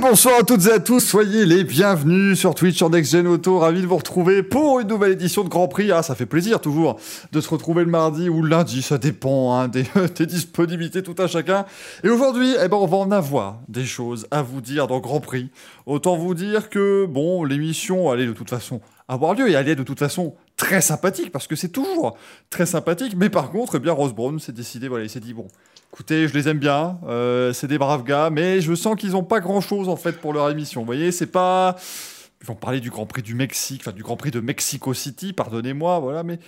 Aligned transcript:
Bonsoir 0.00 0.38
à 0.38 0.42
toutes 0.44 0.66
et 0.66 0.72
à 0.72 0.78
tous, 0.78 1.00
soyez 1.00 1.44
les 1.44 1.64
bienvenus 1.64 2.38
sur 2.38 2.54
Twitch, 2.54 2.76
sur 2.76 2.88
Next 2.88 3.10
Gen 3.10 3.26
Auto, 3.26 3.58
ravi 3.58 3.82
de 3.82 3.86
vous 3.86 3.96
retrouver 3.96 4.44
pour 4.44 4.78
une 4.78 4.86
nouvelle 4.86 5.12
édition 5.12 5.42
de 5.42 5.48
Grand 5.48 5.66
Prix. 5.66 5.90
Ah, 5.90 6.04
ça 6.04 6.14
fait 6.14 6.26
plaisir 6.26 6.60
toujours 6.60 7.00
de 7.32 7.40
se 7.40 7.48
retrouver 7.48 7.82
le 7.82 7.90
mardi 7.90 8.28
ou 8.28 8.42
le 8.42 8.48
lundi, 8.48 8.82
ça 8.82 8.96
dépend 8.96 9.54
hein, 9.54 9.66
des, 9.66 9.84
des, 10.16 10.26
disponibilités 10.26 11.02
tout 11.02 11.16
à 11.18 11.26
chacun. 11.26 11.64
Et 12.04 12.10
aujourd'hui, 12.10 12.54
eh 12.62 12.68
ben, 12.68 12.76
on 12.76 12.86
va 12.86 12.96
en 12.98 13.10
avoir 13.10 13.58
des 13.66 13.84
choses 13.84 14.28
à 14.30 14.42
vous 14.42 14.60
dire 14.60 14.86
dans 14.86 15.00
Grand 15.00 15.20
Prix. 15.20 15.50
Autant 15.84 16.16
vous 16.16 16.34
dire 16.34 16.70
que, 16.70 17.04
bon, 17.04 17.42
l'émission 17.42 18.08
allait 18.10 18.26
de 18.26 18.32
toute 18.32 18.50
façon 18.50 18.80
avoir 19.08 19.34
lieu 19.34 19.48
et 19.48 19.54
elle 19.54 19.68
est 19.68 19.74
de 19.74 19.82
toute 19.82 19.98
façon 19.98 20.34
très 20.56 20.80
sympathique 20.80 21.32
parce 21.32 21.48
que 21.48 21.56
c'est 21.56 21.70
toujours 21.70 22.16
très 22.50 22.66
sympathique. 22.66 23.14
Mais 23.16 23.30
par 23.30 23.50
contre, 23.50 23.76
eh 23.76 23.80
bien, 23.80 23.94
Rose 23.94 24.14
Brown 24.14 24.38
s'est 24.38 24.52
décidé, 24.52 24.86
voilà, 24.86 25.04
il 25.04 25.10
s'est 25.10 25.18
dit, 25.18 25.34
bon, 25.34 25.48
Écoutez, 25.92 26.28
je 26.28 26.34
les 26.34 26.48
aime 26.48 26.58
bien, 26.58 26.98
euh, 27.08 27.52
c'est 27.52 27.66
des 27.66 27.78
braves 27.78 28.04
gars, 28.04 28.28
mais 28.30 28.60
je 28.60 28.74
sens 28.74 28.94
qu'ils 28.94 29.12
n'ont 29.12 29.24
pas 29.24 29.40
grand-chose 29.40 29.88
en 29.88 29.96
fait 29.96 30.12
pour 30.12 30.32
leur 30.32 30.50
émission. 30.50 30.82
Vous 30.82 30.86
voyez, 30.86 31.10
c'est 31.12 31.26
pas 31.26 31.76
ils 32.40 32.46
vont 32.46 32.54
parler 32.54 32.80
du 32.80 32.90
Grand 32.90 33.04
Prix 33.04 33.22
du 33.22 33.34
Mexique, 33.34 33.82
enfin 33.82 33.90
du 33.90 34.04
Grand 34.04 34.16
Prix 34.16 34.30
de 34.30 34.38
Mexico 34.38 34.94
City, 34.94 35.32
pardonnez-moi, 35.32 35.98
voilà, 35.98 36.22
mais 36.22 36.38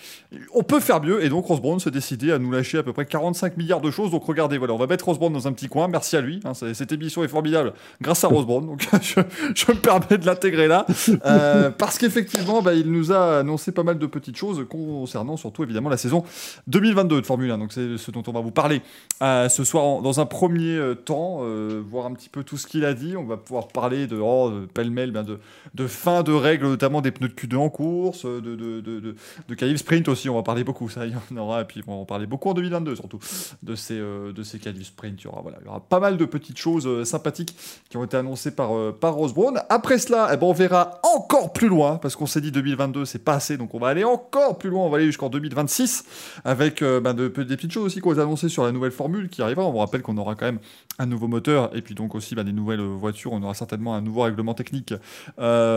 on 0.54 0.62
peut 0.62 0.78
faire 0.78 1.02
mieux. 1.02 1.24
Et 1.24 1.28
donc 1.28 1.46
Ross 1.46 1.60
Brown 1.60 1.80
s'est 1.80 1.90
décidé 1.90 2.30
à 2.30 2.38
nous 2.38 2.52
lâcher 2.52 2.78
à 2.78 2.84
peu 2.84 2.92
près 2.92 3.06
45 3.06 3.56
milliards 3.56 3.80
de 3.80 3.90
choses. 3.90 4.12
Donc 4.12 4.24
regardez, 4.24 4.56
voilà, 4.56 4.72
on 4.72 4.78
va 4.78 4.86
mettre 4.86 5.06
Ross 5.06 5.18
Brown 5.18 5.32
dans 5.32 5.48
un 5.48 5.52
petit 5.52 5.68
coin. 5.68 5.88
Merci 5.88 6.16
à 6.16 6.20
lui. 6.20 6.40
Hein, 6.45 6.52
cette 6.54 6.92
émission 6.92 7.24
est 7.24 7.28
formidable 7.28 7.72
grâce 8.00 8.22
à 8.22 8.28
Ross 8.28 8.46
Brown. 8.46 8.64
Donc 8.66 8.88
je, 9.02 9.20
me 9.20 9.80
permets 9.80 10.18
de 10.18 10.26
l'intégrer 10.26 10.68
là. 10.68 10.86
Euh, 11.26 11.70
parce 11.70 11.98
qu'effectivement, 11.98 12.62
bah, 12.62 12.74
il 12.74 12.90
nous 12.90 13.10
a 13.10 13.40
annoncé 13.40 13.72
pas 13.72 13.82
mal 13.82 13.98
de 13.98 14.06
petites 14.06 14.36
choses 14.36 14.64
concernant 14.68 15.36
surtout 15.36 15.64
évidemment 15.64 15.88
la 15.88 15.96
saison 15.96 16.22
2022 16.68 17.20
de 17.20 17.26
Formule 17.26 17.50
1. 17.50 17.59
Donc 17.59 17.72
c'est 17.72 17.96
ce 17.98 18.10
dont 18.12 18.22
on 18.28 18.32
va 18.32 18.40
vous 18.40 18.52
parler 18.52 18.80
euh, 19.22 19.48
ce 19.48 19.64
soir 19.64 20.02
dans 20.02 20.20
un 20.20 20.26
premier 20.26 20.76
euh, 20.76 20.95
temps, 20.95 21.40
voir 21.88 22.06
un 22.06 22.12
petit 22.12 22.28
peu 22.28 22.45
tout 22.45 22.56
ce 22.56 22.68
qu'il 22.68 22.84
a 22.84 22.95
dit. 22.95 23.16
On 23.16 23.24
va 23.24 23.36
pouvoir 23.36 23.68
parler 23.68 24.06
de, 24.06 24.16
oh, 24.16 24.52
pêle-mêle, 24.72 25.12
de, 25.12 25.40
de 25.74 25.79
de 25.80 25.86
fin 25.86 26.22
de 26.22 26.32
règles, 26.32 26.66
notamment 26.66 27.00
des 27.00 27.10
pneus 27.10 27.28
de 27.28 27.34
Q2 27.34 27.56
en 27.56 27.70
course, 27.70 28.26
de, 28.26 28.40
de, 28.40 28.80
de, 28.80 29.14
de, 29.48 29.76
sprint 29.76 30.09
aussi, 30.09 30.28
on 30.28 30.34
va 30.34 30.42
parler 30.42 30.62
beaucoup, 30.62 30.90
ça 30.90 31.06
y 31.06 31.12
en 31.14 31.37
aura, 31.38 31.62
et 31.62 31.64
puis 31.64 31.82
on 31.87 31.92
va 31.92 32.00
en 32.02 32.04
parler 32.04 32.26
beaucoup 32.26 32.50
en 32.50 32.54
2022 32.54 32.96
surtout, 32.96 33.18
de 33.62 33.74
ces, 33.74 33.98
euh, 33.98 34.32
de 34.32 34.42
ces 34.42 34.59
sprint. 34.59 35.22
Il 35.22 35.24
y, 35.24 35.26
aura, 35.26 35.40
voilà, 35.40 35.56
il 35.62 35.66
y 35.66 35.68
aura 35.68 35.80
pas 35.80 35.98
mal 35.98 36.18
de 36.18 36.24
petites 36.26 36.59
choses 36.59 36.87
euh, 36.87 37.04
sympathiques 37.04 37.56
qui 37.88 37.96
ont 37.96 38.04
été 38.04 38.16
annoncées 38.16 38.50
par, 38.50 38.76
euh, 38.76 38.96
par 38.98 39.14
Rose 39.14 39.32
Brown. 39.32 39.59
Après 39.70 39.98
cela, 39.98 40.28
eh 40.32 40.37
ben, 40.37 40.46
on 40.46 40.52
verra 40.52 41.00
encore 41.16 41.54
plus 41.54 41.68
loin, 41.68 41.96
parce 41.96 42.15
qu'on 42.15 42.26
s'est 42.26 42.42
dit 42.42 42.52
2022 42.52 43.06
c'est 43.06 43.24
pas 43.24 43.34
assez, 43.34 43.56
donc 43.56 43.74
on 43.74 43.78
va 43.78 43.88
aller 43.88 44.04
encore 44.04 44.59
plus 44.59 44.68
loin, 44.68 44.84
on 44.84 44.90
va 44.90 44.98
aller 44.98 45.06
jusqu'en 45.06 45.30
2026, 45.30 46.04
avec 46.44 46.82
ben, 46.82 47.15
de, 47.15 47.28
des 47.28 47.56
petites 47.56 47.72
choses 47.72 47.87
aussi 47.87 48.00
qu'on 48.00 48.18
a 48.18 48.22
annoncées 48.22 48.50
sur 48.50 48.65
la 48.65 48.72
nouvelle 48.72 48.92
formule 48.92 49.30
qui 49.30 49.40
arrivera. 49.40 49.65
On 49.65 49.72
vous 49.72 49.78
rappelle 49.78 50.02
qu'on 50.02 50.18
aura 50.18 50.34
quand 50.34 50.46
même 50.46 50.59
un 50.98 51.06
nouveau 51.06 51.28
moteur, 51.28 51.74
et 51.74 51.80
puis 51.80 51.94
donc 51.94 52.15
aussi 52.15 52.34
ben, 52.34 52.44
des 52.44 52.52
nouvelles 52.52 52.80
voitures, 52.80 53.32
on 53.32 53.42
aura 53.42 53.54
certainement 53.54 53.94
un 53.94 54.02
nouveau 54.02 54.22
règlement 54.22 54.52
technique. 54.52 54.92
Euh, 55.38 55.70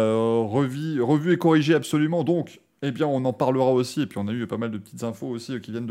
revu, 0.45 1.33
et 1.33 1.38
corrigé 1.38 1.73
absolument. 1.73 2.23
Donc, 2.23 2.61
eh 2.81 2.91
bien, 2.91 3.08
on 3.08 3.23
en 3.25 3.33
parlera 3.33 3.72
aussi. 3.72 4.02
Et 4.02 4.05
puis, 4.05 4.19
on 4.19 4.27
a 4.27 4.31
eu 4.31 4.45
pas 4.45 4.58
mal 4.58 4.72
de 4.72 4.77
petites 4.77 5.03
infos 5.03 5.27
aussi 5.27 5.53
euh, 5.53 5.59
qui 5.59 5.72
viennent 5.72 5.88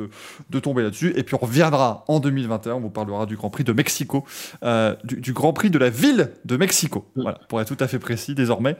de, 0.50 0.60
tomber 0.60 0.82
là-dessus. 0.82 1.12
Et 1.16 1.22
puis, 1.22 1.34
on 1.34 1.38
reviendra 1.44 2.04
en 2.08 2.20
2021. 2.20 2.74
On 2.74 2.80
vous 2.80 2.90
parlera 2.90 3.26
du 3.26 3.36
Grand 3.36 3.50
Prix 3.50 3.64
de 3.64 3.72
Mexico, 3.72 4.24
euh, 4.62 4.94
du, 5.04 5.32
Grand 5.32 5.52
Prix 5.52 5.70
de 5.70 5.78
la 5.78 5.90
ville 5.90 6.30
de 6.44 6.56
Mexico. 6.56 7.06
Voilà, 7.16 7.40
pour 7.48 7.60
être 7.60 7.74
tout 7.74 7.82
à 7.82 7.88
fait 7.88 7.98
précis 7.98 8.34
désormais, 8.34 8.76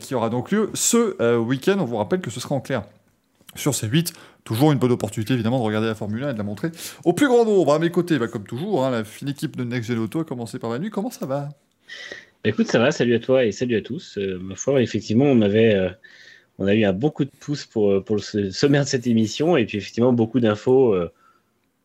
qui 0.00 0.14
aura 0.14 0.28
donc 0.28 0.50
lieu 0.50 0.70
ce 0.74 1.38
week-end. 1.38 1.76
On 1.80 1.84
vous 1.84 1.96
rappelle 1.96 2.20
que 2.20 2.30
ce 2.30 2.40
sera 2.40 2.54
en 2.54 2.60
clair 2.60 2.82
sur 3.54 3.74
ces 3.74 3.86
8 3.86 4.12
Toujours 4.44 4.72
une 4.72 4.78
bonne 4.78 4.90
opportunité, 4.90 5.34
évidemment, 5.34 5.58
de 5.60 5.64
regarder 5.64 5.86
la 5.86 5.94
Formule 5.94 6.24
1 6.24 6.30
et 6.30 6.32
de 6.32 6.38
la 6.38 6.44
montrer 6.44 6.72
au 7.04 7.12
plus 7.12 7.28
grand 7.28 7.44
nombre. 7.44 7.72
À 7.72 7.78
mes 7.78 7.90
côtés, 7.90 8.18
bah, 8.18 8.26
comme 8.26 8.42
toujours, 8.42 8.84
hein, 8.84 8.90
la 8.90 9.04
fine 9.04 9.28
équipe 9.28 9.56
de 9.56 9.62
Next 9.62 9.88
Gen 9.88 9.98
Auto, 10.00 10.20
a 10.20 10.24
commencé 10.24 10.58
par 10.58 10.70
Manu. 10.70 10.90
Comment 10.90 11.10
ça 11.10 11.26
va? 11.26 11.48
Écoute, 12.44 12.68
ça 12.68 12.78
va, 12.78 12.90
salut 12.90 13.14
à 13.14 13.18
toi 13.20 13.44
et 13.44 13.52
salut 13.52 13.76
à 13.76 13.80
tous. 13.80 14.18
Euh, 14.18 14.38
ma 14.38 14.54
foi, 14.54 14.82
effectivement, 14.82 15.24
on 15.24 15.40
avait, 15.42 15.74
euh, 15.74 15.90
on 16.58 16.66
a 16.66 16.74
eu 16.74 16.84
un 16.84 16.92
beaucoup 16.92 17.24
de 17.24 17.30
pouces 17.40 17.66
pour, 17.66 17.90
euh, 17.90 18.00
pour 18.00 18.16
le 18.16 18.50
sommaire 18.50 18.84
de 18.84 18.88
cette 18.88 19.06
émission 19.06 19.56
et 19.56 19.64
puis 19.64 19.78
effectivement 19.78 20.12
beaucoup 20.12 20.40
d'infos, 20.40 20.94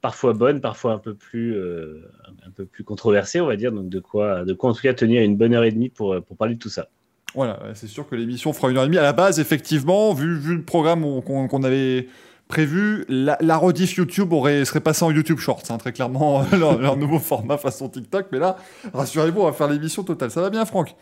parfois 0.01 0.33
bonnes, 0.33 0.61
parfois 0.61 0.93
un 0.93 0.99
peu 0.99 1.13
plus, 1.13 1.57
un 1.59 2.51
peu 2.55 2.65
plus 2.65 2.83
controversées, 2.83 3.41
on 3.41 3.47
va 3.47 3.55
dire. 3.55 3.71
Donc 3.71 3.89
de 3.89 3.99
quoi, 3.99 4.45
de 4.45 4.53
quoi 4.53 4.71
en 4.71 4.73
tout 4.73 4.81
cas 4.81 4.93
tenir 4.93 5.21
une 5.21 5.37
bonne 5.37 5.53
heure 5.53 5.63
et 5.63 5.71
demie 5.71 5.89
pour, 5.89 6.21
pour 6.23 6.37
parler 6.37 6.55
de 6.55 6.59
tout 6.59 6.69
ça. 6.69 6.89
Voilà, 7.35 7.59
c'est 7.73 7.87
sûr 7.87 8.07
que 8.07 8.15
l'émission 8.15 8.53
fera 8.53 8.71
une 8.71 8.77
heure 8.77 8.83
et 8.83 8.87
demie. 8.87 8.97
À 8.97 9.03
la 9.03 9.13
base, 9.13 9.39
effectivement, 9.39 10.13
vu, 10.13 10.37
vu 10.37 10.55
le 10.55 10.63
programme 10.63 11.21
qu'on 11.21 11.63
avait 11.63 12.07
prévu. 12.47 13.05
La, 13.09 13.57
rediff 13.57 13.95
YouTube 13.95 14.33
aurait, 14.33 14.65
serait 14.65 14.79
passée 14.81 15.03
en 15.03 15.11
YouTube 15.11 15.39
Shorts, 15.39 15.63
hein, 15.69 15.77
très 15.77 15.93
clairement, 15.93 16.45
leur, 16.51 16.97
nouveau 16.97 17.19
format 17.19 17.57
façon 17.57 17.89
TikTok. 17.89 18.27
Mais 18.31 18.39
là, 18.39 18.57
rassurez-vous, 18.93 19.41
on 19.41 19.45
va 19.45 19.53
faire 19.53 19.67
l'émission 19.67 20.03
totale. 20.03 20.31
Ça 20.31 20.41
va 20.41 20.49
bien, 20.49 20.65
Franck? 20.65 20.95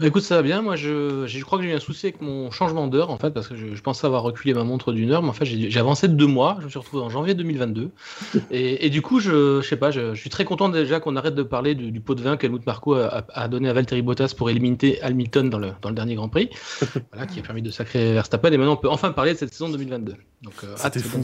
Bah, 0.00 0.06
écoute, 0.06 0.22
ça 0.22 0.36
va 0.36 0.42
bien. 0.42 0.62
Moi, 0.62 0.76
je, 0.76 1.42
crois 1.42 1.58
que 1.58 1.64
j'ai 1.64 1.72
eu 1.72 1.74
un 1.74 1.80
souci 1.80 2.06
avec 2.06 2.20
mon 2.20 2.52
changement 2.52 2.86
d'heure, 2.86 3.10
en 3.10 3.18
fait, 3.18 3.30
parce 3.30 3.48
que 3.48 3.56
je, 3.56 3.82
pensais 3.82 4.06
avoir 4.06 4.22
reculé 4.22 4.54
ma 4.54 4.62
montre 4.62 4.92
d'une 4.92 5.10
heure, 5.10 5.22
mais 5.22 5.28
en 5.28 5.32
fait, 5.32 5.44
j'ai 5.44 5.78
avancé 5.80 6.06
de 6.06 6.14
deux 6.14 6.26
mois. 6.26 6.56
Je 6.60 6.66
me 6.66 6.70
suis 6.70 6.78
retrouvé 6.78 7.02
en 7.02 7.08
janvier 7.08 7.34
2022. 7.34 7.90
et, 8.52 8.90
du 8.90 9.02
coup, 9.02 9.18
je, 9.18 9.60
je 9.60 9.68
sais 9.68 9.76
pas, 9.76 9.90
je, 9.90 10.14
suis 10.14 10.30
très 10.30 10.44
content 10.44 10.68
déjà 10.68 11.00
qu'on 11.00 11.16
arrête 11.16 11.34
de 11.34 11.42
parler 11.42 11.74
du, 11.74 12.00
pot 12.00 12.14
de 12.14 12.22
vin 12.22 12.36
qu'Helmut 12.36 12.64
Marco 12.64 12.94
a, 12.94 13.24
a, 13.32 13.48
donné 13.48 13.68
à 13.68 13.72
Valtteri 13.72 14.02
Bottas 14.02 14.34
pour 14.36 14.50
éliminer 14.50 15.00
Hamilton 15.02 15.50
dans 15.50 15.58
le, 15.58 15.72
dans 15.82 15.88
le 15.88 15.96
dernier 15.96 16.14
Grand 16.14 16.28
Prix, 16.28 16.50
voilà, 17.12 17.26
qui 17.26 17.40
a 17.40 17.42
permis 17.42 17.62
de 17.62 17.70
sacrer 17.70 18.12
Verstappen. 18.12 18.52
Et 18.52 18.56
maintenant, 18.56 18.74
on 18.74 18.76
peut 18.76 18.88
enfin 18.88 19.10
parler 19.10 19.32
de 19.32 19.38
cette 19.38 19.52
saison 19.52 19.68
2022. 19.68 20.14
Donc, 20.42 20.54
euh, 20.62 20.74
c'était 20.76 21.00
fou, 21.00 21.20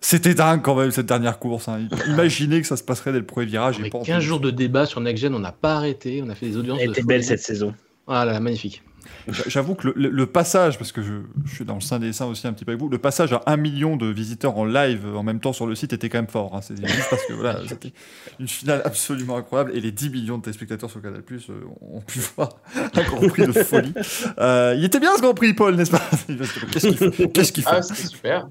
C'était 0.00 0.34
dingue 0.34 0.60
quand 0.62 0.74
même 0.74 0.90
cette 0.90 1.06
dernière 1.06 1.38
course. 1.38 1.68
Hein. 1.68 1.88
Imaginez 2.08 2.60
que 2.60 2.66
ça 2.66 2.76
se 2.76 2.82
passerait 2.82 3.12
dès 3.12 3.20
le 3.20 3.26
premier 3.26 3.46
virage. 3.46 3.78
Avec 3.78 3.92
15 3.92 4.22
jours 4.22 4.40
de 4.40 4.50
débat 4.50 4.86
sur 4.86 5.00
Next 5.00 5.22
Gen, 5.22 5.34
on 5.34 5.38
n'a 5.38 5.52
pas 5.52 5.76
arrêté. 5.76 6.22
On 6.24 6.28
a 6.28 6.34
fait 6.34 6.46
des 6.46 6.56
audiences. 6.56 6.80
Elle 6.82 6.90
était 6.90 7.02
belle 7.02 7.22
cette 7.22 7.40
saison. 7.40 7.72
Voilà, 8.06 8.38
magnifique. 8.40 8.82
J'avoue 9.28 9.74
que 9.74 9.88
le, 9.94 10.26
passage, 10.26 10.78
parce 10.78 10.92
que 10.92 11.02
je, 11.02 11.12
suis 11.46 11.64
dans 11.64 11.74
le 11.74 11.80
sein 11.80 11.98
des 11.98 12.12
saints 12.12 12.26
aussi 12.26 12.46
un 12.46 12.52
petit 12.52 12.64
peu 12.64 12.72
avec 12.72 12.80
vous, 12.80 12.88
le 12.88 12.98
passage 12.98 13.32
à 13.32 13.42
un 13.46 13.56
million 13.56 13.96
de 13.96 14.06
visiteurs 14.06 14.56
en 14.56 14.64
live 14.64 15.06
en 15.14 15.22
même 15.22 15.40
temps 15.40 15.52
sur 15.52 15.66
le 15.66 15.74
site 15.74 15.92
était 15.92 16.08
quand 16.08 16.18
même 16.18 16.28
fort. 16.28 16.54
Hein. 16.54 16.60
C'est 16.62 16.76
juste 16.76 17.10
parce 17.10 17.24
que 17.26 17.32
voilà, 17.32 17.60
c'était 17.68 17.92
une 18.38 18.48
finale 18.48 18.82
absolument 18.84 19.36
incroyable 19.36 19.72
et 19.74 19.80
les 19.80 19.92
10 19.92 20.10
millions 20.10 20.38
de 20.38 20.42
téléspectateurs 20.42 20.90
sur 20.90 21.02
Canal 21.02 21.22
Plus 21.22 21.48
euh, 21.50 21.64
ont 21.80 22.00
pu 22.00 22.20
voir 22.36 22.58
un 22.74 23.02
Grand 23.02 23.28
Prix 23.28 23.46
de 23.46 23.52
folie. 23.52 23.94
Euh, 24.38 24.74
il 24.76 24.84
était 24.84 25.00
bien 25.00 25.16
ce 25.16 25.22
Grand 25.22 25.34
Prix, 25.34 25.54
Paul, 25.54 25.74
n'est-ce 25.76 25.90
pas? 25.90 26.02
Qu'est-ce 27.32 27.52
qu'il 27.52 27.62
fait, 27.62 27.70
Ah, 27.70 27.82
c'était 27.82 28.08
super. 28.08 28.48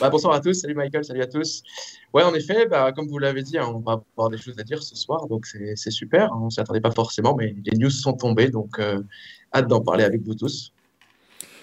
Bah, 0.00 0.10
bonsoir 0.10 0.34
à 0.34 0.40
tous, 0.40 0.54
salut 0.54 0.74
Michael, 0.74 1.04
salut 1.04 1.22
à 1.22 1.26
tous. 1.26 1.62
Ouais, 2.12 2.22
en 2.22 2.34
effet, 2.34 2.66
bah, 2.66 2.92
comme 2.92 3.08
vous 3.08 3.18
l'avez 3.18 3.42
dit, 3.42 3.58
hein, 3.58 3.66
on 3.74 3.80
va 3.80 4.02
avoir 4.16 4.30
des 4.30 4.38
choses 4.38 4.58
à 4.58 4.62
dire 4.62 4.82
ce 4.82 4.96
soir, 4.96 5.26
donc 5.26 5.46
c'est 5.46 5.90
super. 5.90 6.30
On 6.34 6.46
ne 6.46 6.50
s'y 6.50 6.60
attendait 6.60 6.80
pas 6.80 6.90
forcément, 6.90 7.34
mais 7.36 7.54
les 7.64 7.78
news 7.78 7.90
sont 7.90 8.14
tombées, 8.14 8.48
donc 8.48 8.78
euh, 8.78 9.02
hâte 9.54 9.68
d'en 9.68 9.80
parler 9.80 10.04
avec 10.04 10.22
vous 10.22 10.34
tous. 10.34 10.72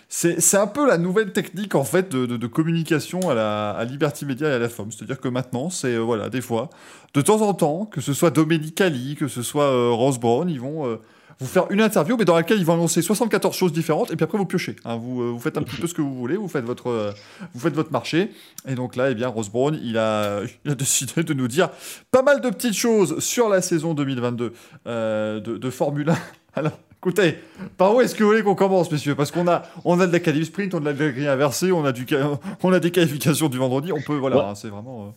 C'est 0.10 0.56
un 0.56 0.68
peu 0.68 0.88
la 0.88 0.98
nouvelle 0.98 1.34
technique 1.34 1.76
en 1.76 1.84
fait 1.84 2.10
de, 2.10 2.48
communication 2.48 3.30
à, 3.30 3.34
la, 3.34 3.72
à 3.72 3.84
Liberty 3.84 4.26
Media 4.26 4.50
et 4.50 4.54
à 4.54 4.60
la 4.60 4.70
FOM. 4.70 4.90
C'est-à-dire 4.90 5.20
que 5.20 5.28
maintenant, 5.28 5.70
c'est 5.70 5.96
euh, 5.96 6.00
voilà, 6.00 6.30
des 6.30 6.40
fois, 6.40 6.70
de 7.14 7.22
temps 7.22 7.42
en 7.42 7.54
temps, 7.54 7.86
que 7.86 8.00
ce 8.00 8.14
soit 8.14 8.32
Domenicali, 8.32 9.16
que 9.16 9.28
ce 9.28 9.42
soit 9.42 9.66
euh, 9.66 9.92
Rose 9.92 10.18
Brown, 10.18 10.50
ils 10.50 10.62
vont 10.62 10.88
euh, 10.88 10.98
vous 11.40 11.46
faire 11.46 11.68
une 11.70 11.82
interview, 11.82 12.18
mais 12.18 12.26
dans 12.26 12.36
laquelle 12.36 12.58
ils 12.58 12.66
vont 12.66 12.74
annoncer 12.74 13.02
74 13.02 13.56
choses 13.56 13.72
différentes, 13.72 14.12
et 14.12 14.16
puis 14.16 14.24
après 14.24 14.38
vous 14.38 14.46
piochez. 14.46 14.76
Hein. 14.86 14.98
vous, 14.98 15.34
vous, 15.34 15.40
faites 15.40 15.58
un 15.58 15.64
petit 15.64 15.80
peu 15.80 15.88
ce 15.88 15.94
que 15.94 16.02
vous 16.02 16.16
voulez, 16.16 16.36
vous 16.36 16.48
faites 16.48 16.66
votre, 16.66 17.14
vous 17.54 17.60
faites 17.60 17.76
votre 17.76 17.92
marché. 17.92 18.32
Et 18.68 18.76
donc 18.76 18.96
là, 18.96 19.12
eh 19.12 19.16
bien, 19.16 19.28
Rose 19.28 19.50
Brown, 19.50 19.80
il 19.84 19.98
a, 19.98 20.42
il 20.66 20.72
a 20.72 20.76
décidé 20.76 21.24
de 21.24 21.34
nous 21.34 21.48
dire 21.48 21.70
pas 22.12 22.24
mal 22.24 22.42
de 22.42 22.50
petites 22.50 22.76
choses 22.76 23.20
sur 23.20 23.50
la 23.50 23.62
saison 23.62 23.94
2022 23.94 24.54
de, 24.86 25.40
de 25.40 25.70
Formule 25.70 26.10
1. 26.10 26.18
Alors, 26.56 26.80
Écoutez, 27.00 27.36
par 27.78 27.94
où 27.96 28.02
est-ce 28.02 28.16
que 28.16 28.24
vous 28.24 28.30
voulez 28.30 28.42
qu'on 28.42 28.56
commence, 28.56 28.92
messieurs? 28.92 29.14
Parce 29.14 29.30
qu'on 29.30 29.48
a, 29.48 29.64
on 29.86 30.00
a 30.00 30.08
de 30.08 30.12
la 30.12 30.20
qualif 30.20 30.48
sprint, 30.48 30.74
on 30.74 30.84
a 30.86 30.94
de 30.94 31.04
la 31.04 31.12
grille 31.12 31.28
inversée, 31.28 31.72
on 31.72 31.86
a, 31.86 31.92
du, 31.92 32.08
on 32.64 32.74
a 32.74 32.80
des 32.80 32.90
qualifications 32.90 33.50
du 33.50 33.58
vendredi. 33.58 33.92
On 33.92 34.02
peut, 34.02 34.16
voilà, 34.16 34.50
hein, 34.50 34.56
c'est 34.56 34.70
vraiment. 34.70 35.06
Euh, 35.06 35.10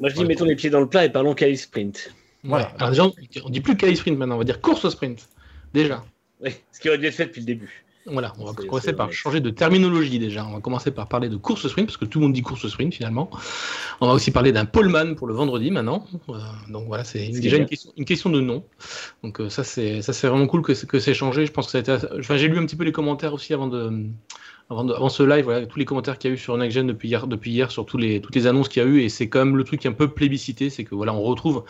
Moi, 0.00 0.10
je 0.10 0.16
dis, 0.16 0.24
mettons 0.24 0.44
les 0.44 0.56
pieds 0.56 0.68
dans 0.68 0.80
le 0.80 0.88
plat 0.88 1.04
et 1.04 1.10
parlons 1.10 1.34
qualif 1.34 1.60
sprint. 1.60 2.12
Voilà. 2.42 2.72
Alors, 2.78 2.90
déjà, 2.90 3.04
on 3.44 3.50
dit 3.50 3.60
plus 3.60 3.76
qualif 3.76 4.00
sprint 4.00 4.18
maintenant, 4.18 4.34
on 4.34 4.38
va 4.38 4.44
dire 4.44 4.60
course 4.60 4.88
sprint. 4.88 5.28
Déjà. 5.74 6.04
Oui, 6.40 6.50
ce 6.72 6.80
qui 6.80 6.88
aurait 6.88 6.98
dû 6.98 7.06
être 7.06 7.14
fait 7.14 7.26
depuis 7.26 7.40
le 7.40 7.46
début. 7.46 7.86
Voilà, 8.08 8.32
on 8.38 8.44
va 8.44 8.52
commencer 8.52 8.92
par 8.92 9.12
changer 9.12 9.40
de 9.40 9.50
terminologie 9.50 10.20
déjà. 10.20 10.46
On 10.46 10.52
va 10.52 10.60
commencer 10.60 10.92
par 10.92 11.08
parler 11.08 11.28
de 11.28 11.36
course 11.36 11.66
sprint, 11.66 11.88
parce 11.88 11.96
que 11.96 12.04
tout 12.04 12.20
le 12.20 12.26
monde 12.26 12.34
dit 12.34 12.42
course 12.42 12.68
sprint 12.68 12.94
finalement. 12.94 13.28
On 14.00 14.06
va 14.06 14.12
aussi 14.12 14.30
parler 14.30 14.52
d'un 14.52 14.64
poleman 14.64 15.16
pour 15.16 15.26
le 15.26 15.34
vendredi 15.34 15.72
maintenant. 15.72 16.06
Euh, 16.28 16.38
donc 16.68 16.86
voilà, 16.86 17.02
c'est 17.02 17.28
déjà 17.28 17.56
une 17.56 17.66
question, 17.66 17.92
une 17.96 18.04
question, 18.04 18.30
de 18.30 18.40
nom. 18.40 18.62
Donc 19.24 19.40
euh, 19.40 19.48
ça, 19.48 19.64
c'est 19.64 20.00
vraiment 20.28 20.46
cool 20.46 20.62
que, 20.62 20.72
que 20.86 21.00
c'est 21.00 21.14
changé. 21.14 21.46
Je 21.46 21.52
pense 21.52 21.66
que 21.66 21.72
ça 21.72 21.78
a 21.78 21.80
été... 21.80 22.06
enfin, 22.20 22.36
j'ai 22.36 22.46
lu 22.46 22.58
un 22.58 22.66
petit 22.66 22.76
peu 22.76 22.84
les 22.84 22.92
commentaires 22.92 23.34
aussi 23.34 23.52
avant 23.52 23.66
de. 23.66 24.06
Avant, 24.68 24.88
avant 24.88 25.08
ce 25.08 25.22
live, 25.22 25.44
voilà, 25.44 25.64
tous 25.66 25.78
les 25.78 25.84
commentaires 25.84 26.18
qu'il 26.18 26.30
y 26.30 26.32
a 26.32 26.34
eu 26.34 26.38
sur 26.38 26.56
NextGen 26.56 26.88
depuis 26.88 27.08
hier, 27.08 27.28
depuis 27.28 27.52
hier 27.52 27.70
sur 27.70 27.86
tous 27.86 27.98
les, 27.98 28.20
toutes 28.20 28.34
les 28.34 28.48
annonces 28.48 28.68
qu'il 28.68 28.82
y 28.82 28.86
a 28.86 28.88
eu, 28.88 29.00
et 29.00 29.08
c'est 29.08 29.28
quand 29.28 29.38
même 29.38 29.56
le 29.56 29.62
truc 29.62 29.86
un 29.86 29.92
peu 29.92 30.08
plébiscité, 30.08 30.70
c'est 30.70 30.82
que 30.82 30.96
voilà, 30.96 31.14
on 31.14 31.22
retrouve 31.22 31.64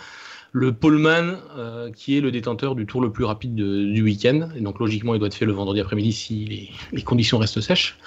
le 0.56 0.73
poleman, 0.73 1.37
euh, 1.58 1.93
qui 1.93 2.17
est 2.17 2.23
le 2.23 2.31
détenteur 2.31 2.76
du 2.76 2.87
tour 2.87 3.03
le 3.03 3.12
plus 3.12 3.25
rapide 3.25 3.55
du 3.55 4.03
week-end. 4.03 4.49
Et 4.56 4.62
donc, 4.62 4.79
logiquement, 4.79 5.14
il 5.14 5.19
doit 5.19 5.29
être 5.29 5.35
fait 5.35 5.44
le 5.44 5.53
vendredi 5.53 5.81
après-midi 5.81 6.14
si 6.14 6.70
les, 6.93 7.03
conditions 7.03 7.37
restent 7.37 7.61
sèches. 7.61 7.99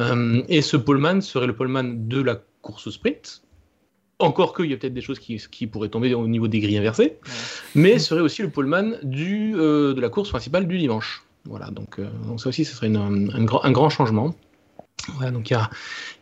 Euh, 0.00 0.42
et 0.48 0.60
ce 0.60 0.76
poleman 0.76 1.22
serait 1.22 1.46
le 1.46 1.54
poleman 1.54 2.08
de 2.08 2.20
la 2.20 2.40
course 2.62 2.90
sprint. 2.90 3.42
encore 4.18 4.56
qu'il 4.56 4.72
y 4.72 4.74
a 4.74 4.76
peut-être 4.76 4.92
des 4.92 5.02
choses 5.02 5.20
qui, 5.20 5.40
qui, 5.52 5.68
pourraient 5.68 5.88
tomber 5.88 6.14
au 6.14 6.26
niveau 6.26 6.48
des 6.48 6.58
grilles 6.58 6.78
inversées, 6.78 7.16
mais 7.76 8.00
serait 8.00 8.22
aussi 8.22 8.42
le 8.42 8.50
poleman 8.50 8.98
du, 9.04 9.52
de 9.52 10.00
la 10.00 10.08
course 10.08 10.30
principale 10.30 10.66
du 10.66 10.78
dimanche. 10.78 11.22
Voilà, 11.44 11.70
donc, 11.70 12.00
donc 12.26 12.40
ça 12.40 12.48
aussi, 12.48 12.64
ce 12.64 12.74
serait 12.74 12.92
un, 12.92 13.44
grand, 13.44 13.64
un 13.64 13.70
grand 13.70 13.88
changement. 13.88 14.34
Voilà, 15.16 15.30
donc 15.30 15.50
il 15.50 15.58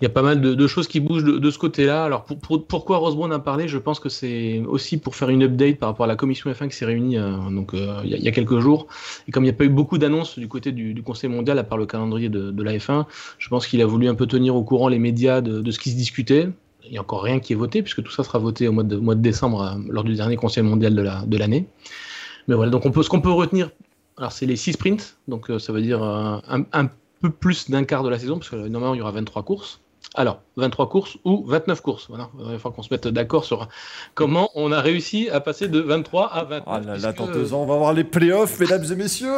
y 0.03 0.07
a, 0.07 0.09
pas 0.09 0.23
mal 0.23 0.41
de, 0.41 0.67
choses 0.67 0.89
qui 0.89 1.01
bougent 1.01 1.25
de, 1.25 1.51
ce 1.51 1.59
côté-là. 1.59 2.05
Alors 2.05 2.25
pour, 2.25 2.39
pour, 2.39 2.67
pourquoi 2.67 2.99
Rosebrown 2.99 3.33
a 3.33 3.39
parlé 3.39 3.69
Je 3.69 3.79
pense 3.79 4.01
que 4.01 4.09
c'est 4.09 4.61
aussi 4.67 4.99
pour 4.99 5.15
faire 5.15 5.29
une 5.29 5.43
update 5.45 5.79
par 5.79 5.91
rapport 5.91 6.05
à 6.05 6.07
la 6.07 6.17
commission 6.17 6.51
F1 6.51 6.69
qui 6.69 6.77
s'est 6.77 6.85
réunie 6.85 7.17
euh, 7.17 7.37
euh, 7.75 8.01
il, 8.05 8.11
y 8.11 8.29
a, 8.29 8.33
quelques 8.33 8.59
jours. 8.59 8.87
Et 9.29 9.31
comme 9.31 9.45
il 9.45 9.47
n'y 9.47 9.53
a 9.53 9.57
pas 9.57 9.65
eu 9.65 9.69
beaucoup 9.69 9.99
d'annonces 9.99 10.39
du 10.39 10.49
côté 10.49 10.73
du, 10.73 11.03
Conseil 11.03 11.31
mondial 11.31 11.59
à 11.59 11.65
part 11.65 11.79
le 11.79 11.87
calendrier 11.87 12.29
de, 12.29 12.63
la 12.63 12.77
F1, 12.77 13.07
je 13.39 13.49
pense 13.49 13.67
qu'il 13.67 13.81
a 13.83 13.87
voulu 13.87 14.09
un 14.09 14.15
peu 14.15 14.27
tenir 14.27 14.55
au 14.55 14.63
courant 14.63 14.89
les 14.89 14.99
médias 14.99 15.41
de, 15.41 15.71
ce 15.71 15.79
qui 15.79 15.91
se 15.91 15.97
discutait. 15.97 16.49
Il 16.85 16.91
n'y 16.91 16.99
a 16.99 17.01
encore 17.01 17.23
rien 17.23 17.39
qui 17.39 17.53
est 17.53 17.57
voté 17.57 17.83
puisque 17.83 18.03
tout 18.03 18.11
ça 18.11 18.25
sera 18.25 18.39
voté 18.39 18.67
au 18.67 18.73
mois 18.73 18.85
de, 18.85 19.15
décembre 19.15 19.63
euh, 19.63 19.81
lors 19.89 20.05
du 20.05 20.15
dernier 20.15 20.37
Conseil 20.37 20.65
mondial 20.65 20.95
de 20.95 21.37
l'année. 21.37 21.61
La, 21.61 22.45
Mais 22.49 22.55
voilà, 22.55 22.71
donc 22.71 22.83
ce 22.85 23.09
qu'on 23.09 23.21
peut 23.21 23.31
retenir, 23.31 23.71
alors 24.17 24.33
c'est 24.33 24.47
les 24.47 24.57
6 24.57 24.73
sprints, 24.73 25.17
donc 25.29 25.51
ça 25.59 25.73
veut 25.73 25.83
dire 25.83 26.03
un, 26.03 26.43
un 26.73 26.89
peu 27.23 27.31
plus 27.31 27.71
d'un 27.71 27.85
quart 27.85 28.03
de 28.03 28.09
la 28.09 28.19
saison, 28.19 28.39
parce 28.39 28.51
que 28.51 28.57
normalement 28.57 28.95
il 28.95 28.99
y 28.99 29.01
aura 29.01 29.13
23 29.13 29.43
courses. 29.45 29.81
Alors, 30.15 30.43
23 30.57 30.89
courses 30.89 31.17
ou 31.25 31.45
29 31.47 31.81
courses. 31.81 32.07
Voilà. 32.09 32.29
Il 32.39 32.45
va 32.45 32.59
falloir 32.59 32.75
qu'on 32.75 32.83
se 32.83 32.93
mette 32.93 33.09
d'accord 33.09 33.45
sur 33.45 33.69
comment 34.15 34.51
on 34.55 34.73
a 34.73 34.81
réussi 34.81 35.31
à 35.31 35.41
passer 35.41 35.69
de 35.69 35.81
23 35.81 36.27
à 36.27 36.45
29. 36.45 36.63
Ah 36.67 36.81
là 36.81 36.99
là, 36.99 37.13
dans 37.13 37.27
deux 37.27 37.55
ans, 37.55 37.63
on 37.63 37.67
va 37.67 37.77
voir 37.77 37.95
les 37.95 38.05
playoffs, 38.05 38.61
mesdames 38.61 38.85
et 38.91 38.95
messieurs. 38.97 39.37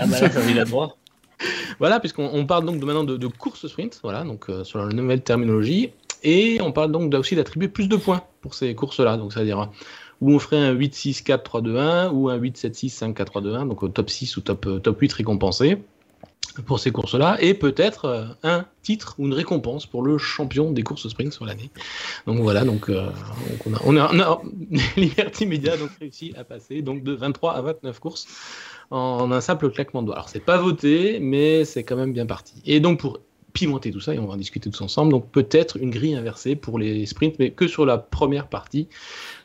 Ah 0.00 0.06
bah 0.06 0.20
là, 0.20 0.28
t'as 0.28 0.54
la 0.54 0.64
droit. 0.64 0.96
Voilà, 1.78 2.00
puisqu'on 2.00 2.46
parle 2.46 2.64
donc 2.64 2.80
de, 2.80 2.86
maintenant 2.86 3.04
de, 3.04 3.18
de 3.18 3.26
course 3.26 3.66
sprint, 3.66 4.00
voilà, 4.02 4.24
donc 4.24 4.48
euh, 4.48 4.64
sur 4.64 4.78
la 4.78 4.86
nouvelle 4.86 5.20
terminologie, 5.20 5.92
et 6.22 6.58
on 6.62 6.72
parle 6.72 6.90
donc 6.90 7.12
aussi 7.12 7.36
d'attribuer 7.36 7.68
plus 7.68 7.88
de 7.88 7.96
points 7.96 8.22
pour 8.40 8.54
ces 8.54 8.74
courses-là. 8.74 9.18
Donc, 9.18 9.34
c'est-à-dire 9.34 9.70
où 10.22 10.32
on 10.32 10.38
ferait 10.38 10.56
un 10.56 10.70
8, 10.70 10.94
6, 10.94 11.22
4, 11.22 11.42
3, 11.42 11.60
2, 11.60 11.76
1, 11.76 12.10
ou 12.10 12.30
un 12.30 12.36
8, 12.36 12.56
7, 12.56 12.74
6, 12.74 12.88
5, 12.88 13.14
4, 13.14 13.30
3, 13.30 13.42
2, 13.42 13.54
1, 13.54 13.66
donc 13.66 13.82
au 13.82 13.88
top 13.88 14.08
6 14.08 14.36
ou 14.38 14.40
top, 14.40 14.66
euh, 14.66 14.78
top 14.78 14.98
8 14.98 15.12
récompensé 15.12 15.78
pour 16.64 16.78
ces 16.78 16.90
courses-là, 16.90 17.36
et 17.40 17.54
peut-être 17.54 18.04
euh, 18.06 18.24
un 18.42 18.66
titre 18.82 19.14
ou 19.18 19.26
une 19.26 19.34
récompense 19.34 19.86
pour 19.86 20.02
le 20.02 20.18
champion 20.18 20.70
des 20.70 20.82
courses 20.82 21.08
sprint 21.08 21.32
sur 21.32 21.44
l'année. 21.44 21.70
Donc 22.26 22.40
voilà, 22.40 22.64
donc, 22.64 22.88
euh, 22.88 23.06
donc 23.06 23.66
on, 23.66 23.74
a, 23.74 23.80
on, 23.84 23.96
a, 23.96 24.12
on 24.12 24.20
a 24.20 24.42
Liberty 24.96 25.46
Media 25.46 25.76
donc 25.76 25.90
réussi 26.00 26.32
à 26.36 26.44
passer 26.44 26.82
donc 26.82 27.02
de 27.02 27.12
23 27.12 27.54
à 27.54 27.62
29 27.62 27.98
courses 28.00 28.26
en 28.90 29.32
un 29.32 29.40
simple 29.40 29.70
claquement 29.70 30.02
de 30.02 30.06
doigts. 30.06 30.16
Alors 30.16 30.28
c'est 30.28 30.40
pas 30.40 30.58
voté, 30.58 31.18
mais 31.20 31.64
c'est 31.64 31.82
quand 31.82 31.96
même 31.96 32.12
bien 32.12 32.26
parti. 32.26 32.54
Et 32.64 32.80
donc 32.80 33.00
pour 33.00 33.20
pimenter 33.52 33.90
tout 33.90 34.00
ça, 34.00 34.14
et 34.14 34.18
on 34.18 34.26
va 34.26 34.34
en 34.34 34.36
discuter 34.36 34.70
tous 34.70 34.82
ensemble, 34.82 35.10
donc 35.10 35.30
peut-être 35.30 35.78
une 35.78 35.90
grille 35.90 36.14
inversée 36.14 36.56
pour 36.56 36.78
les 36.78 37.06
sprints, 37.06 37.38
mais 37.38 37.50
que 37.50 37.66
sur 37.66 37.86
la 37.86 37.96
première 37.96 38.48
partie 38.48 38.86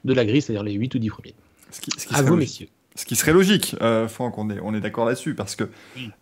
de 0.04 0.14
la 0.14 0.26
grille, 0.26 0.42
c'est-à-dire 0.42 0.64
les 0.64 0.74
8 0.74 0.96
ou 0.96 1.00
10 1.00 1.10
premiers. 1.10 1.34
Ce 1.72 1.80
qui, 1.80 1.92
ce 1.98 2.08
qui 2.08 2.14
à 2.14 2.22
vous, 2.22 2.36
messieurs. 2.36 2.68
Ce 2.96 3.06
qui 3.06 3.16
serait 3.16 3.34
logique, 3.34 3.76
euh, 3.82 4.08
Franck, 4.08 4.38
on 4.38 4.50
est, 4.50 4.60
on 4.62 4.74
est 4.74 4.82
d'accord 4.82 5.06
là-dessus, 5.06 5.34
parce 5.34 5.56
que, 5.56 5.70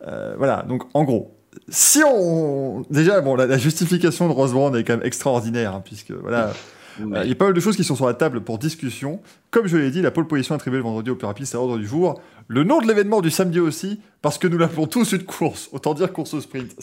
euh, 0.08 0.36
voilà, 0.38 0.64
donc 0.68 0.84
en 0.94 1.04
gros, 1.04 1.36
si 1.68 2.02
on. 2.04 2.86
Déjà, 2.90 3.22
bon, 3.22 3.36
la, 3.36 3.48
la 3.48 3.58
justification 3.58 4.28
de 4.28 4.34
Rosebrand 4.34 4.74
est 4.76 4.84
quand 4.84 4.98
même 4.98 5.06
extraordinaire, 5.06 5.74
hein, 5.74 5.82
puisque, 5.84 6.12
voilà. 6.12 6.54
Euh, 7.02 7.22
il 7.24 7.30
y 7.30 7.32
a 7.32 7.36
pas 7.36 7.46
mal 7.46 7.54
de 7.54 7.60
choses 7.60 7.76
qui 7.76 7.84
sont 7.84 7.96
sur 7.96 8.08
la 8.08 8.14
table 8.14 8.42
pour 8.42 8.58
discussion. 8.58 9.22
Comme 9.52 9.68
je 9.68 9.78
l'ai 9.78 9.92
dit, 9.92 10.02
la 10.02 10.12
pole 10.12 10.28
position 10.28 10.56
attribuée 10.56 10.78
le 10.80 10.84
vendredi 10.84 11.10
au 11.10 11.16
plus 11.16 11.28
rapide, 11.28 11.46
c'est 11.46 11.56
l'ordre 11.56 11.78
du 11.78 11.88
jour. 11.88 12.22
Le 12.48 12.64
nom 12.64 12.82
de 12.82 12.88
l'événement 12.88 13.22
du 13.22 13.30
samedi 13.30 13.60
aussi, 13.60 14.02
parce 14.22 14.38
que 14.38 14.48
nous 14.48 14.58
l'appelons 14.58 14.88
tous 14.88 15.14
une 15.14 15.24
course. 15.24 15.70
Autant 15.72 15.94
dire 15.94 16.12
course 16.12 16.34
au 16.34 16.42
sprint. 16.42 16.76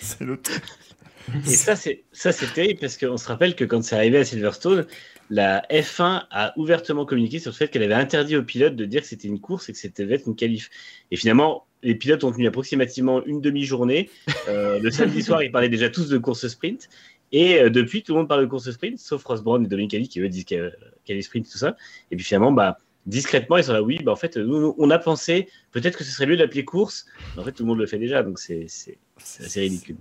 C'est 0.00 0.20
le 0.24 0.40
truc. 0.40 0.62
Et 1.46 1.54
ça, 1.54 1.76
c'est 1.76 2.52
terrible 2.54 2.80
parce 2.80 2.96
qu'on 2.96 3.16
se 3.16 3.28
rappelle 3.28 3.54
que 3.54 3.64
quand 3.64 3.82
c'est 3.82 3.96
arrivé 3.96 4.18
à 4.18 4.24
Silverstone, 4.24 4.86
la 5.30 5.62
F1 5.70 6.24
a 6.30 6.52
ouvertement 6.58 7.04
communiqué 7.04 7.38
sur 7.38 7.50
le 7.50 7.56
fait 7.56 7.68
qu'elle 7.68 7.82
avait 7.82 7.94
interdit 7.94 8.36
aux 8.36 8.42
pilotes 8.42 8.76
de 8.76 8.84
dire 8.84 9.00
que 9.02 9.06
c'était 9.06 9.28
une 9.28 9.40
course 9.40 9.68
et 9.68 9.72
que 9.72 9.78
c'était 9.78 10.10
être 10.12 10.26
une 10.26 10.36
qualif. 10.36 10.70
Et 11.10 11.16
finalement, 11.16 11.66
les 11.82 11.94
pilotes 11.94 12.22
ont 12.24 12.32
tenu 12.32 12.46
approximativement 12.46 13.24
une 13.24 13.40
demi-journée. 13.40 14.10
Euh, 14.48 14.78
le 14.80 14.90
samedi 14.90 15.22
soir, 15.22 15.42
ils 15.42 15.50
parlaient 15.52 15.68
déjà 15.68 15.88
tous 15.88 16.08
de 16.08 16.18
course 16.18 16.46
sprint. 16.48 16.88
Et 17.32 17.60
euh, 17.60 17.70
depuis, 17.70 18.02
tout 18.02 18.12
le 18.12 18.18
monde 18.18 18.28
parle 18.28 18.42
de 18.42 18.46
course 18.46 18.70
sprint, 18.70 18.98
sauf 18.98 19.24
Ross 19.24 19.42
Brown 19.42 19.64
et 19.64 19.68
Dominique 19.68 19.94
Ali 19.94 20.08
qui 20.08 20.20
eux 20.20 20.28
disent 20.28 20.44
qu'elle 20.44 20.72
est 21.06 21.22
sprint, 21.22 21.50
tout 21.50 21.58
ça. 21.58 21.76
Et 22.10 22.16
puis 22.16 22.24
finalement, 22.24 22.52
bah, 22.52 22.76
discrètement, 23.06 23.56
ils 23.56 23.64
sont 23.64 23.72
là, 23.72 23.82
oui, 23.82 23.98
bah, 24.02 24.12
en 24.12 24.16
fait, 24.16 24.36
nous, 24.36 24.74
on 24.78 24.90
a 24.90 24.98
pensé 24.98 25.48
peut-être 25.70 25.96
que 25.96 26.04
ce 26.04 26.10
serait 26.10 26.26
mieux 26.26 26.36
d'appeler 26.36 26.64
course. 26.64 27.06
En 27.36 27.42
fait, 27.42 27.52
tout 27.52 27.62
le 27.62 27.68
monde 27.68 27.78
le 27.78 27.86
fait 27.86 27.98
déjà, 27.98 28.22
donc 28.22 28.38
c'est 28.38 28.66
assez 29.18 29.60
ridicule. 29.60 29.96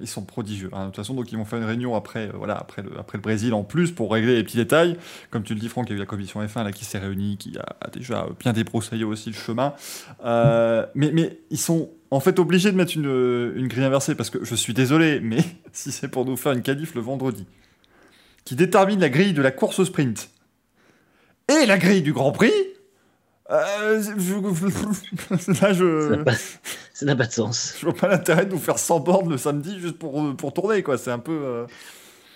Ils 0.00 0.08
sont, 0.08 0.22
prodigieux. 0.22 0.70
Hein. 0.72 0.82
De 0.82 0.86
toute 0.86 0.96
façon, 0.96 1.14
donc 1.14 1.30
ils 1.30 1.36
vont 1.36 1.44
faire 1.44 1.58
une 1.58 1.64
réunion 1.64 1.94
après, 1.94 2.28
euh, 2.28 2.32
voilà, 2.34 2.56
après, 2.56 2.82
le, 2.82 2.98
après 2.98 3.18
le 3.18 3.22
Brésil 3.22 3.52
en 3.54 3.64
plus 3.64 3.92
pour 3.92 4.12
régler 4.12 4.36
les 4.36 4.44
petits 4.44 4.56
détails. 4.56 4.96
Comme 5.30 5.42
tu 5.42 5.54
le 5.54 5.60
dis, 5.60 5.68
Franck, 5.68 5.88
il 5.88 5.90
y 5.90 5.94
a 5.94 5.96
eu 5.96 6.00
la 6.00 6.06
commission 6.06 6.42
F1 6.42 6.64
là, 6.64 6.72
qui 6.72 6.84
s'est 6.84 6.98
réunie, 6.98 7.36
qui 7.36 7.56
a, 7.58 7.90
déjà 7.90 8.26
bien 8.38 8.52
débroussaillé 8.52 9.04
aussi 9.04 9.30
le 9.30 9.36
chemin. 9.36 9.74
Euh, 10.24 10.86
mais, 10.94 11.10
mais 11.12 11.38
ils 11.50 11.58
sont 11.58 11.90
en 12.10 12.20
fait 12.20 12.38
obligés 12.38 12.70
de 12.70 12.76
mettre 12.76 12.96
une, 12.96 13.52
une 13.56 13.68
grille 13.68 13.84
inversée 13.84 14.14
parce 14.14 14.30
que 14.30 14.44
je 14.44 14.54
suis 14.54 14.74
désolé, 14.74 15.20
mais 15.20 15.38
si 15.72 15.92
c'est 15.92 16.08
pour 16.08 16.24
nous 16.24 16.36
faire 16.36 16.52
une 16.52 16.62
qualif 16.62 16.94
le 16.94 17.00
vendredi 17.00 17.46
qui 18.44 18.56
détermine 18.56 19.00
la 19.00 19.08
grille 19.08 19.32
de 19.32 19.42
la 19.42 19.50
course 19.50 19.84
sprint 19.84 20.30
et 21.48 21.66
la 21.66 21.78
grille 21.78 22.02
du 22.02 22.12
Grand 22.12 22.32
Prix. 22.32 22.52
Euh, 23.50 24.02
je, 24.18 24.34
là, 25.62 25.72
je. 25.72 26.24
Ça 26.94 27.06
n'a 27.06 27.16
pas, 27.16 27.26
de 27.26 27.32
sens. 27.32 27.74
Je 27.78 27.86
vois 27.86 27.94
pas 27.94 28.08
l'intérêt 28.08 28.46
de 28.46 28.52
nous 28.52 28.58
faire 28.58 28.78
100 28.78 29.00
bornes 29.00 29.30
le 29.30 29.36
samedi 29.36 29.78
juste 29.80 29.98
pour, 29.98 30.34
pour 30.36 30.52
tourner, 30.52 30.82
quoi. 30.82 30.98
C'est 30.98 31.10
un 31.10 31.18
peu. 31.18 31.32
Euh... 31.32 31.66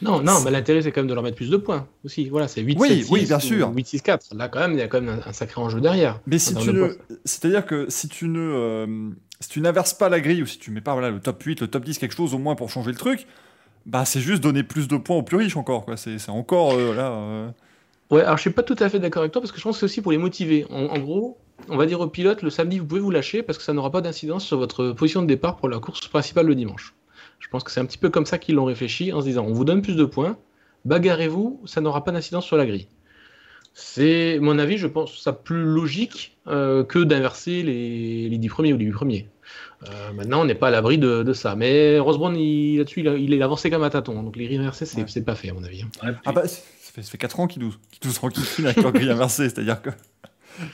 Non, 0.03 0.21
non, 0.21 0.41
mais 0.45 0.51
l'intérêt 0.51 0.83
c'est 0.83 0.93
quand 0.93 1.01
même 1.01 1.09
de 1.09 1.15
leur 1.15 1.23
mettre 1.23 1.37
plus 1.37 1.51
de 1.51 1.57
points 1.57 1.87
aussi. 2.05 2.29
Voilà, 2.29 2.49
c'est 2.49 2.61
8 2.61 2.77
oui, 2.79 2.89
7, 2.89 3.05
6, 3.05 3.11
oui, 3.11 3.25
bien 3.25 3.39
sûr. 3.39 3.73
8 3.75 3.87
6 3.87 4.03
4. 4.03 4.35
Là 4.35 4.49
quand 4.49 4.61
même, 4.61 4.73
il 4.73 4.79
y 4.79 4.83
a 4.83 4.89
quand 4.89 5.01
même 5.01 5.21
un, 5.25 5.29
un 5.29 5.33
sacré 5.33 5.61
enjeu 5.61 5.81
derrière. 5.81 6.21
Mais 6.27 6.39
si 6.39 6.55
tu 6.55 6.73
ne 6.73 6.89
c'est-à-dire 7.25 7.65
que 7.65 7.87
si 7.89 8.09
tu 8.09 8.29
ne 8.29 8.41
euh, 8.41 9.11
si 9.41 9.49
tu 9.49 9.61
n'inverses 9.61 9.95
pas 9.95 10.09
la 10.09 10.21
grille 10.21 10.43
ou 10.43 10.47
si 10.47 10.59
tu 10.59 10.71
mets 10.71 10.83
pas 10.83 10.93
voilà 10.93 11.11
le 11.11 11.21
top 11.21 11.43
8, 11.43 11.63
le 11.63 11.69
top 11.69 11.85
10 11.85 11.99
quelque 11.99 12.15
chose 12.15 12.35
au 12.35 12.39
moins 12.39 12.57
pour 12.57 12.69
changer 12.69 12.91
le 12.91 12.99
truc, 12.99 13.27
bah 13.87 14.05
c'est 14.05 14.21
juste 14.21 14.43
donner 14.43 14.63
plus 14.63 14.87
de 14.87 14.97
points 14.99 15.17
aux 15.17 15.23
plus 15.23 15.39
riches 15.39 15.57
encore 15.57 15.87
quoi, 15.87 15.97
c'est 15.97 16.29
encore 16.29 16.75
euh, 16.75 16.95
là 16.95 17.11
euh... 17.13 17.51
Ouais, 18.11 18.23
alors 18.23 18.37
je 18.37 18.43
suis 18.43 18.51
pas 18.51 18.63
tout 18.63 18.77
à 18.79 18.89
fait 18.89 19.01
d'accord 19.01 19.23
avec 19.23 19.33
toi 19.33 19.43
parce 19.43 19.51
que 19.51 19.59
je 19.59 19.63
pense 19.65 19.77
que 19.77 19.81
c'est 19.81 19.85
aussi 19.87 20.01
pour 20.01 20.13
les 20.13 20.19
motiver. 20.19 20.65
En, 20.71 20.87
en, 20.87 20.99
gros, 20.99 21.39
on 21.69 21.77
va 21.77 21.87
dire 21.87 22.01
au 22.01 22.07
pilote 22.07 22.43
le 22.43 22.51
samedi, 22.51 22.79
vous 22.79 22.87
pouvez 22.87 23.01
vous 23.01 23.11
lâcher 23.11 23.43
parce 23.43 23.59
que 23.59 23.65
ça 23.65 23.73
n'aura 23.73 23.91
pas 23.91 24.01
d'incidence 24.01 24.45
sur 24.45 24.59
votre 24.59 24.93
position 24.93 25.23
de 25.23 25.27
départ 25.27 25.57
pour 25.57 25.69
la 25.69 25.79
course 25.79 26.07
principale 26.07 26.47
le 26.47 26.55
dimanche. 26.55 26.95
Je 27.41 27.49
pense 27.49 27.65
que 27.65 27.71
c'est 27.71 27.81
un 27.81 27.85
petit 27.85 27.99
peu 27.99 28.11
comme 28.11 28.27
ça 28.27 28.39
qu'ils 28.39 28.55
l'ont 28.55 28.65
réfléchi 28.65 29.13
en 29.13 29.21
se 29.21 29.27
disant 29.27 29.45
on 29.45 29.53
vous 29.53 29.65
donne 29.65 29.83
plus 29.83 29.97
de 29.97 30.05
points, 30.05 30.39
bagarrez-vous, 30.85 31.63
ça 31.67 31.81
n'aura 31.81 32.05
pas 32.05 32.13
d'incidence 32.13 32.47
sur 32.47 32.57
la 32.57 32.67
grille. 32.67 32.89
C'est 33.75 34.39
mon 34.41 34.59
avis, 34.59 34.79
je 34.79 34.87
pense 34.87 35.21
ça 35.21 35.35
plus 35.35 35.63
logique 35.63 36.39
euh, 36.47 36.83
que 36.83 36.99
d'inverser 37.01 37.63
les, 37.63 38.29
les 38.31 38.39
10 38.39 38.49
premiers 38.49 38.73
ou 38.73 38.79
les 38.79 38.87
8 38.87 38.93
premiers. 38.93 39.29
Euh, 39.87 40.13
maintenant, 40.15 40.41
on 40.41 40.45
n'est 40.47 40.55
pas 40.55 40.69
à 40.69 40.71
l'abri 40.71 40.97
de, 40.97 41.23
de, 41.23 41.33
ça. 41.35 41.57
Mais 41.57 41.99
Rosebrown, 41.99 42.33
là-dessus, 42.33 43.01
il, 43.01 43.07
il, 43.07 43.35
est 43.35 43.43
avancé 43.43 43.69
comme 43.69 43.83
un 43.83 43.91
tâton. 43.91 44.23
Donc 44.23 44.37
les 44.37 44.47
grilles 44.47 44.57
inversées, 44.57 44.87
c'est 44.87 45.03
ouais. 45.03 45.23
pas 45.23 45.35
fait, 45.35 45.51
à 45.51 45.53
mon 45.53 45.63
avis. 45.63 45.85
Ouais, 46.03 46.13
ah 46.25 46.33
bah, 46.33 46.45
fait, 46.97 47.03
ça 47.03 47.11
fait 47.11 47.19
4 47.19 47.41
ans 47.41 47.47
qu'ils 47.47 47.63
nous, 47.63 47.73
qu 48.01 48.07
nous 48.07 48.13
tranquillent 48.13 48.65
avec 48.65 48.83
leur 48.83 48.93
grille 48.93 49.11
inversée. 49.11 49.49
C'est-à-dire 49.49 49.81
que 49.81 49.91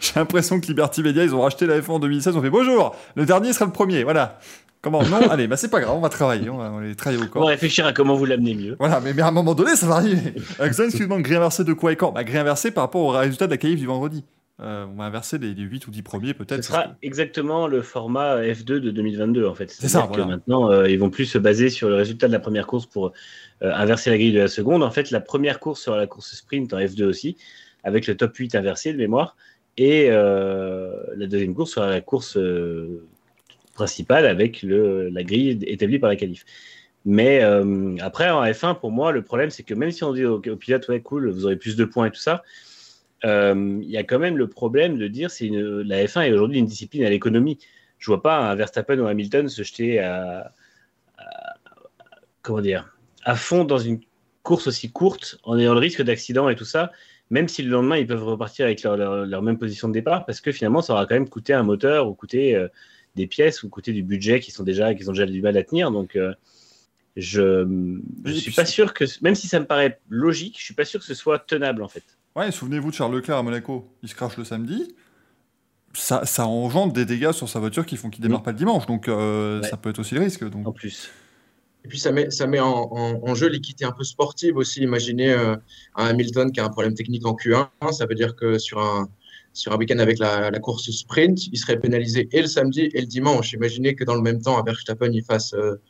j'ai 0.01 0.13
l'impression 0.17 0.61
que 0.61 0.67
Liberty 0.67 1.03
Media, 1.03 1.25
ils 1.25 1.35
ont 1.35 1.41
racheté 1.41 1.67
la 1.67 1.81
F1 1.81 1.91
en 1.91 1.99
2016. 1.99 2.37
On 2.37 2.43
fait 2.43 2.51
bonjour, 2.51 2.95
le 3.17 3.27
dernier 3.27 3.53
sera 3.53 3.67
le 3.67 3.73
premier. 3.73 4.05
Voilà. 4.05 4.39
Comment? 4.81 5.03
Non 5.05 5.31
Allez, 5.31 5.47
bah 5.47 5.57
c'est 5.57 5.71
pas 5.71 5.81
grave, 5.81 5.95
on 5.97 6.01
va 6.01 6.09
travailler, 6.09 6.51
on 6.51 6.57
va, 6.57 6.73
on 6.73 6.81
va 6.81 6.85
les 6.85 6.97
travailler 6.97 7.23
au 7.23 7.27
corps. 7.29 7.43
On 7.43 7.45
va 7.45 7.53
réfléchir 7.53 7.87
à 7.87 7.93
comment 7.93 8.17
vous 8.17 8.25
l'amener 8.25 8.55
mieux. 8.55 8.77
Voilà, 8.81 9.01
mais, 9.01 9.15
mais, 9.15 9.23
à 9.23 9.29
un 9.29 9.31
moment 9.31 9.55
donné, 9.55 9.77
ça 9.77 9.87
va 9.87 9.97
arriver. 9.97 10.35
Alexandre, 10.59 10.89
excuse-moi, 10.89 11.21
grille 11.21 11.37
inversée 11.37 11.63
de 11.63 11.73
quoi 11.73 11.93
et 11.93 11.97
quand? 11.97 12.11
Bah, 12.11 12.25
grille 12.25 12.39
inversée 12.39 12.73
par 12.73 12.85
rapport 12.85 13.03
au 13.03 13.11
résultat 13.11 13.47
de 13.47 13.53
la 13.53 13.59
qualif 13.59 13.79
du 13.79 13.87
vendredi. 13.87 14.25
Euh, 14.63 14.87
on 14.89 14.95
va 14.95 15.05
inverser 15.05 15.39
les, 15.39 15.55
les, 15.55 15.63
8 15.63 15.89
ou 15.89 15.91
10 15.91 16.03
premiers 16.03 16.35
peut-être. 16.35 16.63
Ce 16.63 16.71
sera 16.71 16.85
que... 16.85 16.89
exactement 17.03 17.67
le 17.67 17.83
format 17.83 18.43
F2 18.43 18.65
de 18.65 18.91
2022 18.91 19.47
en 19.47 19.55
fait. 19.55 19.71
C'est 19.71 19.89
ça. 19.89 20.07
Voilà. 20.07 20.25
Que 20.25 20.29
maintenant, 20.29 20.71
euh, 20.71 20.89
ils 20.89 20.99
vont 20.99 21.11
plus 21.11 21.25
se 21.25 21.39
baser 21.39 21.69
sur 21.69 21.89
le 21.89 21.97
résultat 21.97 22.29
de 22.29 22.33
la 22.33 22.39
première 22.39 22.67
course 22.67 22.87
pour 22.87 23.07
euh, 23.63 23.73
inverser 23.75 24.11
la 24.11 24.19
grille 24.19 24.33
de 24.33 24.39
la 24.39 24.49
seconde. 24.49 24.85
En 24.85 24.91
fait, 24.91 25.11
la 25.11 25.21
première 25.21 25.59
course 25.59 25.81
sera 25.81 25.97
la 25.97 26.07
course 26.07 26.35
sprint 26.35 26.73
en 26.73 26.79
F2 26.79 27.05
aussi, 27.05 27.37
avec 27.83 28.07
le 28.07 28.17
top 28.17 28.37
8 28.37 28.55
inversé 28.55 28.93
de 28.93 28.99
mémoire. 28.99 29.37
Et 29.79 30.09
euh, 30.11 30.93
la 31.17 31.27
deuxième 31.27 31.55
course 31.55 31.73
sera 31.73 31.89
la 31.89 32.01
course 32.01 32.39
principale 33.75 34.27
avec 34.27 34.63
le, 34.63 35.09
la 35.09 35.25
grille 35.25 35.59
établie 35.67 35.99
par 35.99 36.11
la 36.11 36.17
qualif. 36.17 36.45
Mais 37.05 37.43
après, 38.01 38.31
en 38.31 38.45
F1, 38.45 38.79
pour 38.79 38.93
moi, 38.93 39.11
le 39.11 39.23
problème, 39.23 39.51
c'est 39.51 39.65
que 39.65 39.75
même 39.75 39.91
si 39.91 40.05
on 40.05 40.13
dit 40.13 40.25
au, 40.25 40.37
au 40.37 40.57
pilote, 40.57 40.87
ouais, 40.89 41.01
cool, 41.01 41.31
vous 41.31 41.47
aurez 41.47 41.57
plus 41.57 41.75
de 41.75 41.85
points 41.85 42.07
et 42.07 42.11
tout 42.11 42.21
ça, 42.21 42.45
il 43.25 43.29
euh, 43.29 43.79
y 43.83 43.97
a 43.97 44.03
quand 44.03 44.19
même 44.19 44.37
le 44.37 44.49
problème 44.49 44.99
de 44.99 45.07
dire 45.07 45.31
c'est 45.31 45.49
la 45.51 46.05
F1 46.05 46.27
est 46.27 46.33
aujourd'hui 46.33 46.59
une 46.59 46.67
discipline 46.67 47.05
à 47.05 47.11
l'économie. 47.11 47.59
Je 47.99 48.07
vois 48.07 48.23
pas 48.23 48.51
un 48.51 48.55
Verstappen 48.57 48.99
ou 48.99 49.07
un 49.07 49.11
Hamilton 49.11 49.49
se 49.49 49.63
jeter 49.63 50.01
à, 50.01 50.53
à, 51.19 51.55
comment 52.43 52.61
dire 52.61 52.97
à 53.25 53.37
fond 53.37 53.65
dans 53.65 53.79
une 53.79 54.01
course 54.43 54.67
aussi 54.67 54.91
courte 54.91 55.39
en 55.45 55.57
ayant 55.57 55.75
le 55.75 55.79
risque 55.79 56.03
d'accident 56.03 56.49
et 56.49 56.57
tout 56.57 56.65
ça, 56.65 56.91
même 57.31 57.47
si 57.47 57.63
le 57.63 57.71
lendemain 57.71 57.97
ils 57.97 58.07
peuvent 58.09 58.25
repartir 58.25 58.67
avec 58.67 58.83
leur, 58.83 58.97
leur, 58.97 59.25
leur, 59.25 59.43
même 59.43 59.57
position 59.57 59.87
de 59.87 59.93
départ, 59.93 60.27
parce 60.27 60.41
que 60.41 60.51
finalement 60.51 60.83
ça 60.83 60.95
aura 60.95 61.07
quand 61.07 61.15
même 61.15 61.29
coûté 61.29 61.53
un 61.53 61.63
moteur 61.63 62.09
ou 62.09 62.15
coûté 62.15 62.57
euh, 62.57 62.67
des 63.15 63.29
pièces 63.29 63.63
ou 63.63 63.69
coûté 63.69 63.93
du 63.93 64.03
budget 64.03 64.41
qui 64.41 64.51
sont 64.51 64.65
déjà 64.65 64.95
qui 64.95 65.09
ont 65.09 65.13
déjà 65.13 65.27
du 65.27 65.41
mal 65.41 65.57
à 65.57 65.63
tenir. 65.63 65.93
Donc 65.93 66.17
euh, 66.17 66.35
je 67.17 67.65
ne 67.65 68.33
suis 68.33 68.53
pas 68.53 68.65
sûr 68.65 68.95
que, 68.95 69.05
même 69.23 69.35
si 69.35 69.47
ça 69.47 69.61
me 69.61 69.67
paraît 69.67 70.01
logique, 70.09 70.57
je 70.59 70.65
suis 70.65 70.75
pas 70.75 70.85
sûr 70.85 70.99
que 70.99 71.07
ce 71.07 71.15
soit 71.15 71.39
tenable 71.39 71.83
en 71.83 71.89
fait. 71.89 72.05
Ouais, 72.35 72.51
souvenez-vous 72.51 72.91
de 72.91 72.95
Charles 72.95 73.15
Leclerc 73.15 73.37
à 73.37 73.43
Monaco, 73.43 73.89
il 74.03 74.09
se 74.09 74.15
crache 74.15 74.37
le 74.37 74.45
samedi. 74.45 74.95
Ça, 75.95 76.25
ça 76.25 76.47
engendre 76.47 76.95
des 76.95 77.05
dégâts 77.05 77.33
sur 77.33 77.49
sa 77.49 77.61
voiture 77.61 77.85
qui 77.85 77.99
font 77.99 78.09
qu'il 78.09 78.23
démarre 78.23 78.43
pas 78.43 78.53
le 78.53 78.57
dimanche, 78.57 78.87
donc 78.87 79.09
euh, 79.09 79.63
ça 79.63 79.77
peut 79.77 79.91
être 79.91 79.99
aussi 79.99 80.15
le 80.15 80.23
risque. 80.23 80.49
Donc. 80.49 80.67
En 80.67 80.73
plus. 80.73 81.11
Et 81.85 81.89
puis 81.89 81.99
ça 81.99 82.13
met, 82.13 82.31
ça 82.31 82.47
met 82.47 82.61
en, 82.61 83.35
jeu 83.35 83.49
l'équité 83.49 83.85
un 83.85 83.93
peu 83.93 84.05
sportive 84.05 84.57
aussi. 84.57 84.81
Imaginez 84.81 85.33
euh, 85.33 85.57
un 85.97 86.07
Hamilton 86.07 86.51
qui 86.53 86.61
a 86.61 86.65
un 86.65 86.71
problème 86.71 86.95
technique 86.95 87.27
en 87.27 87.35
Q1, 87.35 87.69
ça 87.93 88.07
veut 88.07 88.15
dire 88.15 88.37
que 88.37 88.57
sur 88.59 88.79
un, 88.79 89.09
sur 89.53 89.73
un 89.73 89.77
week-end 89.77 89.99
avec 89.99 90.19
la, 90.19 90.51
course 90.61 90.91
sprint, 90.91 91.47
il 91.49 91.59
serait 91.59 91.79
pénalisé 91.79 92.29
et 92.33 92.41
le 92.41 92.47
samedi 92.47 92.89
et 92.95 93.01
le 93.01 93.07
dimanche. 93.07 93.53
Imaginez 93.53 93.95
que 93.95 94.05
dans 94.05 94.15
le 94.15 94.23
même 94.23 94.41
temps, 94.41 94.59
à 94.59 94.63
Verstappen, 94.63 95.11
il 95.13 95.25
fasse 95.25 95.55
euh, 95.55 95.81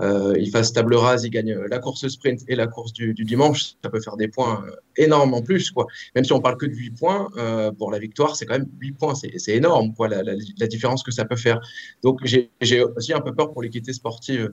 euh, 0.00 0.34
il 0.38 0.50
fasse 0.50 0.72
table 0.72 0.94
rase, 0.94 1.24
il 1.24 1.30
gagne 1.30 1.54
la 1.54 1.78
course 1.78 2.08
sprint 2.08 2.40
et 2.48 2.56
la 2.56 2.66
course 2.66 2.92
du, 2.92 3.12
dimanche, 3.12 3.74
ça 3.82 3.90
peut 3.90 4.00
faire 4.00 4.16
des 4.16 4.28
points 4.28 4.64
euh, 4.66 4.74
énormes 4.96 5.34
en 5.34 5.42
plus. 5.42 5.70
Quoi. 5.70 5.86
Même 6.14 6.24
si 6.24 6.32
on 6.32 6.40
parle 6.40 6.56
que 6.56 6.66
de 6.66 6.74
8 6.74 6.90
points, 6.92 7.28
euh, 7.36 7.70
pour 7.72 7.90
la 7.90 7.98
victoire, 7.98 8.36
c'est 8.36 8.46
quand 8.46 8.58
même 8.58 8.68
8 8.80 8.92
points, 8.92 9.14
c'est 9.14 9.54
énorme 9.54 9.92
quoi, 9.94 10.08
la, 10.08 10.22
différence 10.66 11.02
que 11.02 11.10
ça 11.10 11.24
peut 11.24 11.36
faire. 11.36 11.60
Donc 12.02 12.20
j'ai 12.24 12.50
aussi 12.96 13.12
un 13.12 13.20
peu 13.20 13.34
peur 13.34 13.52
pour 13.52 13.62
l'équité 13.62 13.92
sportive. 13.92 14.52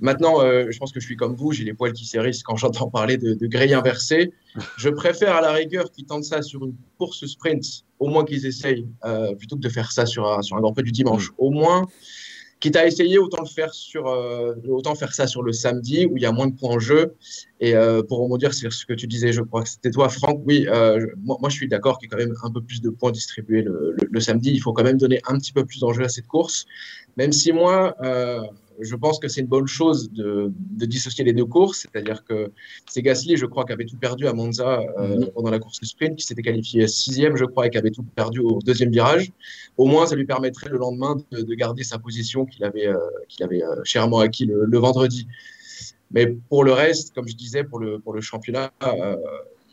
Maintenant, 0.00 0.40
je 0.40 0.76
pense 0.78 0.92
que 0.92 0.98
je 0.98 1.06
suis 1.06 1.16
comme 1.16 1.36
vous, 1.36 1.52
j'ai 1.52 1.62
les 1.62 1.72
poils 1.72 1.92
qui 1.92 2.04
s'érissent 2.04 2.42
quand 2.42 2.56
j'entends 2.56 2.90
parler 2.90 3.16
de, 3.16 3.34
de, 3.34 3.46
grille 3.46 3.74
inversée. 3.74 4.32
Je 4.76 4.88
préfère 4.88 5.36
à 5.36 5.40
la 5.40 5.52
rigueur 5.52 5.90
qu'ils 5.92 6.04
tentent 6.04 6.24
ça 6.24 6.42
sur 6.42 6.64
une 6.66 6.74
course 6.98 7.24
sprint, 7.24 7.64
au 8.00 8.08
moins 8.08 8.24
qu'ils 8.24 8.44
essayent, 8.44 8.86
plutôt 9.38 9.54
que 9.54 9.60
de 9.60 9.68
faire 9.68 9.92
ça 9.92 10.04
sur 10.04 10.26
un, 10.26 10.42
sur 10.42 10.56
un 10.56 10.60
Grand 10.60 10.72
Prix 10.72 10.82
du 10.82 10.92
dimanche. 10.92 11.30
Au 11.38 11.50
moins, 11.50 11.86
quitte 12.64 12.76
à 12.76 12.86
essayer, 12.86 13.18
autant 13.18 13.42
le 13.42 13.48
faire 13.48 13.74
sur, 13.74 14.06
euh, 14.08 14.54
autant 14.68 14.94
faire 14.94 15.12
ça 15.12 15.26
sur 15.26 15.42
le 15.42 15.52
samedi 15.52 16.06
où 16.06 16.16
il 16.16 16.22
y 16.22 16.26
a 16.26 16.32
moins 16.32 16.46
de 16.46 16.54
points 16.54 16.70
en 16.70 16.78
jeu. 16.78 17.14
Et 17.60 17.76
euh, 17.76 18.02
pour 18.02 18.20
rebondir 18.20 18.54
sur 18.54 18.72
ce 18.72 18.86
que 18.86 18.94
tu 18.94 19.06
disais, 19.06 19.34
je 19.34 19.42
crois 19.42 19.62
que 19.64 19.68
c'était 19.68 19.90
toi, 19.90 20.08
Franck. 20.08 20.40
Oui, 20.46 20.66
euh, 20.68 21.06
moi, 21.22 21.50
je 21.50 21.56
suis 21.56 21.68
d'accord 21.68 21.98
qu'il 21.98 22.08
y 22.08 22.14
a 22.14 22.16
quand 22.16 22.24
même 22.24 22.34
un 22.42 22.50
peu 22.50 22.62
plus 22.62 22.80
de 22.80 22.88
points 22.88 23.12
distribués 23.12 23.60
le, 23.60 23.94
le, 24.10 24.20
samedi. 24.20 24.50
Il 24.50 24.60
faut 24.60 24.72
quand 24.72 24.82
même 24.82 24.96
donner 24.96 25.20
un 25.26 25.36
petit 25.38 25.52
peu 25.52 25.66
plus 25.66 25.80
d'enjeu 25.80 26.04
à 26.04 26.08
cette 26.08 26.26
course, 26.26 26.64
même 27.18 27.32
si 27.32 27.52
moi, 27.52 27.94
je 28.80 28.96
pense 28.96 29.18
que 29.18 29.28
c'est 29.28 29.40
une 29.40 29.46
bonne 29.46 29.66
chose 29.66 30.10
de, 30.12 30.52
dissocier 30.86 31.24
les 31.24 31.32
deux 31.32 31.44
courses. 31.44 31.80
C'est-à-dire 31.80 32.24
que 32.24 32.50
c'est 32.88 33.02
Gasly, 33.02 33.36
je 33.36 33.46
crois, 33.46 33.64
qui 33.64 33.72
avait 33.72 33.84
tout 33.84 33.96
perdu 33.96 34.26
à 34.26 34.32
Monza 34.32 34.80
euh, 34.98 35.16
mhm. 35.16 35.30
pendant 35.34 35.50
la 35.50 35.58
course 35.58 35.80
sprint, 35.82 36.16
qui 36.16 36.26
s'était 36.26 36.42
qualifié 36.42 36.86
sixième, 36.88 37.36
je 37.36 37.44
crois, 37.44 37.66
et 37.66 37.70
qui 37.70 37.78
avait 37.78 37.90
tout 37.90 38.02
perdu 38.02 38.40
au 38.40 38.58
deuxième 38.64 38.90
virage. 38.90 39.32
Au 39.76 39.86
moins, 39.86 40.06
ça 40.06 40.16
lui 40.16 40.24
permettrait 40.26 40.70
le 40.70 40.78
lendemain 40.78 41.16
de, 41.30 41.54
garder 41.54 41.84
sa 41.84 41.98
position 41.98 42.46
qu'il 42.46 42.64
avait, 42.64 42.88
euh, 42.88 42.98
qu'il 43.28 43.44
avait 43.44 43.62
euh, 43.62 43.76
chèrement 43.84 44.18
acquis 44.18 44.46
le, 44.46 44.78
vendredi. 44.78 45.28
Mais 46.10 46.26
pour 46.48 46.64
le 46.64 46.72
reste, 46.72 47.14
comme 47.14 47.28
je 47.28 47.36
disais, 47.36 47.64
pour 47.64 47.78
le, 47.78 47.98
pour 47.98 48.12
le 48.12 48.20
championnat, 48.20 48.72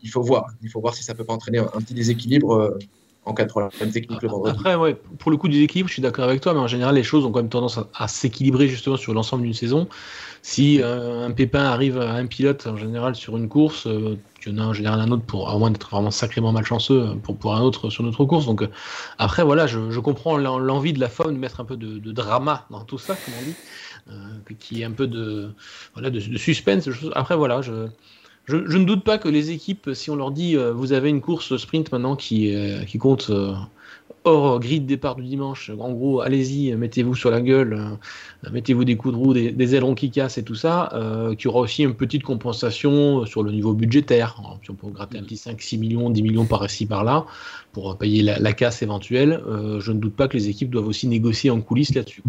il 0.04 0.10
faut 0.10 0.22
voir. 0.22 0.48
Il 0.64 0.70
faut 0.70 0.80
voir 0.80 0.96
si 0.96 1.04
ça 1.04 1.14
peut 1.14 1.24
pas 1.24 1.34
entraîner 1.34 1.60
un, 1.60 1.66
petit 1.66 1.94
déséquilibre 1.94 2.78
en 3.26 3.34
cas 3.34 3.44
de 3.44 3.50
problème 3.50 3.92
technique. 3.92 4.20
Après, 4.48 4.76
ouais, 4.76 4.96
pour 5.20 5.30
le 5.30 5.38
coup 5.38 5.48
déséquilibre, 5.48 5.88
je 5.88 5.94
suis 5.94 6.02
d'accord 6.02 6.26
avec 6.26 6.42
toi, 6.42 6.54
mais 6.54 6.60
en 6.60 6.68
général, 6.68 6.96
les 6.96 7.04
choses 7.04 7.24
ont 7.26 7.32
quand 7.32 7.40
même 7.40 7.50
tendance 7.50 7.80
à, 7.94 8.08
s'équilibrer 8.08 8.68
justement 8.68 8.98
sur 8.98 9.14
l'ensemble 9.14 9.44
d'une 9.44 9.54
saison. 9.54 9.88
Si 10.42 10.82
euh, 10.82 11.28
un 11.28 11.32
pépin 11.32 11.64
arrive 11.64 12.00
à 12.00 12.14
un 12.14 12.26
pilote, 12.26 12.66
en 12.66 12.78
général, 12.78 13.16
sur 13.16 13.38
une 13.38 13.48
course, 13.48 13.86
euh, 13.86 14.18
il 14.44 14.52
y 14.52 14.56
en 14.56 14.64
a 14.64 14.66
en 14.66 14.74
général 14.74 15.00
un 15.00 15.12
autre, 15.12 15.24
pour, 15.24 15.52
à 15.52 15.58
moins 15.60 15.70
d'être 15.70 15.92
vraiment 15.92 16.10
sacrément 16.10 16.52
malchanceux, 16.52 17.10
euh, 17.10 17.14
pour, 17.16 17.56
un 17.56 17.62
autre 17.62 17.92
sur 17.92 18.04
notre 18.04 18.26
course. 18.26 18.48
Donc, 18.48 18.68
après, 19.20 19.44
voilà, 19.44 19.68
je, 19.68 20.00
comprends 20.00 20.38
l'envie 20.38 20.94
de 20.94 21.00
la 21.00 21.10
faune 21.10 21.36
de 21.36 21.40
mettre 21.40 21.60
un 21.60 21.66
peu 21.66 21.78
de, 21.78 22.12
drama 22.12 22.66
dans 22.72 22.84
tout 22.84 22.98
ça, 22.98 23.16
comme 23.16 23.36
on 23.40 23.46
dit, 23.46 24.56
qui 24.58 24.82
est 24.82 24.86
un 24.86 24.92
peu 24.92 25.06
de, 25.06 25.52
voilà, 25.94 26.10
de, 26.10 26.20
de 26.20 26.38
suspense. 26.40 26.90
Après, 27.14 27.36
voilà, 27.36 27.62
je 27.62 27.88
je, 28.52 28.78
ne 28.78 28.86
doute 28.86 29.04
pas 29.04 29.18
que 29.18 29.30
les 29.30 29.52
équipes, 29.52 29.92
si 29.94 30.10
on 30.10 30.16
leur 30.16 30.32
dit 30.32 30.58
euh, 30.58 30.74
vous 30.74 30.94
avez 30.94 31.10
une 31.10 31.22
course 31.22 31.56
sprint 31.58 31.92
maintenant 31.92 32.16
qui, 32.16 32.54
euh, 32.54 32.84
qui 32.84 32.98
compte 32.98 33.30
euh, 33.30 33.54
hors 34.26 34.60
grille 34.60 34.82
de 34.82 34.86
départ 34.86 35.16
du 35.16 35.24
dimanche, 35.24 35.72
en 35.80 35.92
gros, 35.92 36.22
allez-y, 36.22 36.76
mettez-vous 36.76 37.16
sur 37.16 37.32
la 37.32 37.42
gueule, 37.42 37.98
mettez-vous 38.52 38.84
des 38.84 38.96
coups 38.96 39.16
de 39.16 39.20
roue, 39.20 39.34
des, 39.34 39.76
ailerons 39.76 39.96
qui 39.96 40.12
cassent 40.12 40.38
et 40.38 40.44
tout 40.44 40.54
ça, 40.54 40.92
qu'il 41.38 41.46
y 41.46 41.48
aura 41.48 41.62
aussi 41.62 41.82
une 41.84 41.96
petite 41.96 42.22
compensation 42.22 43.26
sur 43.26 43.42
le 43.42 43.52
niveau 43.52 43.74
budgétaire. 43.74 44.36
si 44.62 44.70
on 44.70 44.76
peut 44.76 44.90
gratter 44.90 45.18
un 45.18 45.24
petit 45.24 45.38
5, 45.38 45.60
6 45.60 45.78
millions, 45.80 46.10
10 46.12 46.22
millions 46.22 46.46
par-ci, 46.46 46.86
par-là, 46.86 47.26
pour 47.72 47.98
payer 47.98 48.22
la, 48.22 48.38
la 48.38 48.54
casse 48.54 48.84
éventuelle, 48.84 49.42
je 49.80 49.92
ne 49.92 50.00
doute 50.00 50.16
pas 50.16 50.28
que 50.28 50.38
les 50.38 50.50
équipes 50.50 50.70
doivent 50.70 50.88
aussi 50.88 51.08
négocier 51.08 51.50
en 51.50 51.62
coulisses 51.62 51.96
là-dessus. 51.96 52.22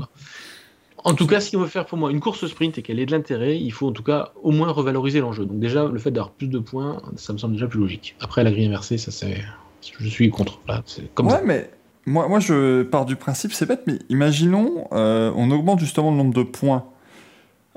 En 1.05 1.15
tout 1.15 1.27
cas, 1.27 1.41
si 1.41 1.57
on 1.57 1.61
veut 1.61 1.67
faire 1.67 1.87
pour 1.87 1.99
moi 1.99 2.11
une 2.11 2.21
course 2.21 2.47
sprint 2.47 2.79
et 2.79 2.83
qu'elle 2.83 3.01
ait 3.01 3.07
de 3.07 3.11
l'intérêt, 3.11 3.59
il 3.59 3.73
faut 3.73 3.89
en 3.89 3.93
tout 3.93 4.05
cas 4.05 4.33
au 4.43 4.53
moins 4.53 4.71
revaloriser 4.71 5.21
l'enjeu. 5.21 5.45
Donc 5.45 5.59
déjà, 5.59 5.87
le 5.87 5.99
fait 5.99 6.11
d'avoir 6.11 6.31
plus 6.31 6.47
de 6.47 6.59
points, 6.59 7.03
ça 7.17 7.33
me 7.33 7.39
semble 7.39 7.55
déjà 7.55 7.67
plus 7.67 7.81
logique. 7.81 8.15
Après, 8.21 8.45
la 8.45 8.53
grille 8.53 8.67
inversée, 8.67 8.99
ça 8.99 9.11
c'est, 9.11 9.43
je 9.81 10.09
suis 10.09 10.31
contre. 10.31 10.61
c'est 10.87 11.13
comme 11.15 11.27
ouais, 11.27 11.43
mais 11.45 11.71
moi, 12.07 12.29
moi, 12.29 12.41
je 12.41 12.83
pars 12.83 13.05
du 13.05 13.17
principe, 13.17 13.53
c'est 13.53 13.67
bête, 13.67 13.83
mais 13.87 13.99
imaginons, 14.09 14.87
euh, 14.93 15.33
on 15.37 15.51
augmente 15.51 15.81
justement 15.81 16.11
le 16.11 16.17
nombre 16.17 16.35
de 16.35 16.43
points 16.43 16.85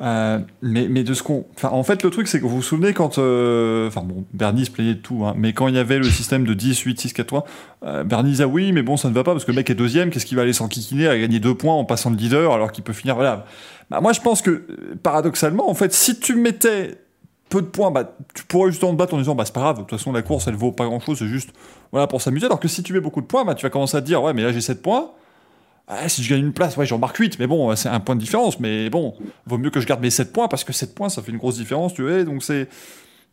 euh, 0.02 0.40
mais, 0.62 0.88
mais 0.90 1.04
de 1.04 1.14
ce 1.14 1.24
qu'on. 1.24 1.46
Enfin, 1.56 1.70
en 1.70 1.84
fait, 1.84 2.04
le 2.04 2.10
truc, 2.10 2.28
c'est 2.28 2.40
que 2.40 2.44
vous 2.44 2.58
vous 2.58 2.62
souvenez 2.62 2.94
quand. 2.94 3.18
Euh, 3.18 3.88
enfin, 3.88 4.02
bon, 4.02 4.26
Bernie 4.34 4.66
se 4.66 4.72
plaignait 4.72 4.96
de 4.96 5.00
tout, 5.00 5.26
hein, 5.26 5.34
mais 5.38 5.54
quand 5.54 5.68
il 5.68 5.76
y 5.76 5.80
avait 5.80 5.98
le 5.98 6.04
système 6.04 6.46
de 6.46 6.54
10, 6.54 6.78
8, 6.80 7.00
6, 7.00 7.14
4, 7.14 7.28
3, 7.28 7.46
euh, 7.84 8.04
Bernie 8.04 8.32
disait 8.32 8.44
oui, 8.44 8.74
mais 8.74 8.82
bon, 8.82 8.98
ça 8.98 9.08
ne 9.10 9.14
va 9.14 9.24
pas 9.24 9.32
parce 9.32 9.46
que 9.46 9.52
le 9.52 9.56
mec 9.56 9.70
est 9.70 9.76
deuxième, 9.76 10.10
qu'est-ce 10.10 10.26
qu'il 10.26 10.36
va 10.36 10.44
aller 10.44 10.54
s'enquiquiner 10.54 11.08
à 11.08 11.18
gagner 11.18 11.40
deux 11.40 11.56
points 11.56 11.74
en 11.74 11.86
passant 11.86 12.12
de 12.12 12.18
leader 12.18 12.52
alors 12.52 12.74
qu'il 12.74 12.84
peut 12.84 12.94
finir. 12.94 13.16
Voilà. 13.16 13.46
Bah, 13.90 14.02
moi, 14.02 14.12
je 14.12 14.20
pense 14.20 14.42
que, 14.42 14.66
paradoxalement, 15.02 15.70
en 15.70 15.76
fait, 15.76 15.94
si 15.94 16.20
tu 16.20 16.36
mettais 16.36 16.98
peu 17.48 17.62
de 17.62 17.68
points, 17.68 17.92
bah, 17.92 18.18
tu 18.34 18.44
pourrais 18.44 18.72
justement 18.72 18.92
te 18.92 18.98
battre 18.98 19.14
en 19.14 19.18
disant 19.18 19.36
bah, 19.36 19.46
c'est 19.46 19.54
pas 19.54 19.62
grave, 19.62 19.78
de 19.78 19.82
toute 19.84 19.98
façon, 19.98 20.12
la 20.12 20.24
course, 20.24 20.48
elle 20.48 20.56
vaut 20.56 20.74
pas 20.74 20.86
grand 20.86 21.00
chose, 21.00 21.20
c'est 21.20 21.28
juste 21.28 21.52
voilà, 21.94 22.08
pour 22.08 22.22
s'amuser. 22.22 22.48
Alors 22.48 22.60
que 22.60 22.68
si 22.68 22.84
tu 22.84 22.92
mets 22.92 23.00
beaucoup 23.00 23.22
de 23.22 23.28
points, 23.28 23.46
bah, 23.46 23.56
tu 23.56 23.64
vas 23.64 23.70
commencer 23.70 23.96
à 23.96 24.02
te 24.02 24.06
dire 24.06 24.22
ouais, 24.22 24.34
mais 24.34 24.42
là, 24.42 24.52
j'ai 24.52 24.60
7 24.60 24.82
points. 24.82 25.12
Ah, 25.88 26.10
si 26.10 26.24
je 26.24 26.30
gagne 26.30 26.42
une 26.42 26.54
place, 26.54 26.78
ouais, 26.78 26.86
j'en 26.86 26.98
marque 26.98 27.18
8, 27.18 27.38
mais 27.38 27.46
bon, 27.46 27.76
c'est 27.76 27.90
un 27.90 28.00
point 28.00 28.16
de 28.16 28.20
différence. 28.20 28.60
Mais 28.60 28.90
bon, 28.90 29.16
vaut 29.46 29.58
mieux 29.58 29.70
que 29.70 29.80
je 29.80 29.86
garde 29.86 30.02
mes 30.02 30.10
7 30.10 30.34
points 30.34 30.48
parce 30.48 30.64
que 30.64 30.74
7 30.74 30.96
points, 30.96 31.10
ça 31.10 31.22
fait 31.22 31.32
une 31.32 31.38
grosse 31.38 31.58
différence, 31.58 31.94
tu 31.94 32.04
vois. 32.04 32.24
Donc 32.24 32.44
c'est. 32.44 32.68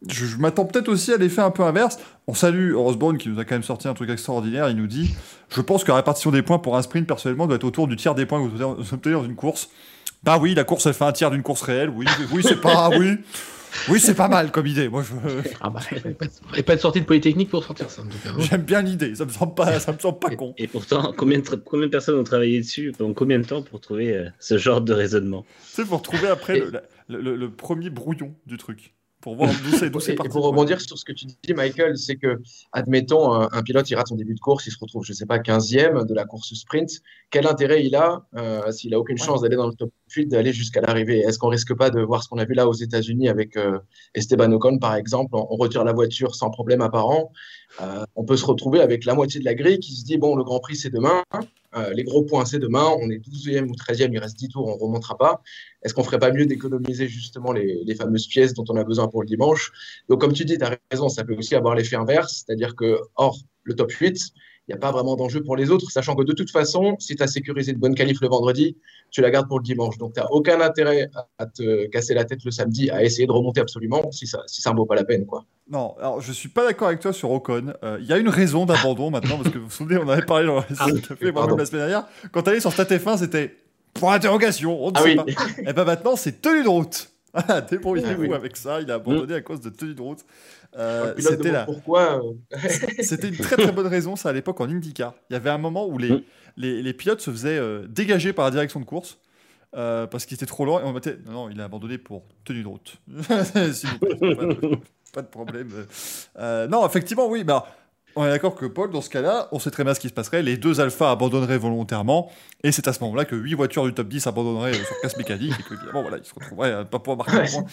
Je, 0.08 0.36
m'attends 0.36 0.64
peut-être 0.64 0.88
aussi 0.88 1.12
à 1.12 1.16
l'effet 1.16 1.42
un 1.42 1.52
peu 1.52 1.62
inverse. 1.62 1.98
On 2.26 2.34
salue 2.34 2.74
Osborne 2.74 3.18
qui 3.18 3.28
nous 3.28 3.38
a 3.38 3.44
quand 3.44 3.54
même 3.54 3.62
sorti 3.62 3.86
un 3.86 3.94
truc 3.94 4.10
extraordinaire. 4.10 4.68
Il 4.68 4.76
nous 4.76 4.88
dit 4.88 5.14
Je 5.48 5.60
pense 5.60 5.84
que 5.84 5.92
la 5.92 5.96
répartition 5.96 6.32
des 6.32 6.42
points 6.42 6.58
pour 6.58 6.76
un 6.76 6.82
sprint, 6.82 7.06
personnellement, 7.06 7.46
doit 7.46 7.56
être 7.56 7.64
autour 7.64 7.86
du 7.86 7.94
tiers 7.94 8.16
des 8.16 8.26
points 8.26 8.44
que 8.44 8.48
vous 8.48 8.92
obtenez 8.92 9.14
dans 9.14 9.24
une 9.24 9.36
course. 9.36 9.68
Bah 10.24 10.38
oui, 10.40 10.54
la 10.54 10.64
course, 10.64 10.86
elle 10.86 10.94
fait 10.94 11.04
un 11.04 11.12
tiers 11.12 11.30
d'une 11.30 11.42
course 11.42 11.62
réelle. 11.62 11.90
Oui, 11.90 12.06
oui 12.32 12.42
c'est 12.46 12.60
pas. 12.60 12.90
Oui. 12.90 13.18
Oui, 13.88 14.00
c'est 14.00 14.14
pas 14.14 14.28
mal 14.28 14.50
comme 14.50 14.66
idée. 14.66 14.88
Moi, 14.88 15.02
je... 15.02 15.48
ah 15.60 15.70
bah, 15.70 15.80
et 16.56 16.62
pas 16.62 16.76
de 16.76 16.80
sortie 16.80 17.00
de 17.00 17.06
Polytechnique 17.06 17.50
pour 17.50 17.64
sortir 17.64 17.90
ça. 17.90 18.02
J'aime 18.38 18.62
bien 18.62 18.82
l'idée. 18.82 19.14
Ça 19.14 19.24
me 19.24 19.30
semble 19.30 19.54
pas, 19.54 19.80
ça 19.80 19.92
me 19.92 19.98
semble 19.98 20.18
pas 20.18 20.30
con. 20.30 20.54
Et, 20.58 20.66
pourtant, 20.66 21.12
combien 21.16 21.38
de, 21.38 21.48
combien 21.56 21.86
de 21.86 21.90
personnes 21.90 22.18
ont 22.18 22.24
travaillé 22.24 22.60
dessus 22.60 22.92
pendant 22.96 23.14
combien 23.14 23.38
de 23.38 23.44
temps 23.44 23.62
pour 23.62 23.80
trouver 23.80 24.16
euh, 24.16 24.28
ce 24.38 24.58
genre 24.58 24.80
de 24.80 24.92
raisonnement? 24.92 25.44
C'est 25.62 25.86
pour 25.86 26.02
trouver 26.02 26.28
après 26.28 26.62
le, 27.08 27.48
premier 27.48 27.90
brouillon 27.90 28.34
du 28.46 28.56
truc 28.56 28.94
pour 29.22 29.36
voir 29.36 29.50
d'où 29.50 30.00
c'est 30.00 30.12
Et 30.12 30.14
pour 30.16 30.44
rebondir 30.44 30.80
sur 30.80 30.98
ce 30.98 31.04
que 31.04 31.12
tu 31.12 31.26
dis, 31.26 31.54
Michael, 31.54 31.96
c'est 31.96 32.16
que, 32.16 32.42
admettons, 32.72 33.32
un, 33.32 33.62
pilote, 33.62 33.88
il 33.88 33.94
rate 33.94 34.08
son 34.08 34.16
début 34.16 34.34
de 34.34 34.40
course, 34.40 34.66
il 34.66 34.72
se 34.72 34.78
retrouve, 34.78 35.04
je 35.04 35.12
ne 35.12 35.16
sais 35.16 35.26
pas, 35.26 35.38
15e 35.38 36.04
de 36.04 36.14
la 36.14 36.24
course 36.24 36.52
sprint. 36.54 36.90
Quel 37.30 37.46
intérêt 37.46 37.84
il 37.84 37.94
a, 37.94 38.26
euh, 38.36 38.70
s'il 38.72 38.90
n'a 38.90 38.98
aucune 38.98 39.16
chance 39.16 39.40
d'aller 39.40 39.56
dans 39.56 39.68
le 39.68 39.74
top 39.74 39.92
8, 40.10 40.26
d'aller 40.26 40.52
jusqu'à 40.52 40.80
l'arrivée? 40.80 41.20
Est-ce 41.20 41.38
qu'on 41.38 41.48
risque 41.48 41.74
pas 41.74 41.90
de 41.90 42.02
voir 42.02 42.22
ce 42.22 42.28
qu'on 42.28 42.38
a 42.38 42.44
vu 42.44 42.54
là 42.54 42.68
aux 42.68 42.74
États-Unis 42.74 43.28
avec 43.28 43.56
euh, 43.56 43.78
Esteban 44.14 44.50
Ocon, 44.50 44.78
par 44.78 44.96
exemple? 44.96 45.30
On 45.34 45.56
retire 45.56 45.84
la 45.84 45.92
voiture 45.92 46.34
sans 46.34 46.50
problème 46.50 46.82
apparent. 46.82 47.32
Euh, 47.80 48.04
on 48.16 48.24
peut 48.24 48.36
se 48.36 48.44
retrouver 48.44 48.80
avec 48.80 49.04
la 49.04 49.14
moitié 49.14 49.40
de 49.40 49.44
la 49.44 49.54
grille 49.54 49.78
qui 49.78 49.94
se 49.94 50.04
dit 50.04 50.18
bon, 50.18 50.36
le 50.36 50.44
Grand 50.44 50.60
Prix, 50.60 50.76
c'est 50.76 50.90
demain. 50.90 51.22
Euh, 51.74 51.92
les 51.94 52.04
gros 52.04 52.22
points, 52.22 52.44
c'est 52.44 52.58
demain. 52.58 52.86
On 53.00 53.08
est 53.10 53.18
12e 53.18 53.68
ou 53.68 53.72
13e, 53.72 54.10
il 54.12 54.18
reste 54.18 54.36
10 54.36 54.48
tours, 54.48 54.66
on 54.66 54.76
ne 54.76 54.80
remontera 54.80 55.16
pas. 55.16 55.42
Est-ce 55.82 55.94
qu'on 55.94 56.04
ferait 56.04 56.18
pas 56.18 56.30
mieux 56.30 56.46
d'économiser 56.46 57.08
justement 57.08 57.52
les, 57.52 57.94
fameuses 57.94 58.26
pièces 58.26 58.52
dont 58.52 58.64
on 58.68 58.76
a 58.76 58.84
besoin 58.84 59.08
pour 59.08 59.22
le 59.22 59.26
dimanche? 59.26 59.72
Donc, 60.08 60.20
comme 60.20 60.32
tu 60.32 60.44
dis, 60.44 60.58
tu 60.58 60.64
as 60.64 60.78
raison, 60.90 61.08
ça 61.08 61.24
peut 61.24 61.34
aussi 61.34 61.54
avoir 61.54 61.74
l'effet 61.74 61.96
inverse, 61.96 62.44
c'est-à-dire 62.44 62.76
que, 62.76 63.00
hors 63.16 63.38
le 63.64 63.74
top 63.74 63.90
8, 63.90 64.32
il 64.68 64.72
n'y 64.72 64.74
a 64.74 64.78
pas 64.78 64.92
vraiment 64.92 65.16
d'enjeu 65.16 65.42
pour 65.42 65.56
les 65.56 65.70
autres, 65.70 65.90
sachant 65.90 66.14
que 66.14 66.22
de 66.22 66.32
toute 66.32 66.50
façon, 66.50 66.96
si 66.98 67.16
tu 67.16 67.22
as 67.22 67.26
sécurisé 67.26 67.72
de 67.72 67.78
bonnes 67.78 67.94
qualifs 67.94 68.20
le 68.20 68.28
vendredi, 68.28 68.76
tu 69.10 69.20
la 69.20 69.30
gardes 69.30 69.48
pour 69.48 69.58
le 69.58 69.64
dimanche. 69.64 69.98
Donc, 69.98 70.14
tu 70.14 70.20
n'as 70.20 70.26
aucun 70.26 70.60
intérêt 70.60 71.10
à 71.38 71.46
te 71.46 71.86
casser 71.86 72.14
la 72.14 72.24
tête 72.24 72.44
le 72.44 72.50
samedi, 72.50 72.90
à 72.90 73.02
essayer 73.02 73.26
de 73.26 73.32
remonter 73.32 73.60
absolument, 73.60 74.12
si 74.12 74.26
ça 74.26 74.42
si 74.46 74.60
ça 74.60 74.70
ne 74.72 74.76
vaut 74.76 74.86
pas 74.86 74.94
la 74.94 75.04
peine. 75.04 75.26
quoi. 75.26 75.46
Non, 75.70 75.94
alors 75.98 76.20
je 76.20 76.32
suis 76.32 76.48
pas 76.48 76.64
d'accord 76.66 76.88
avec 76.88 77.00
toi 77.00 77.12
sur 77.12 77.30
Ocon. 77.30 77.72
Euh, 77.82 77.98
il 78.00 78.06
y 78.06 78.12
a 78.12 78.18
une 78.18 78.28
raison 78.28 78.66
d'abandon 78.66 79.10
maintenant, 79.10 79.38
parce 79.38 79.50
que 79.50 79.58
vous 79.58 79.66
vous 79.66 79.70
souvenez, 79.70 79.98
on 79.98 80.08
avait 80.08 80.22
parlé 80.22 80.46
dans 80.46 80.56
la 80.56 80.66
ah, 80.78 80.86
semaine 80.86 81.66
dernière. 81.70 82.06
Quand 82.32 82.42
tu 82.42 82.50
allais 82.50 82.60
sur 82.60 82.70
StatF1, 82.70 83.18
c'était 83.18 83.56
pour 83.94 84.12
interrogation, 84.12 84.84
on 84.84 84.90
ne 84.90 84.96
ah 84.96 85.02
sait 85.02 85.14
pas. 85.14 85.24
Et 85.26 85.64
eh 85.68 85.72
bien 85.72 85.84
maintenant, 85.84 86.16
c'est 86.16 86.40
tenue 86.42 86.64
de 86.64 86.68
route. 86.68 87.10
Débrouillez-vous 87.70 88.32
ah 88.32 88.36
avec 88.36 88.56
ça. 88.56 88.80
Il 88.80 88.90
a 88.90 88.94
abandonné 88.94 89.34
à 89.34 89.40
cause 89.40 89.60
de 89.60 89.70
tenue 89.70 89.94
de 89.94 90.02
route. 90.02 90.20
Euh, 90.76 91.14
c'était 91.18 91.52
là. 91.52 91.64
Pourquoi 91.64 92.22
euh, 92.22 92.58
C'était 93.00 93.28
une 93.28 93.36
très 93.36 93.56
très 93.56 93.72
bonne 93.72 93.86
raison, 93.86 94.16
ça 94.16 94.30
à 94.30 94.32
l'époque 94.32 94.60
en 94.60 94.68
IndyCar. 94.68 95.14
Il 95.30 95.34
y 95.34 95.36
avait 95.36 95.50
un 95.50 95.58
moment 95.58 95.86
où 95.86 95.96
les, 95.96 96.10
mm. 96.10 96.22
les, 96.56 96.82
les, 96.82 96.92
pilotes 96.92 97.20
se 97.20 97.30
faisaient 97.30 97.60
dégager 97.88 98.32
par 98.32 98.46
la 98.46 98.50
direction 98.50 98.80
de 98.80 98.84
course 98.84 99.18
parce 99.72 100.26
qu'il 100.26 100.34
était 100.34 100.46
trop 100.46 100.64
loin 100.64 100.82
et 100.82 100.84
on 100.84 100.92
mettait 100.92 101.16
non, 101.26 101.32
non 101.32 101.50
il 101.50 101.60
a 101.60 101.64
abandonné 101.64 101.98
pour 101.98 102.24
tenue 102.44 102.62
de 102.62 102.68
route. 102.68 102.98
Pas, 105.12 105.22
de, 105.22 105.26
problème. 105.26 105.68
non, 106.68 106.86
effectivement, 106.86 107.28
oui. 107.28 107.44
Bah, 107.44 107.66
on 108.14 108.26
est 108.26 108.30
d'accord 108.30 108.54
que 108.54 108.66
Paul, 108.66 108.90
dans 108.90 109.00
ce 109.00 109.08
cas-là, 109.08 109.48
on 109.52 109.58
sait 109.58 109.70
très 109.70 109.84
bien 109.84 109.94
ce 109.94 110.00
qui 110.00 110.08
se 110.08 110.12
passerait. 110.12 110.42
Les 110.42 110.56
deux 110.56 110.80
alphas 110.80 111.10
abandonneraient 111.10 111.58
volontairement. 111.58 112.30
Et 112.62 112.72
c'est 112.72 112.86
à 112.86 112.92
ce 112.92 113.00
moment-là 113.04 113.24
que 113.24 113.36
8 113.36 113.54
voitures 113.54 113.84
du 113.84 113.94
top 113.94 114.08
10 114.08 114.26
abandonneraient 114.26 114.74
sur 114.74 115.00
casse 115.00 115.16
mécanique. 115.16 115.54
Et 115.58 115.62
que, 115.62 115.92
bon, 115.92 116.02
voilà, 116.02 116.18
ils 116.18 116.24
se 116.24 116.34
retrouveraient 116.34 116.72
à 116.72 116.84
pas 116.84 116.98
pouvoir 116.98 117.18
marquer 117.18 117.36
un 117.36 117.50
point. 117.50 117.70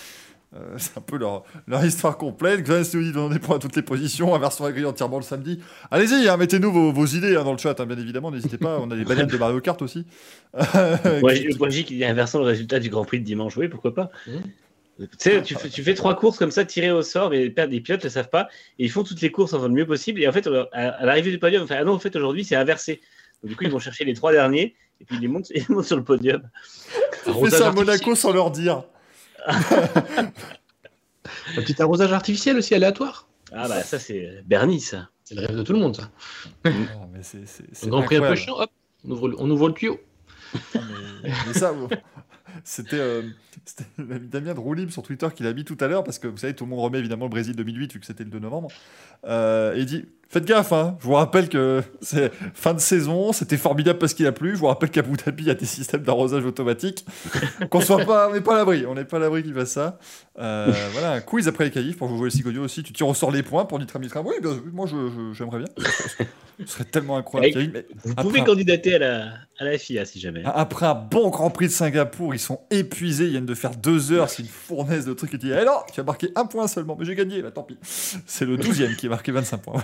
Euh, 0.55 0.75
c'est 0.77 0.97
un 0.97 1.01
peu 1.01 1.17
leur, 1.17 1.43
leur 1.67 1.83
histoire 1.83 2.17
complète. 2.17 2.63
Glenn 2.63 2.83
nous 2.93 3.03
dit 3.03 3.11
donner 3.11 3.35
des 3.35 3.39
points 3.39 3.57
à 3.57 3.59
toutes 3.59 3.75
les 3.75 3.81
positions. 3.81 4.33
Inversion 4.33 4.67
grille 4.69 4.85
entièrement 4.85 5.17
le 5.17 5.23
samedi. 5.23 5.59
Allez-y, 5.91 6.27
hein, 6.27 6.37
mettez-nous 6.37 6.71
vos, 6.71 6.91
vos, 6.91 7.05
idées 7.05 7.35
hein, 7.35 7.43
dans 7.43 7.51
le 7.51 7.57
chat, 7.57 7.79
hein, 7.79 7.85
bien 7.85 7.97
évidemment. 7.97 8.31
N'hésitez 8.31 8.57
pas. 8.57 8.79
On 8.79 8.89
a 8.89 8.95
les 8.95 9.03
bagnoles 9.03 9.27
de 9.27 9.37
Mario 9.37 9.59
Kart 9.59 9.79
aussi. 9.81 10.05
Moi, 11.21 11.33
j'ai 11.69 11.83
qu'il 11.83 11.97
y 11.97 12.05
a 12.05 12.09
inversant 12.09 12.39
le 12.39 12.45
résultat 12.45 12.79
du 12.79 12.89
Grand 12.89 13.03
Prix 13.03 13.19
de 13.19 13.25
dimanche. 13.25 13.57
Oui, 13.57 13.67
pourquoi 13.67 13.93
pas 13.93 14.09
mmh. 14.25 14.31
Tu 14.99 15.07
sais, 15.17 15.41
tu 15.41 15.55
fais, 15.55 15.69
tu 15.69 15.81
fais, 15.81 15.93
trois 15.93 16.15
courses 16.17 16.37
comme 16.37 16.51
ça, 16.51 16.65
tirées 16.65 16.91
au 16.91 17.01
sort, 17.01 17.33
et 17.33 17.53
les 17.55 17.81
pilotes 17.81 18.01
ne 18.01 18.03
le 18.03 18.09
savent 18.09 18.29
pas. 18.29 18.49
Et 18.77 18.85
ils 18.85 18.91
font 18.91 19.03
toutes 19.03 19.21
les 19.21 19.31
courses 19.31 19.53
en 19.53 19.57
faisant 19.57 19.69
le 19.69 19.73
mieux 19.73 19.85
possible. 19.85 20.21
Et 20.21 20.27
en 20.27 20.33
fait, 20.33 20.47
à, 20.73 21.05
l'arrivée 21.05 21.31
du 21.31 21.39
podium, 21.39 21.63
on 21.63 21.67
fait 21.67 21.77
Ah 21.77 21.85
non, 21.85 21.93
en 21.93 21.99
fait, 21.99 22.15
aujourd'hui, 22.15 22.43
c'est 22.43 22.55
inversé. 22.55 22.99
Donc, 23.41 23.49
du 23.49 23.55
coup, 23.55 23.63
ils 23.63 23.71
vont 23.71 23.79
chercher 23.79 24.03
les 24.03 24.13
trois 24.13 24.33
derniers, 24.33 24.75
et 24.99 25.05
puis 25.05 25.15
ils 25.15 25.21
les 25.21 25.29
montent, 25.29 25.49
ils 25.55 25.65
montent 25.69 25.85
sur 25.85 25.95
le 25.95 26.03
podium. 26.03 26.41
On 27.27 27.45
fait 27.45 27.51
ça 27.51 27.69
à 27.69 27.71
Monaco 27.71 28.13
sans 28.15 28.33
leur 28.33 28.51
dire. 28.51 28.83
Un 31.55 31.61
petit 31.61 31.81
arrosage 31.81 32.11
artificiel 32.11 32.57
aussi 32.57 32.75
aléatoire. 32.75 33.27
Ah 33.51 33.67
bah 33.67 33.81
ça 33.83 33.99
c'est 33.99 34.43
Bernie 34.45 34.79
ça. 34.79 35.09
C'est 35.23 35.35
le 35.35 35.41
rêve 35.41 35.55
de 35.55 35.63
tout 35.63 35.73
le 35.73 35.79
monde 35.79 35.95
ça. 35.95 36.11
Non, 36.65 37.09
mais 37.11 37.21
c'est, 37.23 37.87
Grand 37.87 38.03
Prix 38.03 38.17
un 38.17 38.21
peu 38.21 38.35
chiant, 38.35 38.59
hop, 38.59 38.69
on 39.05 39.11
ouvre, 39.11 39.35
on 39.37 39.49
ouvre 39.49 39.69
le 39.69 39.73
tuyau. 39.73 39.99
mais, 40.73 41.53
ça, 41.53 41.73
c'était 42.63 42.99
euh, 42.99 43.23
Damien 43.97 44.53
de 44.53 44.59
Roulib 44.59 44.89
sur 44.89 45.03
Twitter 45.03 45.27
qui 45.35 45.43
l'a 45.43 45.53
mis 45.53 45.65
tout 45.65 45.77
à 45.79 45.87
l'heure, 45.87 46.03
parce 46.03 46.19
que 46.19 46.27
vous 46.27 46.37
savez, 46.37 46.53
tout 46.53 46.65
le 46.65 46.69
monde 46.69 46.79
remet 46.79 46.99
évidemment 46.99 47.25
le 47.25 47.29
Brésil 47.29 47.55
2008, 47.55 47.93
vu 47.93 47.99
que 47.99 48.05
c'était 48.05 48.23
le 48.23 48.29
2 48.29 48.39
novembre. 48.39 48.69
Euh, 49.25 49.75
et 49.75 49.79
il 49.79 49.85
dit 49.85 50.05
Faites 50.31 50.45
gaffe, 50.45 50.73
hein. 50.73 50.95
je 50.99 51.05
vous 51.07 51.13
rappelle 51.13 51.49
que 51.49 51.81
c'est 52.01 52.31
fin 52.53 52.75
de 52.75 52.79
saison, 52.79 53.33
c'était 53.33 53.57
formidable 53.57 53.97
parce 53.97 54.13
qu'il 54.13 54.27
a 54.27 54.31
plu. 54.31 54.53
Je 54.53 54.59
vous 54.59 54.67
rappelle 54.67 54.91
qu'à 54.91 54.99
Abu 54.99 55.17
Dhabi, 55.17 55.43
il 55.43 55.47
y 55.47 55.49
a 55.49 55.55
des 55.55 55.65
systèmes 55.65 56.03
d'arrosage 56.03 56.45
automatique. 56.45 57.03
Qu'on 57.71 57.81
soit 57.81 58.05
pas, 58.05 58.29
on 58.29 58.33
n'est 58.33 58.41
pas 58.41 58.53
à 58.53 58.57
l'abri, 58.57 58.85
on 58.85 58.93
n'est 58.93 59.05
pas 59.05 59.17
à 59.17 59.21
l'abri 59.21 59.41
qu'il 59.41 59.55
fasse 59.55 59.71
ça. 59.71 59.97
Euh, 60.37 60.71
voilà, 60.91 61.13
un 61.13 61.21
quiz 61.21 61.47
après 61.47 61.65
les 61.65 61.71
qualifs 61.71 61.97
pour 61.97 62.09
jouer 62.09 62.25
le 62.25 62.29
Sigodio 62.29 62.63
aussi. 62.63 62.83
Tu 62.83 62.93
tires 62.93 63.07
au 63.07 63.15
sort 63.15 63.31
les 63.31 63.41
points 63.41 63.65
pour 63.65 63.79
Nitra 63.79 63.97
Mitra. 63.97 64.21
Oui, 64.21 64.35
moi 64.71 64.85
j'aimerais 65.33 65.57
bien. 65.57 65.67
Ce 66.59 66.73
serait 66.73 66.83
tellement 66.83 67.17
incroyable. 67.17 67.85
vous 68.03 68.13
pouvez 68.15 68.43
candidater 68.43 68.95
à 68.95 68.99
la, 68.99 69.33
à 69.59 69.63
la 69.63 69.77
FIA 69.77 70.05
si 70.05 70.19
jamais. 70.19 70.43
Après 70.45 70.85
un 70.85 70.93
bon 70.93 71.29
Grand 71.29 71.49
Prix 71.49 71.67
de 71.67 71.71
Singapour, 71.71 72.35
ils 72.35 72.39
sont 72.39 72.61
épuisés, 72.69 73.25
ils 73.25 73.31
viennent 73.31 73.45
de 73.45 73.55
faire 73.55 73.75
deux 73.75 74.11
heures, 74.11 74.29
c'est 74.29 74.43
une 74.43 74.49
fournaise 74.49 75.05
de 75.05 75.13
trucs. 75.13 75.33
Et 75.33 75.37
dit, 75.37 75.53
alors, 75.53 75.85
tu 75.91 75.99
as 75.99 76.03
marqué 76.03 76.29
un 76.35 76.45
point 76.45 76.67
seulement, 76.67 76.97
mais 76.99 77.05
j'ai 77.05 77.15
gagné, 77.15 77.41
bah 77.41 77.51
tant 77.51 77.63
pis. 77.63 77.77
C'est 77.81 78.45
le 78.45 78.57
12 78.57 78.95
qui 78.97 79.05
a 79.07 79.09
marqué 79.09 79.31
25 79.31 79.57
points. 79.57 79.83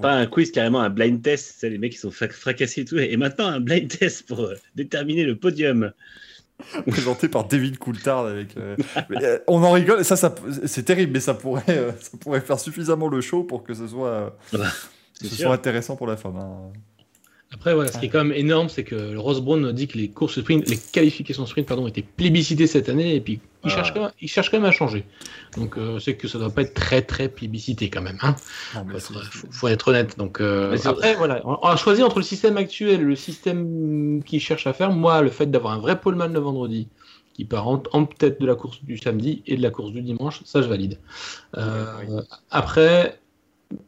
Pas, 0.00 0.12
un 0.12 0.26
quiz, 0.26 0.50
carrément 0.50 0.80
un 0.80 0.90
blind 0.90 1.22
test. 1.22 1.56
C'est 1.58 1.70
les 1.70 1.78
mecs 1.78 1.92
qui 1.92 1.98
sont 1.98 2.10
fracassés 2.10 2.82
et 2.82 2.84
tout. 2.84 2.98
Et 2.98 3.16
maintenant, 3.16 3.46
un 3.46 3.60
blind 3.60 3.88
test 3.88 4.26
pour 4.26 4.40
euh, 4.40 4.54
déterminer 4.74 5.24
le 5.24 5.36
podium. 5.36 5.92
Présenté 6.86 7.28
par 7.28 7.46
David 7.46 7.78
Coulthard 7.78 8.26
avec. 8.26 8.56
Euh, 8.56 8.76
euh, 9.10 9.38
on 9.46 9.62
en 9.62 9.72
rigole, 9.72 10.04
ça, 10.04 10.16
ça 10.16 10.34
c'est 10.64 10.84
terrible, 10.84 11.12
mais 11.12 11.20
ça 11.20 11.34
pourrait, 11.34 11.94
ça 12.00 12.16
pourrait 12.18 12.40
faire 12.40 12.58
suffisamment 12.58 13.08
le 13.08 13.20
show 13.20 13.44
pour 13.44 13.62
que 13.62 13.74
ce 13.74 13.86
soit, 13.86 14.38
ah 14.54 14.56
bah, 14.56 14.70
ce 15.20 15.28
soit 15.28 15.52
intéressant 15.52 15.96
pour 15.96 16.06
la 16.06 16.16
femme. 16.16 16.36
Hein. 16.36 16.72
Après, 17.52 17.74
voilà, 17.74 17.92
ce 17.92 17.98
qui 17.98 18.06
est 18.06 18.08
quand 18.08 18.24
même 18.24 18.36
énorme, 18.36 18.68
c'est 18.68 18.82
que 18.82 19.16
Ross 19.16 19.40
Brown 19.40 19.70
dit 19.70 19.86
que 19.86 19.96
les 19.96 20.08
courses 20.08 20.40
sprint, 20.40 20.68
les 20.68 20.76
qualifications 20.76 21.46
sprint, 21.46 21.66
pardon, 21.66 21.86
étaient 21.86 22.02
plébiscitées 22.02 22.66
cette 22.66 22.88
année, 22.88 23.14
et 23.14 23.20
puis 23.20 23.40
il, 23.64 23.70
ah. 23.70 23.74
cherche, 23.74 23.94
quand 23.94 24.00
même, 24.00 24.10
il 24.20 24.28
cherche 24.28 24.50
quand 24.50 24.58
même 24.58 24.68
à 24.68 24.72
changer. 24.72 25.04
Donc, 25.56 25.78
euh, 25.78 26.00
c'est 26.00 26.16
que 26.16 26.26
ça 26.26 26.38
doit 26.38 26.50
pas 26.50 26.62
être 26.62 26.74
très, 26.74 27.02
très 27.02 27.28
plébiscité 27.28 27.88
quand 27.88 28.02
même. 28.02 28.18
Hein. 28.22 28.34
faut, 28.98 29.14
faut, 29.50 29.68
être 29.68 29.88
honnête. 29.88 30.18
Donc, 30.18 30.40
euh, 30.40 30.76
après, 30.84 31.14
voilà, 31.14 31.40
on 31.44 31.54
a 31.54 31.76
choisi 31.76 32.02
entre 32.02 32.18
le 32.18 32.24
système 32.24 32.56
actuel 32.56 33.00
et 33.00 33.04
le 33.04 33.16
système 33.16 34.22
qu'il 34.24 34.40
cherche 34.40 34.66
à 34.66 34.72
faire. 34.72 34.90
Moi, 34.90 35.22
le 35.22 35.30
fait 35.30 35.46
d'avoir 35.46 35.72
un 35.72 35.78
vrai 35.78 36.00
poleman 36.00 36.32
le 36.32 36.40
vendredi, 36.40 36.88
qui 37.36 37.44
part 37.44 37.68
en, 37.68 38.06
tête 38.06 38.40
de 38.40 38.46
la 38.46 38.54
course 38.54 38.82
du 38.82 38.98
samedi 38.98 39.42
et 39.46 39.56
de 39.56 39.62
la 39.62 39.70
course 39.70 39.92
du 39.92 40.02
dimanche, 40.02 40.42
ça, 40.44 40.62
je 40.62 40.68
valide. 40.68 40.98
Euh, 41.56 42.22
après, 42.50 43.20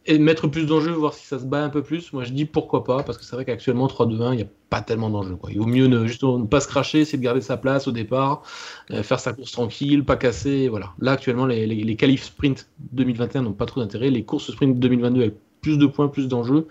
et 0.06 0.18
mettre 0.18 0.48
plus 0.48 0.66
d'enjeux, 0.66 0.92
voir 0.92 1.14
si 1.14 1.26
ça 1.26 1.38
se 1.38 1.44
bat 1.44 1.62
un 1.62 1.68
peu 1.68 1.82
plus. 1.82 2.12
Moi, 2.12 2.24
je 2.24 2.32
dis 2.32 2.44
pourquoi 2.44 2.82
pas, 2.82 3.02
parce 3.02 3.16
que 3.16 3.24
c'est 3.24 3.36
vrai 3.36 3.44
qu'actuellement, 3.44 3.86
3-2-1, 3.86 4.32
il 4.32 4.36
n'y 4.36 4.42
a 4.42 4.46
pas 4.70 4.82
tellement 4.82 5.08
d'enjeux. 5.08 5.38
Il 5.50 5.58
vaut 5.58 5.66
mieux 5.66 5.86
ne, 5.86 6.00
ne 6.00 6.46
pas 6.46 6.60
se 6.60 6.68
cracher, 6.68 7.04
c'est 7.04 7.16
de 7.16 7.22
garder 7.22 7.40
sa 7.40 7.56
place 7.56 7.86
au 7.86 7.92
départ, 7.92 8.42
euh, 8.90 9.02
faire 9.02 9.20
sa 9.20 9.32
course 9.32 9.52
tranquille, 9.52 10.04
pas 10.04 10.16
casser. 10.16 10.68
Voilà. 10.68 10.92
Là, 10.98 11.12
actuellement, 11.12 11.46
les, 11.46 11.66
les, 11.66 11.96
qualifs 11.96 12.24
sprint 12.24 12.68
2021 12.92 13.42
n'ont 13.42 13.52
pas 13.52 13.66
trop 13.66 13.80
d'intérêt. 13.80 14.10
Les 14.10 14.24
courses 14.24 14.50
sprint 14.50 14.78
2022 14.78 15.20
avec 15.20 15.34
plus 15.60 15.78
de 15.78 15.86
points, 15.86 16.08
plus 16.08 16.28
d'enjeux, 16.28 16.66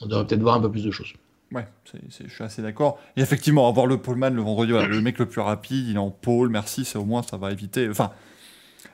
on 0.00 0.06
devrait 0.06 0.26
peut-être 0.26 0.42
voir 0.42 0.56
un 0.56 0.60
peu 0.60 0.70
plus 0.70 0.84
de 0.84 0.90
choses. 0.90 1.12
Ouais, 1.52 1.66
je 1.84 2.28
suis 2.28 2.44
assez 2.44 2.60
d'accord. 2.60 2.98
Et 3.16 3.20
effectivement, 3.20 3.68
avoir 3.68 3.86
le 3.86 3.98
poleman 3.98 4.34
le 4.34 4.42
vendredi, 4.42 4.72
le 4.72 5.00
mec 5.00 5.18
le 5.18 5.26
plus 5.26 5.40
rapide, 5.40 5.86
il 5.88 5.94
est 5.94 5.98
en 5.98 6.10
pole, 6.10 6.48
merci, 6.48 6.84
c'est 6.84 6.98
au 6.98 7.04
moins 7.04 7.22
ça 7.22 7.36
va 7.36 7.52
éviter. 7.52 7.88
Enfin, 7.88 8.10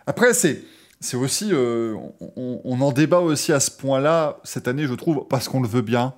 après, 0.06 0.34
c'est 0.34 0.62
c'est 1.02 1.16
aussi, 1.16 1.50
euh, 1.52 1.96
on, 2.36 2.80
en 2.80 2.92
débat 2.92 3.18
aussi 3.18 3.52
à 3.52 3.60
ce 3.60 3.70
point-là 3.70 4.38
cette 4.44 4.68
année, 4.68 4.86
je 4.86 4.94
trouve, 4.94 5.26
parce 5.28 5.48
qu'on 5.48 5.60
le 5.60 5.68
veut 5.68 5.82
bien, 5.82 6.14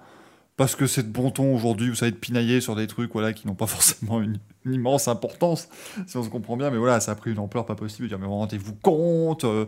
parce 0.57 0.77
que 0.77 0.87
c'est 0.87 1.03
de 1.03 1.13
bon 1.13 1.31
ton 1.31 1.55
aujourd'hui, 1.55 1.89
vous 1.89 1.95
savez, 1.95 2.13
de 2.13 2.17
pinailler 2.17 2.61
sur 2.61 2.77
des 2.77 2.87
trucs 2.87 3.13
voilà, 3.13 3.33
qui 3.33 3.47
n'ont 3.47 3.55
pas 3.55 3.67
forcément 3.67 4.21
une, 4.21 4.39
immense 4.67 5.09
importance, 5.09 5.69
si 6.07 6.17
on 6.17 6.23
se 6.23 6.29
comprend 6.29 6.57
bien, 6.57 6.71
mais 6.71 6.79
voilà, 6.79 7.01
ça 7.01 7.13
a 7.13 7.15
pris 7.15 7.33
une 7.33 7.39
ampleur 7.39 7.67
pas 7.67 7.75
possible. 7.75 8.09
Dire, 8.09 8.19
mais 8.19 8.27
rendez-vous 8.27 8.75
compte, 8.75 9.45
euh, 9.45 9.67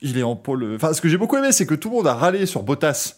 il 0.00 0.16
est 0.16 0.22
en 0.22 0.36
pôle. 0.36 0.74
Enfin, 0.74 0.92
ce 0.92 1.00
que 1.00 1.08
j'ai 1.08 1.18
beaucoup 1.18 1.36
aimé, 1.36 1.52
c'est 1.52 1.66
que 1.66 1.74
tout 1.74 1.90
le 1.90 1.96
monde 1.96 2.06
a 2.06 2.14
râlé 2.14 2.46
sur 2.46 2.62
Bottas 2.62 3.16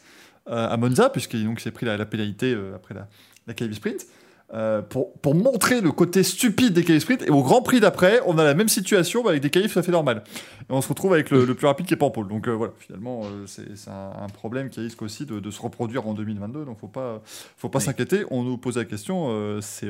euh, 0.48 0.68
à 0.68 0.76
Monza, 0.76 1.10
puisqu'il 1.10 1.58
s'est 1.60 1.70
pris 1.70 1.86
la, 1.86 2.04
pénalité 2.06 2.56
après 2.74 2.94
la, 2.94 3.08
la 3.46 3.72
Sprint. 3.74 4.06
Euh, 4.52 4.82
pour, 4.82 5.12
pour, 5.18 5.36
montrer 5.36 5.80
le 5.80 5.92
côté 5.92 6.24
stupide 6.24 6.72
des 6.72 6.82
qualifs 6.82 7.02
sprint. 7.02 7.22
Et 7.22 7.30
au 7.30 7.40
Grand 7.40 7.62
Prix 7.62 7.78
d'après, 7.78 8.20
on 8.26 8.36
a 8.36 8.42
la 8.42 8.54
même 8.54 8.68
situation 8.68 9.24
avec 9.28 9.42
des 9.42 9.50
qualifs 9.50 9.74
tout 9.74 9.78
à 9.78 9.82
fait 9.84 9.92
normal. 9.92 10.24
Et 10.62 10.64
on 10.72 10.80
se 10.80 10.88
retrouve 10.88 11.12
avec 11.12 11.30
le, 11.30 11.54
plus 11.54 11.68
rapide 11.68 11.86
qui 11.86 11.94
est 11.94 11.96
pas 11.96 12.06
en 12.06 12.10
pôle. 12.10 12.26
Donc 12.26 12.48
euh, 12.48 12.52
voilà, 12.52 12.72
finalement, 12.80 13.22
euh, 13.24 13.46
c'est 13.46 13.88
un, 13.88 14.26
problème 14.26 14.68
qui 14.68 14.80
risque 14.80 15.02
aussi 15.02 15.24
de, 15.24 15.38
de, 15.38 15.50
se 15.52 15.62
reproduire 15.62 16.08
en 16.08 16.14
2022. 16.14 16.64
Donc 16.64 16.80
faut 16.80 16.88
pas, 16.88 17.22
faut 17.56 17.68
pas 17.68 17.78
s'inquiéter. 17.78 18.24
On 18.32 18.42
nous 18.42 18.58
pose 18.58 18.76
la 18.76 18.84
question. 18.84 19.60
c'est 19.60 19.86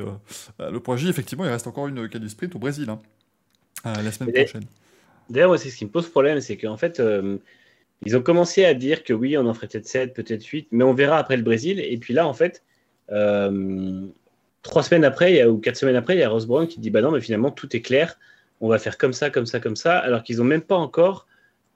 le 0.58 0.80
point 0.80 0.98
J, 0.98 1.08
effectivement, 1.08 1.46
il 1.46 1.50
reste 1.50 1.66
encore 1.66 1.88
une 1.88 2.10
qualif 2.10 2.28
sprint 2.28 2.54
au 2.54 2.58
Brésil 2.58 2.90
hein, 2.90 3.00
la 3.84 4.12
semaine 4.12 4.34
prochaine. 4.34 4.64
D'ailleurs, 5.30 5.58
c'est 5.58 5.70
ce 5.70 5.76
qui 5.76 5.86
me 5.86 5.90
pose 5.90 6.06
problème, 6.10 6.38
c'est 6.42 6.58
qu'en 6.58 6.76
fait. 6.76 7.02
ils 8.04 8.16
ont 8.16 8.22
commencé 8.22 8.66
à 8.66 8.74
dire 8.74 9.04
que 9.04 9.14
oui, 9.14 9.38
on 9.38 9.46
en 9.46 9.54
ferait 9.54 9.68
peut-être 9.68 9.86
7, 9.86 10.12
peut-être 10.12 10.44
8, 10.44 10.68
mais 10.72 10.84
on 10.84 10.92
verra 10.92 11.16
après 11.16 11.38
le 11.38 11.42
Brésil. 11.42 11.80
Et 11.80 11.96
puis 11.96 12.12
là, 12.12 12.26
en 12.26 12.34
fait, 12.34 12.62
trois 14.62 14.82
semaines 14.82 15.04
après, 15.04 15.44
ou 15.44 15.58
quatre 15.58 15.76
semaines 15.76 15.96
après, 15.96 16.16
il 16.16 16.20
y 16.20 16.22
a 16.22 16.28
Ross 16.28 16.46
Brown 16.46 16.66
qui 16.66 16.80
dit 16.80 16.90
Bah 16.90 17.02
non, 17.02 17.10
mais 17.10 17.20
finalement, 17.20 17.50
tout 17.50 17.74
est 17.74 17.80
clair, 17.80 18.18
on 18.60 18.68
va 18.68 18.78
faire 18.78 18.98
comme 18.98 19.12
ça, 19.12 19.30
comme 19.30 19.46
ça, 19.46 19.60
comme 19.60 19.76
ça, 19.76 19.98
alors 19.98 20.22
qu'ils 20.22 20.38
n'ont 20.38 20.44
même 20.44 20.62
pas 20.62 20.76
encore 20.76 21.26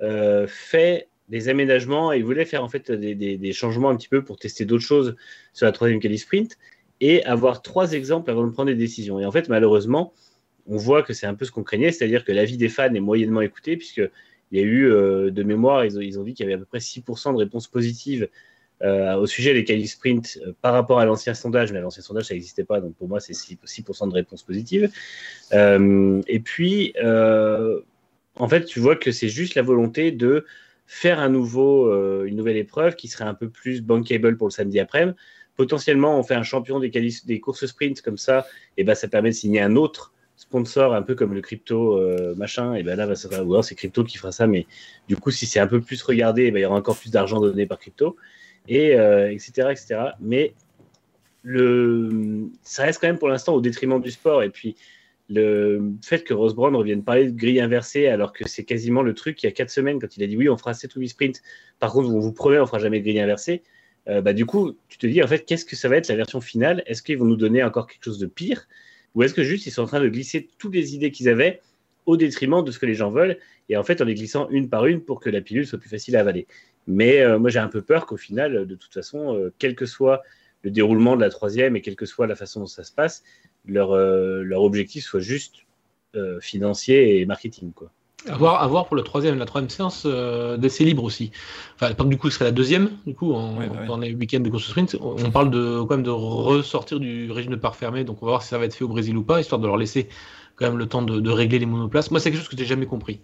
euh, 0.02 0.46
fait 0.46 1.08
des 1.28 1.48
aménagements 1.48 2.12
ils 2.12 2.24
voulaient 2.24 2.44
faire 2.44 2.62
en 2.62 2.68
fait 2.68 2.90
des, 2.90 3.52
changements 3.52 3.88
un 3.88 3.96
petit 3.96 4.08
peu 4.08 4.22
pour 4.22 4.36
tester 4.36 4.64
d'autres 4.64 4.84
choses 4.84 5.16
sur 5.52 5.66
la 5.66 5.72
troisième 5.72 6.00
quali 6.00 6.18
sprint 6.18 6.58
et 7.00 7.24
avoir 7.24 7.62
trois 7.62 7.92
exemples 7.92 8.30
avant 8.30 8.46
de 8.46 8.52
prendre 8.52 8.70
des 8.70 8.76
décisions. 8.76 9.18
Et 9.18 9.26
en 9.26 9.32
fait, 9.32 9.48
malheureusement, 9.48 10.12
on 10.66 10.76
voit 10.76 11.02
que 11.02 11.12
c'est 11.12 11.26
un 11.26 11.34
peu 11.34 11.44
ce 11.44 11.50
qu'on 11.50 11.62
craignait, 11.62 11.92
c'est-à-dire 11.92 12.24
que 12.24 12.32
l'avis 12.32 12.56
des 12.56 12.68
fans 12.68 12.92
est 12.94 13.00
moyennement 13.00 13.40
écouté, 13.40 13.76
puisqu'il 13.76 14.10
y 14.52 14.58
a 14.58 14.62
eu, 14.62 14.90
euh, 14.90 15.30
de 15.30 15.42
mémoire, 15.42 15.84
ils 15.84 15.98
ont, 15.98 16.00
ils 16.00 16.18
ont 16.18 16.22
dit 16.22 16.34
qu'il 16.34 16.44
y 16.44 16.46
avait 16.46 16.54
à 16.54 16.58
peu 16.58 16.64
près 16.64 16.78
6% 16.78 17.32
de 17.32 17.38
réponses 17.38 17.68
positives 17.68 18.28
euh, 18.82 19.14
au 19.14 19.26
sujet 19.26 19.54
des 19.54 19.62
qualifs 19.62 19.92
sprint 19.92 20.38
euh, 20.44 20.52
par 20.60 20.72
rapport 20.72 20.98
à 20.98 21.04
l'ancien 21.04 21.32
sondage, 21.32 21.72
mais 21.72 21.80
l'ancien 21.80 22.02
sondage, 22.02 22.24
ça 22.24 22.34
n'existait 22.34 22.64
pas, 22.64 22.80
donc 22.80 22.96
pour 22.96 23.08
moi, 23.08 23.20
c'est 23.20 23.32
6%, 23.32 24.08
de 24.08 24.14
réponses 24.14 24.42
positives. 24.42 24.90
Euh, 25.52 26.20
et 26.26 26.40
puis, 26.40 26.92
en 28.36 28.48
fait, 28.48 28.64
tu 28.64 28.80
vois 28.80 28.96
que 28.96 29.12
c'est 29.12 29.28
juste 29.28 29.54
la 29.54 29.62
volonté 29.62 30.10
de 30.10 30.44
faire 30.86 31.20
un 31.20 31.28
nouveau, 31.28 31.94
une 32.24 32.36
nouvelle 32.36 32.56
épreuve 32.56 32.96
qui 32.96 33.08
serait 33.08 33.24
un 33.24 33.34
peu 33.34 33.48
plus 33.48 33.80
bankable 33.80 34.36
pour 34.36 34.48
le 34.48 34.52
samedi 34.52 34.80
après-midi. 34.80 35.16
Potentiellement, 35.56 36.18
on 36.18 36.24
fait 36.24 36.34
un 36.34 36.42
champion 36.42 36.80
des, 36.80 37.40
courses 37.40 37.66
sprint 37.66 38.02
comme 38.02 38.18
ça, 38.18 38.44
et 38.76 38.82
ben 38.82 38.96
ça 38.96 39.06
permet 39.06 39.30
de 39.30 39.36
signer 39.36 39.60
un 39.60 39.76
autre 39.76 40.12
sponsor, 40.34 40.94
un 40.94 41.02
peu 41.02 41.14
comme 41.14 41.32
le 41.32 41.40
crypto 41.40 42.00
machin, 42.34 42.74
et 42.74 42.82
ben 42.82 42.96
là, 42.96 43.14
c'est 43.14 43.74
crypto 43.76 44.02
qui 44.02 44.18
fera 44.18 44.32
ça, 44.32 44.48
mais 44.48 44.66
du 45.08 45.16
coup, 45.16 45.30
si 45.30 45.46
c'est 45.46 45.60
un 45.60 45.68
peu 45.68 45.80
plus 45.80 46.02
regardé, 46.02 46.50
ben, 46.50 46.58
il 46.58 46.62
y 46.62 46.66
aura 46.66 46.76
encore 46.76 46.98
plus 46.98 47.12
d'argent 47.12 47.40
donné 47.40 47.66
par 47.66 47.78
crypto 47.78 48.16
et 48.68 48.92
etc., 48.92 49.52
euh, 49.58 49.70
etc. 49.70 49.96
Mais 50.20 50.54
le, 51.42 52.48
ça 52.62 52.84
reste 52.84 53.00
quand 53.00 53.06
même 53.06 53.18
pour 53.18 53.28
l'instant 53.28 53.54
au 53.54 53.60
détriment 53.60 54.00
du 54.00 54.10
sport. 54.10 54.42
Et 54.42 54.50
puis, 54.50 54.76
le 55.30 55.92
fait 56.02 56.24
que 56.24 56.34
Rose 56.34 56.54
Brown 56.54 56.74
revienne 56.76 57.02
parler 57.02 57.30
de 57.30 57.36
grille 57.36 57.60
inversée, 57.60 58.08
alors 58.08 58.32
que 58.32 58.48
c'est 58.48 58.64
quasiment 58.64 59.02
le 59.02 59.14
truc 59.14 59.42
il 59.42 59.46
y 59.46 59.48
a 59.48 59.52
4 59.52 59.70
semaines, 59.70 59.98
quand 60.00 60.16
il 60.16 60.22
a 60.22 60.26
dit 60.26 60.36
oui, 60.36 60.48
on 60.48 60.56
fera 60.56 60.74
7 60.74 60.94
ou 60.96 61.00
8 61.00 61.08
sprints. 61.08 61.42
Par 61.78 61.92
contre, 61.92 62.08
on 62.10 62.18
vous 62.18 62.32
promet, 62.32 62.58
on 62.58 62.66
fera 62.66 62.78
jamais 62.78 63.00
de 63.00 63.04
grille 63.04 63.20
inversée. 63.20 63.62
Euh, 64.08 64.20
bah, 64.20 64.34
du 64.34 64.44
coup, 64.44 64.76
tu 64.88 64.98
te 64.98 65.06
dis, 65.06 65.22
en 65.22 65.26
fait, 65.26 65.46
qu'est-ce 65.46 65.64
que 65.64 65.76
ça 65.76 65.88
va 65.88 65.96
être 65.96 66.08
la 66.08 66.16
version 66.16 66.40
finale? 66.40 66.82
Est-ce 66.86 67.02
qu'ils 67.02 67.18
vont 67.18 67.24
nous 67.24 67.36
donner 67.36 67.62
encore 67.62 67.86
quelque 67.86 68.04
chose 68.04 68.18
de 68.18 68.26
pire? 68.26 68.68
Ou 69.14 69.22
est-ce 69.22 69.32
que 69.32 69.44
juste 69.44 69.66
ils 69.66 69.70
sont 69.70 69.82
en 69.82 69.86
train 69.86 70.00
de 70.00 70.08
glisser 70.08 70.48
toutes 70.58 70.74
les 70.74 70.94
idées 70.94 71.10
qu'ils 71.10 71.28
avaient 71.28 71.60
au 72.06 72.16
détriment 72.16 72.62
de 72.62 72.70
ce 72.70 72.78
que 72.78 72.86
les 72.86 72.94
gens 72.94 73.10
veulent, 73.10 73.38
et 73.68 73.76
en 73.76 73.82
fait 73.82 74.00
en 74.00 74.04
les 74.04 74.14
glissant 74.14 74.48
une 74.50 74.68
par 74.68 74.86
une 74.86 75.00
pour 75.00 75.20
que 75.20 75.30
la 75.30 75.40
pilule 75.40 75.66
soit 75.66 75.78
plus 75.78 75.88
facile 75.88 76.16
à 76.16 76.20
avaler. 76.20 76.46
Mais 76.86 77.20
euh, 77.20 77.38
moi 77.38 77.50
j'ai 77.50 77.58
un 77.58 77.68
peu 77.68 77.82
peur 77.82 78.06
qu'au 78.06 78.16
final, 78.16 78.66
de 78.66 78.74
toute 78.74 78.92
façon, 78.92 79.34
euh, 79.34 79.52
quel 79.58 79.74
que 79.74 79.86
soit 79.86 80.22
le 80.62 80.70
déroulement 80.70 81.16
de 81.16 81.20
la 81.20 81.30
troisième 81.30 81.76
et 81.76 81.80
quelle 81.80 81.96
que 81.96 82.06
soit 82.06 82.26
la 82.26 82.36
façon 82.36 82.60
dont 82.60 82.66
ça 82.66 82.84
se 82.84 82.92
passe, 82.92 83.22
leur, 83.66 83.92
euh, 83.92 84.42
leur 84.42 84.62
objectif 84.62 85.04
soit 85.04 85.20
juste 85.20 85.56
financier 86.40 87.18
et 87.20 87.26
marketing. 87.26 87.72
Quoi. 87.72 87.90
À 88.28 88.36
voir, 88.36 88.86
pour 88.86 88.94
le 88.94 89.02
troisième, 89.02 89.36
la 89.36 89.46
troisième 89.46 89.68
séance 89.68 90.06
d'essai 90.06 90.84
libre 90.84 91.02
aussi. 91.02 91.32
Enfin, 91.74 91.92
du 92.04 92.16
coup, 92.16 92.30
ce 92.30 92.36
serait 92.36 92.44
la 92.44 92.52
deuxième, 92.52 92.90
du 93.04 93.16
coup, 93.16 93.32
en, 93.32 93.54
bah 93.54 93.84
dans 93.88 93.96
les 93.96 94.14
week-ends 94.14 94.38
de 94.38 94.48
course 94.48 94.68
sprint. 94.68 94.96
On 95.00 95.32
parle 95.32 95.50
de, 95.50 95.80
quand 95.80 95.96
même 95.96 96.04
de 96.04 96.10
ressortir 96.10 97.00
du 97.00 97.32
régime 97.32 97.50
de 97.50 97.56
part 97.56 97.74
fermé, 97.74 98.04
donc 98.04 98.22
on 98.22 98.26
va 98.26 98.30
voir 98.30 98.42
si 98.44 98.48
ça 98.50 98.58
va 98.58 98.66
être 98.66 98.74
fait 98.74 98.84
au 98.84 98.88
Brésil 98.88 99.16
ou 99.16 99.24
pas, 99.24 99.40
histoire 99.40 99.60
de 99.60 99.66
leur 99.66 99.76
laisser 99.76 100.08
quand 100.56 100.66
même 100.66 100.78
le 100.78 100.86
temps 100.86 101.02
de, 101.02 101.30
régler 101.30 101.58
les 101.58 101.66
monoplaces. 101.66 102.10
Moi, 102.10 102.20
c'est 102.20 102.30
quelque 102.30 102.40
chose 102.40 102.48
que 102.48 102.56
j'ai 102.56 102.66
jamais 102.66 102.86
compris. 102.86 103.20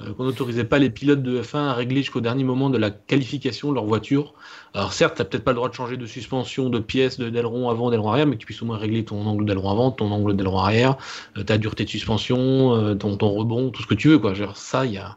Euh, 0.00 0.12
qu'on 0.12 0.24
n'autorisait 0.24 0.64
pas 0.64 0.78
les 0.78 0.90
pilotes 0.90 1.22
de 1.22 1.40
F1 1.40 1.68
à 1.68 1.74
régler 1.74 2.02
jusqu'au 2.02 2.20
dernier 2.20 2.44
moment 2.44 2.68
de 2.68 2.78
la 2.78 2.90
qualification 2.90 3.70
de 3.70 3.74
leur 3.74 3.84
voiture. 3.84 4.34
Alors 4.74 4.92
certes, 4.92 5.16
tu 5.16 5.22
n'as 5.22 5.26
peut-être 5.26 5.44
pas 5.44 5.52
le 5.52 5.56
droit 5.56 5.68
de 5.68 5.74
changer 5.74 5.96
de 5.96 6.06
suspension, 6.06 6.68
de 6.68 6.78
pièces, 6.80 7.18
d'aileron 7.18 7.70
avant, 7.70 7.90
d'aileron 7.90 8.10
arrière, 8.10 8.26
mais 8.26 8.34
que 8.34 8.40
tu 8.40 8.46
puisses 8.46 8.62
au 8.62 8.66
moins 8.66 8.76
régler 8.76 9.04
ton 9.04 9.24
angle 9.24 9.46
d'aileron 9.46 9.70
avant, 9.70 9.90
ton 9.92 10.10
angle 10.10 10.36
d'aileron 10.36 10.58
arrière, 10.58 10.96
euh, 11.38 11.44
ta 11.44 11.58
dureté 11.58 11.84
de 11.84 11.90
suspension, 11.90 12.74
euh, 12.74 12.94
ton, 12.94 13.16
rebond, 13.16 13.70
tout 13.70 13.82
ce 13.82 13.86
que 13.86 13.94
tu 13.94 14.08
veux. 14.08 14.18
Quoi. 14.18 14.34
Genre, 14.34 14.56
ça, 14.56 14.84
y 14.84 14.98
a 14.98 15.16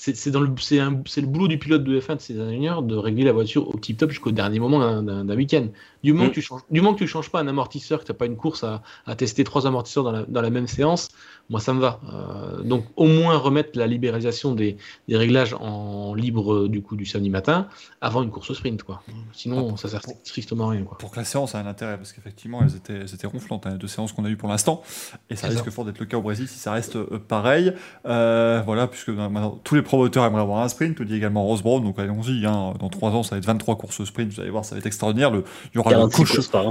c'est 0.00 0.32
le, 0.32 0.46
le 0.46 1.26
boulot 1.26 1.48
du 1.48 1.58
pilote 1.58 1.82
de 1.82 2.00
F1 2.00 2.16
de 2.16 2.20
ses 2.20 2.38
ingénieurs 2.38 2.84
de 2.84 2.94
régler 2.94 3.24
la 3.24 3.32
voiture 3.32 3.68
au 3.68 3.76
tip 3.78 3.98
top 3.98 4.10
jusqu'au 4.10 4.30
dernier 4.30 4.60
moment 4.60 5.02
d'un 5.02 5.36
week-end. 5.36 5.66
Du 6.04 6.12
moment, 6.12 6.26
mm. 6.26 6.28
que 6.28 6.34
tu 6.34 6.42
changes, 6.42 6.60
du 6.70 6.80
moment 6.80 6.94
que 6.94 7.00
tu 7.00 7.08
changes 7.08 7.30
pas 7.30 7.40
un 7.40 7.48
amortisseur, 7.48 7.98
que 7.98 8.04
tu 8.04 8.12
n'as 8.12 8.16
pas 8.16 8.26
une 8.26 8.36
course 8.36 8.62
à, 8.62 8.82
à, 9.06 9.16
tester 9.16 9.42
trois 9.42 9.66
amortisseurs 9.66 10.04
dans 10.04 10.12
la, 10.12 10.22
dans 10.22 10.40
la, 10.40 10.50
même 10.50 10.68
séance, 10.68 11.08
moi 11.50 11.60
ça 11.60 11.72
me 11.72 11.80
va. 11.80 12.00
Euh, 12.12 12.62
donc 12.62 12.84
au 12.96 13.06
moins 13.06 13.36
remettre 13.36 13.70
la 13.74 13.86
libéralisation 13.86 14.54
des, 14.54 14.76
des, 15.08 15.16
réglages 15.16 15.54
en 15.54 16.14
libre 16.14 16.68
du 16.68 16.82
coup 16.82 16.96
du 16.96 17.06
samedi 17.06 17.30
matin 17.30 17.68
avant 18.00 18.22
une 18.22 18.30
course 18.30 18.50
au 18.50 18.54
sprint. 18.54 18.82
Quoi. 18.82 19.02
Sinon, 19.32 19.76
ça 19.76 19.88
sert 19.88 20.02
strictement 20.24 20.68
à 20.68 20.72
rien. 20.72 20.82
Quoi. 20.82 20.98
Pour 20.98 21.10
que 21.10 21.16
la 21.16 21.24
séance 21.24 21.54
a 21.54 21.58
un 21.58 21.66
intérêt, 21.66 21.96
parce 21.96 22.12
qu'effectivement, 22.12 22.60
elles 22.62 22.76
étaient, 22.76 22.94
elles 22.94 23.14
étaient 23.14 23.26
ronflantes, 23.26 23.66
hein, 23.66 23.72
les 23.72 23.78
deux 23.78 23.88
séances 23.88 24.12
qu'on 24.12 24.24
a 24.24 24.28
eues 24.28 24.36
pour 24.36 24.48
l'instant. 24.48 24.82
Et 25.30 25.36
ça 25.36 25.48
risque 25.48 25.68
fort 25.70 25.84
d'être 25.84 25.98
le 25.98 26.06
cas 26.06 26.16
au 26.16 26.22
Brésil 26.22 26.48
si 26.48 26.58
ça 26.58 26.72
reste 26.72 26.96
euh, 26.96 27.18
pareil. 27.26 27.72
Euh, 28.06 28.62
voilà, 28.64 28.86
puisque 28.86 29.10
maintenant, 29.10 29.60
tous 29.64 29.74
les 29.74 29.82
promoteurs 29.82 30.24
aimeraient 30.24 30.42
avoir 30.42 30.62
un 30.62 30.68
sprint, 30.68 31.00
dit 31.02 31.14
également 31.14 31.44
Rose 31.44 31.62
Brown, 31.62 31.82
donc 31.82 31.98
allons-y, 31.98 32.46
hein, 32.46 32.74
dans 32.78 32.88
3 32.88 33.10
ans 33.10 33.22
ça 33.22 33.34
va 33.34 33.38
être 33.38 33.46
23 33.46 33.76
courses 33.76 34.04
sprint, 34.04 34.32
vous 34.32 34.40
allez 34.40 34.50
voir, 34.50 34.64
ça 34.64 34.74
va 34.74 34.78
être 34.78 34.86
extraordinaire. 34.86 35.30
Le, 35.30 35.44
il 35.72 35.76
y 35.76 35.78
aura 35.78 35.90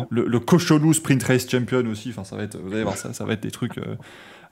le, 0.09 0.25
le, 0.25 0.93
Sprint 0.93 1.23
Race 1.23 1.49
Champion 1.49 1.85
aussi, 1.87 2.09
enfin 2.09 2.23
ça 2.23 2.35
va 2.35 2.43
être, 2.43 2.57
vous 2.57 2.73
allez 2.73 2.83
voir, 2.83 2.97
ça, 2.97 3.13
ça 3.13 3.25
va 3.25 3.33
être 3.33 3.43
des 3.43 3.51
trucs... 3.51 3.79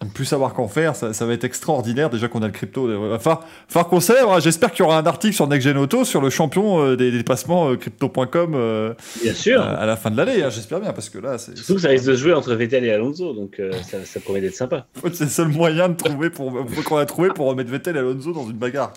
Ne 0.04 0.10
plus 0.10 0.26
savoir 0.26 0.54
qu'en 0.54 0.68
faire, 0.68 0.96
ça, 0.96 1.14
ça, 1.14 1.26
va 1.26 1.34
être 1.34 1.44
extraordinaire. 1.46 2.10
Déjà 2.10 2.28
qu'on 2.28 2.42
a 2.42 2.48
le 2.48 2.52
crypto, 2.52 2.90
enfin, 3.14 3.40
enfin 3.70 3.84
qu'on 3.84 4.00
célèbre. 4.00 4.34
Hein. 4.34 4.40
J'espère 4.40 4.72
qu'il 4.72 4.82
y 4.82 4.84
aura 4.84 4.98
un 4.98 5.06
article 5.06 5.34
sur 5.34 5.48
Next 5.48 5.68
Gen 5.68 5.78
Auto 5.78 6.04
sur 6.04 6.22
le 6.22 6.30
champion 6.30 6.82
euh, 6.82 6.96
des, 6.98 7.12
dépassements 7.12 7.70
euh, 7.70 7.76
crypto.com. 7.78 8.54
Euh, 8.56 8.94
bien 9.24 9.34
sûr. 9.34 9.62
à 9.62 9.86
la 9.86 9.96
fin 9.96 10.12
de 10.12 10.18
l'année, 10.18 10.44
hein, 10.44 10.50
j'espère 10.50 10.80
bien, 10.80 10.92
parce 10.92 11.10
que 11.10 11.18
là, 11.18 11.38
c'est. 11.38 11.58
Surtout 11.58 11.76
que 11.76 11.82
ça 11.82 11.90
risque 11.90 12.06
de 12.06 12.16
jouer 12.16 12.34
entre 12.34 12.54
Vettel 12.56 12.84
et 12.84 12.92
Alonso, 12.92 13.34
donc 13.34 13.62
ça, 13.84 14.04
ça, 14.04 14.20
promet 14.20 14.42
d'être 14.42 14.56
sympa. 14.56 14.86
c'est 15.14 15.26
le 15.26 15.30
seul 15.30 15.48
moyen 15.48 15.90
de 15.90 15.96
trouver 15.96 16.30
pour 16.30 16.54
qu'on 16.86 16.98
a 16.98 17.06
trouvé 17.06 17.30
pour 17.30 17.48
remettre 17.48 17.72
Vettel 17.72 17.96
et 17.96 18.00
Alonso 18.00 18.34
dans 18.34 18.46
une 18.46 18.58
bagarre. 18.58 18.94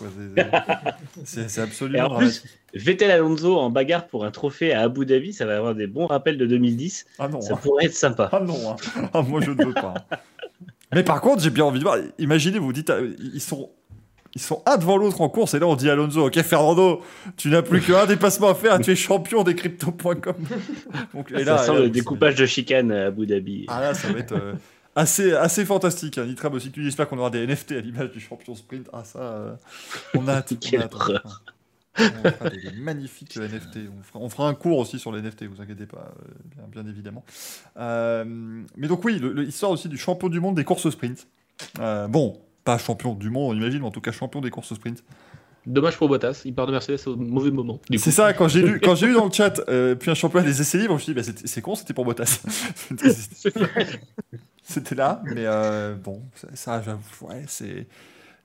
C'est 1.25 1.61
absolument. 1.61 1.99
Et 1.99 2.01
en 2.03 2.17
plus, 2.17 2.43
Vettel 2.75 3.11
Alonso 3.11 3.57
en 3.59 3.71
bagarre 3.71 4.07
pour 4.07 4.25
un 4.25 4.31
trophée 4.31 4.73
à 4.73 4.83
Abu 4.83 5.07
Dhabi, 5.07 5.33
ça 5.33 5.47
va 5.47 5.57
avoir 5.57 5.75
des 5.75 5.87
bons 5.87 6.07
rappels 6.07 6.37
de 6.37 6.47
2010. 6.47 7.07
Ah 7.19 7.29
non, 7.29 7.41
ça 7.41 7.55
hein. 7.55 7.59
pourrait 7.63 7.87
être 7.87 7.95
sympa. 7.95 8.29
Ah 8.33 8.41
non, 8.41 8.77
ah, 9.15 9.23
moi 9.23 9.41
je 9.41 9.53
ne 9.53 9.65
veux 9.65 9.73
pas. 9.73 9.95
Mais 10.95 11.03
par 11.03 11.21
contre, 11.21 11.43
j'ai 11.43 11.51
bien 11.51 11.65
envie 11.65 11.79
de 11.79 11.85
voir. 11.85 11.99
Imaginez, 12.19 12.59
vous 12.59 12.73
dites, 12.73 12.91
euh, 12.91 13.15
ils 13.35 13.41
sont, 13.41 13.71
ils 14.35 14.41
sont 14.41 14.63
un 14.67 14.77
devant 14.77 14.97
l'autre 14.97 15.21
en 15.21 15.29
course, 15.29 15.55
et 15.55 15.59
là 15.59 15.67
on 15.67 15.77
dit 15.77 15.91
Alonso, 15.91 16.27
ok 16.27 16.41
Fernando, 16.43 17.03
tu 17.37 17.49
n'as 17.49 17.63
plus 17.63 17.81
qu'un 17.81 18.07
dépassement 18.07 18.51
à 18.51 18.55
faire, 18.55 18.79
tu 18.81 18.91
es 18.91 18.97
champion 18.97 19.43
des 19.43 19.55
crypto.com. 19.55 20.35
et 21.37 21.45
là, 21.45 21.59
ça 21.59 21.67
sent 21.67 21.79
le 21.79 21.91
découpage 21.91 22.37
de 22.37 22.47
chicane 22.47 22.93
à 22.93 23.07
Abu 23.07 23.27
Dhabi. 23.27 23.67
Ah 23.69 23.81
là, 23.81 23.95
ça 23.95 24.13
va 24.13 24.19
être 24.19 24.33
euh, 24.33 24.55
assez, 24.97 25.33
assez 25.35 25.65
fantastique. 25.65 26.19
Hein. 26.19 26.27
Nitram 26.27 26.55
aussi, 26.55 26.71
tu 26.71 26.83
j'espère 26.83 27.09
qu'on 27.09 27.19
aura 27.19 27.31
des 27.31 27.47
NFT 27.47 27.73
à 27.73 27.81
l'image 27.81 28.11
du 28.11 28.21
champion 28.21 28.55
sprint. 28.55 28.89
Ah 28.93 29.03
ça, 29.05 29.19
euh, 29.19 29.55
on 30.15 30.29
a, 30.29 30.43
on 30.43 30.81
a 30.81 30.89
on 31.99 32.31
fera 32.31 32.51
des, 32.51 32.71
magnifiques 32.77 33.37
NFT. 33.37 33.79
On 34.15 34.29
fera, 34.29 34.49
un 34.49 34.55
cours 34.55 34.79
aussi 34.79 34.99
sur 34.99 35.13
les 35.13 35.23
NFT, 35.23 35.45
vous 35.45 35.61
inquiétez 35.61 35.87
pas, 35.87 36.13
euh, 36.59 36.63
bien, 36.69 36.87
évidemment. 36.87 37.25
Euh, 37.77 38.25
mais 38.77 38.89
donc 38.89 39.05
oui, 39.05 39.21
l'histoire 39.35 39.73
aussi 39.73 39.89
du 39.89 39.99
champion 39.99 40.29
du 40.29 40.41
monde 40.41 40.57
des 40.57 40.65
courses 40.65 40.89
sprint. 40.91 41.27
Euh, 41.81 42.09
bon, 42.09 42.41
pas 42.65 42.79
champion 42.79 43.15
du 43.15 43.31
monde, 43.31 43.53
on 43.53 43.57
imagine, 43.57 43.81
mais 43.81 43.87
en 43.87 43.91
tout 43.91 44.01
cas 44.01 44.13
champion 44.13 44.41
des 44.41 44.51
courses 44.51 44.75
sprint. 44.75 45.03
Dommage 45.67 45.99
pour 45.99 46.09
Bottas, 46.09 46.43
il 46.45 46.55
part 46.55 46.67
de 46.67 46.73
Mercedes 46.73 47.07
au 47.07 47.17
mauvais 47.17 47.51
moment. 47.51 47.81
C'est 47.97 48.11
ça, 48.11 48.33
quand 48.33 48.49
j'ai 48.49 48.63
lu, 48.63 48.81
quand 48.83 48.95
j'ai 48.95 49.07
lu 49.07 49.15
dans 49.15 49.27
le 49.27 49.33
chat, 49.33 49.61
puis 49.99 50.11
un 50.11 50.15
champion 50.15 50.43
des 50.43 50.61
essais 50.61 50.79
libres, 50.79 50.93
je 50.99 51.11
me 51.11 51.15
suis 51.15 51.15
dit, 51.15 51.33
bah, 51.33 51.41
c'est 51.45 51.61
con, 51.61 51.75
c'était 51.75 51.95
pour 51.95 52.05
Bottas. 52.05 52.41
c'était 54.63 54.95
là, 54.95 55.23
mais 55.25 55.45
bon, 56.03 56.23
ça, 56.55 56.81
j'avoue, 56.83 57.03
ouais, 57.29 57.45
c'est 57.47 57.87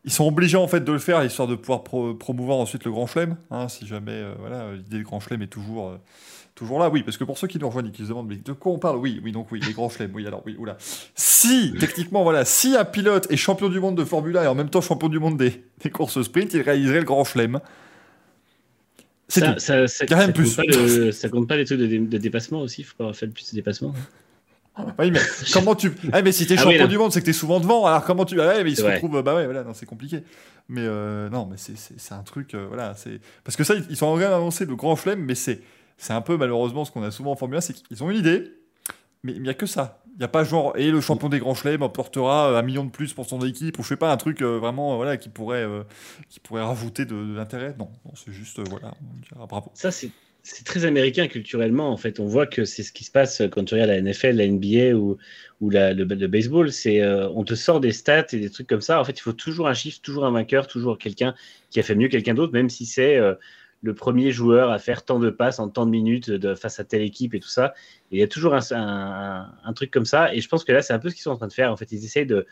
ils 0.06 0.12
sont 0.12 0.28
obligés 0.28 0.58
en 0.58 0.68
fait 0.68 0.82
de 0.82 0.92
le 0.92 1.00
faire 1.00 1.24
histoire 1.24 1.48
de 1.48 1.56
pouvoir 1.56 1.84
promouvoir 1.84 2.58
ensuite 2.58 2.84
le 2.86 2.92
grand 2.92 3.08
chelem. 3.08 3.38
Hein, 3.52 3.70
si 3.70 3.88
jamais 3.88 4.12
euh, 4.12 4.34
voilà 4.40 4.74
l'idée 4.74 4.98
du 4.98 5.04
grand 5.04 5.20
chelem 5.20 5.42
est 5.42 5.48
toujours 5.48 5.90
euh, 5.90 5.98
toujours 6.56 6.80
là, 6.80 6.90
oui, 6.90 7.04
parce 7.04 7.18
que 7.18 7.24
pour 7.24 7.38
ceux 7.38 7.48
qui 7.48 7.58
nous 7.58 7.68
rejoignent 7.68 7.88
et 7.88 7.92
qui 7.92 8.04
se 8.04 8.10
demandent 8.10 8.28
mais 8.28 8.36
de 8.36 8.52
quoi 8.52 8.74
on 8.74 8.80
parle, 8.80 8.98
oui, 8.98 9.20
oui, 9.24 9.32
donc 9.32 9.52
oui, 9.52 9.60
les 9.66 9.74
grands 9.74 9.90
chelems, 9.90 10.12
oui, 10.14 10.28
alors 10.28 10.44
oui, 10.46 10.56
oula. 10.60 10.78
Si 11.16 11.74
techniquement 11.80 12.24
voilà, 12.24 12.46
si 12.46 12.76
un 12.76 12.86
pilote 12.86 13.32
est 13.32 13.38
champion 13.38 13.70
du 13.70 13.80
monde 13.80 13.98
de 13.98 14.04
Formule 14.04 14.38
1 14.38 14.44
et 14.44 14.48
en 14.48 14.56
même 14.56 14.70
temps 14.70 14.82
champion 14.82 15.10
du 15.10 15.20
monde 15.20 15.38
des, 15.38 15.64
des 15.82 15.90
courses 15.90 16.22
sprint, 16.22 16.54
il 16.54 16.62
réaliserait 16.62 17.00
le 17.00 17.06
grand 17.06 17.24
chelem. 17.24 17.60
C'est 19.30 19.40
ça, 19.40 19.58
ça, 19.58 19.88
ça, 19.88 20.06
ça, 20.06 20.06
compte 20.06 20.56
pas 20.56 21.12
ça 21.12 21.30
compte 21.30 21.48
pas 21.48 21.56
les 21.56 21.66
trucs 21.66 21.80
de, 21.80 21.88
de 21.88 22.18
dépassement 22.18 22.60
aussi, 22.60 22.82
il 22.82 22.84
faut 22.84 22.98
pas 22.98 23.14
faire 23.14 23.30
plus 23.30 23.50
de 23.52 23.56
dépassement. 23.56 23.94
Oui, 24.98 25.12
mais 25.12 25.20
comment 25.54 25.76
tu. 25.76 25.92
Ah, 26.12 26.22
mais 26.22 26.32
si 26.32 26.48
t'es 26.48 26.56
ah 26.58 26.64
champion 26.64 26.88
du 26.88 26.98
monde, 26.98 27.12
c'est 27.12 27.22
que 27.22 27.26
t'es 27.26 27.34
souvent 27.34 27.60
devant. 27.60 27.86
Alors 27.86 28.04
comment 28.04 28.26
tu. 28.26 28.40
Ah, 28.42 28.48
ouais, 28.48 28.64
mais 28.64 28.72
il 28.72 28.78
se 28.78 28.84
retrouve. 28.84 29.22
Bah 29.22 29.36
ouais, 29.36 29.46
voilà, 29.46 29.64
non, 29.64 29.74
c'est 29.74 29.86
compliqué. 29.86 30.24
Mais 30.70 30.82
euh, 30.82 31.30
non, 31.30 31.48
mais 31.50 31.58
c'est 31.58 32.14
un 32.14 32.24
truc. 32.24 32.54
Euh, 32.54 32.66
voilà, 32.68 32.96
c'est. 32.96 33.20
Parce 33.44 33.56
que 33.56 33.64
ça, 33.64 33.76
ils 33.90 33.98
sont 33.98 34.08
en 34.08 34.18
train 34.18 34.30
d'avancer 34.30 34.66
de 34.66 34.74
grands 34.74 34.96
flemmes, 34.96 35.24
mais 35.24 35.36
c'est 35.36 35.62
un 36.10 36.22
peu 36.22 36.38
malheureusement 36.38 36.86
ce 36.86 36.92
qu'on 36.92 37.04
a 37.04 37.12
souvent 37.12 37.32
en 37.32 37.36
Formule 37.36 37.58
1, 37.58 37.62
c'est 37.62 37.74
qu'ils 37.74 38.04
ont 38.04 38.10
une 38.10 38.18
idée, 38.18 38.52
mais 39.24 39.34
il 39.34 39.42
n'y 39.42 39.50
a 39.50 39.54
que 39.54 39.66
ça. 39.66 40.00
Il 40.16 40.20
n'y 40.20 40.26
a 40.26 40.28
pas 40.28 40.44
genre, 40.44 40.78
et 40.78 40.92
le 40.92 41.02
champion 41.02 41.28
des 41.28 41.40
grands 41.40 41.56
chelems 41.56 41.82
apportera 41.82 42.52
euh, 42.52 42.60
un 42.60 42.62
million 42.62 42.84
de 42.84 42.92
plus 42.92 43.14
pour 43.14 43.26
son 43.26 43.42
équipe, 43.42 43.80
ou 43.80 43.84
je 43.84 43.90
sais 43.90 43.98
pas, 43.98 44.12
un 44.12 44.18
truc 44.18 44.42
vraiment 44.42 44.96
voilà, 44.96 45.18
qui, 45.18 45.30
pourrait, 45.30 45.66
qui 46.30 46.40
pourrait 46.40 46.64
rajouter 46.64 47.06
de, 47.06 47.16
l'intérêt. 47.36 47.76
Non, 47.78 47.90
non 48.06 48.12
c'est 48.16 48.32
juste, 48.32 48.60
voilà, 48.70 48.94
on 49.02 49.20
dira 49.22 49.46
bravo. 49.48 49.72
Ça, 49.76 49.92
c'est 49.92 50.12
c'est 50.44 50.66
très 50.66 50.84
américain 50.84 51.28
culturellement. 51.28 51.90
En 51.90 51.98
fait, 51.98 52.20
on 52.20 52.28
voit 52.28 52.46
que 52.46 52.66
c'est 52.66 52.84
ce 52.84 52.92
qui 52.92 53.06
se 53.06 53.12
passe 53.12 53.42
quand 53.50 53.64
tu 53.64 53.76
regardes 53.76 53.92
la 53.92 54.02
NFL, 54.02 54.36
la 54.36 54.48
NBA 54.48 54.94
ou, 54.94 55.18
le, 55.62 56.28
baseball. 56.28 56.72
C'est 56.72 57.02
euh, 57.02 57.30
on 57.30 57.46
te 57.46 57.56
sort 57.56 57.80
des 57.80 57.94
stats 57.94 58.28
et 58.34 58.40
des 58.40 58.50
trucs 58.50 58.68
comme 58.68 58.82
ça. 58.82 59.00
En 59.00 59.06
fait, 59.06 59.14
il 59.14 59.22
faut 59.22 59.32
toujours 59.32 59.70
un 59.70 59.74
chiffre, 59.74 60.02
toujours 60.02 60.26
un 60.26 60.32
vainqueur, 60.32 60.68
toujours 60.68 60.98
quelqu'un 60.98 61.34
qui 61.70 61.80
a 61.80 61.84
fait 61.84 61.96
mieux 61.96 62.10
quelqu'un 62.10 62.34
d'autre, 62.34 62.52
même 62.52 62.70
si 62.70 62.86
c'est 62.86 63.16
euh, 63.16 63.36
le 63.84 63.96
premier 63.96 64.32
joueur 64.32 64.70
à 64.70 64.80
faire 64.80 65.06
tant 65.06 65.18
de 65.18 65.30
passes 65.30 65.60
en 65.60 65.70
tant 65.70 65.86
de 65.86 65.92
minutes 65.92 66.54
face 66.56 66.80
à 66.80 66.84
telle 66.84 67.02
équipe 67.02 67.34
et 67.34 67.40
tout 67.40 67.50
ça. 67.50 67.74
il 68.12 68.20
y 68.20 68.24
a 68.24 68.28
toujours 68.28 68.54
un, 68.54 69.74
truc 69.76 69.92
comme 69.92 70.06
ça. 70.06 70.34
Et 70.36 70.42
je 70.42 70.50
pense 70.50 70.66
que 70.66 70.74
là, 70.74 70.82
c'est 70.82 70.94
un 70.94 71.00
peu 71.00 71.10
ce 71.10 71.16
qu'ils 71.16 71.24
sont 71.24 71.32
en 71.32 71.38
train 71.38 71.48
de 71.48 71.54
faire. 71.54 71.72
En 71.72 71.78
fait, 71.78 71.92
ils 71.92 72.04
essayent 72.04 72.26
de 72.26 72.46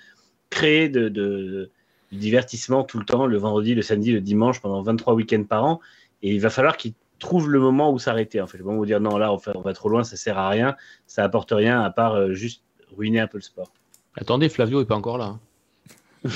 créer 0.49 0.89
du 0.89 1.69
divertissement 2.12 2.84
tout 2.84 2.99
le 2.99 3.06
temps, 3.06 3.25
le 3.25 3.38
vendredi, 3.38 3.75
le 3.75 3.82
samedi, 3.82 4.12
le 4.12 4.21
dimanche, 4.21 4.62
pendant 4.62 4.82
23 4.82 5.13
week-ends 5.13 5.43
par 5.43 5.65
an. 5.65 5.82
Et 6.21 6.34
il 6.34 6.41
va 6.41 6.49
falloir 6.49 6.77
qu'ils 6.77 6.93
trouve 7.21 7.49
le 7.49 7.60
moment 7.60 7.91
où 7.91 7.99
s'arrêter. 7.99 8.41
En 8.41 8.47
fait, 8.47 8.57
le 8.57 8.63
moment 8.63 8.79
où 8.79 8.86
dire 8.86 8.99
non, 8.99 9.17
là, 9.17 9.31
on, 9.31 9.39
on, 9.55 9.62
va 9.62 9.73
trop 9.73 9.89
loin, 9.89 10.03
ça 10.03 10.17
sert 10.17 10.38
à 10.38 10.49
rien, 10.49 10.75
ça 11.07 11.23
apporte 11.23 11.51
rien 11.51 11.81
à 11.81 11.89
part 11.89 12.15
euh, 12.15 12.34
juste 12.34 12.63
ruiner 12.97 13.19
un 13.21 13.27
peu 13.27 13.38
le 13.38 13.43
sport. 13.43 13.71
Attendez, 14.15 14.49
Flavio 14.49 14.81
est 14.81 14.86
pas 14.86 14.95
encore 14.95 15.17
là. 15.17 15.38
Hein. 16.25 16.29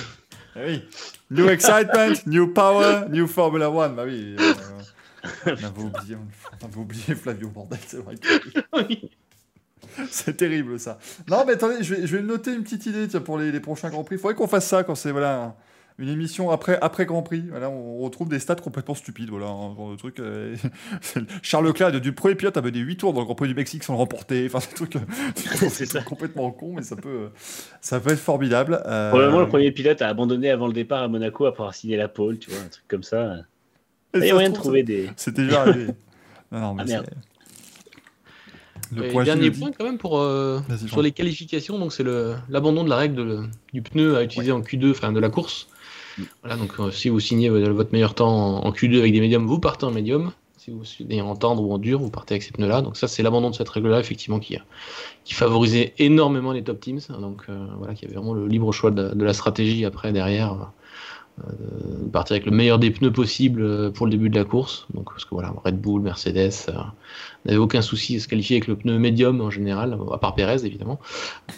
Ah 0.55 0.59
oui. 0.65 0.83
New 1.31 1.49
excitement, 1.49 2.13
new 2.25 2.53
power, 2.53 3.09
new 3.09 3.27
Formula 3.27 3.69
One. 3.69 3.95
Bah 3.95 4.03
oui. 4.05 4.35
Euh, 4.39 4.53
on, 5.45 5.49
avait 5.49 5.81
oublié, 5.81 6.15
on, 6.15 6.65
avait 6.65 6.77
oublié, 6.77 7.15
Flavio 7.15 7.49
Bordel, 7.49 7.79
c'est 7.85 7.97
vrai. 7.97 8.15
C'est 10.09 10.35
terrible 10.35 10.77
ça. 10.77 10.97
Non, 11.29 11.45
mais 11.47 11.53
attendez, 11.53 11.81
je 11.81 11.95
vais, 11.95 12.07
je 12.07 12.17
vais 12.17 12.23
noter 12.23 12.53
une 12.53 12.63
petite 12.63 12.85
idée 12.85 13.07
tiens, 13.07 13.21
pour 13.21 13.37
les, 13.37 13.51
les 13.51 13.59
prochains 13.61 13.89
Grands 13.89 14.03
Prix. 14.03 14.15
Il 14.15 14.19
faudrait 14.19 14.35
qu'on 14.35 14.47
fasse 14.47 14.67
ça 14.67 14.83
quand 14.83 14.95
c'est 14.95 15.11
voilà, 15.11 15.55
une 15.97 16.09
émission 16.09 16.51
après, 16.51 16.77
après 16.81 17.05
Grand 17.05 17.23
Prix. 17.23 17.45
Voilà, 17.49 17.69
on 17.69 17.99
retrouve 17.99 18.27
des 18.27 18.39
stats 18.39 18.55
complètement 18.55 18.95
stupides. 18.95 19.29
Voilà, 19.29 19.47
un 19.47 19.75
genre 19.75 19.91
de 19.91 19.95
truc. 19.95 20.19
Euh, 20.19 20.55
Charles 21.41 21.67
Leclerc, 21.67 21.99
du 22.01 22.11
premier 22.11 22.35
pilote, 22.35 22.57
a 22.57 22.61
mené 22.61 22.79
8 22.79 22.97
tours 22.97 23.13
dans 23.13 23.21
le 23.21 23.25
Grand 23.25 23.35
Prix 23.35 23.47
du 23.47 23.55
Mexique 23.55 23.83
sans 23.83 23.93
le 23.93 23.99
remporter. 23.99 24.45
Enfin, 24.45 24.59
c'est 24.59 24.73
truc, 24.75 24.97
euh, 24.97 26.01
complètement 26.05 26.51
con, 26.51 26.73
mais 26.75 26.81
ça 26.81 26.97
peut, 26.97 27.29
ça 27.79 27.99
peut 28.01 28.11
être 28.11 28.19
formidable. 28.19 28.81
Euh... 28.85 29.09
Probablement, 29.09 29.39
le 29.39 29.47
premier 29.47 29.71
pilote 29.71 30.01
a 30.01 30.09
abandonné 30.09 30.49
avant 30.49 30.67
le 30.67 30.73
départ 30.73 31.01
à 31.01 31.07
Monaco 31.07 31.45
après 31.45 31.61
avoir 31.61 31.73
signé 31.73 31.95
la 31.95 32.09
pole, 32.09 32.39
tu 32.39 32.49
vois, 32.49 32.59
un 32.59 32.67
truc 32.67 32.85
comme 32.89 33.03
ça. 33.03 33.37
Il 34.13 34.25
y 34.25 34.29
a 34.29 34.33
moyen 34.33 34.49
de 34.49 34.55
trouver 34.55 34.83
des. 34.83 35.09
C'était 35.15 35.43
déjà 35.43 35.61
arrivé. 35.61 35.87
non, 36.51 36.59
non, 36.59 36.73
mais 36.73 36.93
ah, 36.93 37.03
Le 38.93 39.23
dernier 39.23 39.51
point 39.51 39.71
quand 39.71 39.85
même 39.85 39.97
pour 39.97 40.19
euh, 40.19 40.59
sur 40.87 41.01
les 41.01 41.11
qualifications, 41.11 41.79
donc 41.79 41.93
c'est 41.93 42.03
l'abandon 42.49 42.83
de 42.83 42.89
la 42.89 42.97
règle 42.97 43.49
du 43.73 43.81
pneu 43.81 44.17
à 44.17 44.23
utiliser 44.23 44.51
en 44.51 44.59
Q2, 44.59 44.91
enfin 44.91 45.13
de 45.13 45.21
la 45.21 45.29
course. 45.29 45.69
Voilà, 46.41 46.57
donc 46.57 46.79
euh, 46.79 46.91
si 46.91 47.09
vous 47.09 47.19
signez 47.19 47.49
votre 47.49 47.91
meilleur 47.91 48.13
temps 48.13 48.63
en, 48.63 48.71
Q2 48.71 48.99
avec 48.99 49.13
des 49.13 49.19
médiums, 49.19 49.45
vous 49.45 49.59
partez 49.59 49.85
en 49.85 49.91
médium. 49.91 50.31
Si 50.57 50.71
vous 50.71 50.83
signez 50.83 51.21
en 51.21 51.35
tendre 51.35 51.61
ou 51.61 51.71
en 51.71 51.77
dur, 51.77 51.99
vous 51.99 52.09
partez 52.09 52.35
avec 52.35 52.43
ces 52.43 52.51
pneus-là. 52.51 52.81
Donc 52.81 52.97
ça, 52.97 53.07
c'est 53.07 53.21
l'abandon 53.21 53.51
de 53.51 53.55
cette 53.55 53.69
règle-là, 53.69 53.99
effectivement, 53.99 54.39
qui, 54.39 54.57
favorisait 55.25 55.93
énormément 55.99 56.51
les 56.51 56.63
top 56.63 56.79
teams. 56.79 57.01
Donc 57.19 57.43
euh, 57.49 57.67
voilà, 57.77 57.93
qui 57.93 58.05
avait 58.05 58.15
vraiment 58.15 58.33
le 58.33 58.47
libre 58.47 58.71
choix 58.71 58.91
de, 58.91 59.23
la 59.23 59.33
stratégie 59.33 59.85
après 59.85 60.11
derrière. 60.11 60.71
partir 62.11 62.35
avec 62.35 62.45
le 62.45 62.51
meilleur 62.51 62.79
des 62.79 62.89
pneus 62.89 63.11
possible 63.11 63.91
pour 63.91 64.07
le 64.07 64.11
début 64.11 64.29
de 64.29 64.39
la 64.39 64.45
course. 64.45 64.87
Donc, 64.93 65.11
parce 65.11 65.25
que 65.25 65.31
voilà, 65.31 65.53
Red 65.63 65.79
Bull, 65.79 66.01
Mercedes, 66.01 66.73
n'avait 67.45 67.59
aucun 67.59 67.81
souci 67.81 68.15
à 68.15 68.19
se 68.19 68.27
qualifier 68.27 68.55
avec 68.55 68.67
le 68.67 68.75
pneu 68.75 68.97
médium 68.97 69.41
en 69.41 69.51
général, 69.51 69.99
à 70.11 70.17
part 70.17 70.33
Pérez 70.33 70.65
évidemment. 70.65 70.99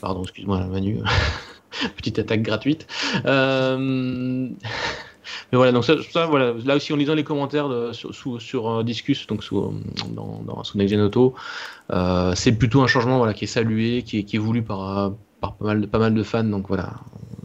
Pardon, 0.02 0.24
excuse-moi 0.24 0.66
Manu, 0.66 1.00
petite 1.98 2.20
attaque 2.20 2.42
gratuite. 2.42 2.88
Euh, 3.26 3.78
mais 5.52 5.58
voilà, 5.58 5.72
donc 5.72 5.86
ça, 5.86 6.26
voilà, 6.26 6.54
là 6.66 6.76
aussi 6.76 6.94
en 6.94 6.96
lisant 6.96 7.16
les 7.16 7.24
commentaires 7.24 7.70
sur, 7.94 8.42
sur, 8.42 8.70
euh, 8.70 8.84
Discus, 8.84 9.28
donc 9.28 9.44
sous, 9.44 9.74
dans, 10.10 10.42
dans 10.46 10.64
son 10.64 10.78
Next 10.78 10.96
Auto, 10.96 11.36
euh, 11.92 12.34
c'est 12.36 12.54
plutôt 12.54 12.82
un 12.82 12.88
changement 12.88 13.18
voilà, 13.18 13.34
qui 13.34 13.46
est 13.46 13.48
salué, 13.48 14.04
qui 14.04 14.20
est, 14.20 14.24
qui 14.24 14.38
est 14.38 14.40
voulu 14.40 14.62
par, 14.62 15.14
par 15.42 15.54
pas, 15.56 15.66
mal 15.66 15.82
de, 15.82 15.86
pas 15.86 16.00
mal 16.00 16.14
de 16.14 16.24
fans. 16.24 16.44
Donc 16.44 16.68
voilà, 16.68 16.94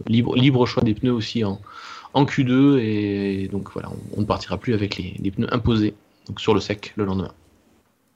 libre, 0.06 0.36
libre 0.36 0.66
choix 0.66 0.82
des 0.82 0.94
pneus 0.94 1.12
aussi 1.12 1.44
en, 1.44 1.60
en 2.14 2.24
Q2 2.24 2.78
et, 2.78 3.48
donc 3.48 3.70
voilà, 3.72 3.90
on, 4.16 4.20
ne 4.20 4.26
partira 4.26 4.56
plus 4.58 4.74
avec 4.74 4.96
les, 4.96 5.14
les, 5.18 5.30
pneus 5.30 5.52
imposés 5.52 5.94
donc 6.28 6.40
sur 6.40 6.54
le 6.54 6.60
sec 6.60 6.92
le 6.96 7.04
lendemain. 7.04 7.32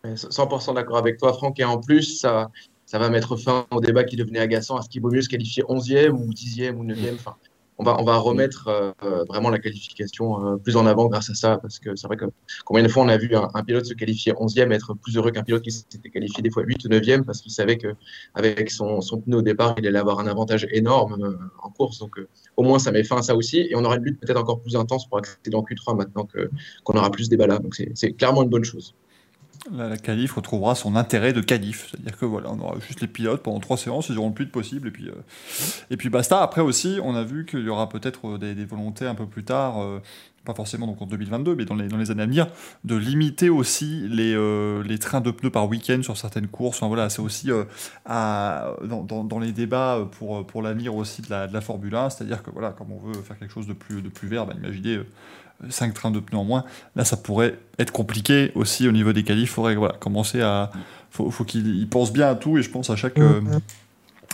100% 0.05 0.75
d'accord 0.75 0.99
avec 0.99 1.19
toi, 1.19 1.33
Franck. 1.33 1.59
Et 1.59 1.65
en 1.65 1.79
plus, 1.79 2.21
ça, 2.21 2.51
ça 2.87 3.01
va 3.01 3.11
mettre 3.11 3.37
fin 3.37 3.67
au 3.73 3.81
débat 3.81 4.05
qui 4.05 4.17
devenait 4.17 4.39
agaçant. 4.39 4.79
Est-ce 4.79 4.89
qu'il 4.89 5.03
vaut 5.03 5.11
mieux 5.11 5.23
se 5.23 5.29
qualifier 5.29 5.65
11e 5.65 6.11
ou 6.11 6.31
10e 6.33 6.77
ou 6.77 6.85
9e 6.85 7.15
enfin, 7.15 7.37
on, 7.79 7.85
va, 7.85 8.01
on 8.01 8.05
va 8.05 8.17
remettre 8.17 8.69
euh, 8.69 9.25
vraiment 9.25 9.51
la 9.51 9.59
qualification 9.59 10.47
euh, 10.47 10.57
plus 10.57 10.77
en 10.77 10.87
avant 10.87 11.07
grâce 11.07 11.29
à 11.29 11.35
ça. 11.35 11.59
Parce 11.59 11.81
que 11.81 11.97
c'est 11.97 12.07
vrai 12.07 12.17
que 12.17 12.27
combien 12.65 12.85
de 12.85 12.89
fois 12.89 13.03
on 13.03 13.09
a 13.09 13.17
vu 13.17 13.35
un, 13.35 13.63
pilote 13.65 13.87
se 13.87 13.95
qualifier 13.95 14.33
11e 14.35 14.73
être 14.73 14.95
plus 14.95 15.17
heureux 15.17 15.33
qu'un 15.33 15.43
pilote 15.43 15.63
qui 15.63 15.73
s'était 15.73 16.09
qualifié 16.11 16.43
des 16.43 16.51
fois 16.51 16.63
8 16.63 16.85
ou 16.85 16.89
9e 16.89 17.25
parce 17.25 17.43
qu'il 17.43 17.51
savait 17.51 17.77
qu'avec 17.77 18.71
son, 18.71 19.01
son 19.01 19.21
pneu 19.21 19.39
au 19.39 19.43
départ, 19.43 19.75
il 19.79 19.87
allait 19.89 19.99
avoir 19.99 20.21
un 20.21 20.29
avantage 20.29 20.69
énorme 20.71 21.21
euh, 21.21 21.37
en 21.65 21.71
course. 21.71 21.99
Donc 21.99 22.21
au 22.57 22.63
moins, 22.63 22.79
ça 22.79 22.93
met 22.93 23.03
fin 23.03 23.17
à 23.17 23.23
ça 23.23 23.35
aussi. 23.35 23.67
Et 23.69 23.75
on 23.75 23.85
aura 23.85 23.97
une 23.97 24.05
lutte 24.05 24.21
peut-être 24.21 24.41
encore 24.41 24.61
plus 24.61 24.77
intense 24.77 25.09
pour 25.09 25.19
accéder 25.19 25.57
en 25.57 25.63
Q3 25.63 25.97
maintenant 25.97 26.29
qu'on 26.85 26.97
aura 26.97 27.11
plus 27.11 27.29
de 27.29 27.31
débats 27.31 27.49
là. 27.49 27.59
Donc 27.59 27.75
c'est 27.95 28.13
clairement 28.13 28.45
une 28.45 28.49
bonne 28.49 28.65
chose 28.65 28.95
la, 29.73 29.97
qualif 29.97 30.33
retrouvera 30.33 30.75
son 30.75 30.97
intérêt 30.97 31.33
de 31.33 31.41
qualif. 31.41 31.89
C'est-à-dire 31.91 32.17
que 32.17 32.25
voilà, 32.25 32.51
on 32.51 32.59
aura 32.61 32.79
juste 32.81 33.01
les 33.01 33.07
pilotes 33.07 33.43
pendant 33.43 33.61
trois 33.61 33.77
séances, 33.77 34.09
ils 34.09 34.19
auront 34.19 34.29
le 34.29 34.35
plus 34.35 34.47
de 34.47 34.51
possible, 34.51 34.89
et 34.89 34.91
puis, 34.91 35.09
euh, 35.09 35.15
et 35.91 35.97
puis 35.97 36.09
basta. 36.09 36.43
Après 36.43 36.61
aussi, 36.61 36.99
on 37.03 37.15
a 37.15 37.23
vu 37.25 37.47
qu'il 37.47 37.65
y 37.65 37.69
aura 37.69 37.89
peut-être 37.89 38.29
euh, 38.29 38.39
des, 38.39 38.65
volontés 38.65 39.07
un 39.07 39.15
peu 39.15 39.27
plus 39.27 39.45
tard, 39.45 39.83
euh, 39.83 40.01
pas 40.45 40.55
forcément 40.55 40.87
donc 40.87 41.03
en 41.03 41.07
2022, 41.07 41.57
mais 41.57 41.65
dans 41.65 41.75
les, 41.75 41.89
dans 41.89 41.97
les 41.97 42.11
années 42.11 42.23
à 42.23 42.27
venir, 42.27 42.47
de 42.85 42.95
limiter 42.95 43.51
aussi 43.51 44.07
les, 44.09 44.37
les 44.85 44.99
trains 44.99 45.21
de 45.21 45.33
pneus 45.33 45.51
par 45.51 45.69
week-end 45.69 46.01
sur 46.03 46.17
certaines 46.17 46.47
courses. 46.47 46.77
Enfin, 46.77 46.87
voilà, 46.87 47.11
c'est 47.11 47.21
aussi 47.21 47.51
à, 48.05 48.71
dans, 48.85 49.25
dans, 49.25 49.39
les 49.41 49.51
débats 49.51 50.07
pour, 50.13 50.47
pour 50.47 50.63
l'avenir 50.63 50.95
aussi 50.95 51.21
de 51.23 51.31
la, 51.31 51.49
de 51.49 51.53
la 51.53 51.61
Formule 51.61 51.97
1, 51.97 52.11
c'est-à-dire 52.11 52.45
que 52.45 52.53
voilà, 52.53 52.71
comme 52.71 52.93
on 52.93 53.01
veut 53.01 53.21
faire 53.23 53.37
quelque 53.37 53.53
chose 53.53 53.67
de 53.67 53.73
plus, 53.73 54.03
de 54.03 54.09
plus 54.09 54.29
vert, 54.29 54.47
bah, 54.47 54.55
imaginez 54.57 55.01
5 55.69 55.95
trains 55.95 56.11
de 56.11 56.21
pneus 56.21 56.39
en 56.39 56.45
moins. 56.45 56.65
Là, 56.95 57.05
ça 57.05 57.17
pourrait 57.17 57.59
être 57.79 57.93
compliqué 57.93 58.53
aussi 58.55 58.89
au 58.89 58.93
niveau 58.93 59.13
des 59.13 59.25
qualifs. 59.25 59.51
Il 59.51 59.55
faudrait 59.55 59.75
voilà, 59.75 59.95
commencer 59.95 60.43
à. 60.43 60.71
faut, 61.11 61.31
faut 61.31 61.45
qu'il 61.45 61.89
pense 61.89 62.13
bien 62.13 62.29
à 62.29 62.35
tout 62.35 62.59
et 62.59 62.63
je 62.63 62.71
pense 62.71 62.91
à 62.91 62.97
chaque. 62.97 63.19
Euh, 63.19 63.41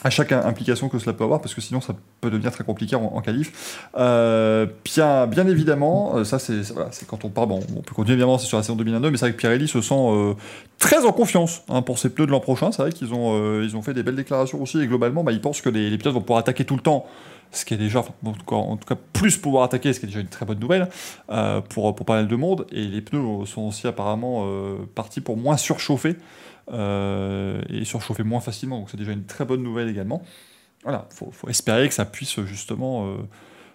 à 0.05 0.11
chaque 0.11 0.33
implication 0.33 0.89
que 0.89 0.99
cela 0.99 1.13
peut 1.13 1.23
avoir, 1.23 1.41
parce 1.41 1.55
que 1.55 1.61
sinon 1.61 1.81
ça 1.81 1.95
peut 2.21 2.29
devenir 2.29 2.51
très 2.51 2.65
compliqué 2.65 2.97
en, 2.97 3.21
qualif. 3.21 3.87
Euh, 3.97 4.67
bien, 4.85 5.29
bien 5.29 5.47
évidemment, 5.47 6.17
euh, 6.17 6.25
ça 6.25 6.41
c'est 6.41 6.73
voilà, 6.73 6.91
quand 7.07 7.25
on 7.25 7.29
parle, 7.29 7.47
bon, 7.47 7.61
on 7.77 7.83
peut 7.83 7.95
continuer 7.95 8.15
évidemment, 8.15 8.37
c'est 8.37 8.49
sur 8.49 8.57
la 8.57 8.65
saison 8.65 8.75
2022, 8.75 9.13
mais 9.13 9.17
c'est 9.17 9.27
vrai 9.27 9.33
que 9.33 9.41
Pirelli 9.41 9.69
se 9.69 9.81
sent 9.81 10.35
très 10.81 11.05
en 11.05 11.13
confiance 11.13 11.63
hein, 11.69 11.83
pour 11.83 12.01
ses 12.01 12.11
pneus 12.11 12.27
de 12.27 12.33
l'an 12.33 12.41
prochain. 12.41 12.73
C'est 12.73 12.83
vrai 12.83 12.91
qu'ils 12.91 13.15
ont, 13.15 13.63
ils 13.63 13.77
ont 13.77 13.83
fait 13.83 13.95
des 13.95 14.03
belles 14.03 14.17
déclarations 14.17 14.61
aussi, 14.61 14.81
et 14.81 14.89
globalement, 14.89 15.23
bah, 15.23 15.31
ils 15.31 15.41
pensent 15.41 15.61
que 15.61 15.69
les, 15.69 15.89
les 15.89 15.99
pilotes 15.99 16.15
vont 16.15 16.21
pouvoir 16.21 16.41
attaquer 16.41 16.65
tout 16.65 16.75
le 16.75 16.83
temps 16.83 17.07
ce 17.53 17.65
qui 17.65 17.75
est 17.75 17.79
déjà, 17.79 18.03
en 18.25 18.77
tout, 18.77 18.87
cas, 18.87 18.97
plus 19.13 19.37
pouvoir 19.37 19.65
attaquer, 19.65 19.93
ce 19.93 20.01
qui 20.01 20.07
est 20.07 20.09
déjà 20.09 20.21
une 20.21 20.29
très 20.29 20.47
bonne 20.47 20.59
nouvelle 20.59 20.89
euh, 21.31 21.61
pour, 21.61 21.95
pour 21.95 22.07
pas 22.07 22.15
mal 22.15 22.27
de 22.27 22.37
monde. 22.37 22.67
Et 22.73 22.85
les 22.85 23.03
pneus 23.03 23.47
sont 23.47 23.63
aussi 23.63 23.87
apparemment 23.87 24.45
euh, 24.47 24.79
partis 24.95 25.21
pour 25.21 25.37
moins 25.37 25.59
surchauffer 25.59 26.17
euh, 26.73 27.61
et 27.69 27.85
surchauffer 27.85 28.23
moins 28.23 28.41
facilement. 28.41 28.79
Donc 28.79 28.91
c'est 28.91 28.97
déjà 28.97 29.13
une 29.13 29.25
très 29.25 29.45
bonne 29.45 29.63
nouvelle 29.63 29.89
également. 29.89 30.23
Voilà, 30.83 31.07
faut, 31.11 31.31
faut 31.31 31.49
espérer 31.49 31.87
que 31.89 31.95
ça 31.95 32.07
puisse 32.07 32.41
justement 32.41 33.17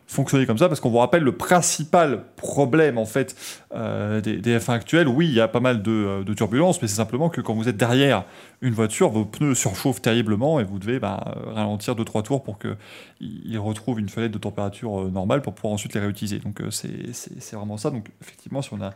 fonctionner 0.07 0.45
comme 0.45 0.57
ça, 0.57 0.69
parce 0.69 0.79
qu'on 0.79 0.89
vous 0.89 0.97
rappelle 0.97 1.23
le 1.23 1.35
principal 1.35 2.23
problème 2.37 2.97
en 2.97 3.05
fait 3.05 3.35
euh, 3.73 4.21
des, 4.21 4.57
F1 4.57 4.71
actuels, 4.71 5.07
oui, 5.07 5.27
il 5.27 5.33
y 5.33 5.41
a 5.41 5.49
pas 5.49 5.59
mal 5.59 5.83
de, 5.83 5.91
euh, 5.91 6.33
turbulences, 6.33 6.81
mais 6.81 6.87
c'est 6.87 6.95
simplement 6.95 7.29
que 7.29 7.41
quand 7.41 7.53
vous 7.53 7.67
êtes 7.67 7.75
derrière 7.75 8.23
une 8.61 8.73
voiture, 8.73 9.09
vos 9.09 9.25
pneus 9.25 9.53
surchauffent 9.53 10.01
terriblement 10.01 10.61
et 10.61 10.63
vous 10.63 10.79
devez 10.79 10.99
bah, 10.99 11.35
ralentir 11.47 11.93
2-3 11.95 12.23
tours 12.23 12.43
pour 12.43 12.57
qu'ils 12.57 13.59
retrouvent 13.59 13.99
une 13.99 14.07
fenêtre 14.07 14.33
de 14.33 14.39
température 14.39 15.01
euh, 15.01 15.09
normale 15.09 15.41
pour 15.41 15.53
pouvoir 15.53 15.73
ensuite 15.73 15.93
les 15.93 15.99
réutiliser. 15.99 16.39
Donc 16.39 16.61
c'est 16.71 17.53
vraiment 17.53 17.77
ça. 17.77 17.91
Donc 17.91 18.07
effectivement, 18.21 18.61
si 18.61 18.73
on 18.73 18.81
a 18.81 18.91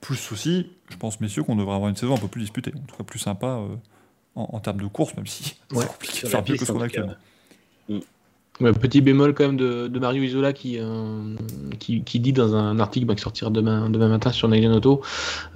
plus 0.00 0.16
de 0.16 0.20
soucis, 0.20 0.72
je 0.90 0.96
pense 0.96 1.20
messieurs 1.20 1.44
qu'on 1.44 1.56
devrait 1.56 1.74
avoir 1.74 1.88
une 1.88 1.96
saison 1.96 2.14
un 2.14 2.18
peu 2.18 2.28
plus 2.28 2.40
disputée, 2.40 2.72
en 2.76 2.86
tout 2.86 2.96
cas 2.96 3.04
plus 3.04 3.18
sympa 3.18 3.60
en, 4.34 4.60
termes 4.60 4.80
de 4.80 4.86
course, 4.86 5.14
même 5.16 5.26
si 5.26 5.56
c'est 5.70 5.86
compliqué 5.86 6.22
de 6.22 6.28
faire 6.28 6.42
mieux 6.48 6.56
que 6.56 6.64
ce 6.64 6.72
qu'on 6.72 6.80
a 6.80 6.84
actuellement. 6.84 7.14
Petit 8.70 9.00
bémol 9.00 9.34
quand 9.34 9.46
même 9.46 9.56
de, 9.56 9.98
Mario 9.98 10.22
Isola 10.22 10.52
qui, 10.52 10.78
euh, 10.78 11.34
qui, 11.78 12.02
qui, 12.02 12.20
dit 12.20 12.32
dans 12.32 12.54
un 12.54 12.78
article 12.78 13.06
bah, 13.06 13.14
qui 13.14 13.22
sortira 13.22 13.50
demain, 13.50 13.90
demain 13.90 14.08
matin 14.08 14.30
sur 14.30 14.48
Nigel 14.48 14.72
Auto 14.72 15.00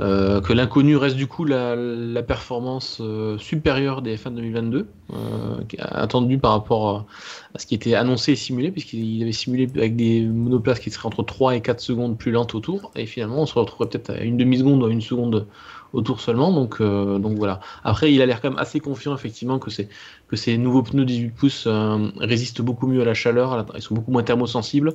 euh, 0.00 0.40
que 0.40 0.52
l'inconnu 0.52 0.96
reste 0.96 1.16
du 1.16 1.26
coup 1.26 1.44
la, 1.44 1.76
performance 2.22 2.98
euh, 3.00 3.38
supérieure 3.38 4.02
des 4.02 4.16
F1 4.16 4.34
2022, 4.34 4.88
attendue 5.78 6.38
par 6.38 6.52
rapport 6.52 7.06
à 7.54 7.58
ce 7.58 7.66
qui 7.66 7.74
était 7.74 7.94
annoncé 7.94 8.32
et 8.32 8.36
simulé, 8.36 8.70
puisqu'il 8.72 9.22
avait 9.22 9.32
simulé 9.32 9.68
avec 9.76 9.94
des 9.94 10.22
monoplaces 10.22 10.80
qui 10.80 10.90
seraient 10.90 11.06
entre 11.06 11.22
3 11.22 11.56
et 11.56 11.60
4 11.60 11.80
secondes 11.80 12.18
plus 12.18 12.32
lentes 12.32 12.54
autour, 12.54 12.90
et 12.96 13.06
finalement 13.06 13.42
on 13.42 13.46
se 13.46 13.54
retrouverait 13.54 13.88
peut-être 13.88 14.10
à 14.10 14.20
une 14.20 14.36
demi-seconde 14.36 14.82
ou 14.82 14.88
une 14.88 15.00
seconde 15.00 15.46
autour 15.96 16.20
seulement. 16.20 16.52
Donc, 16.52 16.76
euh, 16.80 17.18
donc 17.18 17.36
voilà. 17.36 17.60
Après, 17.82 18.12
il 18.12 18.20
a 18.22 18.26
l'air 18.26 18.40
quand 18.40 18.50
même 18.50 18.58
assez 18.58 18.80
confiant, 18.80 19.14
effectivement, 19.14 19.58
que, 19.58 19.70
que 20.28 20.36
ces 20.36 20.58
nouveaux 20.58 20.82
pneus 20.82 21.06
18 21.06 21.30
pouces 21.30 21.64
euh, 21.66 22.10
résistent 22.18 22.60
beaucoup 22.60 22.86
mieux 22.86 23.00
à 23.00 23.04
la 23.04 23.14
chaleur, 23.14 23.66
ils 23.74 23.82
sont 23.82 23.94
beaucoup 23.94 24.10
moins 24.12 24.22
thermosensibles, 24.22 24.92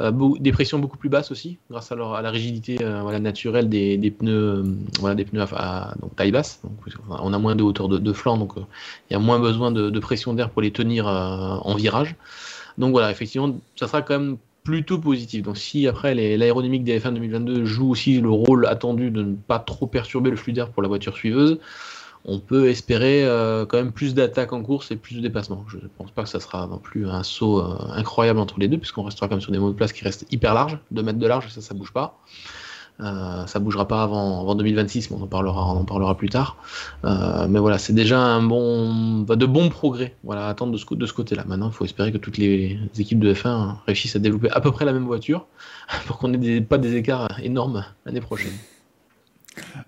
euh, 0.00 0.10
des 0.40 0.52
pressions 0.52 0.80
beaucoup 0.80 0.98
plus 0.98 1.08
basses 1.08 1.30
aussi, 1.30 1.58
grâce 1.70 1.92
à, 1.92 1.94
leur, 1.94 2.14
à 2.14 2.22
la 2.22 2.30
rigidité 2.30 2.78
naturelle 3.20 3.68
des, 3.68 3.96
des, 3.96 4.10
pneus, 4.10 4.64
des 5.14 5.24
pneus 5.24 5.44
à, 5.52 5.94
donc, 6.00 6.16
taille 6.16 6.32
basse. 6.32 6.60
Donc, 6.64 6.94
on 7.08 7.32
a 7.32 7.38
moins 7.38 7.54
de 7.54 7.62
hauteur 7.62 7.88
de, 7.88 8.12
flanc, 8.12 8.36
donc 8.36 8.54
il 8.56 9.12
y 9.12 9.16
a 9.16 9.20
moins 9.20 9.38
besoin 9.38 9.70
de 9.70 10.00
pression 10.00 10.34
d'air 10.34 10.50
pour 10.50 10.62
les 10.62 10.72
tenir 10.72 11.06
en 11.06 11.74
virage. 11.76 12.16
Donc 12.78 12.92
voilà, 12.92 13.10
effectivement, 13.10 13.54
ça 13.76 13.86
sera 13.86 14.02
quand 14.02 14.18
même 14.18 14.36
plutôt 14.70 14.98
positif. 14.98 15.42
Donc 15.42 15.58
si 15.58 15.88
après 15.88 16.14
l'aérodynamique 16.14 16.84
des 16.84 17.00
F1 17.00 17.12
2022 17.14 17.64
joue 17.64 17.90
aussi 17.90 18.20
le 18.20 18.30
rôle 18.30 18.66
attendu 18.66 19.10
de 19.10 19.22
ne 19.22 19.34
pas 19.34 19.58
trop 19.58 19.88
perturber 19.88 20.30
le 20.30 20.36
flux 20.36 20.52
d'air 20.52 20.70
pour 20.70 20.80
la 20.80 20.88
voiture 20.88 21.16
suiveuse, 21.16 21.58
on 22.24 22.38
peut 22.38 22.68
espérer 22.68 23.24
euh, 23.24 23.66
quand 23.66 23.78
même 23.78 23.90
plus 23.90 24.14
d'attaques 24.14 24.52
en 24.52 24.62
course 24.62 24.92
et 24.92 24.96
plus 24.96 25.16
de 25.16 25.20
dépassements. 25.20 25.64
Je 25.68 25.78
ne 25.78 25.88
pense 25.98 26.12
pas 26.12 26.22
que 26.22 26.28
ça 26.28 26.38
sera 26.38 26.68
non 26.68 26.78
plus 26.78 27.08
un 27.08 27.24
saut 27.24 27.58
euh, 27.58 27.78
incroyable 27.94 28.38
entre 28.38 28.60
les 28.60 28.68
deux, 28.68 28.78
puisqu'on 28.78 29.02
restera 29.02 29.26
quand 29.26 29.34
même 29.34 29.40
sur 29.40 29.50
des 29.50 29.58
monoplaces 29.58 29.92
qui 29.92 30.04
restent 30.04 30.26
hyper 30.30 30.54
larges, 30.54 30.78
2 30.92 31.02
mètres 31.02 31.18
de 31.18 31.26
large, 31.26 31.48
ça, 31.48 31.60
ça 31.60 31.74
bouge 31.74 31.92
pas. 31.92 32.20
Euh, 33.00 33.46
ça 33.46 33.58
bougera 33.58 33.88
pas 33.88 34.02
avant, 34.02 34.40
avant 34.40 34.54
2026, 34.54 35.10
mais 35.10 35.16
on 35.18 35.22
en 35.22 35.26
parlera, 35.26 35.66
on 35.72 35.78
en 35.78 35.84
parlera 35.84 36.16
plus 36.16 36.28
tard. 36.28 36.56
Euh, 37.04 37.46
mais 37.48 37.58
voilà, 37.58 37.78
c'est 37.78 37.92
déjà 37.92 38.20
un 38.20 38.42
bon, 38.42 39.22
de 39.22 39.46
bons 39.46 39.70
progrès 39.70 40.14
voilà, 40.22 40.46
à 40.46 40.50
attendre 40.50 40.72
de 40.72 40.76
ce, 40.76 40.94
de 40.94 41.06
ce 41.06 41.12
côté-là. 41.12 41.44
Maintenant, 41.46 41.68
il 41.68 41.72
faut 41.72 41.84
espérer 41.84 42.12
que 42.12 42.18
toutes 42.18 42.36
les 42.36 42.78
équipes 42.98 43.20
de 43.20 43.32
F1 43.32 43.76
réussissent 43.86 44.16
à 44.16 44.18
développer 44.18 44.50
à 44.50 44.60
peu 44.60 44.70
près 44.70 44.84
la 44.84 44.92
même 44.92 45.06
voiture 45.06 45.46
pour 46.06 46.18
qu'on 46.18 46.32
ait 46.32 46.60
pas 46.60 46.78
des 46.78 46.96
écarts 46.96 47.28
énormes 47.42 47.84
l'année 48.04 48.20
prochaine. 48.20 48.52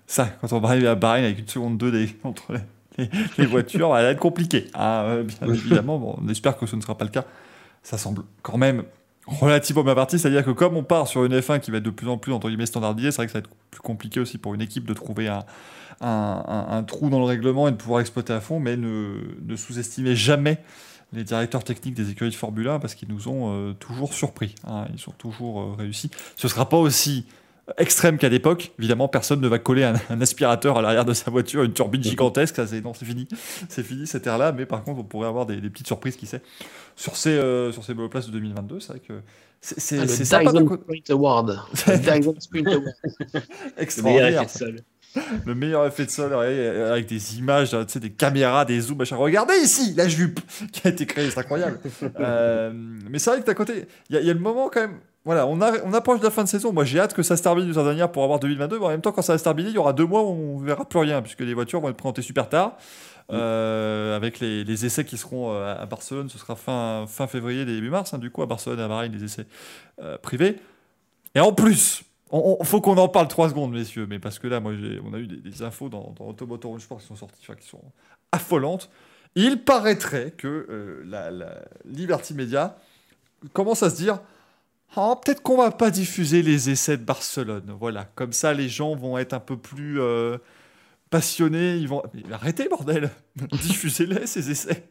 Ça, 0.07 0.27
quand 0.41 0.51
on 0.53 0.59
va 0.59 0.69
arriver 0.69 0.87
à 0.87 0.95
Bahreïn 0.95 1.25
avec 1.25 1.39
une 1.39 1.47
seconde 1.47 1.77
2 1.77 1.91
des, 1.91 2.09
entre 2.23 2.53
les, 3.37 3.45
voitures, 3.45 3.89
ça 3.93 4.01
va 4.01 4.03
être 4.03 4.19
compliqué. 4.19 4.65
Ah, 4.73 5.17
bien 5.23 5.47
évidemment, 5.53 5.99
bon, 5.99 6.15
on 6.23 6.27
espère 6.29 6.57
que 6.57 6.65
ce 6.65 6.75
ne 6.75 6.81
sera 6.81 6.97
pas 6.97 7.05
le 7.05 7.11
cas. 7.11 7.25
Ça 7.83 7.97
semble 7.97 8.23
quand 8.41 8.57
même 8.57 8.83
relativement 9.27 9.83
bien 9.83 9.95
parti, 9.95 10.19
c'est-à-dire 10.19 10.43
que 10.43 10.51
comme 10.51 10.75
on 10.75 10.83
part 10.83 11.07
sur 11.07 11.23
une 11.23 11.37
F1 11.37 11.59
qui 11.59 11.71
va 11.71 11.77
être 11.77 11.83
de 11.83 11.89
plus 11.89 12.07
en 12.09 12.17
plus 12.17 12.33
entre 12.33 12.49
guillemets 12.49 12.65
standardisée, 12.65 13.11
c'est 13.11 13.17
vrai 13.17 13.25
que 13.27 13.31
ça 13.31 13.39
va 13.39 13.43
être 13.43 13.55
plus 13.71 13.81
compliqué 13.81 14.19
aussi 14.19 14.37
pour 14.37 14.53
une 14.53 14.61
équipe 14.61 14.85
de 14.85 14.93
trouver 14.93 15.29
un, 16.01 16.83
trou 16.83 17.09
dans 17.09 17.19
le 17.19 17.25
règlement 17.25 17.67
et 17.67 17.71
de 17.71 17.77
pouvoir 17.77 18.01
exploiter 18.01 18.33
à 18.33 18.41
fond, 18.41 18.59
mais 18.59 18.75
ne, 18.75 19.21
ne 19.41 19.55
sous-estimez 19.55 20.15
jamais 20.15 20.59
les 21.13 21.23
directeurs 21.23 21.63
techniques 21.63 21.93
des 21.93 22.09
écuries 22.09 22.31
de 22.31 22.35
Formule 22.35 22.67
1 22.67 22.79
parce 22.79 22.95
qu'ils 22.95 23.09
nous 23.09 23.27
ont 23.27 23.53
euh, 23.53 23.73
toujours 23.73 24.13
surpris, 24.13 24.55
hein, 24.67 24.87
ils 24.93 25.09
ont 25.09 25.13
toujours 25.17 25.61
euh, 25.61 25.75
réussi. 25.77 26.09
Ce 26.35 26.47
ne 26.47 26.49
sera 26.49 26.67
pas 26.67 26.77
aussi 26.77 27.25
extrême 27.77 28.17
qu'à 28.17 28.29
l'époque. 28.29 28.71
Évidemment, 28.79 29.07
personne 29.07 29.41
ne 29.41 29.47
va 29.47 29.59
coller 29.59 29.83
un, 29.83 30.21
aspirateur 30.21 30.77
à 30.77 30.81
l'arrière 30.81 31.05
de 31.05 31.13
sa 31.13 31.31
voiture, 31.31 31.63
une 31.63 31.73
turbine 31.73 32.03
gigantesque. 32.03 32.55
Ça, 32.55 32.67
c'est, 32.67 32.81
non, 32.81 32.93
c'est 32.93 33.05
fini. 33.05 33.27
C'est 33.69 33.83
fini 33.83 34.07
cette 34.07 34.27
ère-là. 34.27 34.51
Mais 34.51 34.65
par 34.65 34.83
contre, 34.83 34.99
on 34.99 35.03
pourrait 35.03 35.27
avoir 35.27 35.45
des, 35.45 35.57
petites 35.57 35.87
surprises, 35.87 36.15
qui 36.15 36.25
sait. 36.25 36.41
Sur 36.95 37.15
ces, 37.15 37.31
euh, 37.31 37.71
sur 37.71 37.83
ces 37.83 37.95
places 37.95 38.27
de 38.27 38.31
2022, 38.31 38.79
c'est 38.79 38.89
vrai 38.89 38.99
que 38.99 39.13
c'est, 39.61 39.79
c'est, 39.79 39.99
ah, 39.99 40.07
c'est 40.07 40.25
sympa. 40.25 40.51
Sprint 40.51 41.09
Award. 41.09 41.59
Sprint 41.73 42.67
Award. 42.67 42.93
Extraordinaire. 43.77 44.45
Le 45.45 45.53
meilleur 45.53 45.85
effet 45.85 46.05
de 46.05 46.09
sol 46.09 46.33
avec 46.33 47.05
des 47.05 47.37
images, 47.37 47.69
tu 47.69 47.77
sais, 47.87 47.99
des 47.99 48.09
caméras, 48.09 48.65
des 48.65 48.81
zooms, 48.81 48.97
machin. 48.97 49.15
Regardez 49.15 49.53
ici 49.63 49.93
la 49.95 50.07
jupe 50.07 50.39
qui 50.71 50.87
a 50.87 50.89
été 50.89 51.05
créée, 51.05 51.29
c'est 51.29 51.39
incroyable. 51.39 51.79
Euh, 52.19 52.71
mais 52.73 53.19
c'est 53.19 53.29
vrai 53.29 53.41
que 53.41 53.51
à 53.51 53.53
côté, 53.53 53.85
il 54.09 54.17
y, 54.17 54.25
y, 54.25 54.29
a 54.29 54.33
le 54.33 54.39
moment 54.39 54.69
quand 54.73 54.81
même 54.81 54.97
voilà, 55.25 55.47
on, 55.47 55.57
on, 55.61 55.93
approche 55.93 56.19
de 56.19 56.25
la 56.25 56.31
fin 56.31 56.43
de 56.43 56.49
saison. 56.49 56.73
Moi, 56.73 56.83
j'ai 56.83 56.99
hâte 56.99 57.13
que 57.13 57.23
ça 57.23 57.37
se 57.37 57.43
termine 57.43 57.63
d'une 57.65 57.73
dernière 57.73 58.11
pour 58.11 58.23
avoir 58.25 58.39
2022. 58.39 58.77
Mais 58.77 58.85
en 58.85 58.89
même 58.89 59.01
temps, 59.01 59.13
quand 59.13 59.21
ça 59.21 59.33
va 59.33 59.37
se 59.37 59.43
terminer, 59.43 59.69
il 59.69 59.75
y 59.75 59.77
aura 59.77 59.93
deux 59.93 60.05
mois 60.05 60.21
où 60.23 60.31
on 60.31 60.57
verra 60.57 60.83
plus 60.83 60.99
rien, 60.99 61.21
puisque 61.21 61.39
les 61.39 61.53
voitures 61.53 61.79
vont 61.79 61.89
être 61.89 61.95
présentées 61.95 62.21
super 62.21 62.49
tard. 62.49 62.77
Euh, 63.31 64.17
avec 64.17 64.41
les, 64.41 64.85
essais 64.85 65.05
qui 65.05 65.17
seront 65.17 65.53
euh, 65.53 65.75
à 65.79 65.85
Barcelone, 65.85 66.29
ce 66.29 66.37
sera 66.37 66.57
fin, 66.57 67.05
fin 67.07 67.27
février, 67.27 67.63
début 67.63 67.89
mars, 67.89 68.13
hein, 68.13 68.17
du 68.17 68.31
coup, 68.31 68.41
à 68.41 68.45
Barcelone 68.45 68.79
et 68.79 68.83
à 68.83 68.87
Bahreïn, 68.89 69.13
les 69.13 69.23
essais 69.23 69.45
euh, 70.01 70.17
privés. 70.17 70.59
Et 71.35 71.39
en 71.39 71.53
plus, 71.53 72.03
il 72.33 72.65
faut 72.65 72.81
qu'on 72.81 72.97
en 72.97 73.07
parle 73.07 73.29
trois 73.29 73.47
secondes, 73.47 73.71
messieurs, 73.71 74.07
mais 74.09 74.19
parce 74.19 74.39
que 74.39 74.47
là, 74.47 74.59
moi, 74.59 74.73
on 75.05 75.13
a 75.13 75.19
eu 75.19 75.27
des, 75.27 75.61
infos 75.61 75.87
dans, 75.87 76.13
dans 76.17 76.27
Automotor 76.27 76.79
Sport 76.81 76.99
qui 76.99 77.07
sont 77.07 77.15
sorties, 77.15 77.45
qui 77.59 77.67
sont 77.67 77.81
affolantes. 78.33 78.89
Il 79.35 79.63
paraîtrait 79.63 80.31
que 80.31 81.01
la, 81.05 81.31
la 81.31 81.55
Liberty 81.85 82.33
Media 82.33 82.75
commence 83.53 83.83
à 83.83 83.89
se 83.89 83.95
dire 83.95 84.19
Oh, 84.95 85.15
peut-être 85.15 85.41
qu'on 85.41 85.57
va 85.57 85.71
pas 85.71 85.89
diffuser 85.89 86.43
les 86.43 86.69
essais 86.69 86.97
de 86.97 87.03
Barcelone. 87.03 87.75
Voilà, 87.79 88.05
comme 88.15 88.31
ça 88.31 88.53
les 88.53 88.69
gens 88.69 88.95
vont 88.95 89.17
être 89.17 89.33
un 89.33 89.39
peu 89.39 89.57
plus 89.57 89.99
euh, 89.99 90.37
passionnés. 91.09 91.77
Ils 91.77 91.87
vont 91.87 92.03
arrêtez 92.31 92.69
bordel, 92.69 93.09
diffusez-les 93.51 94.27
ces 94.27 94.51
essais. 94.51 94.87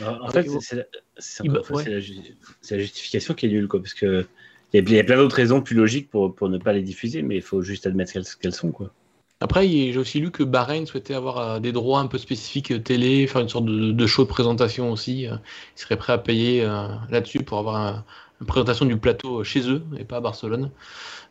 En 0.00 0.30
fait, 0.30 0.46
c'est 1.18 1.46
la, 1.46 2.78
justification 2.78 3.34
qui 3.34 3.46
est 3.46 3.50
nulle, 3.50 3.68
quoi, 3.68 3.80
parce 3.80 3.94
que 3.94 4.26
il 4.72 4.90
y, 4.90 4.98
a 4.98 5.04
plein 5.04 5.16
d'autres 5.16 5.36
raisons 5.36 5.62
plus 5.62 5.76
logiques 5.76 6.10
pour, 6.10 6.34
pour 6.34 6.48
ne 6.48 6.58
pas 6.58 6.72
les 6.72 6.82
diffuser, 6.82 7.22
mais 7.22 7.36
il 7.36 7.42
faut 7.42 7.62
juste 7.62 7.86
admettre 7.86 8.12
qu'elles 8.40 8.54
sont, 8.54 8.72
quoi. 8.72 8.92
Après, 9.40 9.68
j'ai 9.68 9.96
aussi 9.96 10.20
lu 10.20 10.30
que 10.30 10.42
Bahreïn 10.42 10.86
souhaitait 10.86 11.14
avoir 11.14 11.38
euh, 11.38 11.60
des 11.60 11.70
droits 11.70 12.00
un 12.00 12.06
peu 12.06 12.18
spécifiques 12.18 12.72
euh, 12.72 12.80
télé, 12.80 13.26
faire 13.26 13.42
une 13.42 13.48
sorte 13.48 13.66
de, 13.66 14.06
show 14.06 14.24
de 14.24 14.28
présentation 14.28 14.90
aussi. 14.90 15.24
Ils 15.24 15.40
seraient 15.76 15.96
prêts 15.96 16.12
à 16.12 16.18
payer 16.18 16.66
là-dessus 17.10 17.40
pour 17.44 17.58
avoir 17.58 17.76
un, 17.76 18.04
une 18.40 18.46
présentation 18.46 18.86
du 18.86 18.96
plateau 18.96 19.44
chez 19.44 19.68
eux 19.70 19.82
et 19.98 20.04
pas 20.04 20.16
à 20.16 20.20
Barcelone. 20.20 20.70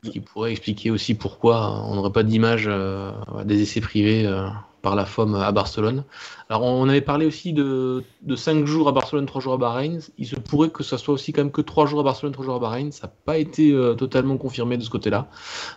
Ce 0.03 0.09
qui 0.09 0.19
pourrait 0.19 0.51
expliquer 0.51 0.91
aussi 0.91 1.15
pourquoi 1.15 1.81
on 1.85 1.95
n'aurait 1.95 2.11
pas 2.11 2.23
d'image 2.23 2.65
euh, 2.67 3.11
des 3.45 3.61
essais 3.61 3.79
privés 3.79 4.25
euh, 4.25 4.47
par 4.81 4.95
la 4.95 5.05
FOM 5.05 5.35
à 5.35 5.49
Barcelone. 5.53 6.03
Alors 6.49 6.63
on 6.63 6.89
avait 6.89 7.01
parlé 7.01 7.25
aussi 7.25 7.53
de, 7.53 8.03
de 8.21 8.35
5 8.35 8.65
jours 8.65 8.89
à 8.89 8.91
Barcelone, 8.91 9.25
3 9.25 9.41
jours 9.41 9.53
à 9.53 9.57
Bahreïn. 9.57 9.99
Il 10.17 10.27
se 10.27 10.35
pourrait 10.35 10.69
que 10.69 10.83
ça 10.83 10.97
soit 10.97 11.13
aussi 11.13 11.31
quand 11.31 11.41
même 11.41 11.51
que 11.51 11.61
3 11.61 11.85
jours 11.85 12.01
à 12.01 12.03
Barcelone, 12.03 12.33
3 12.33 12.45
jours 12.45 12.55
à 12.55 12.59
Bahreïn. 12.59 12.91
Ça 12.91 13.07
n'a 13.07 13.13
pas 13.25 13.37
été 13.37 13.71
euh, 13.71 13.93
totalement 13.93 14.35
confirmé 14.37 14.77
de 14.77 14.83
ce 14.83 14.89
côté-là. 14.89 15.29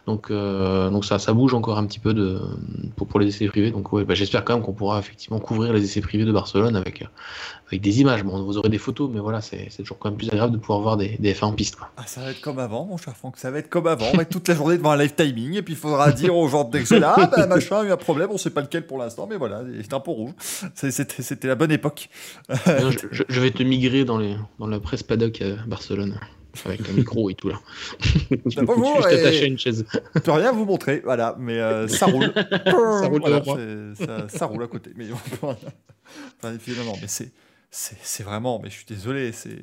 Donc, 0.06 0.32
donc 0.32 1.04
ça, 1.04 1.20
ça 1.20 1.32
bouge 1.32 1.54
encore 1.54 1.78
un 1.78 1.86
petit 1.86 2.00
peu 2.00 2.14
de, 2.14 2.40
pour, 2.96 3.06
pour 3.06 3.20
les 3.20 3.28
essais 3.28 3.46
privés. 3.46 3.70
Donc 3.70 3.92
ouais, 3.92 4.04
bah, 4.04 4.14
j'espère 4.14 4.44
quand 4.44 4.54
même 4.54 4.64
qu'on 4.64 4.72
pourra 4.72 4.98
effectivement 4.98 5.38
couvrir 5.38 5.72
les 5.72 5.84
essais 5.84 6.00
privés 6.00 6.24
de 6.24 6.32
Barcelone 6.32 6.74
avec, 6.74 7.04
avec 7.68 7.80
des 7.80 8.00
images. 8.00 8.22
Bon, 8.22 8.42
vous 8.44 8.58
aurez 8.58 8.68
des 8.68 8.78
photos, 8.78 9.10
mais 9.12 9.18
voilà, 9.18 9.40
c'est 9.40 9.68
toujours 9.76 9.98
quand 9.98 10.10
même 10.10 10.16
plus 10.16 10.28
agréable 10.28 10.52
de 10.52 10.58
pouvoir 10.58 10.80
voir 10.80 10.96
des, 10.96 11.16
des 11.18 11.34
F1 11.34 11.46
en 11.46 11.52
piste. 11.52 11.76
Quoi. 11.76 11.90
Ah, 11.96 12.04
ça 12.06 12.20
va 12.20 12.30
être 12.30 12.40
comme 12.40 12.58
avant, 12.58 12.84
mon 12.84 12.96
cher 12.96 13.16
Franck. 13.16 13.36
Ça 13.38 13.50
va 13.50 13.58
être 13.58 13.68
comme 13.68 13.86
avant. 13.86 14.06
On 14.12 14.16
va 14.16 14.22
être 14.22 14.30
toute 14.30 14.46
la 14.48 14.54
journée 14.54 14.76
devant 14.76 14.92
un 14.92 14.96
live 14.96 15.14
timing 15.14 15.54
et 15.54 15.62
puis 15.62 15.74
il 15.74 15.78
faudra 15.78 16.12
dire 16.12 16.36
aux 16.36 16.48
gens 16.48 16.64
dès 16.64 16.80
que 16.80 16.86
c'est 16.86 17.00
là, 17.00 17.14
ah, 17.16 17.26
bah, 17.26 17.46
machin, 17.46 17.82
il 17.82 17.88
y 17.88 17.90
a 17.90 17.94
un 17.94 17.96
problème, 17.96 18.28
on 18.30 18.38
sait 18.38 18.50
pas 18.50 18.60
lequel 18.60 18.86
pour 18.86 18.98
l'instant, 18.98 19.26
mais 19.28 19.36
voilà, 19.36 19.62
c'est 19.82 19.94
un 19.94 20.00
peu 20.00 20.12
rouge. 20.12 20.32
C'était 20.74 21.48
la 21.48 21.56
bonne 21.56 21.72
époque. 21.72 22.08
je, 22.48 23.40
vais 23.40 23.50
te 23.50 23.62
migrer 23.62 24.04
dans, 24.04 24.18
les, 24.18 24.36
dans 24.58 24.68
la 24.68 24.78
presse 24.78 25.02
paddock 25.02 25.42
à 25.42 25.66
Barcelone. 25.66 26.18
Avec 26.64 26.88
un 26.88 26.92
micro 26.94 27.28
et 27.28 27.34
tout 27.34 27.50
là. 27.50 27.60
je 28.30 28.60
bonjour, 28.62 29.06
juste 29.06 29.42
une 29.42 29.58
chaise. 29.58 29.84
Je 30.14 30.20
peux 30.20 30.30
rien 30.30 30.52
vous 30.52 30.64
montrer, 30.64 31.02
voilà, 31.04 31.36
mais 31.38 31.58
euh, 31.58 31.86
ça 31.86 32.06
roule. 32.06 32.32
ça, 32.64 33.08
roule 33.08 33.22
ça, 34.28 34.46
roule 34.46 34.62
à 34.62 34.66
côté. 34.66 34.92
Mais 34.96 35.04
non, 35.04 35.16
non, 35.44 36.94
mais 36.98 37.08
c'est, 37.08 37.30
c'est, 37.76 38.22
vraiment, 38.22 38.58
mais 38.58 38.70
je 38.70 38.76
suis 38.76 38.86
désolé, 38.86 39.32
c'est. 39.32 39.58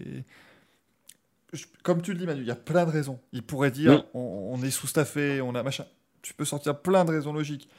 Comme 1.81 2.01
tu 2.01 2.13
le 2.13 2.19
dis, 2.19 2.25
Manu, 2.25 2.41
il 2.41 2.47
y 2.47 2.51
a 2.51 2.55
plein 2.55 2.85
de 2.85 2.91
raisons. 2.91 3.19
Il 3.31 3.43
pourrait 3.43 3.71
dire 3.71 4.05
on, 4.13 4.61
est 4.63 4.71
sous-staffé, 4.71 5.41
on 5.41 5.55
a 5.55 5.63
machin. 5.63 5.85
Tu 6.21 6.33
peux 6.33 6.45
sortir 6.45 6.79
plein 6.79 7.05
de 7.05 7.11
raisons 7.11 7.33
logiques. 7.33 7.69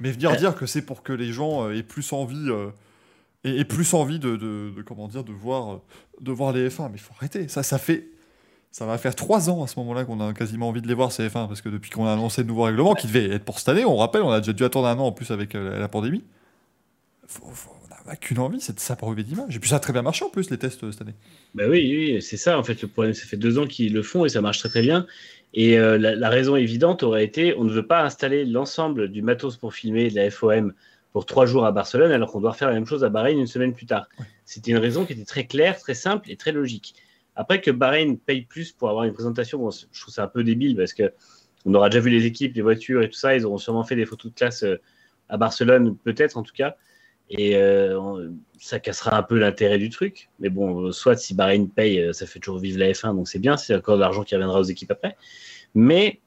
Mais 0.00 0.12
venir 0.12 0.36
dire 0.36 0.54
que 0.54 0.66
c'est 0.66 0.82
pour 0.82 1.02
que 1.02 1.12
les 1.12 1.32
gens 1.32 1.66
euh, 1.66 1.74
aient 1.74 1.82
plus 1.82 2.12
envie, 2.12 2.48
euh, 2.48 2.70
aient, 3.44 3.64
plus 3.64 3.94
envie 3.94 4.18
de, 4.18 4.36
de, 4.36 4.82
comment 4.86 5.08
dire, 5.08 5.24
de 5.24 5.32
voir, 5.32 5.80
de 6.20 6.32
voir 6.32 6.52
les 6.52 6.68
F1, 6.68 6.88
mais 6.88 6.96
il 6.96 7.00
faut 7.00 7.14
arrêter. 7.16 7.48
Ça, 7.48 7.62
ça 7.62 7.78
fait, 7.78 8.08
ça 8.70 8.86
va 8.86 8.96
faire 8.96 9.14
trois 9.14 9.50
ans 9.50 9.62
à 9.62 9.66
ce 9.66 9.78
moment-là 9.80 10.04
qu'on 10.04 10.20
a 10.20 10.32
quasiment 10.32 10.68
envie 10.68 10.82
de 10.82 10.88
les 10.88 10.94
voir 10.94 11.10
ces 11.10 11.26
F1 11.26 11.48
parce 11.48 11.60
que 11.60 11.68
depuis 11.68 11.90
qu'on 11.90 12.06
a 12.06 12.12
annoncé 12.12 12.42
le 12.42 12.48
nouveau 12.48 12.62
règlement 12.62 12.94
qui 12.94 13.06
devait 13.06 13.30
être 13.30 13.44
pour 13.44 13.58
cette 13.58 13.68
année, 13.68 13.84
on 13.84 13.96
rappelle, 13.96 14.22
on 14.22 14.30
a 14.30 14.40
déjà 14.40 14.52
dû 14.52 14.64
attendre 14.64 14.86
un 14.88 14.98
an 14.98 15.06
en 15.06 15.12
plus 15.12 15.30
avec 15.30 15.54
euh, 15.54 15.78
la 15.78 15.88
pandémie. 15.88 16.24
on 17.42 17.81
n'a 18.06 18.16
qu'une 18.16 18.38
envie, 18.38 18.60
c'est 18.60 18.74
de 18.74 18.80
s'approuver 18.80 19.22
d'image. 19.22 19.56
Et 19.56 19.58
puis 19.58 19.70
ça 19.70 19.76
a 19.76 19.80
très 19.80 19.92
bien 19.92 20.02
marché 20.02 20.24
en 20.24 20.30
plus 20.30 20.50
les 20.50 20.58
tests 20.58 20.90
cette 20.90 21.02
année. 21.02 21.14
Bah 21.54 21.64
oui, 21.68 22.12
oui, 22.12 22.22
c'est 22.22 22.36
ça 22.36 22.58
en 22.58 22.64
fait 22.64 22.80
le 22.82 22.88
problème. 22.88 23.14
Ça 23.14 23.26
fait 23.26 23.36
deux 23.36 23.58
ans 23.58 23.66
qu'ils 23.66 23.92
le 23.92 24.02
font 24.02 24.24
et 24.24 24.28
ça 24.28 24.40
marche 24.40 24.58
très 24.58 24.68
très 24.68 24.82
bien. 24.82 25.06
Et 25.54 25.78
euh, 25.78 25.98
la, 25.98 26.28
raison 26.30 26.56
évidente 26.56 27.02
aurait 27.02 27.24
été 27.24 27.54
on 27.56 27.64
ne 27.64 27.72
veut 27.72 27.86
pas 27.86 28.02
installer 28.02 28.44
l'ensemble 28.44 29.08
du 29.08 29.20
matos 29.20 29.56
pour 29.56 29.74
filmer 29.74 30.10
de 30.10 30.16
la 30.16 30.30
FOM 30.30 30.72
pour 31.12 31.26
trois 31.26 31.44
jours 31.44 31.66
à 31.66 31.72
Barcelone 31.72 32.10
alors 32.10 32.32
qu'on 32.32 32.40
doit 32.40 32.54
faire 32.54 32.68
la 32.68 32.74
même 32.74 32.86
chose 32.86 33.04
à 33.04 33.10
Bahreïn 33.10 33.38
une 33.38 33.46
semaine 33.46 33.74
plus 33.74 33.86
tard. 33.86 34.08
C'était 34.46 34.70
une 34.70 34.78
raison 34.78 35.04
qui 35.04 35.12
était 35.12 35.24
très 35.24 35.46
claire, 35.46 35.78
très 35.78 35.94
simple 35.94 36.30
et 36.30 36.36
très 36.36 36.52
logique. 36.52 36.94
Après 37.36 37.60
que 37.60 37.70
Bahreïn 37.70 38.16
paye 38.16 38.42
plus 38.42 38.72
pour 38.72 38.88
avoir 38.88 39.04
une 39.04 39.12
présentation, 39.12 39.70
je 39.70 40.00
trouve 40.00 40.14
ça 40.14 40.24
un 40.24 40.28
peu 40.28 40.42
débile 40.42 40.76
parce 40.76 40.94
que 40.94 41.12
on 41.64 41.74
aura 41.74 41.90
déjà 41.90 42.00
vu 42.00 42.10
les 42.10 42.26
équipes, 42.26 42.54
les 42.54 42.62
voitures 42.62 43.02
et 43.02 43.08
tout 43.08 43.18
ça. 43.18 43.36
Ils 43.36 43.46
auront 43.46 43.58
sûrement 43.58 43.84
fait 43.84 43.96
des 43.96 44.06
photos 44.06 44.32
de 44.32 44.36
classe 44.36 44.64
euh, 44.64 44.80
à 45.28 45.36
Barcelone, 45.36 45.96
peut-être 46.04 46.36
en 46.36 46.42
tout 46.42 46.54
cas. 46.54 46.76
Et 47.34 47.56
euh, 47.56 48.28
ça 48.58 48.78
cassera 48.78 49.16
un 49.16 49.22
peu 49.22 49.38
l'intérêt 49.38 49.78
du 49.78 49.88
truc. 49.88 50.28
Mais 50.38 50.50
bon, 50.50 50.92
soit 50.92 51.16
si 51.16 51.34
Bahreïn 51.34 51.66
paye, 51.66 51.98
euh, 51.98 52.12
ça 52.12 52.26
fait 52.26 52.38
toujours 52.38 52.58
vivre 52.60 52.78
la 52.78 52.92
F1, 52.92 53.16
donc 53.16 53.26
c'est 53.26 53.38
bien, 53.38 53.56
c'est 53.56 53.74
encore 53.74 53.96
de 53.96 54.02
l'argent 54.02 54.22
qui 54.22 54.34
reviendra 54.34 54.60
aux 54.60 54.64
équipes 54.64 54.90
après. 54.90 55.16
Mais 55.74 56.20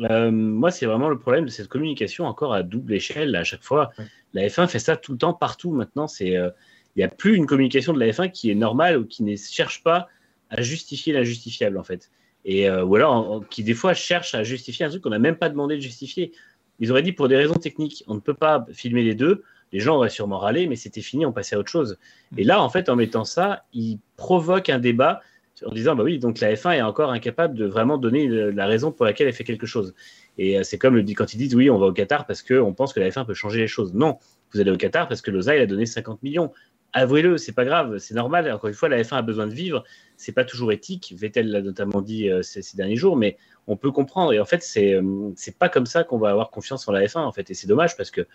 euh, 0.00 0.30
moi, 0.30 0.70
c'est 0.70 0.86
vraiment 0.86 1.08
le 1.08 1.18
problème 1.18 1.46
de 1.46 1.50
cette 1.50 1.66
communication 1.66 2.26
encore 2.26 2.54
à 2.54 2.62
double 2.62 2.94
échelle. 2.94 3.34
À 3.34 3.42
chaque 3.42 3.64
fois, 3.64 3.90
la 4.34 4.46
F1 4.46 4.68
fait 4.68 4.78
ça 4.78 4.96
tout 4.96 5.10
le 5.10 5.18
temps, 5.18 5.34
partout. 5.34 5.72
Maintenant, 5.72 6.06
il 6.20 6.52
n'y 6.96 7.02
a 7.02 7.08
plus 7.08 7.34
une 7.34 7.46
communication 7.46 7.92
de 7.92 7.98
la 7.98 8.06
F1 8.06 8.30
qui 8.30 8.48
est 8.48 8.54
normale 8.54 8.98
ou 8.98 9.04
qui 9.04 9.24
ne 9.24 9.34
cherche 9.34 9.82
pas 9.82 10.06
à 10.48 10.62
justifier 10.62 11.12
l'injustifiable, 11.12 11.76
en 11.76 11.82
fait. 11.82 12.12
Et, 12.44 12.70
ou 12.70 12.94
alors, 12.94 13.44
qui 13.50 13.64
des 13.64 13.74
fois 13.74 13.94
cherche 13.94 14.34
à 14.34 14.44
justifier 14.44 14.84
un 14.86 14.90
truc 14.90 15.02
qu'on 15.02 15.10
n'a 15.10 15.18
même 15.18 15.36
pas 15.36 15.48
demandé 15.48 15.76
de 15.76 15.80
justifier. 15.80 16.32
Ils 16.78 16.90
auraient 16.92 17.02
dit 17.02 17.12
pour 17.12 17.28
des 17.28 17.36
raisons 17.36 17.54
techniques, 17.54 18.04
on 18.06 18.14
ne 18.14 18.20
peut 18.20 18.34
pas 18.34 18.64
filmer 18.72 19.02
les 19.02 19.14
deux 19.14 19.42
les 19.72 19.80
gens 19.80 19.96
auraient 19.96 20.10
sûrement 20.10 20.38
râlé, 20.38 20.66
mais 20.66 20.76
c'était 20.76 21.00
fini, 21.00 21.26
on 21.26 21.32
passait 21.32 21.56
à 21.56 21.58
autre 21.58 21.70
chose. 21.70 21.98
Mm. 22.32 22.38
Et 22.38 22.44
là, 22.44 22.62
en 22.62 22.68
fait, 22.68 22.88
en 22.88 22.96
mettant 22.96 23.24
ça, 23.24 23.64
il 23.72 23.98
provoque 24.16 24.68
un 24.68 24.78
débat 24.78 25.20
en 25.64 25.72
disant, 25.72 25.94
bah 25.94 26.02
oui, 26.02 26.18
donc 26.18 26.40
la 26.40 26.54
F1 26.54 26.76
est 26.76 26.82
encore 26.82 27.10
incapable 27.10 27.54
de 27.54 27.66
vraiment 27.66 27.98
donner 27.98 28.26
la 28.28 28.66
raison 28.66 28.90
pour 28.90 29.04
laquelle 29.04 29.28
elle 29.28 29.34
fait 29.34 29.44
quelque 29.44 29.66
chose. 29.66 29.94
Et 30.38 30.58
euh, 30.58 30.62
c'est 30.62 30.78
comme 30.78 30.96
le, 30.96 31.02
quand 31.14 31.34
ils 31.34 31.36
disent, 31.36 31.54
oui, 31.54 31.70
on 31.70 31.78
va 31.78 31.86
au 31.86 31.92
Qatar 31.92 32.26
parce 32.26 32.42
qu'on 32.42 32.72
pense 32.74 32.92
que 32.92 33.00
la 33.00 33.10
F1 33.10 33.26
peut 33.26 33.34
changer 33.34 33.60
les 33.60 33.66
choses. 33.66 33.94
Non, 33.94 34.18
vous 34.52 34.60
allez 34.60 34.70
au 34.70 34.76
Qatar 34.76 35.08
parce 35.08 35.20
que 35.20 35.30
Loza, 35.30 35.56
il 35.56 35.62
a 35.62 35.66
donné 35.66 35.86
50 35.86 36.22
millions. 36.22 36.52
Avouez-le, 36.94 37.38
c'est 37.38 37.52
pas 37.52 37.64
grave, 37.64 37.98
c'est 37.98 38.14
normal. 38.14 38.50
Encore 38.50 38.68
une 38.68 38.74
fois, 38.74 38.88
la 38.88 39.02
F1 39.02 39.16
a 39.16 39.22
besoin 39.22 39.46
de 39.46 39.54
vivre. 39.54 39.82
C'est 40.16 40.32
pas 40.32 40.44
toujours 40.44 40.72
éthique. 40.72 41.14
Vettel 41.16 41.50
l'a 41.50 41.62
notamment 41.62 42.02
dit 42.02 42.28
euh, 42.28 42.42
ces, 42.42 42.76
derniers 42.76 42.96
jours, 42.96 43.16
mais 43.16 43.38
on 43.66 43.76
peut 43.76 43.90
comprendre. 43.90 44.32
Et 44.32 44.40
en 44.40 44.44
fait, 44.44 44.62
c'est 44.62 44.94
euh, 44.94 45.30
c'est 45.36 45.56
pas 45.58 45.68
comme 45.68 45.86
ça 45.86 46.04
qu'on 46.04 46.18
va 46.18 46.30
avoir 46.30 46.50
confiance 46.50 46.86
en 46.88 46.92
la 46.92 47.04
F1. 47.04 47.20
En 47.20 47.32
fait, 47.32 47.50
et 47.50 47.54
c'est 47.54 47.66
dommage 47.66 47.96
parce 47.96 48.10
que 48.10 48.26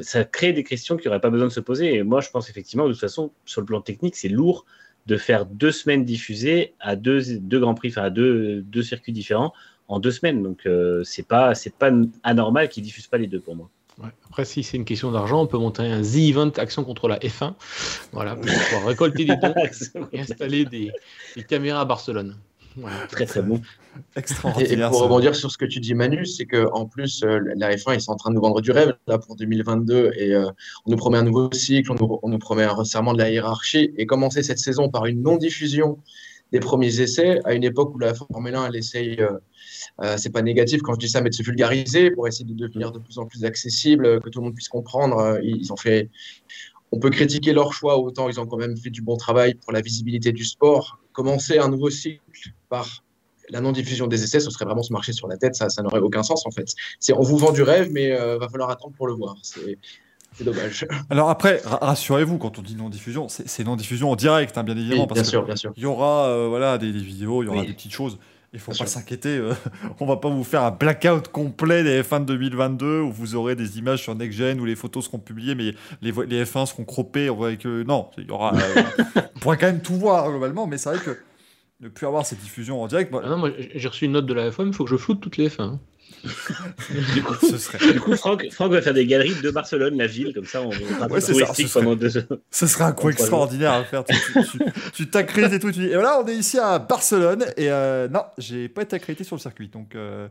ça 0.00 0.24
crée 0.24 0.52
des 0.52 0.64
questions 0.64 0.96
qui 0.96 1.06
n'auraient 1.06 1.20
pas 1.20 1.30
besoin 1.30 1.48
de 1.48 1.52
se 1.52 1.60
poser. 1.60 1.94
Et 1.94 2.02
moi, 2.02 2.20
je 2.20 2.30
pense 2.30 2.50
effectivement, 2.50 2.86
de 2.86 2.92
toute 2.92 3.00
façon, 3.00 3.30
sur 3.44 3.60
le 3.60 3.66
plan 3.66 3.80
technique, 3.80 4.16
c'est 4.16 4.28
lourd 4.28 4.66
de 5.06 5.16
faire 5.16 5.46
deux 5.46 5.72
semaines 5.72 6.04
diffusées 6.04 6.74
à 6.80 6.96
deux, 6.96 7.38
deux 7.38 7.60
grands 7.60 7.74
prix, 7.74 7.88
enfin 7.88 8.02
à 8.02 8.10
deux, 8.10 8.62
deux 8.62 8.82
circuits 8.82 9.12
différents 9.12 9.52
en 9.88 9.98
deux 9.98 10.10
semaines. 10.10 10.42
Donc, 10.42 10.66
euh, 10.66 11.02
c'est 11.04 11.26
pas, 11.26 11.54
c'est 11.54 11.74
pas 11.74 11.90
anormal 12.22 12.68
qu'ils 12.68 12.82
diffusent 12.82 13.06
pas 13.06 13.18
les 13.18 13.26
deux 13.26 13.40
pour 13.40 13.56
moi. 13.56 13.70
Après, 14.28 14.46
si 14.46 14.62
c'est 14.62 14.78
une 14.78 14.84
question 14.86 15.12
d'argent, 15.12 15.42
on 15.42 15.46
peut 15.46 15.58
monter 15.58 15.82
un 15.82 16.00
The 16.00 16.16
Event 16.16 16.52
Action 16.56 16.84
contre 16.84 17.06
la 17.06 17.18
F1, 17.18 17.52
voilà, 18.12 18.34
pour 18.34 18.46
pouvoir 18.46 18.86
récolter 18.86 19.26
des 19.26 19.36
dons 19.36 19.52
et 20.12 20.20
installer 20.20 20.64
des, 20.64 20.90
des 21.36 21.44
caméras 21.44 21.82
à 21.82 21.84
Barcelone 21.84 22.36
très 23.10 23.26
très 23.26 23.42
bon. 23.42 23.60
Et, 24.60 24.76
pour 24.76 25.02
rebondir 25.02 25.34
sur 25.34 25.50
ce 25.50 25.58
que 25.58 25.64
tu 25.64 25.80
dis, 25.80 25.94
Manu, 25.94 26.24
c'est 26.24 26.46
qu'en 26.46 26.86
plus, 26.86 27.22
euh, 27.22 27.40
la 27.56 27.74
F1, 27.74 27.94
ils 27.94 28.00
sont 28.00 28.12
en 28.12 28.16
train 28.16 28.30
de 28.30 28.36
nous 28.36 28.40
vendre 28.40 28.60
du 28.60 28.70
rêve 28.70 28.94
là, 29.06 29.18
pour 29.18 29.36
2022 29.36 30.12
et 30.16 30.32
euh, 30.32 30.46
on 30.86 30.90
nous 30.90 30.96
promet 30.96 31.18
un 31.18 31.24
nouveau 31.24 31.50
cycle, 31.52 31.90
on 31.92 32.28
nous, 32.28 32.38
promet 32.38 32.64
un 32.64 32.72
resserrement 32.72 33.12
de 33.12 33.18
la 33.18 33.30
hiérarchie 33.30 33.92
et 33.96 34.06
commencer 34.06 34.42
cette 34.42 34.58
saison 34.58 34.88
par 34.88 35.06
une 35.06 35.22
non-diffusion 35.22 35.98
des 36.52 36.60
premiers 36.60 37.00
essais 37.00 37.40
à 37.44 37.54
une 37.54 37.64
époque 37.64 37.94
où 37.94 37.98
la 37.98 38.14
Formule 38.14 38.54
1, 38.54 38.66
elle 38.68 38.76
essaye, 38.76 39.20
euh, 39.20 40.16
c'est 40.16 40.32
pas 40.32 40.42
négatif 40.42 40.82
quand 40.82 40.94
je 40.94 40.98
dis 40.98 41.08
ça, 41.08 41.20
mais 41.20 41.30
de 41.30 41.34
se 41.34 41.42
vulgariser 41.42 42.10
pour 42.10 42.26
essayer 42.26 42.44
de 42.44 42.54
devenir 42.54 42.90
de 42.92 42.98
plus 42.98 43.18
en 43.18 43.26
plus 43.26 43.44
accessible, 43.44 44.20
que 44.20 44.28
tout 44.30 44.40
le 44.40 44.46
monde 44.46 44.54
puisse 44.54 44.68
comprendre. 44.68 45.38
Ils 45.42 45.72
ont 45.72 45.76
fait, 45.76 46.10
on 46.90 46.98
peut 46.98 47.10
critiquer 47.10 47.52
leur 47.52 47.72
choix, 47.72 47.98
autant 47.98 48.28
ils 48.28 48.40
ont 48.40 48.46
quand 48.46 48.56
même 48.56 48.76
fait 48.76 48.90
du 48.90 49.02
bon 49.02 49.16
travail 49.16 49.54
pour 49.54 49.72
la 49.72 49.80
visibilité 49.80 50.32
du 50.32 50.44
sport. 50.44 50.98
Commencer 51.22 51.58
un 51.58 51.68
nouveau 51.68 51.90
cycle 51.90 52.20
par 52.68 53.04
la 53.50 53.60
non-diffusion 53.60 54.06
des 54.06 54.22
essais, 54.22 54.40
ce 54.40 54.50
serait 54.50 54.64
vraiment 54.64 54.82
se 54.82 54.92
marcher 54.92 55.12
sur 55.12 55.28
la 55.28 55.36
tête, 55.36 55.54
ça, 55.54 55.68
ça 55.68 55.82
n'aurait 55.82 56.00
aucun 56.00 56.22
sens 56.22 56.46
en 56.46 56.50
fait. 56.50 56.72
C'est 56.98 57.12
on 57.12 57.20
vous 57.20 57.36
vend 57.36 57.52
du 57.52 57.62
rêve, 57.62 57.90
mais 57.90 58.08
il 58.08 58.38
va 58.38 58.48
falloir 58.48 58.70
attendre 58.70 58.94
pour 58.96 59.06
le 59.06 59.12
voir. 59.12 59.36
C'est 59.42 60.44
dommage. 60.44 60.86
Alors 61.10 61.30
après, 61.30 61.60
rassurez-vous, 61.64 62.38
quand 62.38 62.58
on 62.58 62.62
dit 62.62 62.76
non-diffusion, 62.76 63.28
c'est 63.28 63.64
non-diffusion 63.64 64.10
en 64.10 64.16
direct, 64.16 64.56
hein, 64.56 64.62
bien 64.62 64.76
évidemment. 64.76 65.06
bien 65.06 65.24
sûr, 65.24 65.44
bien 65.44 65.56
sûr. 65.56 65.72
Il 65.76 65.82
y 65.82 65.86
aura 65.86 66.28
euh, 66.28 66.46
voilà, 66.48 66.78
des, 66.78 66.90
vidéos, 66.90 67.42
il 67.42 67.46
y 67.46 67.48
aura 67.48 67.64
des 67.64 67.72
petites 67.72 67.92
choses. 67.92 68.18
Il 68.52 68.56
ne 68.56 68.60
faut 68.60 68.72
pas 68.72 68.86
s'inquiéter. 68.86 69.40
On 69.40 69.44
euh, 69.44 69.54
on 70.00 70.06
va 70.06 70.16
pas 70.16 70.28
vous 70.28 70.42
faire 70.42 70.62
un 70.64 70.72
blackout 70.72 71.28
complet 71.28 71.84
des 71.84 72.02
F1 72.02 72.20
de 72.20 72.34
2022 72.34 73.00
où 73.00 73.12
vous 73.12 73.36
aurez 73.36 73.54
des 73.54 73.78
images 73.78 74.02
sur 74.02 74.14
NextGen 74.14 74.60
où 74.60 74.64
les 74.64 74.74
photos 74.74 75.04
seront 75.04 75.18
publiées, 75.18 75.54
mais 75.54 75.74
les, 76.02 76.12
les 76.26 76.44
F1 76.44 76.66
seront 76.66 76.84
croppés. 76.84 77.30
que 77.60 77.84
non, 77.84 78.10
il 78.18 78.26
y 78.26 78.30
aura. 78.30 78.54
Euh, 78.54 78.82
on 79.36 79.38
pourra 79.38 79.56
quand 79.56 79.66
même 79.66 79.82
tout 79.82 79.94
voir 79.94 80.28
globalement, 80.28 80.66
mais 80.66 80.78
c'est 80.78 80.90
vrai 80.90 80.98
que 80.98 81.16
ne 81.80 81.88
plus 81.88 82.06
avoir 82.06 82.26
cette 82.26 82.40
diffusion 82.40 82.82
en 82.82 82.88
direct. 82.88 83.14
Ah 83.22 83.28
non, 83.28 83.52
j'ai 83.74 83.88
reçu 83.88 84.04
une 84.04 84.12
note 84.12 84.26
de 84.26 84.34
la 84.34 84.50
F1, 84.50 84.66
il 84.66 84.72
faut 84.72 84.84
que 84.84 84.90
je 84.90 84.96
floute 84.96 85.20
toutes 85.20 85.36
les 85.36 85.48
F1 85.48 85.78
du, 87.14 87.22
coup, 87.22 87.34
serait... 87.34 87.92
du 87.92 88.00
coup, 88.00 88.16
Franck, 88.16 88.46
Franck, 88.50 88.72
va 88.72 88.82
faire 88.82 88.94
des 88.94 89.06
galeries 89.06 89.34
de 89.42 89.50
Barcelone, 89.50 89.96
la 89.96 90.06
ville, 90.06 90.32
comme 90.34 90.44
ça 90.44 90.62
on 90.62 90.70
va 90.70 91.06
ouais, 91.06 91.20
ça. 91.20 91.32
Ce 91.32 91.66
serait... 91.66 91.84
pendant 91.84 91.96
deux 91.96 92.10
Ce 92.50 92.66
serait 92.66 92.84
un 92.84 92.92
coup 92.92 93.10
extraordinaire 93.10 93.72
à 93.72 93.84
faire. 93.84 94.04
Tu 94.92 95.08
t'accrédites 95.08 95.54
et 95.54 95.58
tout. 95.58 95.72
Tu 95.72 95.80
dis, 95.80 95.86
et 95.86 95.94
voilà, 95.94 96.20
on 96.20 96.26
est 96.26 96.34
ici 96.34 96.58
à 96.58 96.78
Barcelone. 96.78 97.44
Et 97.56 97.70
euh, 97.70 98.08
non, 98.08 98.22
j'ai 98.38 98.68
pas 98.68 98.82
été 98.82 98.96
accrédité 98.96 99.24
sur 99.24 99.36
le 99.36 99.40
circuit. 99.40 99.68
Donc, 99.68 99.94
euh, 99.94 100.28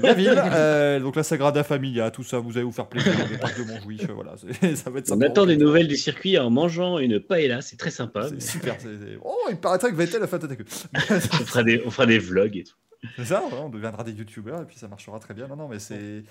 la 0.00 0.14
ville, 0.14 0.34
euh, 0.52 1.00
donc 1.00 1.16
la 1.16 1.22
Sagrada 1.22 1.64
Familia, 1.64 2.10
tout 2.10 2.24
ça, 2.24 2.38
vous 2.38 2.52
allez 2.52 2.64
vous 2.64 2.72
faire 2.72 2.86
plaisir. 2.86 3.12
Le 3.30 3.38
parc 3.38 3.58
de 3.58 3.64
Montjuïc, 3.64 4.10
voilà. 4.10 4.34
Ça 4.74 4.90
va 4.90 4.98
être 4.98 5.12
on 5.12 5.20
attend 5.20 5.46
des 5.46 5.56
nouvelles 5.56 5.88
du 5.88 5.96
circuit 5.96 6.38
en 6.38 6.50
mangeant 6.50 6.98
une 6.98 7.20
paella, 7.20 7.60
c'est 7.60 7.76
très 7.76 7.90
sympa. 7.90 8.28
C'est 8.28 8.40
super. 8.40 8.76
Oh, 9.24 9.36
il 9.50 9.56
paraîtrait 9.56 9.90
que 9.90 9.96
Vettel 9.96 10.22
a 10.22 10.26
fait 10.26 10.36
attaquer. 10.36 10.64
on, 10.94 11.20
fera 11.20 11.62
des, 11.62 11.82
on 11.86 11.90
fera 11.90 12.06
des 12.06 12.18
vlogs 12.18 12.56
et 12.56 12.64
tout. 12.64 12.74
C'est 13.16 13.24
ça, 13.24 13.42
on 13.52 13.68
deviendra 13.68 14.04
des 14.04 14.12
youtubeurs 14.12 14.62
et 14.62 14.64
puis 14.64 14.76
ça 14.76 14.88
marchera 14.88 15.18
très 15.18 15.34
bien. 15.34 15.48
Non, 15.48 15.56
non, 15.56 15.68
mais 15.68 15.78
c'est. 15.78 16.24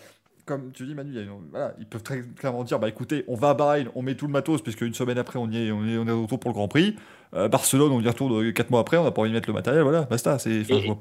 Comme 0.46 0.72
tu 0.72 0.86
dis, 0.86 0.96
Manu, 0.96 1.16
voilà, 1.52 1.76
ils 1.80 1.86
peuvent 1.86 2.02
très 2.02 2.24
clairement 2.24 2.64
dire 2.64 2.80
bah 2.80 2.90
écoutez, 2.90 3.24
on 3.28 3.36
va 3.36 3.52
à 3.52 3.54
Bahreïn, 3.54 3.90
on 3.94 4.02
met 4.02 4.16
tout 4.16 4.26
le 4.26 4.32
matos, 4.32 4.62
puisque 4.62 4.82
une 4.82 4.94
semaine 4.94 5.20
après, 5.20 5.38
on, 5.38 5.48
y 5.48 5.68
est, 5.68 5.72
on, 5.72 5.86
est, 5.86 5.98
on 5.98 6.08
est 6.08 6.12
retour 6.12 6.40
pour 6.40 6.50
le 6.50 6.56
Grand 6.56 6.68
Prix. 6.68 6.96
Euh, 7.36 7.48
Barcelone, 7.48 7.92
on 7.92 8.02
y 8.02 8.08
retourne 8.08 8.52
4 8.52 8.72
mois 8.72 8.80
après, 8.80 8.98
on 8.98 9.04
n'a 9.04 9.12
pas 9.12 9.22
envie 9.22 9.30
de 9.30 9.36
mettre 9.36 9.48
le 9.48 9.54
matériel, 9.54 9.84
voilà, 9.84 10.02
basta. 10.04 10.40
C'est, 10.40 10.64
et, 10.68 10.98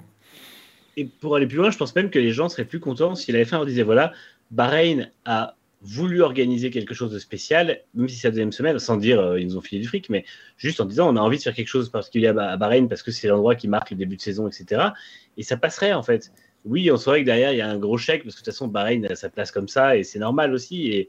et, 0.98 1.04
pour 1.06 1.36
aller 1.36 1.46
plus 1.46 1.56
loin, 1.56 1.70
je 1.70 1.78
pense 1.78 1.94
même 1.96 2.10
que 2.10 2.18
les 2.18 2.32
gens 2.32 2.50
seraient 2.50 2.66
plus 2.66 2.80
contents 2.80 3.14
si 3.14 3.32
la 3.32 3.42
F1 3.42 3.64
disait 3.64 3.82
voilà, 3.82 4.12
Bahreïn 4.50 5.10
a 5.24 5.54
voulu 5.83 6.22
organiser 6.22 6.70
quelque 6.70 6.95
chose 6.95 7.11
de 7.11 7.18
spécial, 7.18 7.81
même 7.95 8.09
si 8.09 8.16
c'est 8.16 8.28
la 8.28 8.33
deuxième 8.33 8.53
semaine, 8.53 8.78
sans 8.78 8.97
dire 8.97 9.18
euh, 9.18 9.41
ils 9.41 9.47
nous 9.47 9.57
ont 9.57 9.62
filé 9.62 9.81
du 9.81 9.89
fric, 9.89 10.11
mais 10.11 10.24
juste 10.57 10.81
en 10.81 10.85
disant 10.85 11.09
on 11.12 11.16
a 11.16 11.20
envie 11.20 11.39
de 11.39 11.43
faire 11.43 11.55
quelque 11.55 11.68
chose 11.68 11.91
qu'il 12.11 12.20
y 12.20 12.26
a 12.26 12.31
à 12.31 12.57
Bahreïn, 12.57 12.89
parce 12.89 13.03
que 13.03 13.11
c'est 13.11 13.28
l'endroit 13.28 13.55
qui 13.55 13.68
marque 13.68 13.91
le 13.91 13.97
début 13.97 14.16
de 14.16 14.20
saison, 14.20 14.47
etc. 14.47 14.89
Et 15.37 15.43
ça 15.43 15.57
passerait 15.57 15.93
en 15.93 16.03
fait. 16.03 16.33
Oui, 16.66 16.91
on 16.91 16.99
saurait 16.99 17.20
que 17.20 17.26
derrière 17.26 17.53
il 17.53 17.57
y 17.57 17.62
a 17.62 17.70
un 17.70 17.78
gros 17.78 17.97
chèque, 17.97 18.22
parce 18.22 18.35
que 18.35 18.41
de 18.41 18.45
toute 18.45 18.53
façon 18.53 18.68
Bahreïn 18.68 19.07
a 19.07 19.14
sa 19.14 19.31
place 19.31 19.51
comme 19.51 19.68
ça, 19.68 19.97
et 19.97 20.05
c'est 20.05 20.18
normal 20.18 20.53
aussi. 20.53 20.89
Et 20.89 21.09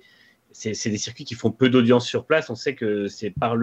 c'est 0.53 0.89
des 0.89 0.97
circuits 0.97 1.25
qui 1.25 1.35
font 1.35 1.51
peu 1.51 1.69
d'audience 1.69 2.05
sur 2.05 2.25
place. 2.25 2.49
On 2.49 2.55
sait 2.55 2.75
que 2.75 3.07
c'est 3.07 3.29
par 3.29 3.55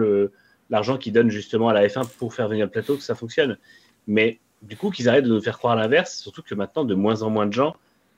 l'argent 0.69 0.97
qu'ils 0.97 1.13
donnent 1.13 1.29
justement 1.29 1.69
à 1.69 1.73
la 1.73 1.87
F1 1.87 2.07
pour 2.17 2.33
faire 2.33 2.47
venir 2.47 2.65
le 2.65 2.71
plateau 2.71 2.95
que 2.95 3.03
ça 3.03 3.15
fonctionne. 3.15 3.57
Mais 4.07 4.39
du 4.61 4.75
coup, 4.75 4.89
qu'ils 4.89 5.09
arrêtent 5.09 5.25
de 5.25 5.29
nous 5.29 5.41
faire 5.41 5.57
croire 5.57 5.75
l'inverse, 5.75 6.17
surtout 6.19 6.41
que 6.41 6.55
maintenant, 6.55 6.85
de 6.85 6.95
moins 6.95 7.21
en 7.21 7.29
moins 7.29 7.47
de 7.47 7.53
gens 7.53 7.75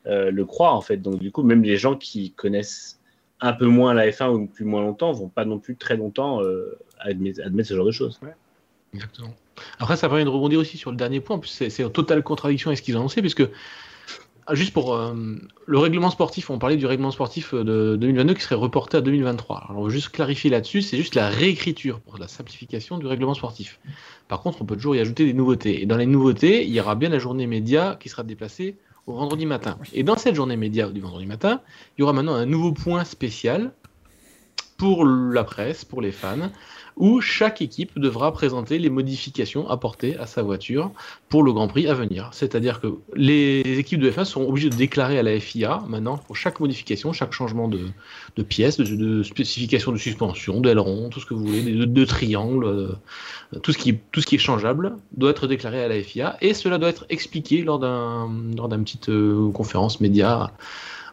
euh, 0.08 0.32
le 0.32 0.46
croient 0.46 0.74
en 0.74 0.82
fait. 0.82 0.98
Donc 0.98 1.20
du 1.20 1.32
coup, 1.32 1.44
même 1.44 1.64
les 1.64 1.78
gens 1.78 1.96
qui 1.96 2.32
connaissent 2.32 3.00
un 3.40 3.54
peu 3.54 3.66
moins 3.66 3.94
la 3.94 4.10
F1 4.10 4.30
ou 4.30 4.48
depuis 4.48 4.66
moins 4.66 4.82
longtemps 4.82 5.12
vont 5.12 5.30
pas 5.30 5.46
non 5.46 5.60
plus 5.60 5.76
très 5.76 5.98
longtemps 5.98 6.42
euh, 6.42 6.78
admettre, 7.00 7.42
ce 7.64 7.76
genre 7.76 7.86
de 7.86 7.92
choses. 7.92 8.20
Exactement. 8.94 9.34
Après, 9.80 9.96
ça 9.96 10.10
permet 10.10 10.24
de 10.24 10.30
rebondir 10.30 10.60
aussi 10.60 10.78
sur 10.78 10.92
le 10.92 10.98
dernier 10.98 11.20
point. 11.20 11.40
C'est 11.44 11.84
en 11.84 11.90
totale 11.90 12.24
contradiction 12.24 12.70
avec 12.70 12.80
ce 12.80 12.84
qu'ils 12.84 12.96
ont 12.98 13.00
annoncé, 13.00 13.22
puisque 13.22 13.44
ah, 14.48 14.56
juste 14.56 14.74
pour 14.74 14.96
euh, 14.96 15.14
le 15.66 15.78
règlement 15.78 16.10
sportif, 16.10 16.50
on 16.50 16.58
parlait 16.58 16.78
du 16.78 16.86
règlement 16.86 17.12
sportif 17.12 17.54
de 17.54 17.96
2022 17.96 18.34
qui 18.34 18.42
serait 18.42 18.56
reporté 18.56 18.98
à 18.98 19.02
2023. 19.02 19.66
Alors, 19.70 19.82
on 19.82 19.86
veut 19.86 19.92
juste 19.92 20.10
clarifier 20.10 20.50
là-dessus, 20.50 20.82
c'est 20.82 20.98
juste 20.98 21.16
la 21.16 21.30
réécriture 21.30 22.00
pour 22.00 22.18
la 22.18 22.28
simplification 22.28 22.98
du 22.98 23.06
règlement 23.06 23.34
sportif. 23.34 23.80
Par 24.28 24.42
contre, 24.42 24.62
on 24.62 24.66
peut 24.66 24.76
toujours 24.76 24.96
y 24.96 25.00
ajouter 25.00 25.26
des 25.26 25.34
nouveautés. 25.34 25.82
Et 25.82 25.86
dans 25.86 25.98
les 25.98 26.08
nouveautés, 26.08 26.66
il 26.66 26.74
y 26.74 26.80
aura 26.80 26.96
bien 26.96 27.10
la 27.10 27.20
journée 27.20 27.48
média 27.48 27.98
qui 28.00 28.10
sera 28.10 28.24
déplacée 28.24 28.78
au 29.08 29.14
vendredi 29.14 29.46
matin. 29.46 29.78
Et 29.94 30.04
dans 30.04 30.18
cette 30.18 30.36
journée 30.36 30.58
média 30.58 30.88
du 30.90 31.02
vendredi 31.02 31.26
matin, 31.26 31.62
il 31.98 32.02
y 32.02 32.04
aura 32.04 32.14
maintenant 32.14 32.36
un 32.36 32.46
nouveau 32.46 32.72
point 32.72 33.04
spécial 33.04 33.72
pour 34.82 35.06
la 35.06 35.44
presse, 35.44 35.86
pour 35.86 36.02
les 36.02 36.12
fans, 36.12 36.50
où 36.98 37.22
chaque 37.22 37.62
équipe 37.62 38.00
devra 38.00 38.34
présenter 38.34 38.80
les 38.80 38.90
modifications 38.90 39.70
apportées 39.70 40.18
à 40.18 40.26
sa 40.26 40.42
voiture 40.42 40.90
pour 41.30 41.44
le 41.44 41.54
Grand 41.54 41.68
Prix 41.68 41.88
à 41.88 41.94
venir. 41.94 42.32
C'est-à-dire 42.32 42.82
que 42.82 42.88
les 43.14 43.62
équipes 43.78 44.00
de 44.00 44.10
F1 44.10 44.26
seront 44.26 44.50
obligées 44.50 44.72
de 44.72 44.76
déclarer 44.76 45.20
à 45.20 45.22
la 45.22 45.40
FIA 45.40 45.84
maintenant 45.88 46.18
pour 46.18 46.36
chaque 46.36 46.60
modification, 46.60 47.14
chaque 47.14 47.32
changement 47.32 47.68
de, 47.68 48.42
pièces, 48.42 48.78
de, 48.78 49.22
spécification 49.22 49.92
de 49.92 49.98
suspension, 49.98 50.62
d'aileron, 50.62 51.10
tout 51.10 51.20
ce 51.20 51.28
que 51.28 51.36
vous 51.36 51.46
voulez, 51.46 51.62
de, 51.62 51.86
de 51.86 52.06
triangle, 52.06 52.66
euh, 52.66 53.60
tout, 53.62 53.74
ce 53.74 53.78
qui, 53.78 53.92
est 53.92 54.38
changeable 54.40 54.96
doit 55.16 55.30
être 55.30 55.46
déclaré 55.46 55.84
à 55.84 55.90
la 55.90 56.02
FIA 56.02 56.38
et 56.42 56.56
cela 56.56 56.80
doit 56.80 56.90
être 56.90 57.06
expliqué 57.10 57.62
lors 57.62 57.78
d'une 57.78 58.84
petite 58.84 59.10
euh, 59.10 59.52
conférence 59.52 60.02
média 60.02 60.52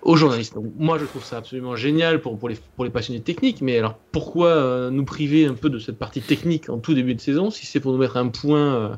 aux 0.03 0.16
journalistes. 0.16 0.55
moi, 0.78 0.99
je 0.99 1.05
trouve 1.05 1.24
ça 1.24 1.38
absolument 1.38 1.76
génial 1.76 2.20
pour, 2.20 2.38
pour, 2.38 2.49
les, 2.49 2.59
pour 2.76 2.84
les 2.84 2.90
passionnés 2.90 3.20
techniques, 3.20 3.61
mais 3.61 3.78
alors 3.78 3.94
pourquoi 4.12 4.49
euh, 4.49 4.90
nous 4.90 5.05
priver 5.05 5.46
un 5.46 5.55
peu 5.55 5.70
de 5.70 5.78
cette 5.78 5.99
partie 5.99 6.20
technique 6.20 6.70
en 6.70 6.78
tout 6.78 6.94
début 6.94 7.14
de 7.14 7.20
saison 7.20 7.51
si 7.51 7.66
c'est 7.66 7.80
pour 7.80 7.92
nous 7.92 7.99
mettre 7.99 8.16
un 8.16 8.28
point 8.28 8.59
euh, 8.59 8.88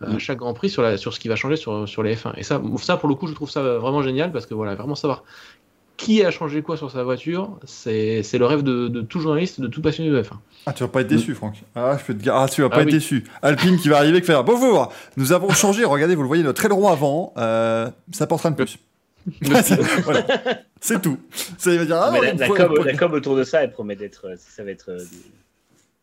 à 0.00 0.18
chaque 0.18 0.38
Grand 0.38 0.54
Prix 0.54 0.70
sur, 0.70 0.82
la, 0.82 0.96
sur 0.96 1.12
ce 1.12 1.20
qui 1.20 1.28
va 1.28 1.36
changer 1.36 1.56
sur, 1.56 1.88
sur 1.88 2.02
les 2.02 2.16
F1 2.16 2.32
Et 2.36 2.42
ça, 2.42 2.60
ça, 2.78 2.96
pour 2.96 3.08
le 3.08 3.14
coup, 3.14 3.26
je 3.26 3.34
trouve 3.34 3.50
ça 3.50 3.62
vraiment 3.78 4.02
génial 4.02 4.32
parce 4.32 4.46
que 4.46 4.54
voilà, 4.54 4.74
vraiment 4.74 4.94
savoir 4.94 5.24
qui 6.00 6.24
a 6.24 6.30
changé 6.30 6.62
quoi 6.62 6.78
sur 6.78 6.90
sa 6.90 7.04
voiture, 7.04 7.58
c'est 7.64 8.22
le 8.32 8.46
rêve 8.46 8.62
de, 8.62 8.88
de, 8.88 9.02
tout 9.02 9.20
journaliste, 9.20 9.60
de 9.60 9.66
tout 9.66 9.82
passionné 9.82 10.08
de 10.08 10.22
F1. 10.22 10.32
Ah, 10.64 10.72
tu 10.72 10.82
vas 10.82 10.88
pas 10.88 11.02
être 11.02 11.08
déçu, 11.08 11.34
Franck. 11.34 11.62
Ah, 11.74 11.98
je 12.00 12.04
peux 12.06 12.14
te 12.14 12.22
dire, 12.22 12.34
ah, 12.34 12.48
tu 12.48 12.62
vas 12.62 12.70
pas 12.70 12.78
ah 12.78 12.82
être 12.82 12.90
déçu. 12.90 13.24
Alpine 13.42 13.76
qui 13.76 13.90
va 13.90 13.98
arriver, 13.98 14.20
qui 14.20 14.26
fait 14.26 14.42
bonjour, 14.42 14.90
nous 15.18 15.32
avons 15.32 15.50
changé, 15.50 15.84
regardez, 15.84 16.14
vous 16.14 16.22
le 16.22 16.28
voyez, 16.28 16.42
notre 16.42 16.64
aileron 16.64 16.88
avant, 16.88 17.34
euh, 17.36 17.90
ça 18.12 18.26
portera 18.26 18.50
de 18.50 18.56
plus. 18.56 18.78
C'est 20.80 21.02
tout. 21.02 21.18
Ça, 21.58 21.76
dire, 21.84 21.96
ah, 21.96 22.12
la, 22.20 22.48
com, 22.96 23.12
autour 23.12 23.36
de 23.36 23.44
ça, 23.44 23.62
elle 23.62 23.72
promet 23.72 23.96
d'être. 23.96 24.28
Euh, 24.28 24.36
ça 24.38 24.64
va 24.64 24.70
être. 24.70 24.90
Euh, 24.90 25.04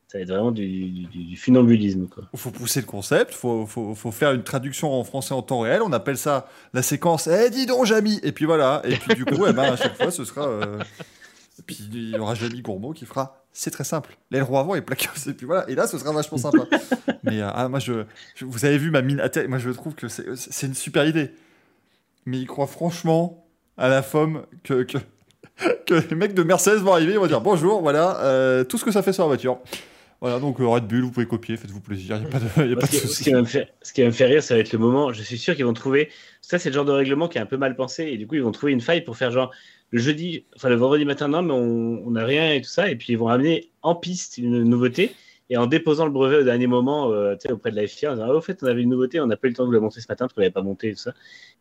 ça 0.07 0.17
va 0.17 0.21
être 0.21 0.29
vraiment 0.29 0.51
du, 0.51 1.05
du, 1.07 1.35
funambulisme. 1.35 2.07
Il 2.33 2.39
faut 2.39 2.51
pousser 2.51 2.79
le 2.79 2.85
concept, 2.85 3.31
il 3.33 3.37
faut, 3.37 3.65
faut, 3.65 3.93
faut, 3.93 4.11
faire 4.11 4.31
une 4.31 4.43
traduction 4.43 4.93
en 4.93 5.03
français 5.03 5.33
en 5.33 5.41
temps 5.41 5.59
réel. 5.59 5.81
On 5.81 5.91
appelle 5.91 6.17
ça 6.17 6.47
la 6.73 6.81
séquence 6.81 7.27
Eh, 7.27 7.49
dis 7.49 7.65
donc, 7.65 7.85
Jamy 7.85 8.21
Et 8.23 8.31
puis 8.31 8.45
voilà. 8.45 8.81
Et 8.85 8.95
puis 8.95 9.15
du 9.15 9.25
coup, 9.25 9.43
ben, 9.53 9.59
à 9.59 9.75
chaque 9.75 9.97
fois, 9.97 10.09
ce 10.09 10.23
sera. 10.23 10.47
Euh, 10.47 10.79
et 11.59 11.63
puis 11.63 11.77
il 11.91 12.11
y 12.11 12.17
aura 12.17 12.35
Jamy 12.35 12.61
Gourmaud 12.61 12.93
qui 12.93 13.05
fera 13.05 13.43
C'est 13.51 13.71
très 13.71 13.83
simple. 13.83 14.17
L'aileron 14.31 14.59
avant 14.59 14.75
est 14.75 14.81
plaqué. 14.81 15.09
Et 15.27 15.33
puis 15.33 15.45
voilà. 15.45 15.69
Et 15.69 15.75
là, 15.75 15.87
ce 15.87 15.97
sera 15.97 16.13
vachement 16.13 16.37
sympa. 16.37 16.63
Mais 17.23 17.41
ah, 17.41 17.67
moi, 17.67 17.79
je, 17.79 18.05
vous 18.41 18.63
avez 18.63 18.77
vu 18.77 18.91
ma 18.91 19.01
mine 19.01 19.19
à 19.19 19.29
Moi, 19.47 19.57
je 19.57 19.71
trouve 19.71 19.93
que 19.93 20.07
c'est 20.07 20.67
une 20.67 20.75
super 20.75 21.05
idée 21.05 21.31
mais 22.27 22.37
il 22.39 22.45
croit 22.45 22.67
franchement 22.67 23.47
à 23.77 23.87
la 23.87 24.03
femme 24.03 24.43
que, 24.63 24.83
que, 24.83 24.97
que, 25.85 26.09
les 26.09 26.15
mecs 26.15 26.33
de 26.33 26.43
Mercedes 26.43 26.81
vont 26.81 26.91
arriver, 26.91 27.13
ils 27.13 27.19
vont 27.19 27.25
dire 27.25 27.41
bonjour, 27.41 27.81
voilà, 27.81 28.19
euh, 28.19 28.65
tout 28.65 28.77
ce 28.77 28.83
que 28.83 28.91
ça 28.91 29.01
fait 29.01 29.13
sur 29.13 29.23
la 29.23 29.27
voiture. 29.27 29.59
Voilà, 30.19 30.39
donc 30.39 30.59
euh, 30.59 30.67
Red 30.67 30.87
Bull, 30.87 31.03
vous 31.03 31.11
pouvez 31.11 31.25
copier, 31.25 31.55
faites-vous 31.57 31.79
plaisir, 31.79 32.17
il 32.17 32.21
n'y 32.21 32.27
a 32.27 32.29
pas 32.29 32.39
de, 32.39 32.69
y 32.69 32.73
a 32.73 32.75
pas 32.75 32.87
de 32.87 32.91
souci. 32.91 33.07
Ce 33.07 33.23
qui, 33.23 33.31
va 33.31 33.39
me 33.39 33.45
faire, 33.45 33.67
ce 33.81 33.93
qui 33.93 34.01
va 34.01 34.07
me 34.07 34.11
faire 34.11 34.27
rire, 34.27 34.43
ça 34.43 34.55
va 34.55 34.59
être 34.59 34.73
le 34.73 34.79
moment, 34.79 35.13
je 35.13 35.21
suis 35.21 35.37
sûr 35.37 35.55
qu'ils 35.55 35.63
vont 35.63 35.73
trouver, 35.73 36.09
ça 36.41 36.59
c'est 36.59 36.69
le 36.69 36.75
genre 36.75 36.85
de 36.85 36.91
règlement 36.91 37.29
qui 37.29 37.37
est 37.37 37.41
un 37.41 37.45
peu 37.45 37.57
mal 37.57 37.75
pensé, 37.75 38.03
et 38.03 38.17
du 38.17 38.27
coup 38.27 38.35
ils 38.35 38.43
vont 38.43 38.51
trouver 38.51 38.73
une 38.73 38.81
faille 38.81 39.03
pour 39.05 39.15
faire 39.15 39.31
genre, 39.31 39.51
le 39.91 39.99
jeudi, 39.99 40.43
enfin 40.55 40.67
le 40.67 40.75
vendredi 40.75 41.05
matin, 41.05 41.29
non, 41.29 41.43
mais 41.43 41.53
on 41.53 42.11
n'a 42.11 42.25
rien 42.25 42.51
et 42.51 42.61
tout 42.61 42.69
ça, 42.69 42.89
et 42.89 42.97
puis 42.97 43.13
ils 43.13 43.17
vont 43.17 43.27
ramener 43.27 43.69
en 43.83 43.95
piste 43.95 44.37
une 44.37 44.63
nouveauté, 44.63 45.13
et 45.49 45.57
en 45.57 45.65
déposant 45.65 46.05
le 46.05 46.11
brevet 46.11 46.37
au 46.37 46.43
dernier 46.43 46.67
moment 46.67 47.11
euh, 47.11 47.35
auprès 47.49 47.71
de 47.71 47.75
la 47.77 47.87
FIA, 47.87 48.11
on 48.11 48.15
disant, 48.15 48.27
ah, 48.29 48.33
au 48.33 48.41
fait, 48.41 48.61
on 48.63 48.67
avait 48.67 48.81
une 48.81 48.89
nouveauté, 48.89 49.19
on 49.21 49.27
n'a 49.27 49.37
pas 49.37 49.47
eu 49.47 49.51
le 49.51 49.55
temps 49.55 49.67
de 49.67 49.73
la 49.73 49.79
monter 49.79 50.01
ce 50.01 50.07
matin 50.09 50.25
parce 50.25 50.33
qu'on 50.33 50.41
n'avait 50.41 50.51
pas 50.51 50.61
monté 50.61 50.91
tout 50.91 50.99
ça. 50.99 51.13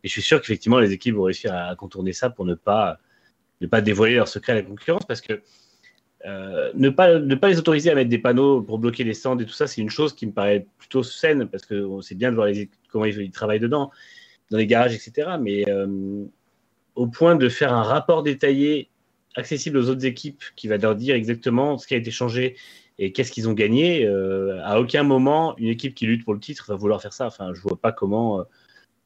Et 0.03 0.07
je 0.07 0.11
suis 0.11 0.21
sûr 0.21 0.41
qu'effectivement, 0.41 0.79
les 0.79 0.91
équipes 0.91 1.15
vont 1.15 1.23
réussir 1.23 1.53
à, 1.53 1.73
contourner 1.75 2.11
ça 2.11 2.29
pour 2.29 2.45
ne 2.45 2.53
pas, 2.53 2.99
ne 3.61 3.67
pas 3.67 3.81
dévoiler 3.81 4.15
leur 4.15 4.27
secret 4.27 4.53
à 4.53 4.55
la 4.55 4.61
concurrence 4.63 5.05
parce 5.05 5.21
que 5.21 5.41
euh, 6.25 6.71
ne, 6.73 6.89
pas, 6.89 7.19
ne 7.19 7.35
pas 7.35 7.47
les 7.47 7.59
autoriser 7.59 7.89
à 7.89 7.95
mettre 7.95 8.09
des 8.09 8.17
panneaux 8.17 8.61
pour 8.61 8.79
bloquer 8.79 9.05
les 9.05 9.13
stands 9.13 9.37
et 9.37 9.45
tout 9.45 9.53
ça, 9.53 9.67
c'est 9.67 9.79
une 9.79 9.89
chose 9.89 10.13
qui 10.13 10.25
me 10.25 10.33
paraît 10.33 10.67
plutôt 10.79 11.03
saine 11.03 11.47
parce 11.47 11.65
que 11.65 12.01
sait 12.01 12.15
bien 12.15 12.31
de 12.31 12.35
voir 12.35 12.49
comment 12.91 13.05
ils, 13.05 13.31
travaillent 13.31 13.61
dedans, 13.61 13.91
dans 14.51 14.57
les 14.57 14.67
garages, 14.67 14.95
etc. 14.95 15.37
Mais 15.39 15.69
euh, 15.69 16.25
au 16.95 17.07
point 17.07 17.35
de 17.35 17.47
faire 17.47 17.73
un 17.73 17.83
rapport 17.83 18.23
détaillé 18.23 18.89
accessible 19.35 19.77
aux 19.77 19.89
autres 19.89 20.05
équipes 20.05 20.43
qui 20.57 20.67
va 20.67 20.77
leur 20.77 20.95
dire 20.95 21.15
exactement 21.15 21.77
ce 21.77 21.87
qui 21.87 21.93
a 21.93 21.97
été 21.97 22.11
changé 22.11 22.57
Et 22.99 23.11
qu'est-ce 23.11 23.31
qu'ils 23.31 23.47
ont 23.47 23.53
gagné 23.53 24.07
À 24.63 24.79
aucun 24.79 25.03
moment, 25.03 25.55
une 25.57 25.67
équipe 25.67 25.93
qui 25.93 26.05
lutte 26.05 26.23
pour 26.23 26.33
le 26.33 26.39
titre 26.39 26.65
va 26.67 26.75
vouloir 26.75 27.01
faire 27.01 27.13
ça. 27.13 27.27
Enfin, 27.27 27.53
je 27.53 27.61
vois 27.61 27.79
pas 27.79 27.91
comment, 27.91 28.43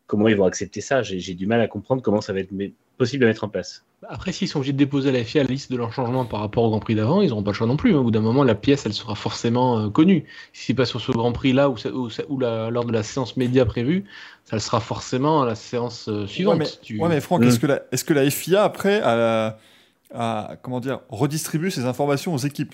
comment 0.08 0.28
ils 0.28 0.36
vont 0.36 0.46
accepter 0.46 0.82
ça. 0.82 1.04
J'ai 1.04 1.34
du 1.34 1.46
mal 1.46 1.62
à 1.62 1.68
comprendre 1.68 2.02
comment 2.02 2.22
ça 2.22 2.34
va 2.34 2.40
être 2.40 2.52
possible 2.98 3.24
à 3.24 3.28
mettre 3.28 3.44
en 3.44 3.50
place. 3.50 3.84
Après, 4.10 4.32
s'ils 4.32 4.48
sont 4.48 4.60
obligés 4.60 4.74
de 4.74 4.78
déposer 4.78 5.12
la 5.12 5.24
FIA 5.24 5.42
à 5.42 5.44
la 5.44 5.50
liste 5.50 5.72
de 5.72 5.78
leurs 5.78 5.94
changements 5.94 6.26
par 6.26 6.40
rapport 6.40 6.64
au 6.64 6.70
Grand 6.70 6.80
Prix 6.80 6.96
d'avant, 6.96 7.22
ils 7.22 7.30
n'auront 7.30 7.44
pas 7.44 7.52
le 7.52 7.56
choix 7.56 7.68
non 7.68 7.78
plus. 7.78 7.94
Au 7.94 8.04
bout 8.04 8.12
d'un 8.12 8.22
moment, 8.22 8.44
la 8.44 8.56
pièce, 8.56 8.86
elle 8.86 8.94
sera 8.94 9.16
forcément 9.16 9.80
euh, 9.80 9.90
connue. 9.90 10.26
Si 10.54 10.66
c'est 10.66 10.74
pas 10.74 10.86
sur 10.86 11.00
ce 11.00 11.12
Grand 11.12 11.32
Prix-là 11.32 11.70
ou, 11.70 11.76
ou, 12.30 12.40
lors 12.40 12.86
de 12.86 12.92
la 12.92 13.04
séance 13.04 13.38
média 13.38 13.64
prévue, 13.66 14.06
ça 14.44 14.56
le 14.56 14.60
sera 14.60 14.80
forcément 14.80 15.44
à 15.44 15.46
la 15.46 15.56
séance 15.56 16.10
euh, 16.10 16.26
suivante. 16.26 16.82
Ouais, 16.90 17.10
mais, 17.10 17.22
Franck, 17.22 17.44
est-ce 17.44 17.58
mm. 17.58 17.60
que, 17.60 17.68
la, 17.68 17.82
est 17.92 18.04
que 18.04 18.14
la 18.14 18.30
FIA, 18.30 18.64
après, 18.64 19.02
a, 19.04 19.58
a, 20.14 20.56
comment 20.62 20.80
dire, 20.80 21.02
redistribue 21.10 21.70
ces 21.70 21.86
informations 21.86 22.34
aux 22.34 22.40
équipes? 22.40 22.74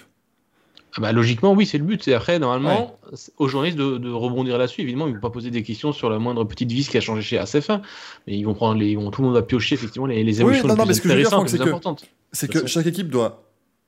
Bah, 0.99 1.11
logiquement, 1.11 1.53
oui, 1.53 1.65
c'est 1.65 1.77
le 1.77 1.83
but. 1.83 2.07
Et 2.07 2.13
après, 2.13 2.39
normalement, 2.39 2.97
aux 3.37 3.47
journalistes 3.47 3.77
de, 3.77 4.09
rebondir 4.11 4.57
là-dessus. 4.57 4.81
Évidemment, 4.81 5.07
ils 5.07 5.11
ne 5.11 5.15
vont 5.15 5.21
pas 5.21 5.29
poser 5.29 5.51
des 5.51 5.63
questions 5.63 5.91
sur 5.91 6.09
la 6.09 6.19
moindre 6.19 6.43
petite 6.43 6.71
vis 6.71 6.89
qui 6.89 6.97
a 6.97 7.01
changé 7.01 7.21
chez 7.21 7.37
ACF1, 7.37 7.81
mais 8.25 8.37
ils 8.37 8.43
vont 8.43 8.53
prendre 8.53 8.79
les, 8.79 8.95
tout 8.95 9.21
le 9.21 9.27
monde 9.27 9.35
va 9.35 9.43
piocher 9.43 9.75
effectivement 9.75 10.07
les, 10.07 10.23
les 10.23 10.41
émotions 10.41 10.67
les 10.67 10.73
plus 10.73 10.81
intéressantes, 10.81 11.51
les 11.51 11.59
plus 11.59 11.67
importantes. 11.67 12.05
C'est 12.31 12.49
que 12.49 12.65
chaque 12.67 12.87
équipe 12.87 13.09
doit 13.09 13.43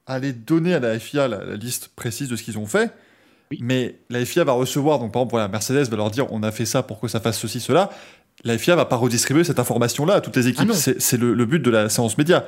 aller 0.09 0.33
donner 0.33 0.73
à 0.73 0.79
la 0.79 0.99
FIA 0.99 1.27
la, 1.27 1.55
liste 1.55 1.91
précise 1.95 2.27
de 2.27 2.35
ce 2.35 2.43
qu'ils 2.43 2.57
ont 2.57 2.65
fait. 2.65 2.91
Mais 3.59 3.95
la 4.09 4.23
FIA 4.23 4.43
va 4.43 4.51
recevoir, 4.51 4.99
donc 4.99 5.11
par 5.11 5.23
exemple, 5.23 5.37
la 5.37 5.47
Mercedes 5.47 5.89
va 5.89 5.97
leur 5.97 6.11
dire 6.11 6.31
on 6.31 6.43
a 6.43 6.51
fait 6.51 6.65
ça 6.65 6.83
pour 6.83 6.99
que 6.99 7.07
ça 7.07 7.19
fasse 7.19 7.39
ceci, 7.39 7.59
cela. 7.59 7.89
La 8.43 8.57
FIA 8.57 8.75
va 8.75 8.85
pas 8.85 8.95
redistribuer 8.95 9.43
cette 9.43 9.59
information-là 9.59 10.15
à 10.15 10.21
toutes 10.21 10.35
les 10.35 10.47
équipes. 10.47 10.71
Ah 10.71 10.93
c'est 10.99 11.17
le, 11.17 11.45
but 11.45 11.59
de 11.59 11.69
la 11.69 11.89
séance 11.89 12.17
média. 12.17 12.45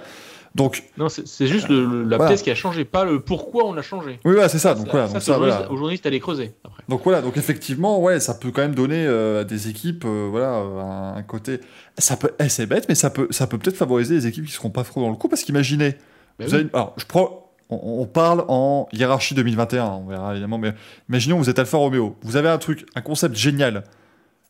Donc, 0.54 0.84
non, 0.98 1.08
c'est 1.08 1.48
juste 1.48 1.70
la 1.70 2.18
pièce 2.28 2.42
qui 2.42 2.52
a 2.52 2.56
changé, 2.56 2.84
pas 2.84 3.06
le 3.06 3.22
pourquoi 3.22 3.66
on 3.66 3.78
a 3.78 3.82
changé. 3.82 4.20
Oui, 4.26 4.36
c'est 4.50 4.60
ça. 4.60 4.76
Donc, 4.76 4.90
voilà, 4.92 5.08
donc 5.08 5.22
ça, 5.22 5.38
voilà. 5.38 5.72
Au 5.72 5.78
journaliste, 5.78 6.06
elle 6.06 6.20
creuser. 6.20 6.52
Après. 6.66 6.84
Donc 6.90 7.02
voilà, 7.04 7.22
donc 7.22 7.38
effectivement, 7.38 8.02
ouais, 8.02 8.20
ça 8.20 8.34
peut 8.34 8.52
quand 8.52 8.62
même 8.62 8.76
donner 8.76 9.06
euh, 9.06 9.42
à 9.42 9.44
des 9.46 9.70
équipes, 9.70 10.04
euh, 10.06 10.28
voilà, 10.30 11.16
un, 11.16 11.24
côté. 11.24 11.62
Ça 11.98 12.18
peut, 12.18 12.32
eh, 12.40 12.50
c'est 12.50 12.66
bête, 12.66 12.86
mais 12.90 12.96
ça 12.96 13.10
peut, 13.10 13.28
ça 13.30 13.48
peut 13.48 13.58
peut-être 13.58 13.78
favoriser 13.78 14.16
les 14.16 14.28
équipes 14.28 14.46
qui 14.46 14.52
seront 14.52 14.72
pas 14.72 14.84
trop 14.84 15.02
dans 15.02 15.10
le 15.10 15.16
coup, 15.16 15.30
parce 15.30 15.44
qu'imaginez, 15.44 15.96
ben 16.38 16.70
alors, 16.74 16.94
je 16.98 17.06
prends, 17.06 17.52
on, 17.70 18.06
parle 18.06 18.44
en 18.50 18.90
hiérarchie 18.92 19.36
2021, 19.36 19.86
on 19.86 20.08
verra 20.08 20.32
évidemment, 20.32 20.58
mais 20.58 20.74
imaginons 21.08 21.38
vous 21.38 21.50
êtes 21.50 21.60
Alfa 21.60 21.78
Romeo, 21.78 22.18
vous 22.24 22.36
avez 22.36 22.50
un 22.50 22.58
truc, 22.58 22.86
un 22.96 23.02
concept 23.02 23.36
génial 23.36 23.86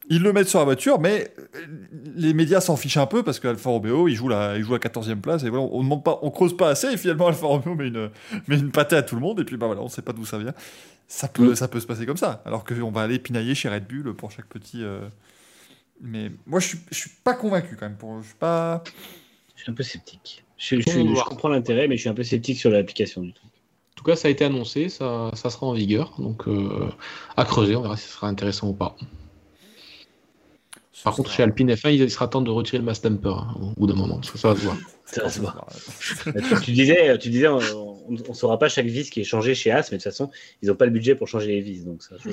ils 0.09 0.21
le 0.21 0.33
mettent 0.33 0.49
sur 0.49 0.59
la 0.59 0.65
voiture, 0.65 0.99
mais 0.99 1.33
euh, 1.37 1.65
les 2.15 2.33
médias 2.33 2.59
s'en 2.61 2.75
fichent 2.75 2.97
un 2.97 3.05
peu 3.05 3.23
parce 3.23 3.39
qu'Alfa 3.39 3.69
Romeo, 3.69 4.07
il 4.07 4.15
joue 4.15 4.27
la, 4.27 4.57
il 4.57 4.63
joue 4.63 4.73
la 4.73 4.79
14e 4.79 5.21
place 5.21 5.43
et 5.43 5.49
voilà, 5.49 5.65
on 5.71 5.83
demande 5.83 6.03
pas, 6.03 6.19
on 6.21 6.31
creuse 6.31 6.55
pas 6.55 6.69
assez 6.69 6.87
et 6.87 6.97
finalement 6.97 7.27
Alfa 7.27 7.45
Romeo 7.45 7.75
met 7.75 7.87
une, 7.87 8.09
met 8.47 8.57
une 8.57 8.71
pâtée 8.71 8.95
à 8.95 9.03
tout 9.03 9.15
le 9.15 9.21
monde 9.21 9.39
et 9.39 9.43
puis 9.43 9.57
bah 9.57 9.67
voilà, 9.67 9.81
on 9.81 9.89
sait 9.89 10.01
pas 10.01 10.13
d'où 10.13 10.25
ça 10.25 10.37
vient. 10.37 10.53
Ça 11.07 11.27
peut, 11.27 11.51
mm. 11.51 11.55
ça 11.55 11.67
peut 11.67 11.79
se 11.79 11.87
passer 11.87 12.05
comme 12.05 12.17
ça, 12.17 12.41
alors 12.45 12.63
qu'on 12.63 12.91
va 12.91 13.01
aller 13.01 13.19
pinailler 13.19 13.53
chez 13.53 13.69
Red 13.69 13.85
Bull 13.85 14.13
pour 14.15 14.31
chaque 14.31 14.47
petit. 14.47 14.81
Euh, 14.81 15.01
mais 16.01 16.31
moi, 16.47 16.59
je 16.59 16.67
suis, 16.69 16.79
je 16.89 16.97
suis 16.97 17.11
pas 17.23 17.33
convaincu 17.33 17.75
quand 17.77 17.85
même. 17.85 17.97
Pour, 17.97 18.21
je 18.21 18.27
suis 18.27 18.35
pas. 18.35 18.83
Je 19.55 19.63
suis 19.63 19.71
un 19.71 19.75
peu 19.75 19.83
sceptique. 19.83 20.43
Je, 20.57 20.79
je 20.79 21.23
comprends 21.23 21.49
l'intérêt, 21.49 21.87
mais 21.87 21.95
je 21.95 22.01
suis 22.01 22.09
un 22.09 22.13
peu 22.13 22.23
sceptique 22.23 22.57
sur 22.57 22.69
l'application 22.69 23.21
du 23.21 23.33
truc. 23.33 23.49
En 23.49 23.95
tout 23.95 24.03
cas, 24.03 24.15
ça 24.15 24.27
a 24.27 24.31
été 24.31 24.45
annoncé, 24.45 24.89
ça, 24.89 25.31
ça 25.35 25.49
sera 25.49 25.67
en 25.67 25.73
vigueur, 25.73 26.15
donc 26.17 26.47
euh, 26.47 26.89
à 27.37 27.45
creuser, 27.45 27.75
on 27.75 27.81
verra 27.81 27.97
si 27.97 28.07
ce 28.07 28.13
sera 28.13 28.27
intéressant 28.27 28.69
ou 28.69 28.73
pas. 28.73 28.95
Par 31.03 31.15
contre, 31.15 31.31
chez 31.31 31.43
Alpine 31.43 31.71
F1, 31.71 31.93
il 31.93 32.11
sera 32.11 32.27
temps 32.27 32.41
de 32.41 32.51
retirer 32.51 32.77
le 32.77 32.83
mass 32.83 33.01
damper 33.01 33.29
hein, 33.29 33.55
au 33.59 33.79
bout 33.79 33.87
d'un 33.87 33.95
moment, 33.95 34.15
parce 34.15 34.31
que 34.31 34.37
ça 34.37 34.49
va 34.49 34.55
se 34.55 34.61
voir. 34.61 34.77
Ça 35.05 35.23
va 35.23 35.29
se 35.29 35.39
voir. 35.39 35.67
tu, 36.63 36.71
disais, 36.71 37.17
tu 37.17 37.29
disais 37.29 37.47
on 37.47 37.59
ne 38.09 38.33
saura 38.33 38.59
pas 38.59 38.69
chaque 38.69 38.85
vis 38.85 39.09
qui 39.09 39.21
est 39.21 39.25
changée 39.25 39.55
chez 39.55 39.71
As, 39.71 39.91
mais 39.91 39.97
de 39.97 40.03
toute 40.03 40.11
façon, 40.11 40.29
ils 40.61 40.69
n'ont 40.69 40.75
pas 40.75 40.85
le 40.85 40.91
budget 40.91 41.15
pour 41.15 41.27
changer 41.27 41.47
les 41.47 41.61
vis. 41.61 41.83
Donc 41.83 42.03
ça, 42.03 42.15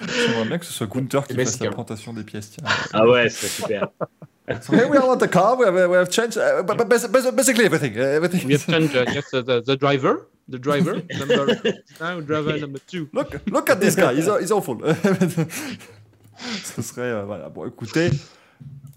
J'aimerais 0.00 0.46
bien 0.46 0.58
que 0.58 0.64
ce 0.64 0.72
soit 0.72 0.86
Gunther 0.86 1.26
qui 1.26 1.34
fasse 1.34 1.60
la 1.60 1.66
présentation 1.68 2.14
des 2.14 2.22
pièces. 2.22 2.50
Tiens. 2.50 2.64
Ah 2.92 3.06
ouais, 3.06 3.28
c'est 3.28 3.48
super. 3.48 3.88
So 4.62 4.72
here 4.72 4.88
we 4.88 4.98
are 4.98 5.08
on 5.08 5.16
the 5.16 5.28
car. 5.28 5.56
We 5.56 5.64
have, 5.64 5.74
we 5.88 5.96
have 5.96 6.10
changed 6.10 6.36
uh, 6.36 6.64
basically 6.64 7.66
everything. 7.66 7.96
everything. 7.96 8.48
We 8.48 8.54
have 8.54 8.66
changed 8.66 8.96
uh, 8.96 9.04
yes, 9.14 9.32
uh, 9.32 9.42
the, 9.42 9.62
the 9.62 9.76
driver. 9.76 10.26
The 10.50 10.56
driver, 10.56 11.02
number, 11.18 11.46
now 12.00 12.20
driver 12.20 12.58
number 12.58 12.80
two. 12.86 13.08
Look, 13.12 13.40
look 13.46 13.70
at 13.70 13.76
this 13.76 13.94
guy. 13.94 14.14
He's, 14.14 14.28
he's 14.40 14.50
awful. 14.50 14.78
Ce 16.64 16.82
serait 16.82 17.02
euh, 17.02 17.24
voilà. 17.24 17.48
Bon, 17.48 17.66
écoutez, 17.66 18.10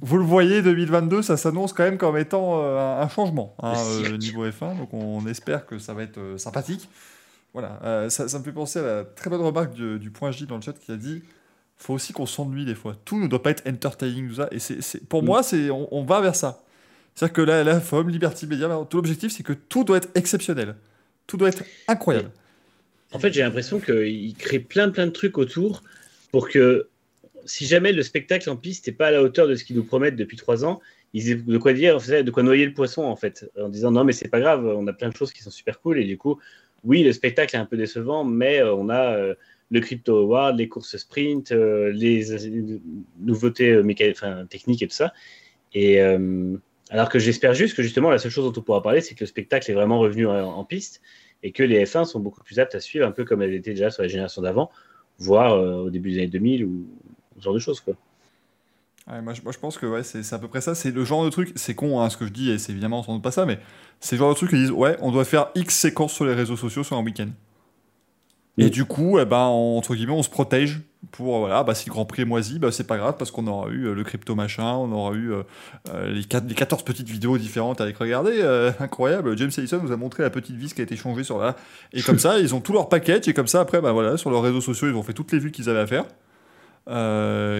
vous 0.01 0.17
le 0.17 0.23
voyez, 0.23 0.61
2022, 0.61 1.21
ça 1.21 1.37
s'annonce 1.37 1.73
quand 1.73 1.83
même 1.83 1.97
comme 1.97 2.17
étant 2.17 2.61
euh, 2.63 3.01
un 3.01 3.09
changement 3.09 3.55
hein, 3.61 3.73
euh, 4.05 4.17
niveau 4.17 4.47
F1. 4.47 4.77
Donc 4.77 4.93
on 4.93 5.27
espère 5.27 5.65
que 5.65 5.77
ça 5.77 5.93
va 5.93 6.03
être 6.03 6.37
sympathique. 6.37 6.89
Voilà, 7.53 8.09
ça, 8.09 8.27
ça, 8.27 8.39
me 8.39 8.43
fait 8.43 8.51
penser 8.51 8.79
à 8.79 8.81
la 8.81 9.03
très 9.03 9.29
bonne 9.29 9.41
remarque 9.41 9.75
du, 9.75 9.99
du 9.99 10.09
point 10.09 10.31
J 10.31 10.47
dans 10.47 10.55
le 10.55 10.63
chat 10.63 10.73
qui 10.73 10.91
a 10.91 10.97
dit 10.97 11.21
faut 11.77 11.93
aussi 11.93 12.13
qu'on 12.13 12.25
s'ennuie 12.25 12.65
des 12.65 12.75
fois. 12.75 12.95
Tout 13.05 13.19
ne 13.19 13.27
doit 13.27 13.43
pas 13.43 13.51
être 13.51 13.67
entertaining, 13.67 14.29
tout 14.29 14.35
ça. 14.35 14.47
Et 14.51 14.59
c'est, 14.59 15.05
pour 15.07 15.21
mm. 15.21 15.25
moi, 15.25 15.43
c'est, 15.43 15.69
on, 15.69 16.03
va 16.03 16.21
vers 16.21 16.35
ça. 16.35 16.63
C'est-à-dire 17.13 17.33
que 17.33 17.41
la, 17.41 17.63
la 17.63 17.79
FOM, 17.79 18.09
Liberty 18.09 18.47
Media, 18.47 18.69
tout 18.89 18.97
l'objectif, 18.97 19.31
c'est 19.31 19.43
que 19.43 19.53
tout 19.53 19.83
doit 19.83 19.97
être 19.97 20.09
exceptionnel. 20.15 20.75
Tout 21.27 21.37
doit 21.37 21.49
être 21.49 21.63
incroyable. 21.87 22.31
En 23.11 23.19
fait, 23.19 23.31
j'ai 23.31 23.41
l'impression 23.41 23.79
qu'il 23.79 24.33
crée 24.35 24.59
plein, 24.59 24.89
plein 24.89 25.05
de 25.05 25.11
trucs 25.11 25.37
autour 25.37 25.83
pour 26.31 26.49
que 26.49 26.87
si 27.45 27.65
jamais 27.65 27.91
le 27.91 28.01
spectacle 28.01 28.49
en 28.49 28.55
piste 28.55 28.87
n'est 28.87 28.93
pas 28.93 29.07
à 29.07 29.11
la 29.11 29.21
hauteur 29.21 29.47
de 29.47 29.55
ce 29.55 29.63
qu'ils 29.63 29.75
nous 29.75 29.83
promettent 29.83 30.15
depuis 30.15 30.37
trois 30.37 30.65
ans, 30.65 30.81
ils 31.13 31.29
aient 31.29 31.35
de 31.35 31.57
quoi 31.57 31.73
dire, 31.73 31.99
de 31.99 32.31
quoi 32.31 32.41
noyer 32.41 32.65
le 32.65 32.73
poisson, 32.73 33.03
en 33.03 33.15
fait, 33.15 33.49
en 33.59 33.69
disant 33.69 33.91
non, 33.91 34.03
mais 34.03 34.13
c'est 34.13 34.29
pas 34.29 34.39
grave, 34.39 34.65
on 34.65 34.87
a 34.87 34.93
plein 34.93 35.09
de 35.09 35.15
choses 35.15 35.31
qui 35.31 35.43
sont 35.43 35.51
super 35.51 35.79
cool. 35.79 35.99
Et 35.99 36.05
du 36.05 36.17
coup, 36.17 36.39
oui, 36.83 37.03
le 37.03 37.13
spectacle 37.13 37.55
est 37.55 37.59
un 37.59 37.65
peu 37.65 37.77
décevant, 37.77 38.23
mais 38.23 38.59
euh, 38.59 38.73
on 38.73 38.89
a. 38.89 39.15
Euh, 39.15 39.35
le 39.71 39.79
Crypto 39.79 40.19
Award, 40.19 40.59
les 40.59 40.67
courses 40.67 40.97
sprint, 40.97 41.51
euh, 41.51 41.91
les, 41.91 42.27
nouveautés 43.19 43.81
techniques 44.47 44.83
et 44.83 44.87
tout 44.87 44.93
ça. 44.93 45.13
Et 45.73 45.99
alors 46.93 47.09
que 47.09 47.17
j'espère 47.17 47.55
juste 47.55 47.75
que 47.75 47.81
justement 47.81 48.11
la 48.11 48.19
seule 48.19 48.29
chose 48.29 48.45
dont 48.45 48.59
on 48.59 48.63
pourra 48.63 48.83
parler, 48.83 49.01
c'est 49.01 49.15
que 49.15 49.21
le 49.21 49.25
spectacle 49.25 49.69
est 49.69 49.73
vraiment 49.73 49.97
revenu 49.97 50.27
en, 50.27 50.63
piste 50.63 51.01
et 51.41 51.51
que 51.51 51.63
les 51.63 51.83
F1 51.85 52.05
sont 52.05 52.19
beaucoup 52.19 52.43
plus 52.43 52.59
aptes 52.59 52.75
à 52.75 52.79
suivre, 52.79 53.07
un 53.07 53.11
peu 53.11 53.25
comme 53.25 53.41
elles 53.41 53.55
étaient 53.55 53.71
déjà 53.71 53.89
sur 53.89 54.03
la 54.03 54.07
génération 54.07 54.43
d'avant, 54.43 54.69
voire 55.17 55.59
au 55.59 55.89
début 55.89 56.11
des 56.11 56.19
années 56.19 56.27
2000 56.27 56.65
ou 56.65 56.85
ce 57.39 57.43
genre 57.43 57.53
de 57.55 57.59
choses. 57.59 57.79
Quoi. 57.79 57.95
moi, 59.07 59.33
je, 59.33 59.41
pense 59.57 59.79
que 59.79 59.87
ouais, 59.87 60.03
c'est 60.03 60.33
à 60.33 60.37
peu 60.37 60.47
près 60.47 60.61
ça. 60.61 60.75
C'est 60.75 60.91
le 60.91 61.03
genre 61.03 61.25
de 61.25 61.31
truc, 61.31 61.51
c'est 61.55 61.73
con 61.73 61.99
hein, 61.99 62.11
ce 62.11 62.17
que 62.17 62.27
je 62.27 62.31
dis, 62.31 62.51
et 62.51 62.59
c'est 62.59 62.71
évidemment 62.71 63.01
sans 63.01 63.15
doute 63.15 63.23
pas 63.23 63.31
ça, 63.31 63.47
mais 63.47 63.57
c'est 63.99 64.15
le 64.15 64.19
genre 64.19 64.29
de 64.29 64.35
truc 64.35 64.51
qui 64.51 64.57
disent 64.57 64.71
Ouais, 64.71 64.95
on 65.01 65.11
doit 65.11 65.25
faire 65.25 65.49
X 65.55 65.75
séquences 65.75 66.13
sur 66.13 66.25
les 66.25 66.35
réseaux 66.35 66.57
sociaux 66.57 66.83
sur 66.83 66.95
un 66.95 67.03
week-end. 67.03 67.29
Et 68.59 68.69
du 68.69 68.85
coup, 68.85 69.17
eh 69.17 69.25
ben, 69.25 69.37
entre 69.37 69.95
guillemets, 69.95 70.13
on 70.13 70.21
se 70.21 70.29
protège 70.29 70.81
pour 71.11 71.39
voilà, 71.39 71.63
bah, 71.63 71.75
si 71.75 71.87
le 71.87 71.91
Grand 71.91 72.05
Prix 72.05 72.21
est 72.21 72.25
moisi, 72.25 72.59
bah, 72.59 72.71
c'est 72.71 72.85
pas 72.85 72.97
grave 72.97 73.15
parce 73.17 73.31
qu'on 73.31 73.47
aura 73.47 73.69
eu 73.69 73.87
euh, 73.87 73.93
le 73.93 74.03
crypto 74.03 74.35
machin, 74.35 74.73
on 74.73 74.91
aura 74.91 75.13
eu 75.13 75.31
euh, 75.31 75.43
euh, 75.89 76.11
les, 76.11 76.23
14 76.25 76.83
petites 76.83 77.09
vidéos 77.09 77.37
différentes 77.37 77.81
avec 77.81 77.97
regarder, 77.97 78.41
incroyable. 78.79 79.37
James 79.37 79.51
Ellison 79.57 79.81
nous 79.83 79.91
a 79.91 79.97
montré 79.97 80.23
la 80.23 80.29
petite 80.29 80.55
vis 80.55 80.73
qui 80.73 80.81
a 80.81 80.83
été 80.83 80.95
changée 80.95 81.23
sur 81.23 81.37
là. 81.37 81.55
Et 81.91 82.01
comme 82.01 82.19
ça, 82.19 82.39
ils 82.39 82.55
ont 82.55 82.61
tout 82.61 82.73
leur 82.73 82.89
package 82.89 83.27
et 83.27 83.33
comme 83.33 83.47
ça, 83.47 83.59
après, 83.59 83.81
bah, 83.81 83.91
voilà, 83.91 84.17
sur 84.17 84.29
leurs 84.29 84.41
réseaux 84.41 84.61
sociaux, 84.61 84.87
ils 84.87 84.95
ont 84.95 85.03
fait 85.03 85.13
toutes 85.13 85.31
les 85.31 85.39
vues 85.39 85.51
qu'ils 85.51 85.69
avaient 85.69 85.79
à 85.79 85.87
faire, 85.87 86.05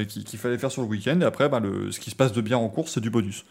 qu'il 0.07 0.39
fallait 0.39 0.57
faire 0.57 0.71
sur 0.71 0.81
le 0.81 0.87
week-end. 0.87 1.19
Et 1.21 1.25
après, 1.25 1.49
bah, 1.49 1.59
le, 1.59 1.91
ce 1.91 1.99
qui 1.99 2.11
se 2.11 2.15
passe 2.15 2.31
de 2.31 2.41
bien 2.41 2.57
en 2.57 2.69
course, 2.69 2.93
c'est 2.93 3.01
du 3.01 3.09
bonus. 3.09 3.45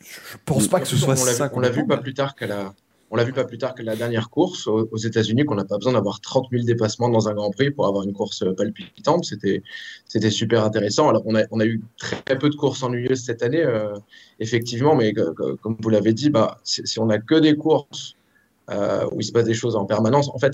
Je, 0.00 0.36
pense 0.44 0.68
pas 0.68 0.80
que 0.80 0.86
ce 0.86 0.96
soit 0.96 1.16
ça. 1.16 1.50
On 1.52 1.60
l'a 1.60 1.70
vu 1.70 1.86
pas 1.86 1.96
plus 1.96 2.14
tard 2.14 2.34
qu'à 2.34 2.46
la 2.46 2.72
on 3.10 3.16
l'a 3.16 3.24
vu 3.24 3.32
pas 3.32 3.44
plus 3.44 3.58
tard 3.58 3.74
que 3.74 3.82
la 3.82 3.96
dernière 3.96 4.28
course 4.28 4.66
aux, 4.66 4.96
États-Unis, 4.96 5.44
qu'on 5.44 5.54
n'a 5.54 5.64
pas 5.64 5.76
besoin 5.76 5.94
d'avoir 5.94 6.20
30 6.20 6.48
000 6.50 6.64
dépassements 6.64 7.08
dans 7.08 7.28
un 7.28 7.34
Grand 7.34 7.50
Prix 7.50 7.70
pour 7.70 7.86
avoir 7.86 8.04
une 8.04 8.12
course 8.12 8.44
palpitante. 8.56 9.24
C'était, 9.24 10.30
super 10.30 10.64
intéressant. 10.64 11.08
Alors, 11.08 11.22
on 11.24 11.34
a, 11.34 11.44
on 11.50 11.60
a 11.60 11.64
eu 11.64 11.82
très 11.96 12.38
peu 12.38 12.50
de 12.50 12.54
courses 12.54 12.82
ennuyeuses 12.82 13.24
cette 13.24 13.42
année, 13.42 13.62
euh, 13.62 13.94
effectivement, 14.40 14.94
mais 14.94 15.14
comme 15.14 15.76
vous 15.80 15.88
l'avez 15.88 16.12
dit, 16.12 16.28
bah, 16.28 16.58
si, 16.64 16.98
on 16.98 17.06
n'a 17.06 17.18
que 17.18 17.36
des 17.36 17.56
courses 17.56 18.17
euh, 18.70 19.06
où 19.12 19.20
il 19.20 19.24
se 19.24 19.32
passe 19.32 19.46
des 19.46 19.54
choses 19.54 19.76
en 19.76 19.86
permanence. 19.86 20.28
En 20.28 20.38
fait, 20.38 20.52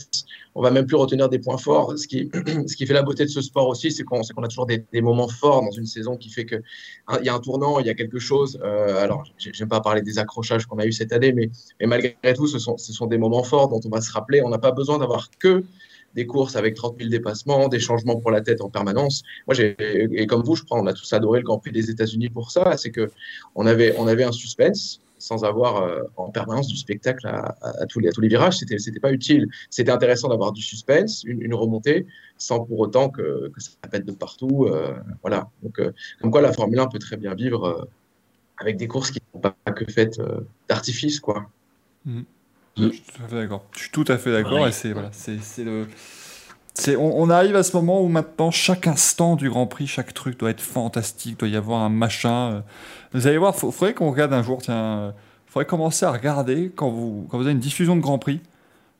on 0.54 0.62
va 0.62 0.70
même 0.70 0.86
plus 0.86 0.96
retenir 0.96 1.28
des 1.28 1.38
points 1.38 1.58
forts. 1.58 1.98
Ce 1.98 2.06
qui, 2.06 2.30
ce 2.66 2.76
qui 2.76 2.86
fait 2.86 2.94
la 2.94 3.02
beauté 3.02 3.24
de 3.24 3.30
ce 3.30 3.40
sport 3.40 3.68
aussi, 3.68 3.90
c'est 3.90 4.04
qu'on 4.04 4.20
a 4.20 4.48
toujours 4.48 4.66
des, 4.66 4.84
moments 5.00 5.28
forts 5.28 5.62
dans 5.62 5.72
une 5.72 5.86
saison 5.86 6.16
qui 6.16 6.30
fait 6.30 6.46
qu'il 6.46 6.62
hein, 7.08 7.18
y 7.22 7.28
a 7.28 7.34
un 7.34 7.40
tournant, 7.40 7.80
il 7.80 7.86
y 7.86 7.90
a 7.90 7.94
quelque 7.94 8.18
chose. 8.18 8.60
Euh, 8.62 9.02
alors, 9.02 9.24
j'aime 9.38 9.68
pas 9.68 9.80
parler 9.80 10.02
des 10.02 10.18
accrochages 10.18 10.66
qu'on 10.66 10.78
a 10.78 10.86
eu 10.86 10.92
cette 10.92 11.12
année, 11.12 11.32
mais, 11.32 11.50
mais 11.80 11.86
malgré 11.86 12.16
tout, 12.34 12.46
ce 12.46 12.58
sont, 12.58 12.76
ce 12.76 12.92
sont 12.92 13.06
des 13.06 13.18
moments 13.18 13.42
forts 13.42 13.68
dont 13.68 13.80
on 13.84 13.88
va 13.88 14.00
se 14.00 14.12
rappeler. 14.12 14.42
On 14.42 14.48
n'a 14.48 14.58
pas 14.58 14.72
besoin 14.72 14.98
d'avoir 14.98 15.30
que 15.38 15.64
des 16.14 16.26
courses 16.26 16.54
avec 16.56 16.76
30 16.76 16.96
000 16.98 17.10
dépassements, 17.10 17.68
des 17.68 17.80
changements 17.80 18.16
pour 18.16 18.30
la 18.30 18.40
tête 18.40 18.60
en 18.60 18.70
permanence. 18.70 19.24
Moi, 19.48 19.56
et 19.58 20.26
comme 20.26 20.42
vous, 20.42 20.54
je 20.54 20.62
crois, 20.62 20.78
on 20.78 20.86
a 20.86 20.92
tous 20.92 21.12
adoré 21.12 21.40
le 21.40 21.44
Grand 21.44 21.58
Prix 21.58 21.72
des 21.72 21.90
États-Unis 21.90 22.28
pour 22.28 22.52
ça. 22.52 22.76
C'est 22.76 22.90
que 22.90 23.10
on 23.56 23.66
avait, 23.66 23.94
on 23.98 24.06
avait 24.06 24.24
un 24.24 24.32
suspense 24.32 25.00
sans 25.24 25.42
avoir 25.44 25.82
euh, 25.82 26.02
en 26.16 26.30
permanence 26.30 26.68
du 26.68 26.76
spectacle 26.76 27.26
à, 27.26 27.86
tous, 27.88 27.98
les, 27.98 28.08
à 28.08 28.12
tous 28.12 28.20
les 28.20 28.28
virages. 28.28 28.58
C'était, 28.58 28.78
c'était 28.78 29.00
pas 29.00 29.10
utile. 29.10 29.48
C'était 29.70 29.90
intéressant 29.90 30.28
d'avoir 30.28 30.52
du 30.52 30.60
suspense, 30.60 31.24
une, 31.24 31.54
remontée, 31.54 32.06
sans 32.36 32.60
pour 32.60 32.78
autant 32.78 33.08
que, 33.08 33.50
ça 33.56 33.88
pète 33.90 34.04
de 34.04 34.12
partout. 34.12 34.66
Euh, 34.68 34.94
voilà. 35.22 35.48
Donc, 35.62 35.80
euh, 35.80 35.92
comme 36.20 36.30
quoi, 36.30 36.42
la 36.42 36.52
Formule 36.52 36.78
1 36.78 36.88
peut 36.88 36.98
très 36.98 37.16
bien 37.16 37.34
vivre 37.34 37.88
avec 38.58 38.76
des 38.76 38.86
courses 38.86 39.10
qui 39.10 39.20
ne 39.20 39.40
sont 39.40 39.40
pas 39.40 39.72
que 39.72 39.90
faites 39.90 40.20
d'artifice, 40.68 41.20
quoi. 41.20 41.46
Mmh. 42.04 42.20
Je 42.76 42.90
suis 42.90 43.02
tout 43.02 43.22
à 43.24 43.28
fait 43.28 43.36
d'accord. 43.36 43.64
Je 43.72 43.78
suis 43.80 43.90
tout 43.90 44.04
à 44.08 44.18
fait 44.18 44.32
d'accord. 44.32 44.68
Et 44.68 44.72
c'est 44.72 44.92
voilà, 44.92 45.10
c'est 45.12 45.64
le. 45.64 45.86
On, 46.98 47.30
arrive 47.30 47.54
à 47.54 47.62
ce 47.62 47.76
moment 47.76 48.02
où 48.02 48.08
maintenant 48.08 48.50
chaque 48.50 48.88
instant 48.88 49.36
du 49.36 49.48
Grand 49.48 49.66
Prix, 49.66 49.86
chaque 49.86 50.12
truc 50.12 50.38
doit 50.38 50.50
être 50.50 50.60
fantastique, 50.60 51.38
doit 51.38 51.48
y 51.48 51.56
avoir 51.56 51.82
un 51.82 51.88
machin. 51.88 52.50
Euh. 52.50 52.60
Vous 53.12 53.28
allez 53.28 53.38
voir, 53.38 53.54
il 53.54 53.60
faudrait 53.60 53.94
qu'on 53.94 54.10
regarde 54.10 54.32
un 54.32 54.42
jour, 54.42 54.60
tiens, 54.60 54.74
il 54.74 55.08
euh, 55.08 55.12
faudrait 55.46 55.66
commencer 55.66 56.04
à 56.04 56.10
regarder 56.10 56.72
quand 56.74 56.90
vous, 56.90 57.28
avez 57.32 57.52
une 57.52 57.60
diffusion 57.60 57.94
de 57.94 58.00
Grand 58.00 58.18
Prix, 58.18 58.40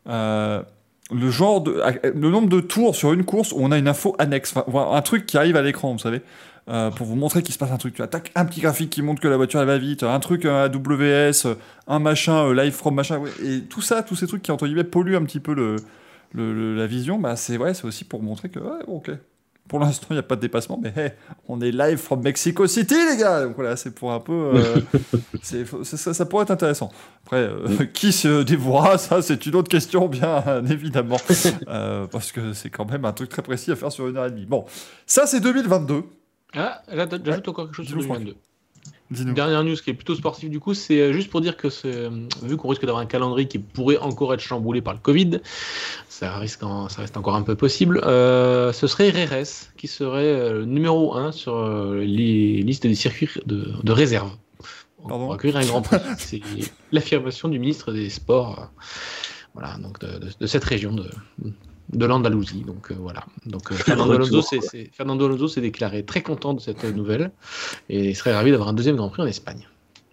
euh, 0.09 0.63
le 1.11 2.31
nombre 2.31 2.49
de 2.49 2.61
tours 2.61 2.95
sur 2.95 3.13
une 3.13 3.25
course 3.25 3.51
où 3.51 3.57
on 3.59 3.73
a 3.73 3.79
une 3.79 3.89
info 3.89 4.15
annexe, 4.21 4.55
un 4.73 5.03
truc 5.03 5.27
qui 5.27 5.37
arrive 5.37 5.57
à 5.57 5.63
l'écran, 5.63 5.93
vous 5.93 5.99
savez. 5.99 6.23
Pour 6.67 7.07
vous 7.07 7.17
montrer 7.17 7.43
qu'il 7.43 7.53
se 7.53 7.59
passe 7.59 7.73
un 7.73 7.77
truc. 7.77 7.93
Tu 7.93 8.01
attaques 8.01 8.33
un 8.35 8.47
petit 8.47 8.63
graphique 8.63 8.89
qui 8.89 9.03
montre 9.03 9.21
que 9.21 9.29
la 9.29 9.37
voiture 9.37 9.61
elle 9.61 9.67
va 9.67 9.77
vite, 9.77 10.03
un 10.03 10.19
truc 10.19 10.47
AWS, 10.47 11.57
un 11.89 11.99
machin, 11.99 12.55
live 12.55 12.73
from 12.73 12.95
machin, 12.95 13.21
et 13.45 13.61
tout 13.65 13.83
ça, 13.83 14.03
tous 14.03 14.17
ces 14.17 14.27
trucs 14.27 14.41
qui 14.41 14.51
entre 14.51 14.67
guillemets 14.67 14.83
polluent 14.83 15.17
un 15.17 15.25
petit 15.25 15.41
peu 15.41 15.53
le, 15.53 15.77
le, 16.35 16.75
la 16.75 16.87
vision, 16.87 17.19
bah 17.19 17.37
c'est 17.37 17.57
ouais, 17.57 17.75
c'est 17.75 17.85
aussi 17.85 18.05
pour 18.05 18.23
montrer 18.23 18.49
que 18.49 18.59
ouais, 18.59 18.83
ok. 18.87 19.11
Pour 19.69 19.79
l'instant, 19.79 20.09
il 20.11 20.15
n'y 20.15 20.19
a 20.19 20.23
pas 20.23 20.37
de 20.37 20.43
dépassement, 20.43 20.79
mais 20.83 21.17
on 21.49 21.59
est 21.63 21.71
live 21.71 21.97
from 21.97 22.21
Mexico 22.21 22.67
City, 22.67 22.97
les 23.11 23.17
gars. 23.17 23.45
Donc 23.45 23.55
voilà, 23.55 23.77
c'est 23.77 23.95
pour 23.95 24.13
un 24.13 24.21
peu. 24.21 24.53
Euh, 24.55 24.81
ça, 25.85 26.13
ça, 26.13 26.27
pourrait 26.27 26.43
être 26.43 26.51
intéressant. 26.51 26.93
Après, 27.25 27.39
euh, 27.39 27.87
qui 27.95 28.13
se 28.13 28.43
dévouera, 28.43 28.99
ça, 28.99 29.23
c'est 29.23 29.47
une 29.47 29.55
autre 29.55 29.71
question, 29.71 30.07
bien 30.07 30.45
évidemment. 30.71 31.17
Euh, 31.69 32.07
parce 32.09 32.31
que 32.31 32.53
c'est 32.53 32.69
quand 32.69 32.85
même 32.85 33.07
un 33.07 33.15
truc 33.15 33.31
très 33.31 33.41
précis 33.41 33.73
à 33.73 33.77
faire 33.77 33.91
sur 33.91 34.07
une 34.07 34.19
heure 34.19 34.27
et 34.27 34.31
demie. 34.31 34.45
Bon, 34.45 34.67
ça, 35.07 35.27
c'est 35.27 35.41
2022. 35.41 36.03
Ah, 36.55 36.83
là, 36.93 37.07
j'ajoute 37.25 37.49
encore 37.49 37.65
quelque 37.65 37.77
chose 37.77 37.87
sur 37.87 37.97
2022. 37.97 38.37
Dernière 39.23 39.65
news 39.65 39.77
qui 39.77 39.91
est 39.91 39.95
plutôt 39.95 40.15
sportive 40.15 40.51
du 40.51 40.61
coup, 40.61 40.75
c'est 40.75 41.01
euh, 41.01 41.13
juste 41.13 41.31
pour 41.31 41.41
dire 41.41 41.57
que 41.57 41.69
euh, 41.85 42.11
vu 42.43 42.57
qu'on 42.57 42.69
risque 42.69 42.83
d'avoir 42.83 43.03
un 43.03 43.07
calendrier 43.07 43.49
qui 43.49 43.59
pourrait 43.59 43.99
encore 43.99 44.35
être 44.35 44.41
chamboulé 44.41 44.81
par 44.81 44.95
le 44.95 45.01
Covid, 45.01 45.41
ça, 46.09 46.37
risque 46.39 46.61
ça 46.61 47.01
reste 47.01 47.17
encore 47.17 47.37
un 47.37 47.43
peu 47.43 47.55
possible, 47.55 48.01
euh, 48.05 48.73
ce 48.73 48.87
serait 48.87 49.11
RRS 49.11 49.71
qui 49.77 49.89
serait 49.89 50.53
le 50.53 50.65
numéro 50.65 51.15
1 51.15 51.33
sur 51.33 51.65
les 51.95 52.63
listes 52.63 52.87
des 52.87 52.95
circuits 52.95 53.29
de, 53.47 53.93
réserve. 53.93 54.31
Pardon 55.07 55.27
pour 55.27 55.35
accueillir 55.35 55.57
un 55.59 55.67
grand 55.67 55.83
prix. 55.83 55.99
c'est 56.19 56.41
l'affirmation 56.91 57.49
du 57.49 57.59
ministre 57.59 57.93
des 57.93 58.09
Sports 58.09 58.71
voilà, 59.53 59.77
donc 59.79 60.01
de 60.01 60.47
cette 60.47 60.65
région 60.65 60.93
de, 60.93 61.09
de 61.93 62.07
l'Andalousie. 62.07 62.63
Donc 62.63 62.91
euh, 62.91 62.97
voilà. 62.99 63.25
Donc 63.47 63.71
euh, 63.71 63.75
Fernando, 64.93 65.25
Alonso, 65.25 65.49
s'est 65.49 65.61
déclaré 65.61 66.05
très 66.05 66.23
content 66.23 66.55
de 66.55 66.61
cette 66.61 66.85
nouvelle 66.85 67.31
et 67.89 68.11
il 68.11 68.17
serait 68.17 68.35
ravi 68.35 68.51
d'avoir 68.51 68.69
un 68.69 68.73
deuxième 68.73 68.97
Grand 68.97 69.09
Prix 69.09 69.23
en 69.23 69.27
Espagne. 69.27 69.69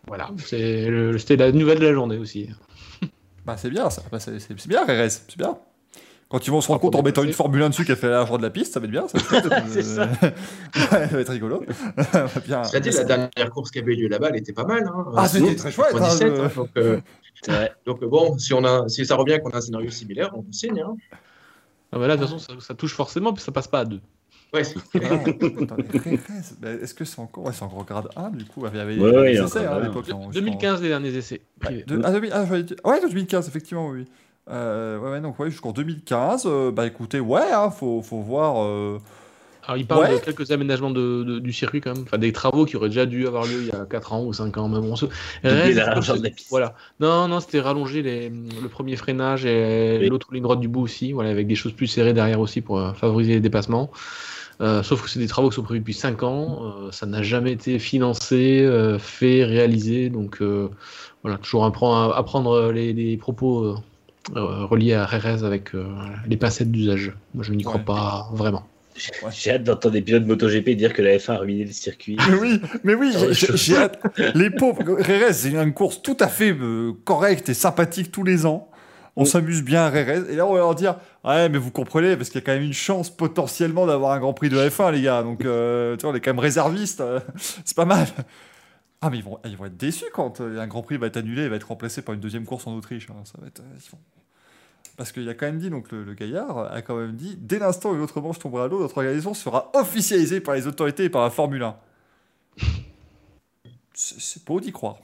Voilà, 0.08 0.32
c'était 0.46 1.38
la 1.38 1.52
nouvelle 1.52 1.80
de 1.80 1.86
la 1.86 1.94
journée 1.94 2.18
aussi. 2.18 2.50
Bah 3.44 3.56
c'est 3.58 3.72
bien 3.72 3.90
ça, 3.90 4.04
bah, 4.12 4.20
c'est 4.20 4.68
bien 4.68 4.84
RS, 4.84 5.26
c'est 5.28 5.38
bien. 5.38 5.58
Quand 6.30 6.46
ils 6.46 6.52
vont 6.52 6.62
se 6.62 6.68
rendre 6.68 6.80
compte 6.80 6.96
en 6.96 7.02
mettant 7.02 7.24
une 7.24 7.34
Formule 7.34 7.64
1 7.64 7.70
dessus 7.70 7.86
qui 7.86 7.92
a 7.92 7.96
fait 7.96 8.08
l'argent 8.08 8.38
de 8.38 8.44
la 8.44 8.52
piste, 8.52 8.74
ça 8.74 8.80
va 8.80 8.86
être 8.86 8.92
bien. 8.92 9.08
Ça, 9.08 9.20
ça. 9.82 9.82
ça 9.82 11.08
va 11.08 11.20
être 11.20 11.32
rigolo. 11.32 11.62
bien. 12.46 12.62
dit, 12.62 12.90
la 12.90 13.04
dernière 13.04 13.50
course 13.50 13.72
qui 13.72 13.80
avait 13.80 13.96
lieu 13.96 14.08
là-bas, 14.08 14.30
elle 14.30 14.38
était 14.38 14.54
pas 14.54 14.64
mal. 14.64 14.84
Hein. 14.86 15.06
Ah, 15.18 15.28
c'était 15.28 15.56
très 15.56 15.72
chouette. 15.72 15.94
Hein, 15.94 16.08
hein, 16.22 16.52
donc, 16.56 16.70
euh, 16.78 17.00
donc, 17.86 18.06
bon, 18.06 18.38
si, 18.38 18.54
on 18.54 18.64
a, 18.64 18.88
si 18.88 19.06
ça 19.06 19.16
revient 19.16 19.40
qu'on 19.44 19.50
a 19.50 19.58
un 19.58 19.62
scénario 19.62 19.90
similaire, 19.90 20.32
on 20.34 20.46
signe. 20.52 20.80
Hein. 20.80 20.96
Ah 21.92 22.00
bah 22.00 22.08
là, 22.08 22.16
de 22.16 22.26
toute 22.26 22.40
façon, 22.40 22.60
ça, 22.60 22.74
touche 22.74 22.96
forcément, 22.96 23.34
puis 23.34 23.44
ça 23.44 23.52
passe 23.52 23.68
pas 23.68 23.80
à 23.80 23.86
deux. 23.86 24.00
Ouais. 24.54 24.62
Est-ce 24.62 24.74
que 26.94 27.06
c'est 27.06 27.20
encore, 27.20 27.46
ouais, 27.46 27.54
c'est 27.54 27.64
encore 27.64 27.86
grade 27.86 28.10
1 28.16 28.32
du 28.32 28.46
coup 28.46 28.66
Il 28.66 28.78
y 28.78 28.80
avait 28.80 28.98
ouais, 28.98 29.34
des 29.34 29.42
essais 29.42 29.66
hein, 29.66 29.78
à 29.78 29.80
l'époque. 29.80 30.08
2015, 30.34 30.82
les 30.82 30.90
derniers 30.90 31.16
essais. 31.16 31.42
Ouais, 31.66 31.84
de, 31.84 32.02
ah, 32.04 32.12
ah, 32.34 32.90
ouais, 32.90 33.02
2015, 33.02 33.48
effectivement, 33.48 33.90
oui. 33.90 34.06
Euh, 34.50 34.98
ouais, 35.00 35.12
ouais, 35.12 35.22
donc 35.22 35.40
ouais, 35.40 35.50
jusqu'en 35.50 35.72
2015. 35.72 36.44
Euh, 36.46 36.72
bah 36.72 36.88
écoutez, 36.88 37.20
ouais, 37.20 37.52
hein, 37.52 37.70
faut, 37.70 38.02
faut 38.02 38.20
voir. 38.20 38.64
Euh, 38.64 39.00
alors, 39.64 39.78
il 39.78 39.86
parle 39.86 40.12
de 40.12 40.18
quelques 40.18 40.52
aménagements 40.52 40.90
de, 40.90 41.40
du 41.40 41.54
circuit 41.54 41.82
quand 41.82 41.94
même, 41.94 42.04
enfin 42.04 42.18
des 42.18 42.32
travaux 42.32 42.66
qui 42.66 42.76
auraient 42.78 42.90
déjà 42.90 43.06
dû 43.06 43.28
avoir 43.28 43.46
lieu 43.46 43.62
il 43.62 43.68
y 43.68 43.72
a 43.72 43.86
4 43.86 44.14
ans 44.14 44.24
ou 44.24 44.34
5 44.34 44.58
ans. 44.58 44.68
Mais 44.68 44.80
bon, 44.80 44.96
se... 44.96 45.06
Voilà. 46.50 46.76
Non, 47.00 47.28
non, 47.28 47.40
c'était 47.40 47.60
rallonger 47.60 48.02
les, 48.02 48.30
le 48.30 48.70
premier 48.70 48.96
freinage 48.96 49.46
et 49.46 50.08
l'autre 50.10 50.34
ligne 50.34 50.44
droite 50.44 50.60
du 50.60 50.68
bout 50.68 50.82
aussi, 50.82 51.12
voilà, 51.12 51.30
avec 51.30 51.48
des 51.48 51.56
choses 51.56 51.74
plus 51.74 51.88
serrées 51.88 52.14
derrière 52.14 52.40
aussi 52.40 52.62
pour 52.62 52.80
euh, 52.80 52.94
favoriser 52.94 53.34
les 53.34 53.40
dépassements. 53.40 53.92
Euh, 54.62 54.84
sauf 54.84 55.04
que 55.04 55.10
c'est 55.10 55.20
des 55.20 55.28
travaux 55.28 55.50
qui 55.50 55.56
sont 55.56 55.64
prévus 55.64 55.80
depuis 55.80 55.94
5 55.94 56.24
ans, 56.24 56.60
euh, 56.62 56.92
ça 56.92 57.06
n'a 57.06 57.22
jamais 57.22 57.52
été 57.52 57.78
financé, 57.78 58.68
fait, 59.00 59.44
réalisé, 59.44 60.10
donc 60.10 60.42
voilà, 61.22 61.38
toujours 61.38 61.66
apprendre, 61.66 62.16
apprendre 62.16 62.72
les, 62.72 62.94
les 62.94 63.16
propos 63.18 63.76
reliés 64.36 64.94
à 64.94 65.06
RRS 65.06 65.44
avec 65.44 65.72
les 66.28 66.38
pincettes 66.38 66.72
d'usage. 66.72 67.14
Moi 67.36 67.44
je 67.44 67.54
n'y 67.54 67.64
crois 67.64 67.80
pas 67.80 68.28
vraiment. 68.34 68.64
J'ai 69.32 69.52
hâte 69.52 69.64
d'entendre 69.64 69.94
des 69.94 70.02
pilotes 70.02 70.26
MotoGP 70.26 70.72
dire 70.72 70.94
que 70.94 71.02
la 71.02 71.18
F1 71.18 71.34
a 71.34 71.38
ruiné 71.38 71.66
le 71.66 71.72
circuit. 71.72 72.18
Mais 72.30 72.36
oui, 72.36 72.62
mais 72.84 72.94
oui, 72.94 73.14
j'ai 73.32 73.78
hâte. 73.78 74.02
Les 74.36 74.50
pauvres, 74.50 74.84
Rérez, 75.00 75.34
c'est 75.34 75.52
une 75.52 75.74
course 75.74 76.02
tout 76.02 76.18
à 76.20 76.28
fait 76.28 76.52
euh, 76.52 76.94
correcte 77.06 77.50
et 77.50 77.54
sympathique 77.54 78.12
tous 78.12 78.24
les 78.24 78.46
ans. 78.46 78.70
On 79.16 79.26
s'amuse 79.26 79.62
bien 79.62 79.84
à 79.84 79.90
Rérez. 79.90 80.22
Et 80.32 80.36
là, 80.36 80.46
on 80.46 80.54
va 80.54 80.60
leur 80.60 80.76
dire 80.76 80.96
Ouais, 81.24 81.50
mais 81.50 81.58
vous 81.58 81.72
comprenez, 81.72 82.16
parce 82.16 82.30
qu'il 82.30 82.40
y 82.40 82.44
a 82.44 82.46
quand 82.46 82.54
même 82.54 82.64
une 82.64 82.74
chance 82.74 83.10
potentiellement 83.10 83.86
d'avoir 83.86 84.14
un 84.14 84.20
Grand 84.20 84.34
Prix 84.34 84.50
de 84.50 84.58
F1, 84.58 84.92
les 84.92 85.02
gars. 85.02 85.24
Donc, 85.24 85.44
euh, 85.46 85.98
tu 85.98 86.04
vois, 86.04 86.12
on 86.12 86.16
est 86.16 86.22
quand 86.22 86.32
même 86.32 86.40
réservistes. 86.40 87.02
Euh, 87.02 87.20
c'est 87.66 87.76
pas 87.76 87.86
mal. 87.86 88.08
Ah, 89.02 89.10
mais 89.10 89.18
ils 89.18 89.24
vont, 89.24 89.40
ils 89.46 89.58
vont 89.58 89.66
être 89.66 89.78
déçus 89.78 90.06
quand 90.14 90.42
un 90.42 90.68
Grand 90.68 90.84
Prix 90.84 90.98
va 90.98 91.08
être 91.08 91.18
annulé 91.18 91.44
et 91.44 91.50
va 91.50 91.56
être 91.56 91.68
remplacé 91.68 92.02
par 92.02 92.14
une 92.14 92.22
deuxième 92.22 92.46
course 92.46 92.68
en 92.68 92.76
Autriche. 92.76 93.08
Hein. 93.10 93.24
Ça 93.26 93.34
va 93.42 93.48
être, 93.48 93.62
parce 95.02 95.14
qu'il 95.14 95.28
a 95.30 95.34
quand 95.34 95.48
même 95.48 95.58
dit, 95.58 95.72
donc 95.72 95.92
le, 95.92 96.14
gaillard 96.14 96.72
a 96.72 96.84
quand 96.84 96.96
même 96.96 97.16
dit, 97.16 97.36
dès 97.36 97.58
l'instant 97.58 97.90
où 97.90 97.96
l'autre 97.96 98.22
manche 98.22 98.38
tombera 98.38 98.66
à 98.66 98.68
l'eau, 98.68 98.80
notre 98.80 99.00
organisation 99.00 99.34
sera 99.34 99.72
officialisée 99.74 100.42
par 100.42 100.54
les 100.54 100.68
autorités 100.68 101.06
et 101.06 101.10
par 101.10 101.24
la 101.24 101.32
Formule 101.32 101.64
1. 101.64 101.76
C'est 103.96 104.46
beau 104.46 104.60
d'y 104.60 104.72
croire. 104.72 104.98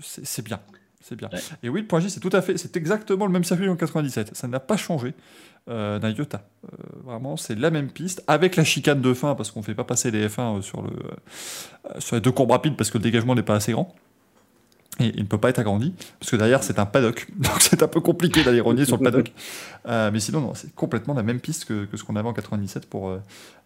C'est 0.00 0.44
bien. 0.44 0.58
C'est 1.00 1.14
bien. 1.14 1.30
Et 1.62 1.68
oui, 1.68 1.82
le 1.82 1.86
point 1.86 2.00
J, 2.00 2.10
c'est 2.10 2.18
tout 2.18 2.32
à 2.32 2.42
fait, 2.42 2.58
c'est 2.58 2.76
exactement 2.76 3.26
le 3.26 3.32
même 3.32 3.44
circuit 3.44 3.68
en 3.68 3.76
97. 3.76 4.34
Ça 4.34 4.48
n'a 4.48 4.58
pas 4.58 4.76
changé 4.76 5.14
euh, 5.68 6.00
d'un 6.00 6.10
iota. 6.10 6.44
Euh, 6.64 6.76
vraiment, 7.04 7.36
c'est 7.36 7.54
la 7.54 7.70
même 7.70 7.92
piste 7.92 8.24
avec 8.26 8.56
la 8.56 8.64
chicane 8.64 9.00
de 9.00 9.14
fin 9.14 9.36
parce 9.36 9.52
qu'on 9.52 9.60
ne 9.60 9.64
fait 9.64 9.76
pas 9.76 9.84
passer 9.84 10.10
les 10.10 10.26
F1 10.26 10.62
sur, 10.62 10.82
le, 10.82 10.90
euh, 10.90 12.00
sur 12.00 12.16
les 12.16 12.20
deux 12.20 12.32
courbes 12.32 12.50
rapides 12.50 12.76
parce 12.76 12.90
que 12.90 12.98
le 12.98 13.04
dégagement 13.04 13.36
n'est 13.36 13.44
pas 13.44 13.54
assez 13.54 13.70
grand. 13.70 13.94
Et 15.00 15.12
il 15.14 15.22
ne 15.22 15.28
peut 15.28 15.38
pas 15.38 15.50
être 15.50 15.60
agrandi, 15.60 15.94
parce 16.18 16.30
que 16.30 16.36
derrière 16.36 16.62
c'est 16.64 16.78
un 16.78 16.86
paddock, 16.86 17.28
donc 17.36 17.60
c'est 17.60 17.82
un 17.82 17.88
peu 17.88 18.00
compliqué 18.00 18.42
d'aller 18.42 18.60
rogner 18.60 18.84
sur 18.84 18.96
le 18.96 19.04
paddock. 19.04 19.32
Euh, 19.86 20.10
mais 20.12 20.20
sinon, 20.20 20.52
c'est 20.54 20.74
complètement 20.74 21.14
la 21.14 21.22
même 21.22 21.40
piste 21.40 21.66
que, 21.66 21.86
ce 21.94 22.02
qu'on 22.02 22.16
avait 22.16 22.28
en 22.28 22.32
97 22.32 22.86
pour 22.86 23.08
euh, 23.08 23.18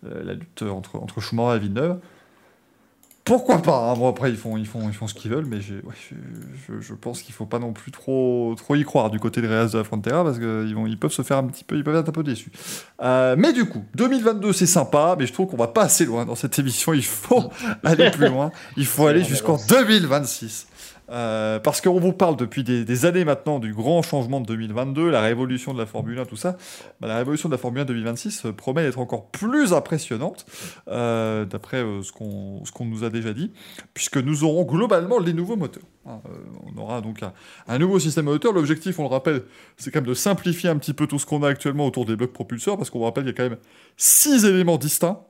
euh, 0.07 0.23
la 0.25 0.35
lutte 0.35 0.63
entre, 0.63 0.97
entre 0.97 1.21
Schumacher 1.21 1.57
et 1.57 1.61
Villeneuve. 1.61 1.99
Pourquoi 3.25 3.63
pas 3.63 3.89
hein. 3.89 3.95
Bon, 3.95 4.09
après, 4.09 4.31
ils 4.31 4.37
font, 4.37 4.57
ils, 4.57 4.67
font, 4.67 4.89
ils 4.89 4.95
font 4.95 5.07
ce 5.07 5.15
qu'ils 5.15 5.31
veulent, 5.31 5.47
mais 5.47 5.61
je, 5.61 5.75
je, 6.81 6.93
pense 6.93 7.23
qu'il 7.23 7.33
ne 7.33 7.37
faut 7.37 7.47
pas 7.47 7.61
non 7.61 7.73
plus 7.73 7.93
trop, 7.93 8.53
trop 8.57 8.75
y 8.75 8.83
croire 8.83 9.11
du 9.11 9.21
côté 9.21 9.41
de 9.41 9.47
Reas 9.47 9.69
de 9.69 9.79
la 9.79 9.85
Frontera, 9.85 10.25
parce 10.25 10.39
qu'ils 10.39 10.75
ils 10.89 10.99
peuvent 10.99 11.13
se 11.13 11.23
faire 11.23 11.37
un 11.39 11.45
petit 11.45 11.63
peu, 11.63 11.77
ils 11.77 11.85
peuvent 11.85 11.95
être 11.95 12.09
un 12.09 12.13
peu 12.13 12.25
déçus. 12.25 12.51
mais 13.01 13.53
du 13.53 13.65
coup, 13.65 13.85
2022, 13.95 14.53
c'est 14.53 14.67
sympa, 14.67 15.15
mais 15.17 15.27
je 15.27 15.33
trouve 15.33 15.47
qu'on 15.47 15.57
va 15.57 15.69
pas 15.69 15.85
assez 15.85 16.05
loin 16.05 16.27
dans 16.27 16.35
cette 16.35 16.59
émission. 16.59 16.95
Il 16.95 17.05
faut 17.05 17.51
aller 17.85 18.11
plus 18.11 18.27
loin. 18.27 18.51
Il 18.77 18.87
faut 18.87 19.07
aller 19.07 19.23
jusqu'en 19.23 19.57
2026. 19.69 20.67
Euh, 21.13 21.59
parce 21.59 21.81
qu'on 21.83 22.01
vous 22.01 22.13
parle 22.13 22.37
depuis 22.37 22.65
des, 22.65 23.05
années 23.05 23.25
maintenant 23.25 23.59
du 23.59 23.75
grand 23.75 24.03
changement 24.03 24.41
de 24.41 24.47
2022, 24.47 25.11
la 25.11 25.21
révolution 25.21 25.75
de 25.75 25.79
la 25.79 25.87
Formule 25.87 26.19
1, 26.19 26.25
tout 26.25 26.37
ça. 26.37 26.57
Bah, 27.01 27.09
la 27.09 27.19
révolution 27.19 27.49
de 27.49 27.55
la 27.55 27.59
Formule 27.59 27.83
1 27.83 27.85
2026 27.85 28.47
euh, 28.47 28.53
promet 28.53 28.83
d'être 28.83 28.99
encore 28.99 29.27
plus 29.27 29.75
impressionnante, 29.75 30.47
euh, 30.89 31.45
d'après 31.45 31.85
ce 32.03 32.13
qu'on 32.13 32.85
nous 32.85 33.05
a 33.05 33.11
déjà 33.11 33.33
dit, 33.33 33.53
puisque 33.93 34.17
nous 34.17 34.45
aurons 34.45 34.65
globalement 34.65 35.19
les 35.19 35.35
nouveaux 35.35 35.57
moteurs. 35.57 35.83
Hein. 36.07 36.21
on 36.67 36.81
aura 36.81 37.01
donc 37.01 37.21
un, 37.69 37.79
nouveau 37.79 37.99
système 37.99 38.25
moteur. 38.25 38.53
L'objectif, 38.53 38.99
on 38.99 39.03
le 39.03 39.09
rappelle, 39.09 39.43
c'est 39.77 39.91
quand 39.91 40.01
même 40.01 40.09
de 40.09 40.15
simplifier 40.15 40.71
un 40.71 40.77
petit 40.77 40.95
peu 40.95 41.07
tout 41.07 41.19
ce 41.19 41.27
qu'on 41.27 41.43
a 41.43 41.49
actuellement 41.49 41.87
autour 41.87 42.07
des 42.07 42.17
blocs 42.17 42.33
propulseurs, 42.33 42.77
parce 42.77 42.91
qu'on 42.91 42.99
vous 42.99 43.05
rappelle 43.05 43.25
qu'il 43.25 43.33
y 43.33 43.35
a 43.35 43.37
quand 43.37 43.51
même 43.51 43.59
six 43.97 44.45
éléments 44.45 44.79
distincts 44.79 45.21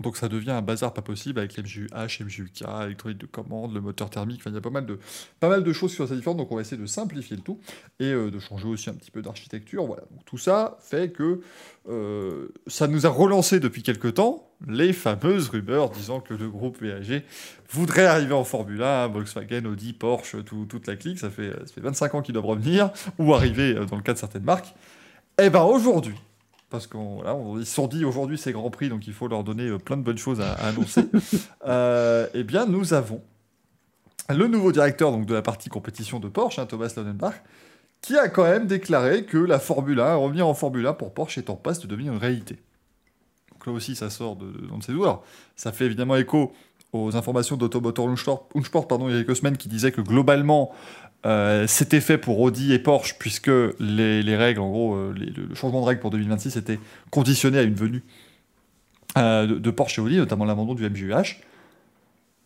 donc 0.00 0.16
ça 0.16 0.28
devient 0.28 0.50
un 0.50 0.62
bazar 0.62 0.92
pas 0.92 1.02
possible 1.02 1.38
avec 1.38 1.56
l'MGU 1.56 1.86
H, 1.92 2.24
MGU 2.24 2.50
K, 2.50 2.64
l'électronique 2.82 3.18
de 3.18 3.26
commande, 3.26 3.72
le 3.72 3.80
moteur 3.80 4.10
thermique, 4.10 4.40
enfin 4.40 4.50
il 4.50 4.54
y 4.54 4.58
a 4.58 4.60
pas 4.60 4.70
mal 4.70 4.86
de, 4.86 4.98
pas 5.40 5.48
mal 5.48 5.62
de 5.62 5.72
choses 5.72 5.92
qui 5.92 5.96
sont 5.98 6.04
assez 6.04 6.16
différentes, 6.16 6.38
donc 6.38 6.50
on 6.50 6.56
va 6.56 6.62
essayer 6.62 6.80
de 6.80 6.86
simplifier 6.86 7.36
le 7.36 7.42
tout 7.42 7.60
et 8.00 8.10
euh, 8.10 8.30
de 8.30 8.38
changer 8.38 8.66
aussi 8.66 8.90
un 8.90 8.94
petit 8.94 9.10
peu 9.10 9.22
d'architecture. 9.22 9.86
Voilà. 9.86 10.02
Donc, 10.10 10.24
tout 10.24 10.38
ça 10.38 10.78
fait 10.80 11.12
que 11.12 11.40
euh, 11.88 12.48
ça 12.66 12.88
nous 12.88 13.06
a 13.06 13.08
relancé 13.08 13.60
depuis 13.60 13.82
quelques 13.82 14.14
temps 14.14 14.50
les 14.66 14.92
fameuses 14.92 15.48
rumeurs 15.48 15.90
disant 15.90 16.20
que 16.20 16.34
le 16.34 16.48
groupe 16.48 16.82
VAG 16.82 17.22
voudrait 17.70 18.06
arriver 18.06 18.32
en 18.32 18.44
Formule 18.44 18.82
1, 18.82 19.08
Volkswagen, 19.08 19.64
Audi, 19.66 19.92
Porsche, 19.92 20.36
toute 20.44 20.86
la 20.86 20.96
clique, 20.96 21.18
ça 21.18 21.30
fait, 21.30 21.50
ça 21.50 21.72
fait 21.72 21.80
25 21.80 22.14
ans 22.14 22.22
qu'ils 22.22 22.34
doivent 22.34 22.46
revenir, 22.46 22.90
ou 23.18 23.34
arriver 23.34 23.74
euh, 23.74 23.84
dans 23.84 23.96
le 23.96 24.02
cas 24.02 24.12
de 24.12 24.18
certaines 24.18 24.44
marques. 24.44 24.74
Et 25.38 25.46
eh 25.46 25.50
ben 25.50 25.62
aujourd'hui, 25.62 26.14
parce 26.74 26.88
qu'ils 26.88 26.98
voilà, 26.98 27.36
sont 27.64 27.86
dit 27.86 28.04
aujourd'hui 28.04 28.36
c'est 28.36 28.50
Grand 28.50 28.68
Prix, 28.68 28.88
donc 28.88 29.06
il 29.06 29.12
faut 29.12 29.28
leur 29.28 29.44
donner 29.44 29.68
euh, 29.68 29.78
plein 29.78 29.96
de 29.96 30.02
bonnes 30.02 30.18
choses 30.18 30.40
à, 30.40 30.54
annoncer. 30.54 31.04
euh, 31.68 32.26
eh 32.34 32.42
bien, 32.42 32.66
nous 32.66 32.94
avons 32.94 33.22
le 34.28 34.48
nouveau 34.48 34.72
directeur 34.72 35.12
donc, 35.12 35.24
de 35.24 35.34
la 35.34 35.42
partie 35.42 35.68
compétition 35.68 36.18
de 36.18 36.26
Porsche, 36.26 36.58
hein, 36.58 36.66
Thomas 36.66 36.92
Lodenbach, 36.96 37.44
qui 38.00 38.18
a 38.18 38.28
quand 38.28 38.42
même 38.42 38.66
déclaré 38.66 39.24
que 39.24 39.38
la 39.38 39.60
Formule 39.60 40.00
1, 40.00 40.16
revenir 40.16 40.48
en 40.48 40.54
Formule 40.54 40.84
1 40.84 40.94
pour 40.94 41.14
Porsche 41.14 41.38
est 41.38 41.48
en 41.48 41.54
passe 41.54 41.78
de 41.78 41.86
devenir 41.86 42.12
une 42.12 42.18
réalité. 42.18 42.58
Donc 43.52 43.66
là 43.66 43.72
aussi, 43.72 43.94
ça 43.94 44.10
sort 44.10 44.34
de, 44.34 44.46
de, 44.46 44.82
ses 44.82 44.92
doigts. 44.92 45.22
ça 45.54 45.70
fait 45.70 45.84
évidemment 45.84 46.16
écho 46.16 46.52
aux 46.92 47.16
informations 47.16 47.56
d'Automotor 47.56 48.08
Unsport, 48.08 48.88
pardon, 48.88 49.08
il 49.08 49.14
y 49.14 49.18
a 49.18 49.22
quelques 49.22 49.36
semaines 49.36 49.56
qui 49.56 49.68
disaient 49.68 49.92
que 49.92 50.00
globalement, 50.00 50.72
euh, 51.26 51.66
c'était 51.66 52.00
fait 52.00 52.18
pour 52.18 52.40
Audi 52.40 52.72
et 52.72 52.78
Porsche, 52.78 53.16
puisque 53.18 53.50
les, 53.80 54.36
règles, 54.36 54.60
en 54.60 54.68
gros, 54.68 54.94
euh, 54.94 55.14
le 55.14 55.54
changement 55.54 55.80
de 55.80 55.86
règles 55.86 56.00
pour 56.00 56.10
2026 56.10 56.56
était 56.56 56.78
conditionné 57.10 57.58
à 57.58 57.62
une 57.62 57.74
venue 57.74 58.02
euh, 59.16 59.46
de, 59.46 59.70
Porsche 59.70 59.98
et 59.98 60.02
Audi, 60.02 60.16
notamment 60.18 60.44
l'abandon 60.44 60.74
du 60.74 60.88
MGUH. 60.88 61.40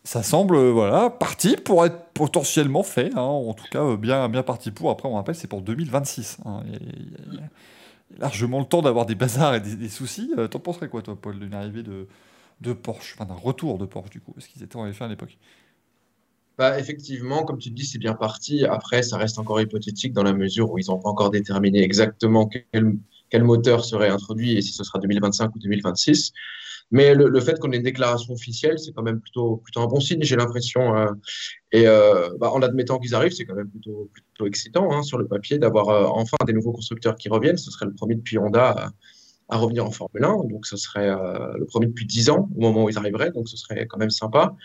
Ça 0.05 0.23
semble, 0.23 0.57
voilà, 0.57 1.09
parti 1.09 1.57
pour 1.57 1.85
être 1.85 2.05
potentiellement 2.13 2.83
fait, 2.83 3.11
hein, 3.15 3.21
en 3.21 3.53
tout 3.53 3.65
cas 3.69 3.97
bien, 3.97 4.29
parti 4.43 4.71
pour. 4.71 4.89
Après, 4.91 5.09
on 5.09 5.15
rappelle, 5.15 5.35
c'est 5.35 5.47
pour 5.47 5.61
2026. 5.61 6.37
Hein. 6.45 6.63
y 7.33 7.37
a, 7.37 7.41
largement 8.17 8.59
le 8.59 8.65
temps 8.65 8.81
d'avoir 8.81 9.05
des 9.05 9.15
bazars 9.15 9.55
et 9.55 9.59
des, 9.59 9.89
soucis. 9.89 10.31
T'en 10.49 10.59
penserais 10.59 10.87
quoi, 10.87 11.01
toi, 11.01 11.17
Paul, 11.21 11.37
d'une 11.37 11.53
arrivée 11.53 11.83
de, 11.83 12.73
Porsche, 12.73 13.15
enfin 13.19 13.25
d'un 13.25 13.39
retour 13.39 13.77
de 13.77 13.85
Porsche, 13.85 14.09
du 14.09 14.21
coup, 14.21 14.31
parce 14.31 14.47
qu'ils 14.47 14.63
étaient 14.63 14.77
en 14.77 14.89
F1 14.89 15.03
à 15.03 15.07
l'époque? 15.09 15.37
Bah, 16.59 16.77
effectivement, 16.77 17.45
comme 17.45 17.57
tu 17.57 17.69
dis, 17.71 17.85
c'est 17.85 17.99
bien 17.99 18.13
parti. 18.13 18.65
Après, 18.65 19.01
ça 19.01 19.15
reste 19.15 19.39
encore 19.39 19.61
hypothétique 19.61 20.11
dans 20.11 20.23
la 20.23 20.33
mesure 20.33 20.69
où 20.69 20.77
ils 20.77 20.87
n'ont 20.89 20.99
pas 20.99 21.07
encore 21.07 21.29
déterminé 21.29 21.81
exactement 21.81 22.47
quel, 22.47 22.97
quel, 23.29 23.45
moteur 23.45 23.85
serait 23.85 24.09
introduit 24.09 24.57
et 24.57 24.61
si 24.61 24.73
ce 24.73 24.83
sera 24.83 24.99
2025 24.99 25.55
ou 25.55 25.59
2026. 25.59 26.33
Mais 26.91 27.13
le, 27.13 27.39
fait 27.39 27.57
qu'on 27.59 27.71
ait 27.71 27.77
une 27.77 27.83
déclaration 27.83 28.33
officielle, 28.33 28.77
c'est 28.77 28.91
quand 28.91 29.03
même 29.03 29.21
plutôt, 29.21 29.57
plutôt 29.63 29.79
un 29.79 29.87
bon 29.87 30.01
signe, 30.01 30.21
j'ai 30.23 30.35
l'impression. 30.35 30.97
Euh, 30.97 31.13
et 31.71 31.87
euh, 31.87 32.27
bah, 32.41 32.51
en 32.51 32.61
admettant 32.61 32.99
qu'ils 32.99 33.15
arrivent, 33.15 33.31
c'est 33.31 33.45
quand 33.45 33.55
même 33.55 33.69
plutôt, 33.69 34.09
plutôt 34.11 34.45
excitant 34.45 34.91
hein, 34.91 35.01
sur 35.01 35.17
le 35.17 35.27
papier 35.27 35.59
d'avoir 35.59 35.87
euh, 35.87 36.07
enfin 36.07 36.35
des 36.45 36.51
nouveaux 36.51 36.73
constructeurs 36.73 37.15
qui 37.15 37.29
reviennent. 37.29 37.57
Ce 37.57 37.71
serait 37.71 37.85
le 37.85 37.93
premier 37.93 38.15
depuis 38.15 38.37
Honda 38.37 38.91
à 39.49 39.57
revenir 39.57 39.85
en 39.85 39.91
Formule 39.91 40.23
1. 40.23 40.45
Donc, 40.45 40.65
ce 40.65 40.77
serait 40.77 41.09
euh, 41.09 41.53
le 41.57 41.65
premier 41.65 41.87
depuis 41.87 42.05
10 42.05 42.29
ans 42.29 42.49
au 42.55 42.61
moment 42.61 42.83
où 42.83 42.89
ils 42.89 42.97
arriveraient. 42.97 43.31
Donc, 43.31 43.49
ce 43.49 43.57
serait 43.57 43.87
quand 43.87 43.97
même 43.97 44.11
sympa. 44.11 44.55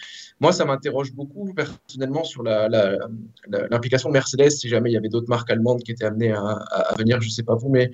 Moi, 0.40 0.52
ça 0.52 0.64
m'interroge 0.64 1.12
beaucoup 1.14 1.52
personnellement 1.54 2.24
sur 2.24 2.42
l'implication 2.42 4.10
de 4.10 4.12
Mercedes 4.12 4.50
si 4.50 4.68
jamais 4.68 4.90
il 4.90 4.94
y 4.94 4.96
avait 4.96 5.08
d'autres 5.08 5.28
marques 5.28 5.50
allemandes 5.50 5.82
qui 5.82 5.92
étaient 5.92 6.04
amenées 6.04 6.32
à, 6.32 6.94
venir. 6.98 7.20
Je 7.20 7.28
ne 7.28 7.32
sais 7.32 7.42
pas 7.42 7.54
vous, 7.54 7.70
mais 7.70 7.90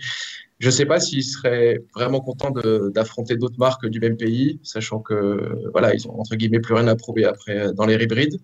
je 0.58 0.66
ne 0.66 0.72
sais 0.72 0.84
pas 0.84 0.98
s'ils 1.00 1.24
seraient 1.24 1.82
vraiment 1.94 2.20
contents 2.20 2.50
d'affronter 2.50 3.36
d'autres 3.36 3.58
marques 3.58 3.86
du 3.86 4.00
même 4.00 4.16
pays, 4.16 4.58
sachant 4.62 4.98
que 4.98 5.70
voilà, 5.72 5.94
ils 5.94 6.06
ont 6.08 6.20
entre 6.20 6.34
guillemets 6.34 6.60
plus 6.60 6.74
rien 6.74 6.88
à 6.88 6.96
prouver 6.96 7.24
après 7.24 7.72
dans 7.72 7.86
les 7.86 7.94
hybrides. 7.94 8.38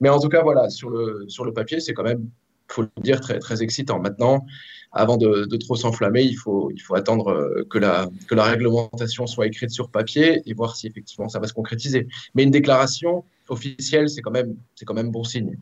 Mais 0.00 0.08
en 0.08 0.18
tout 0.18 0.28
cas, 0.28 0.42
voilà, 0.42 0.70
sur 0.70 0.90
le, 0.90 1.26
sur 1.28 1.44
le 1.44 1.52
papier, 1.52 1.80
c'est 1.80 1.92
quand 1.92 2.02
même, 2.02 2.28
faut 2.72 2.82
le 2.82 3.02
dire, 3.02 3.20
très, 3.20 3.38
très 3.38 3.62
excitant. 3.62 4.00
Maintenant, 4.00 4.46
avant 4.92 5.16
de, 5.16 5.56
trop 5.56 5.76
s'enflammer, 5.76 6.22
il 6.22 6.34
faut, 6.34 6.70
il 6.72 6.80
faut 6.80 6.94
attendre 6.94 7.28
euh, 7.28 7.64
que 7.70 7.78
la, 7.78 8.08
que 8.26 8.34
la 8.34 8.44
réglementation 8.44 9.26
soit 9.26 9.46
écrite 9.46 9.70
sur 9.70 9.90
papier 9.90 10.42
et 10.46 10.54
voir 10.54 10.76
si 10.76 10.86
effectivement 10.86 11.28
ça 11.28 11.38
va 11.38 11.46
se 11.46 11.52
concrétiser. 11.52 12.08
Mais 12.34 12.42
une 12.42 12.50
déclaration 12.50 13.24
officielle, 13.48 14.08
c'est 14.08 14.22
quand 14.22 14.32
même, 14.32 14.56
c'est 14.74 14.84
quand 14.84 14.94
même 14.94 15.10
bon 15.10 15.24
signe. 15.24 15.56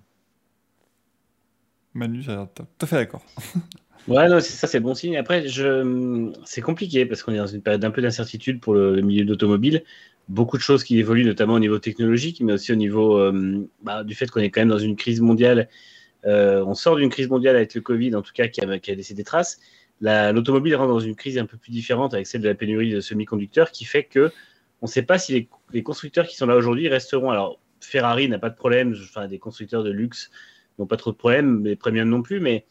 Manu, 1.95 2.23
tout 2.25 2.31
à 2.31 2.87
fait 2.87 2.97
d'accord. 2.97 3.23
ouais, 4.09 4.29
non, 4.29 4.41
ça, 4.41 4.67
c'est 4.67 4.81
bon 4.81 4.95
signe. 4.95 5.17
Après, 5.17 5.49
je... 5.49 6.33
c'est 6.45 6.63
compliqué 6.63 7.05
parce 7.07 7.23
qu'on 7.23 7.33
est 7.33 7.39
dans 7.39 7.47
une 7.47 7.63
période 7.63 7.81
d'un 7.81 7.91
peu 7.91 8.01
d'incertitude 8.01 8.61
pour 8.61 8.75
le, 8.75 9.01
milieu 9.03 9.25
d'automobile. 9.25 9.83
Beaucoup 10.29 10.59
de 10.59 10.63
choses 10.63 10.85
qui 10.85 10.99
évoluent, 10.99 11.25
notamment 11.25 11.55
au 11.55 11.59
niveau 11.59 11.79
technologique, 11.79 12.41
mais 12.41 12.53
aussi 12.53 12.73
au 12.73 12.77
niveau 12.77 13.19
euh, 13.19 13.67
bah, 13.83 14.05
du 14.05 14.15
fait 14.15 14.31
qu'on 14.31 14.41
est 14.41 14.51
quand 14.51 14.61
même 14.61 14.69
dans 14.69 14.79
une 14.79 14.97
crise 14.97 15.21
mondiale 15.21 15.69
euh, 16.27 16.65
on 16.65 16.75
sort 16.75 16.97
d'une 16.97 17.11
crise 17.11 17.29
mondiale 17.29 17.57
avec 17.57 17.75
le 17.75 17.81
Covid, 17.81 18.15
en 18.15 18.23
tout 18.23 18.33
cas, 18.33 18.49
qui 18.49 18.61
a, 18.61 18.67
laissé 18.67 19.15
des 19.15 19.25
traces. 19.25 19.61
L'automobile 20.01 20.77
rentre 20.77 20.93
dans 20.93 21.01
une 21.01 21.17
crise 21.17 21.39
un 21.39 21.47
peu 21.47 21.57
plus 21.57 21.73
différente 21.73 22.15
avec 22.15 22.27
celle 22.27 22.41
de 22.41 22.49
la 22.49 22.55
pénurie 22.55 22.93
de 22.93 23.01
semi-conducteurs, 23.01 23.71
qui 23.71 23.85
fait 23.85 24.05
que 24.05 24.31
on 24.81 24.87
ne 24.87 24.91
sait 24.91 25.03
pas 25.03 25.19
si 25.19 25.49
les, 25.73 25.83
constructeurs 25.83 26.27
qui 26.27 26.37
sont 26.37 26.47
là 26.47 26.57
aujourd'hui 26.57 26.89
resteront. 26.89 27.31
Alors, 27.31 27.61
Ferrari 27.81 28.29
n'a 28.29 28.39
pas 28.39 28.51
de 28.51 28.55
problème, 28.55 28.95
enfin, 29.03 29.27
des 29.27 29.39
constructeurs 29.39 29.83
de 29.83 29.91
luxe 29.91 30.31
n'ont 30.79 30.87
pas 30.87 30.97
trop 30.97 31.11
de 31.11 31.17
problèmes, 31.17 31.65
les 31.65 31.75
premium 31.75 32.09
non 32.09 32.23
plus, 32.23 32.39
mais 32.39 32.65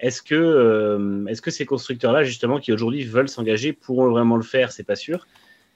est-ce 0.00 0.20
que, 0.20 0.34
euh, 0.34 1.24
est-ce 1.26 1.40
que 1.40 1.52
ces 1.52 1.64
constructeurs-là, 1.64 2.24
justement, 2.24 2.58
qui 2.58 2.72
aujourd'hui 2.72 3.04
veulent 3.04 3.28
s'engager, 3.28 3.72
pourront 3.72 4.10
vraiment 4.10 4.36
le 4.36 4.42
faire? 4.42 4.72
C'est 4.72 4.82
pas 4.82 4.96
sûr. 4.96 5.28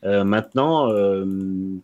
Euh, 0.04 0.24
maintenant, 0.24 0.88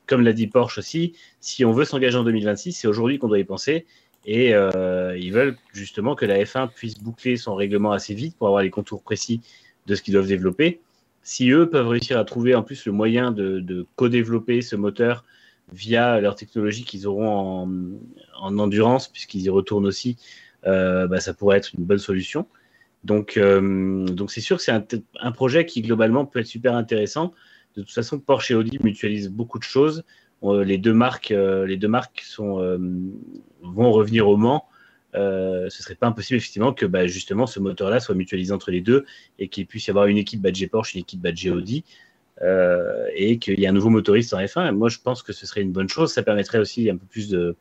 comme 0.07 0.23
l'a 0.23 0.33
dit 0.33 0.49
Porsche 0.49 0.79
aussi, 0.79 1.15
si 1.41 1.65
on 1.65 1.71
veut 1.71 1.85
s'engager 1.85 2.19
en 2.19 2.25
2026, 2.25 2.73
c'est 2.73 2.89
aujourd'hui 2.89 3.21
qu'on 3.21 3.29
doit 3.29 3.39
y 3.39 3.45
penser. 3.45 3.87
Et 4.27 4.55
euh, 4.55 5.17
ils 5.19 5.33
veulent 5.33 5.57
justement 5.73 6.15
que 6.15 6.25
la 6.25 6.43
F1 6.43 6.69
puisse 6.73 6.99
boucler 6.99 7.37
son 7.37 7.55
règlement 7.55 7.93
assez 7.93 8.15
vite 8.15 8.37
pour 8.37 8.47
avoir 8.49 8.63
les 8.63 8.71
contours 8.71 9.03
précis 9.03 9.41
de 9.87 9.95
ce 9.95 10.03
qu'ils 10.03 10.15
doivent 10.15 10.27
développer. 10.27 10.81
Si 11.23 11.51
eux 11.51 11.69
peuvent 11.69 11.89
réussir 11.89 12.19
à 12.19 12.25
trouver 12.25 12.55
en 12.55 12.63
plus 12.63 12.87
le 12.87 12.93
moyen 12.93 13.33
de, 13.33 13.87
co-développer 13.97 14.61
ce 14.63 14.77
moteur 14.77 15.25
via 15.73 16.21
leur 16.21 16.37
technologie 16.37 16.85
qu'ils 16.85 17.07
auront 17.07 17.69
en, 18.39 18.59
endurance, 18.59 19.09
puisqu'ils 19.09 19.43
y 19.43 19.49
retournent 19.49 19.87
aussi, 19.87 20.17
euh, 20.67 21.07
bah, 21.07 21.21
ça 21.21 21.33
pourrait 21.33 21.59
être 21.59 21.73
une 21.75 21.85
bonne 21.85 21.99
solution. 21.99 22.47
Donc, 23.05 23.37
euh, 23.37 24.07
c'est 24.29 24.41
sûr 24.41 24.57
que 24.57 24.63
c'est 24.63 24.73
un, 24.73 25.33
projet 25.33 25.67
qui 25.67 25.83
globalement 25.83 26.25
peut 26.25 26.41
être 26.41 26.47
super 26.47 26.75
intéressant. 26.75 27.33
De 27.77 27.83
toute 27.83 27.93
façon, 27.93 28.19
Porsche 28.19 28.53
et 28.53 28.55
Audi 28.55 28.79
mutualisent 28.83 29.31
beaucoup 29.31 29.59
de 29.59 29.65
choses. 29.65 30.05
Euh, 30.45 30.65
les 30.65 30.79
deux 30.79 30.93
marques, 30.93 31.31
euh, 31.31 31.67
les 31.67 31.77
deux 31.77 31.89
marques 31.89 32.23
sont, 32.25 32.61
euh, 32.61 32.79
vont 33.63 33.93
revenir 33.93 34.29
au 34.29 34.37
Mans. 34.37 34.69
ce 35.15 35.69
serait 35.71 35.95
pas 35.95 36.09
impossible 36.09 36.39
effectivement 36.39 36.73
que 36.73 36.87
bah, 36.87 37.07
justement 37.07 37.47
ce 37.47 37.61
moteur-là 37.61 38.01
soit 38.01 38.15
mutualisé 38.15 38.53
entre 38.53 38.71
les 38.71 38.81
deux 38.81 39.05
et 39.39 39.49
qu'il 39.49 39.67
puisse 39.67 39.87
y 39.87 39.91
avoir 39.91 40.07
une 40.07 40.19
équipe 40.19 40.41
badge 40.41 40.67
Porsche, 40.69 40.95
une 40.95 41.01
équipe 41.01 41.21
badge 41.21 41.47
Audi. 41.47 41.85
et 42.43 43.39
qu'il 43.39 43.61
y 43.61 43.65
ait 43.65 43.69
un 43.69 43.73
nouveau 43.73 43.91
motoriste 43.91 44.35
en 44.35 44.39
F1. 44.41 44.73
moi, 44.73 44.89
je 44.89 44.99
pense 44.99 45.23
que 45.23 45.33
ce 45.33 45.47
serait 45.47 45.63
une 45.63 45.73
bonne 45.73 45.89
chose. 45.89 46.13
Ça 46.13 46.23
permettrait 46.23 46.59
aussi 46.59 46.91
un 46.91 46.97
peu 46.97 47.07
plus 47.07 47.29
de, 47.29 47.57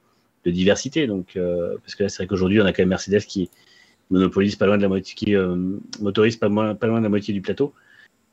diversité. 0.45 1.07
Donc, 1.07 1.38
parce 1.84 1.95
que 1.95 2.03
là, 2.03 2.09
c'est 2.09 2.17
vrai 2.17 2.27
qu'aujourd'hui, 2.27 2.59
on 2.61 2.65
a 2.65 2.73
quand 2.73 2.81
même 2.81 2.89
Mercedes 2.89 3.25
qui 3.27 3.49
monopolise 4.09 4.55
pas 4.55 4.65
loin 4.65 4.77
de 4.77 4.81
la 4.81 4.89
moitié, 4.89 5.13
qui 5.15 5.36
motorise 6.01 6.38
pas, 6.38 6.49
loin 6.49 6.73
de 6.73 7.03
la 7.03 7.09
moitié 7.09 7.34
du 7.34 7.41
plateau. 7.41 7.73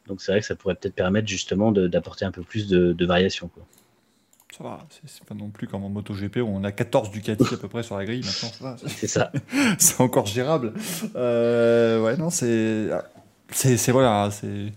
Donc, 0.09 0.23
c'est 0.23 0.33
vrai 0.33 0.41
que 0.41 0.47
ça 0.47 0.57
pourrait 0.57 0.77
peut-être 0.77 0.95
permettre 0.95 1.29
justement 1.29 1.73
d'apporter 1.73 2.25
un 2.25 2.33
peu 2.33 2.43
plus 2.43 2.69
de, 2.69 2.93
de 2.95 3.07
variation. 3.07 3.49
Quoi 3.49 3.67
ça 4.57 4.65
va, 4.65 4.79
c'est 5.07 5.25
pas 5.25 5.35
non 5.35 5.49
plus 5.51 5.69
comme 5.69 5.85
en 5.85 5.89
MotoGP 5.89 6.39
où 6.39 6.49
on 6.49 6.65
a 6.65 6.73
14 6.73 7.11
Ducati 7.11 7.55
à 7.55 7.57
peu 7.57 7.69
près 7.69 7.83
sur 7.83 7.97
la 7.97 8.05
grille 8.05 8.25
maintenant. 8.25 8.77
C'est 8.87 9.07
ça. 9.07 9.31
c'est 9.79 10.01
encore 10.01 10.27
gérable. 10.27 10.73
Euh, 11.15 12.03
ouais, 12.03 12.17
non, 12.17 12.31
c'est. 12.31 12.89
C'est 13.53 13.93
voilà, 13.93 14.31
c'est. 14.31 14.73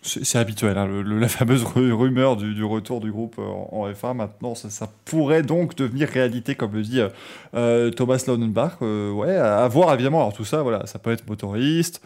C'est 0.00 0.38
habituel, 0.38 0.78
hein, 0.78 0.86
la 1.04 1.28
fameuse 1.28 1.64
rumeur 1.64 2.36
du, 2.36 2.64
retour 2.64 3.00
du 3.00 3.10
groupe 3.10 3.38
en, 3.38 3.90
F1. 3.90 4.14
Maintenant, 4.14 4.54
ça, 4.54 4.88
pourrait 5.04 5.42
donc 5.42 5.74
devenir 5.74 6.08
réalité, 6.08 6.54
comme 6.54 6.72
le 6.72 6.82
dit 6.82 7.00
euh, 7.54 7.90
Thomas 7.90 8.22
Laudenbach. 8.26 8.74
Euh, 8.80 9.10
ouais, 9.10 9.34
à, 9.34 9.64
à, 9.64 9.68
voir 9.68 9.92
évidemment. 9.92 10.20
Alors, 10.20 10.32
tout 10.32 10.44
ça, 10.44 10.62
voilà, 10.62 10.86
ça 10.86 11.00
peut 11.00 11.10
être 11.10 11.28
motoriste, 11.28 12.00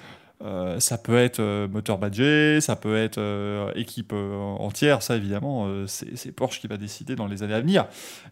euh, 0.45 0.80
ça 0.80 0.99
peut 0.99 1.16
être 1.16 1.40
euh, 1.40 1.68
moteur 1.68 1.99
badgé, 1.99 2.61
ça 2.61 2.74
peut 2.74 2.97
être 2.97 3.18
euh, 3.18 3.70
équipe 3.74 4.12
entière, 4.12 5.03
ça 5.03 5.16
évidemment, 5.16 5.68
c'est 5.86 6.32
Porsche 6.32 6.61
qui 6.61 6.66
va 6.66 6.76
décider 6.76 7.14
dans 7.14 7.26
les 7.26 7.43
années 7.43 7.55
à 7.55 7.61
venir 7.61 7.86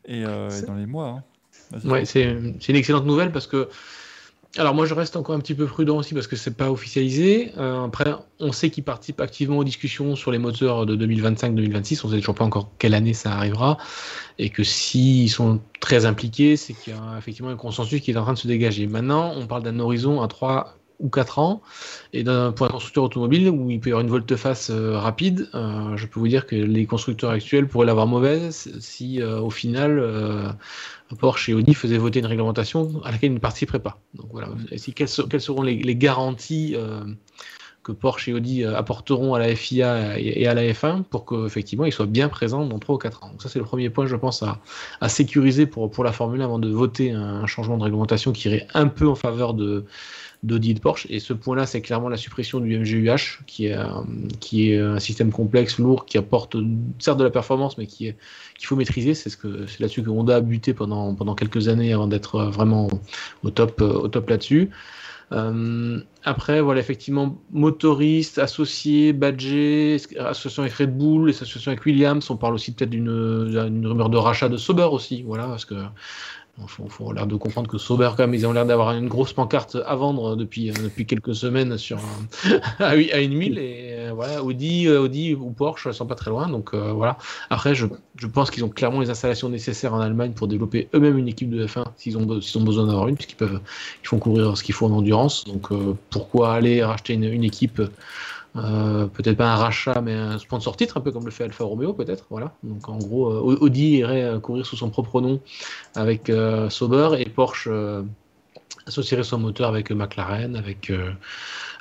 et, 0.07 0.25
dans 0.25 0.75
les 0.77 0.87
mois. 0.87 1.23
Hein. 1.73 1.79
Ouais, 1.85 2.05
c'est 2.05 2.23
une 2.25 2.77
excellente 2.77 3.07
nouvelle 3.07 3.33
parce 3.33 3.47
que. 3.47 3.69
Alors 4.59 4.75
moi 4.75 4.85
je 4.85 4.95
reste 4.95 5.15
encore 5.15 5.37
un 5.37 5.39
petit 5.39 5.55
peu 5.55 5.65
prudent 5.65 5.99
aussi 5.99 6.13
parce 6.13 6.27
que 6.27 6.35
c'est 6.35 6.57
pas 6.57 6.73
officialisé. 6.73 7.53
après 7.57 8.13
on 8.41 8.51
sait 8.51 8.69
qu'ils 8.71 8.83
participent 8.83 9.21
activement 9.21 9.59
aux 9.59 9.63
discussions 9.63 10.17
sur 10.17 10.33
les 10.33 10.39
moteurs 10.39 10.87
de 10.87 10.97
2025-2026. 10.97 12.01
On 12.03 12.11
sait 12.11 12.17
toujours 12.17 12.35
pas 12.35 12.45
encore 12.45 12.69
quelle 12.77 12.95
année 12.95 13.15
ça 13.15 13.31
arrivera 13.31 13.79
et 14.41 14.51
que 14.51 14.65
s'ils 14.65 15.31
sont 15.31 15.61
très 15.79 16.05
impliqués, 16.05 16.57
c'est 16.57 16.73
qu'il 16.73 16.93
y 16.93 16.97
a 16.97 17.17
effectivement 17.17 17.51
un 17.51 17.57
consensus 17.57 18.01
qui 18.01 18.11
est 18.11 18.17
en 18.17 18.25
train 18.25 18.33
de 18.33 18.39
se 18.39 18.49
dégager. 18.49 18.89
Maintenant 18.89 19.33
on 19.37 19.47
parle 19.47 19.63
d'un 19.63 19.79
horizon 19.79 20.21
à 20.21 20.27
3 20.27 20.80
ou 21.01 21.09
4 21.09 21.39
ans. 21.39 21.63
Et 22.13 22.25
pour 22.25 22.67
un 22.67 22.69
constructeur 22.69 23.05
automobile 23.05 23.49
où 23.49 23.71
il 23.71 23.81
peut 23.81 23.91
y 23.91 23.93
avoir 23.93 24.03
une 24.03 24.11
volte-face 24.11 24.71
euh, 24.71 24.99
rapide, 24.99 25.49
euh, 25.55 25.97
je 25.97 26.07
peux 26.07 26.21
vous 26.21 26.29
dire 26.29 26.47
que 26.47 26.57
les 26.57 26.87
constructeurs 26.87 27.31
actuels 27.31 27.67
pourraient 27.67 27.87
l'avoir 27.87 28.07
mauvaise 28.07 28.73
si 28.81 29.21
euh, 29.21 29.41
au 29.41 29.51
final 29.51 30.57
Porsche 31.19 31.49
et 31.49 31.55
Audi 31.55 31.75
faisaient 31.75 31.99
voter 31.99 32.21
une 32.21 32.27
réglementation 32.27 33.01
à 33.05 33.11
laquelle 33.11 33.31
ils 33.31 33.35
ne 33.35 33.41
participeraient 33.41 33.81
pas. 33.81 33.99
Donc 34.15 34.29
voilà. 34.31 34.49
Si, 34.77 34.93
quelles, 34.93 35.09
seront 35.09 35.63
les, 35.63 35.97
garanties 35.97 36.77
que 37.83 37.93
Porsche 37.93 38.29
et 38.29 38.33
Audi 38.33 38.65
apporteront 38.65 39.35
à 39.35 39.39
la 39.39 39.55
FIA 39.57 40.19
et 40.19 40.47
à 40.47 40.55
la 40.55 40.63
F1 40.63 41.03
pour 41.03 41.25
qu'effectivement 41.25 41.85
ils 41.85 41.93
soient 41.93 42.07
bien 42.07 42.29
présents 42.29 42.65
dans 42.67 42.79
3 42.79 42.95
ou 42.95 42.99
4 42.99 43.25
ans? 43.25 43.31
Donc 43.31 43.43
ça 43.43 43.49
c'est 43.49 43.59
le 43.59 43.65
premier 43.65 43.91
point 43.91 44.07
je 44.07 44.17
pense 44.17 44.43
à, 44.43 44.59
à 45.01 45.09
sécuriser 45.09 45.67
pour, 45.67 45.91
pour 45.91 46.05
la 46.05 46.13
Formule 46.13 46.43
1 46.43 46.45
avant 46.45 46.59
de 46.59 46.69
voter 46.69 47.11
un 47.11 47.47
changement 47.47 47.77
de 47.77 47.85
réglementation 47.85 48.33
qui 48.33 48.49
irait 48.49 48.67
un 48.75 48.87
peu 48.87 49.09
en 49.09 49.17
faveur 49.17 49.55
de, 49.55 49.87
d'Audi 50.43 50.71
et 50.71 50.75
de 50.75 50.81
Porsche. 50.81 51.07
Et 51.11 51.21
ce 51.21 51.33
point-là, 51.33 51.67
c'est 51.67 51.81
clairement 51.81 52.09
la 52.09 52.17
suppression 52.17 52.61
du 52.61 52.79
MGUH, 52.79 53.43
qui 53.47 53.67
est, 53.67 53.77
qui 54.41 54.71
est 54.71 54.79
un 54.79 54.99
système 54.99 55.33
complexe, 55.33 55.79
lourd, 55.79 56.07
qui 56.07 56.19
apporte 56.19 56.57
certes 56.99 57.19
de 57.19 57.25
la 57.25 57.31
performance, 57.31 57.77
mais 57.77 57.87
qui 57.87 58.15
qu'il 58.59 58.67
faut 58.67 58.77
maîtriser. 58.77 59.15
C'est 59.15 59.31
ce 59.31 59.37
que 59.37 59.67
c'est 59.67 59.81
là-dessus 59.81 60.03
que 60.03 60.11
Honda 60.11 60.37
a 60.37 60.41
buté 60.41 60.73
pendant, 60.75 61.15
pendant 61.15 61.35
quelques 61.35 61.69
années 61.69 61.93
avant 61.93 62.07
d'être 62.07 62.43
vraiment 62.45 62.89
au 63.43 63.51
top, 63.51 63.81
au 63.81 64.09
top 64.09 64.31
là-dessus. 64.31 64.71
Euh, 65.33 66.01
après, 66.25 66.61
voilà, 66.61 66.81
effectivement, 66.81 67.39
motoriste, 67.53 68.39
associé, 68.39 69.13
badgé, 69.13 69.97
association 70.19 70.63
avec 70.63 70.75
Red 70.75 70.97
Bull, 70.97 71.31
association 71.31 71.71
avec 71.71 71.85
Williams. 71.87 72.29
On 72.31 72.37
parle 72.37 72.55
aussi 72.55 72.73
peut-être 72.73 72.91
d'une 72.91 73.09
rumeur 73.09 74.09
de 74.09 74.17
rachat 74.17 74.49
de 74.49 74.57
Sauber 74.57 74.89
aussi, 74.91 75.23
voilà, 75.23 75.47
parce 75.47 75.65
que 75.65 75.77
il 76.63 76.91
faut, 76.91 77.13
l'air 77.13 77.27
de 77.27 77.37
comprendre 77.37 77.69
que 77.69 77.79
Sauber, 77.79 78.11
même, 78.19 78.35
ils 78.35 78.47
ont 78.47 78.53
l'air 78.53 78.67
d'avoir 78.67 78.93
une 78.93 79.09
grosse 79.09 79.33
pancarte 79.33 79.77
à 79.87 79.95
vendre 79.95 80.37
depuis, 80.37 80.71
euh, 80.71 80.75
depuis 80.83 81.07
quelques 81.07 81.35
semaines 81.35 81.79
sur 81.79 81.99
à, 82.79 82.97
une 82.97 83.35
mille. 83.35 83.59
Et 83.59 83.95
euh, 83.95 84.13
voilà, 84.15 84.43
Audi, 84.43 84.87
euh, 84.87 85.01
Audi 85.01 85.35
ou 85.35 85.51
Porsche 85.51 85.91
sont 85.93 86.07
pas 86.07 86.15
très 86.15 86.31
loin. 86.31 86.49
Donc 86.49 86.75
voilà. 86.75 87.17
Après, 87.51 87.75
je, 87.75 87.87
pense 88.33 88.51
qu'ils 88.51 88.65
ont 88.65 88.69
clairement 88.69 89.01
les 89.01 89.11
installations 89.11 89.49
nécessaires 89.49 89.95
en 89.95 90.01
Allemagne 90.01 90.33
pour 90.33 90.49
développer 90.49 90.89
eux-mêmes 90.95 91.19
une 91.19 91.29
équipe 91.29 91.51
de 91.51 91.67
F1 91.67 91.85
s'ils 91.97 92.17
ont, 92.17 92.29
ont 92.29 92.65
besoin 92.65 92.87
d'avoir 92.87 93.09
une, 93.09 93.17
puisqu'ils 93.17 93.37
peuvent, 93.37 93.61
ils 94.03 94.07
font 94.07 94.19
courir 94.19 94.57
ce 94.57 94.63
qu'il 94.63 94.75
faut 94.75 94.87
en 94.87 94.93
endurance. 94.93 95.45
Donc 95.45 95.69
pourquoi 96.11 96.53
aller 96.55 96.83
racheter 96.85 97.15
une 97.15 97.45
équipe 97.45 97.83
euh, 98.57 99.07
peut-être 99.07 99.37
pas 99.37 99.53
un 99.53 99.57
rachat, 99.57 100.01
mais 100.01 100.13
un 100.13 100.39
sponsor 100.39 100.77
titre, 100.77 100.97
un 100.97 101.01
peu 101.01 101.13
comme 101.13 101.25
le 101.25 101.31
fait 101.31 101.45
Alfa 101.45 101.65
Romeo, 101.65 101.93
peut-être. 101.93 102.27
Voilà. 102.31 102.53
Donc 102.63 102.89
en 102.89 102.99
gros, 102.99 103.31
euh, 103.31 103.59
Audi 103.61 103.99
irait 103.99 104.25
euh, 104.25 104.41
courir 104.41 104.67
sous 104.67 104.77
son 104.77 104.91
propre 104.91 105.21
nom 105.21 105.41
avec 105.95 106.33
Sauber 106.69 107.11
et 107.19 107.29
Porsche 107.29 107.69
associerait 108.87 109.23
son 109.23 109.39
moteur 109.39 109.69
avec 109.69 109.91
McLaren, 109.91 110.57
avec, 110.57 110.93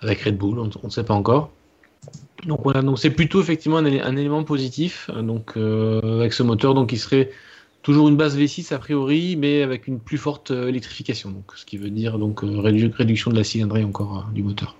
avec 0.02 0.22
Red 0.22 0.38
Bull, 0.38 0.60
on 0.60 0.70
ne 0.84 0.90
sait 0.90 1.04
pas 1.04 1.14
encore. 1.14 1.52
Donc 2.46 2.62
voilà, 2.64 2.82
donc 2.82 3.00
c'est 3.00 3.10
plutôt 3.10 3.42
effectivement 3.42 3.78
un, 3.78 3.86
élément 3.86 4.44
positif. 4.44 5.10
Donc 5.12 5.58
avec 5.58 6.34
ce 6.34 6.44
moteur, 6.44 6.74
donc 6.74 6.92
il 6.92 7.00
serait 7.00 7.32
toujours 7.82 8.10
une 8.10 8.18
base 8.18 8.38
V6 8.38 8.74
a 8.74 8.80
priori, 8.80 9.36
mais 9.36 9.62
avec 9.62 9.88
une 9.88 10.00
plus 10.00 10.18
forte 10.18 10.52
électrification. 10.52 11.32
Donc 11.32 11.52
ce 11.56 11.66
qui 11.66 11.78
veut 11.78 11.90
dire 11.90 12.20
donc 12.20 12.42
réduction 12.44 13.32
de 13.32 13.36
la 13.36 13.44
cylindrée 13.44 13.84
encore 13.84 14.30
du 14.34 14.44
moteur. 14.44 14.76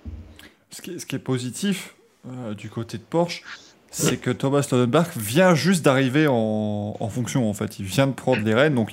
Ce 0.70 0.80
qui, 0.82 1.16
est, 1.16 1.18
positif 1.18 1.94
euh, 2.28 2.54
du 2.54 2.70
côté 2.70 2.96
de 2.96 3.02
Porsche, 3.02 3.42
c'est 3.90 4.18
que 4.18 4.30
Thomas 4.30 4.66
Lodenberg 4.70 5.08
vient 5.16 5.54
juste 5.54 5.84
d'arriver 5.84 6.26
en, 6.28 7.08
fonction, 7.10 7.50
en 7.50 7.54
fait. 7.54 7.80
Il 7.80 7.86
vient 7.86 8.06
de 8.06 8.12
prendre 8.12 8.42
les 8.42 8.54
rênes, 8.54 8.76
donc 8.76 8.92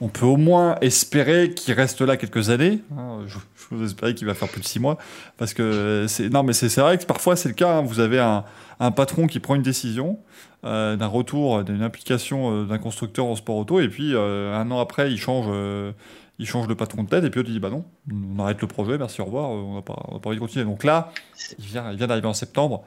on 0.00 0.08
peut 0.08 0.24
au 0.24 0.38
moins 0.38 0.76
espérer 0.80 1.50
qu'il 1.50 1.74
reste 1.74 2.00
là 2.00 2.16
quelques 2.16 2.48
années. 2.48 2.80
Hein. 2.96 3.20
je, 3.26 3.36
vous 3.70 3.84
espère 3.84 4.14
qu'il 4.14 4.26
va 4.26 4.34
faire 4.34 4.48
plus 4.48 4.62
de 4.62 4.66
six 4.66 4.80
mois. 4.80 4.96
Parce 5.36 5.52
que 5.52 6.06
c'est. 6.08 6.30
Non, 6.30 6.42
mais 6.44 6.54
c'est 6.54 6.74
vrai 6.80 6.96
que 6.96 7.04
parfois 7.04 7.36
c'est 7.36 7.48
le 7.48 7.54
cas. 7.54 7.78
Hein. 7.78 7.82
Vous 7.82 8.00
avez 8.00 8.18
un, 8.18 8.44
patron 8.92 9.26
qui 9.26 9.38
prend 9.38 9.54
une 9.54 9.62
décision, 9.62 10.18
euh, 10.64 10.96
d'un 10.96 11.06
retour, 11.06 11.62
d'une 11.62 11.82
implication 11.82 12.62
euh, 12.62 12.64
d'un 12.64 12.78
constructeur 12.78 13.26
en 13.26 13.36
sport 13.36 13.56
auto, 13.56 13.80
et 13.80 13.88
puis 13.88 14.16
un 14.16 14.70
an 14.70 14.80
après, 14.80 15.12
il 15.12 15.18
change 15.18 15.46
il 16.42 16.48
change 16.48 16.66
de 16.66 16.74
patron 16.74 17.04
de 17.04 17.08
tête 17.08 17.22
et 17.22 17.30
puis 17.30 17.40
il 17.40 17.52
dit 17.52 17.60
bah 17.60 17.70
non, 17.70 17.84
on 18.10 18.38
arrête 18.40 18.60
le 18.60 18.66
projet, 18.66 18.98
merci, 18.98 19.20
au 19.20 19.26
revoir, 19.26 19.50
on 19.50 19.76
n'a 19.76 19.82
pas, 19.82 19.94
pas, 19.94 20.28
envie 20.28 20.36
de 20.36 20.40
continuer. 20.40 20.64
Donc 20.64 20.82
là, 20.82 21.12
il 21.56 21.64
vient, 21.64 21.92
il 21.92 21.96
vient 21.96 22.08
d'arriver 22.08 22.26
en 22.26 22.34
septembre, 22.34 22.82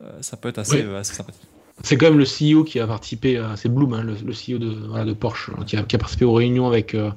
euh, 0.00 0.22
ça 0.22 0.36
peut 0.36 0.48
être 0.48 0.58
assez, 0.58 0.84
euh, 0.84 1.00
assez 1.00 1.14
sympathique. 1.14 1.48
C'est 1.82 1.96
quand 1.96 2.10
même 2.10 2.18
le 2.18 2.24
CEO 2.24 2.64
qui 2.64 2.78
a 2.78 2.86
participé, 2.86 3.42
c'est 3.56 3.72
Bloom, 3.72 3.94
hein, 3.94 4.02
le, 4.02 4.14
CEO 4.14 4.58
de, 4.58 5.04
de 5.04 5.12
Porsche, 5.12 5.50
qui 5.66 5.76
a, 5.76 5.82
participé 5.82 6.24
aux 6.24 6.34
réunions 6.34 6.66
avec, 6.66 6.94
euh, 6.94 7.10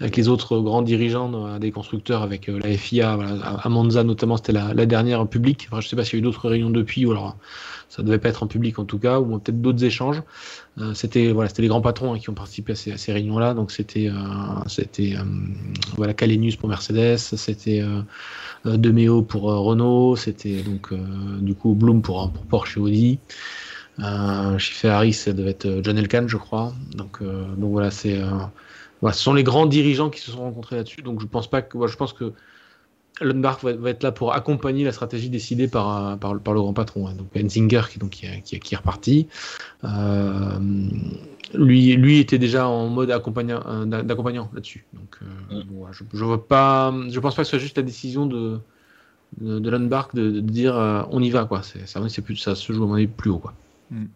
avec 0.00 0.16
les 0.16 0.28
autres 0.28 0.58
grands 0.58 0.82
dirigeants 0.82 1.58
des 1.58 1.72
constructeurs, 1.72 2.22
avec 2.22 2.48
la 2.48 2.76
FIA, 2.76 3.18
à 3.62 3.68
Monza 3.68 4.04
notamment, 4.04 4.36
c'était 4.36 4.52
la, 4.52 4.74
la, 4.74 4.86
dernière 4.86 5.26
publique. 5.26 5.68
je 5.70 5.76
ne 5.76 5.80
sais 5.82 5.96
pas 5.96 6.04
s'il 6.04 6.14
y 6.14 6.16
a 6.16 6.20
eu 6.20 6.22
d'autres 6.22 6.48
réunions 6.48 6.70
depuis, 6.70 7.06
ou 7.06 7.12
alors 7.12 7.36
ça 7.92 8.02
devait 8.02 8.18
pas 8.18 8.30
être 8.30 8.42
en 8.42 8.46
public 8.46 8.78
en 8.78 8.86
tout 8.86 8.98
cas, 8.98 9.20
ou 9.20 9.38
peut-être 9.38 9.60
d'autres 9.60 9.84
échanges. 9.84 10.22
Euh, 10.78 10.94
c'était 10.94 11.30
voilà, 11.30 11.50
les 11.58 11.68
grands 11.68 11.82
patrons 11.82 12.14
hein, 12.14 12.18
qui 12.18 12.30
ont 12.30 12.34
participé 12.34 12.72
à 12.72 12.74
ces, 12.74 12.96
ces 12.96 13.12
réunions-là. 13.12 13.52
Donc 13.52 13.70
c'était 13.70 14.08
euh, 14.08 14.14
c'était 14.66 15.14
euh, 15.14 15.24
voilà 15.96 16.14
Calenius 16.14 16.56
pour 16.56 16.70
Mercedes, 16.70 17.18
c'était 17.18 17.84
Demeo 18.64 19.20
pour 19.20 19.42
Renault, 19.42 20.16
c'était 20.16 20.62
donc 20.62 20.94
du 21.40 21.54
coup 21.54 21.74
Bloom 21.74 22.00
pour, 22.00 22.30
pour 22.30 22.44
Porsche 22.44 22.78
et 22.78 22.80
Audi. 22.80 23.18
Euh, 24.00 24.58
chez 24.58 24.88
Harris, 24.88 25.12
ça 25.12 25.32
devait 25.32 25.50
être 25.50 25.80
John 25.82 25.98
Elkann, 25.98 26.28
je 26.28 26.36
crois. 26.36 26.72
Donc, 26.96 27.22
donc 27.22 27.70
voilà, 27.70 27.90
c'est, 27.90 28.20
voilà, 29.00 29.14
ce 29.14 29.22
sont 29.22 29.34
les 29.34 29.42
grands 29.42 29.66
dirigeants 29.66 30.10
qui 30.10 30.20
se 30.20 30.30
sont 30.30 30.40
rencontrés 30.40 30.76
là-dessus. 30.76 31.02
Donc 31.02 31.20
je 31.20 31.26
pense 31.26 31.48
pas 31.48 31.62
que, 31.62 31.86
je 31.86 31.96
pense 31.96 32.12
que 32.12 32.32
Lundberg 33.20 33.58
va, 33.62 33.90
être 33.90 34.02
là 34.02 34.12
pour 34.12 34.32
accompagner 34.32 34.84
la 34.84 34.92
stratégie 34.92 35.28
décidée 35.28 35.68
par, 35.68 36.18
par, 36.18 36.34
le 36.34 36.40
grand 36.40 36.72
patron. 36.72 37.08
Hein. 37.08 37.14
Donc 37.14 37.28
Enzinger 37.36 37.82
qui, 37.90 37.98
donc, 37.98 38.10
qui, 38.10 38.60
qui, 38.60 38.74
est 38.74 38.76
reparti. 38.76 39.28
Euh, 39.84 40.58
lui, 41.54 41.94
lui 41.94 42.18
était 42.18 42.38
déjà 42.38 42.66
en 42.68 42.88
mode 42.88 43.10
euh, 43.10 44.02
d'accompagnant 44.02 44.50
là-dessus. 44.54 44.86
Donc 44.94 45.18
euh, 45.22 45.62
je, 45.92 46.04
je, 46.12 46.24
vois 46.24 46.46
pas, 46.46 46.94
je 47.08 47.20
pense 47.20 47.34
pas 47.34 47.42
que 47.42 47.46
ce 47.46 47.50
soit 47.50 47.58
juste 47.58 47.76
la 47.76 47.82
décision 47.82 48.26
de, 48.26 48.58
de, 49.40 49.58
de, 49.58 50.40
dire 50.40 51.06
on 51.10 51.22
y 51.22 51.30
va. 51.30 51.44
Quoi. 51.44 51.62
C'est, 51.62 51.86
ça, 51.86 52.00
plus, 52.24 52.36
ça 52.36 52.54
se 52.54 52.72
joue 52.72 52.84
à 52.84 52.86
mon 52.86 52.94
avis 52.94 53.06
plus 53.06 53.30
haut. 53.30 53.38
Quoi. 53.38 53.52
Mm. 53.92 54.06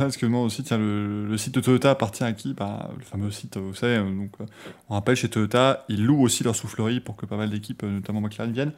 Excuse-moi 0.00 0.48
tiens, 0.64 0.78
le, 0.78 1.36
site 1.36 1.54
de 1.54 1.60
Toyota 1.60 1.90
appartient 1.90 2.24
à 2.24 2.32
qui 2.32 2.54
bah, 2.54 2.90
Le 2.96 3.04
fameux 3.04 3.30
site, 3.30 3.58
vous 3.58 3.74
savez, 3.74 3.96
euh, 3.96 4.04
donc, 4.04 4.30
euh, 4.40 4.44
on 4.88 4.94
rappelle 4.94 5.16
chez 5.16 5.28
Toyota, 5.28 5.84
ils 5.88 6.04
louent 6.04 6.22
aussi 6.22 6.42
leur 6.42 6.56
soufflerie 6.56 7.00
pour 7.00 7.16
que 7.16 7.26
pas 7.26 7.36
mal 7.36 7.50
d'équipes, 7.50 7.82
euh, 7.82 7.90
notamment 7.90 8.20
McLaren, 8.20 8.52
viennent. 8.52 8.72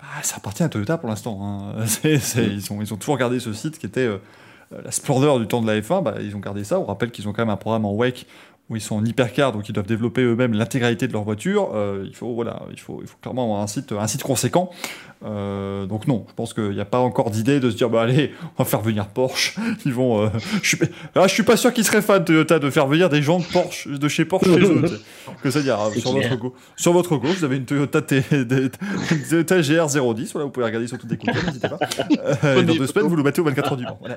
Bah, 0.00 0.06
ça 0.22 0.36
appartient 0.36 0.62
à 0.62 0.68
Toyota 0.68 0.98
pour 0.98 1.08
l'instant. 1.08 1.38
Hein. 1.42 1.84
ils, 2.04 2.72
ont, 2.72 2.96
toujours 2.96 3.18
gardé 3.18 3.38
ce 3.38 3.52
site 3.52 3.78
qui 3.78 3.86
était 3.86 4.08
la 4.70 4.90
splendeur 4.90 5.38
du 5.38 5.46
temps 5.46 5.60
de 5.60 5.66
la 5.66 5.80
F1. 5.80 6.02
Bah, 6.02 6.14
ils 6.20 6.34
ont 6.34 6.40
gardé 6.40 6.64
ça. 6.64 6.80
On 6.80 6.84
rappelle 6.84 7.10
qu'ils 7.10 7.28
ont 7.28 7.32
quand 7.32 7.42
même 7.42 7.50
un 7.50 7.56
programme 7.56 7.84
en 7.84 7.94
WEC 7.94 8.26
où 8.70 8.76
ils 8.76 8.80
sont 8.80 8.96
en 8.96 9.04
hypercar, 9.04 9.50
donc 9.52 9.68
ils 9.68 9.72
doivent 9.72 9.86
développer 9.86 10.22
eux-mêmes 10.22 10.54
l'intégralité 10.54 11.08
de 11.08 11.12
leur 11.12 11.24
voiture. 11.24 11.70
il, 12.04 12.14
faut, 12.14 12.32
voilà, 12.34 12.62
il, 12.70 12.78
faut, 12.78 13.02
clairement 13.20 13.44
avoir 13.44 13.60
un 13.60 14.06
site 14.06 14.22
conséquent. 14.22 14.70
Euh, 15.22 15.84
donc 15.84 16.06
non, 16.06 16.24
je 16.28 16.34
pense 16.34 16.54
qu'il 16.54 16.70
n'y 16.70 16.80
a 16.80 16.86
pas 16.86 16.98
encore 16.98 17.30
d'idée 17.30 17.60
de 17.60 17.70
se 17.70 17.76
dire 17.76 17.90
bah 17.90 18.02
allez, 18.02 18.32
on 18.56 18.62
va 18.62 18.68
faire 18.68 18.80
venir 18.80 19.06
Porsche. 19.08 19.56
Ils 19.84 19.92
vont. 19.92 20.24
Euh, 20.24 20.28
je 20.62 20.76
suis, 20.76 20.78
ah, 21.14 21.26
je 21.26 21.34
suis 21.34 21.42
pas 21.42 21.58
sûr 21.58 21.74
qu'ils 21.74 21.84
seraient 21.84 22.00
fans 22.00 22.20
de 22.20 22.24
Toyota 22.24 22.58
de 22.58 22.70
faire 22.70 22.86
venir 22.86 23.10
des 23.10 23.20
gens 23.20 23.38
de 23.38 23.44
Porsche, 23.44 23.86
de 23.88 24.08
chez 24.08 24.24
Porsche 24.24 24.46
chez 24.46 24.60
eux. 24.60 24.82
Que 25.42 25.50
ça 25.50 25.60
dire 25.60 25.78
hein, 25.78 25.90
sur 25.98 26.12
votre 26.12 26.36
gauche, 26.36 26.52
sur 26.76 26.92
votre 26.92 27.16
gauche, 27.16 27.36
vous 27.36 27.44
avez 27.44 27.56
une 27.58 27.66
Toyota, 27.66 28.00
T, 28.00 28.22
Toyota 28.22 29.60
GR010. 29.60 30.32
Voilà, 30.32 30.46
vous 30.46 30.50
pouvez 30.50 30.64
regarder 30.64 30.86
sur 30.86 30.96
toutes 30.96 31.10
les 31.10 31.18
coups, 31.18 31.34
n'hésitez 31.44 31.68
pas. 31.68 31.78
Euh, 32.44 32.62
dans 32.62 32.74
deux 32.74 32.86
semaines, 32.86 33.06
vous 33.06 33.16
le 33.16 33.22
mettez 33.22 33.42
au 33.42 33.44
24 33.44 33.72
heures 33.72 33.76
du 33.76 33.84
Mans. 33.84 33.98
Voilà, 34.00 34.16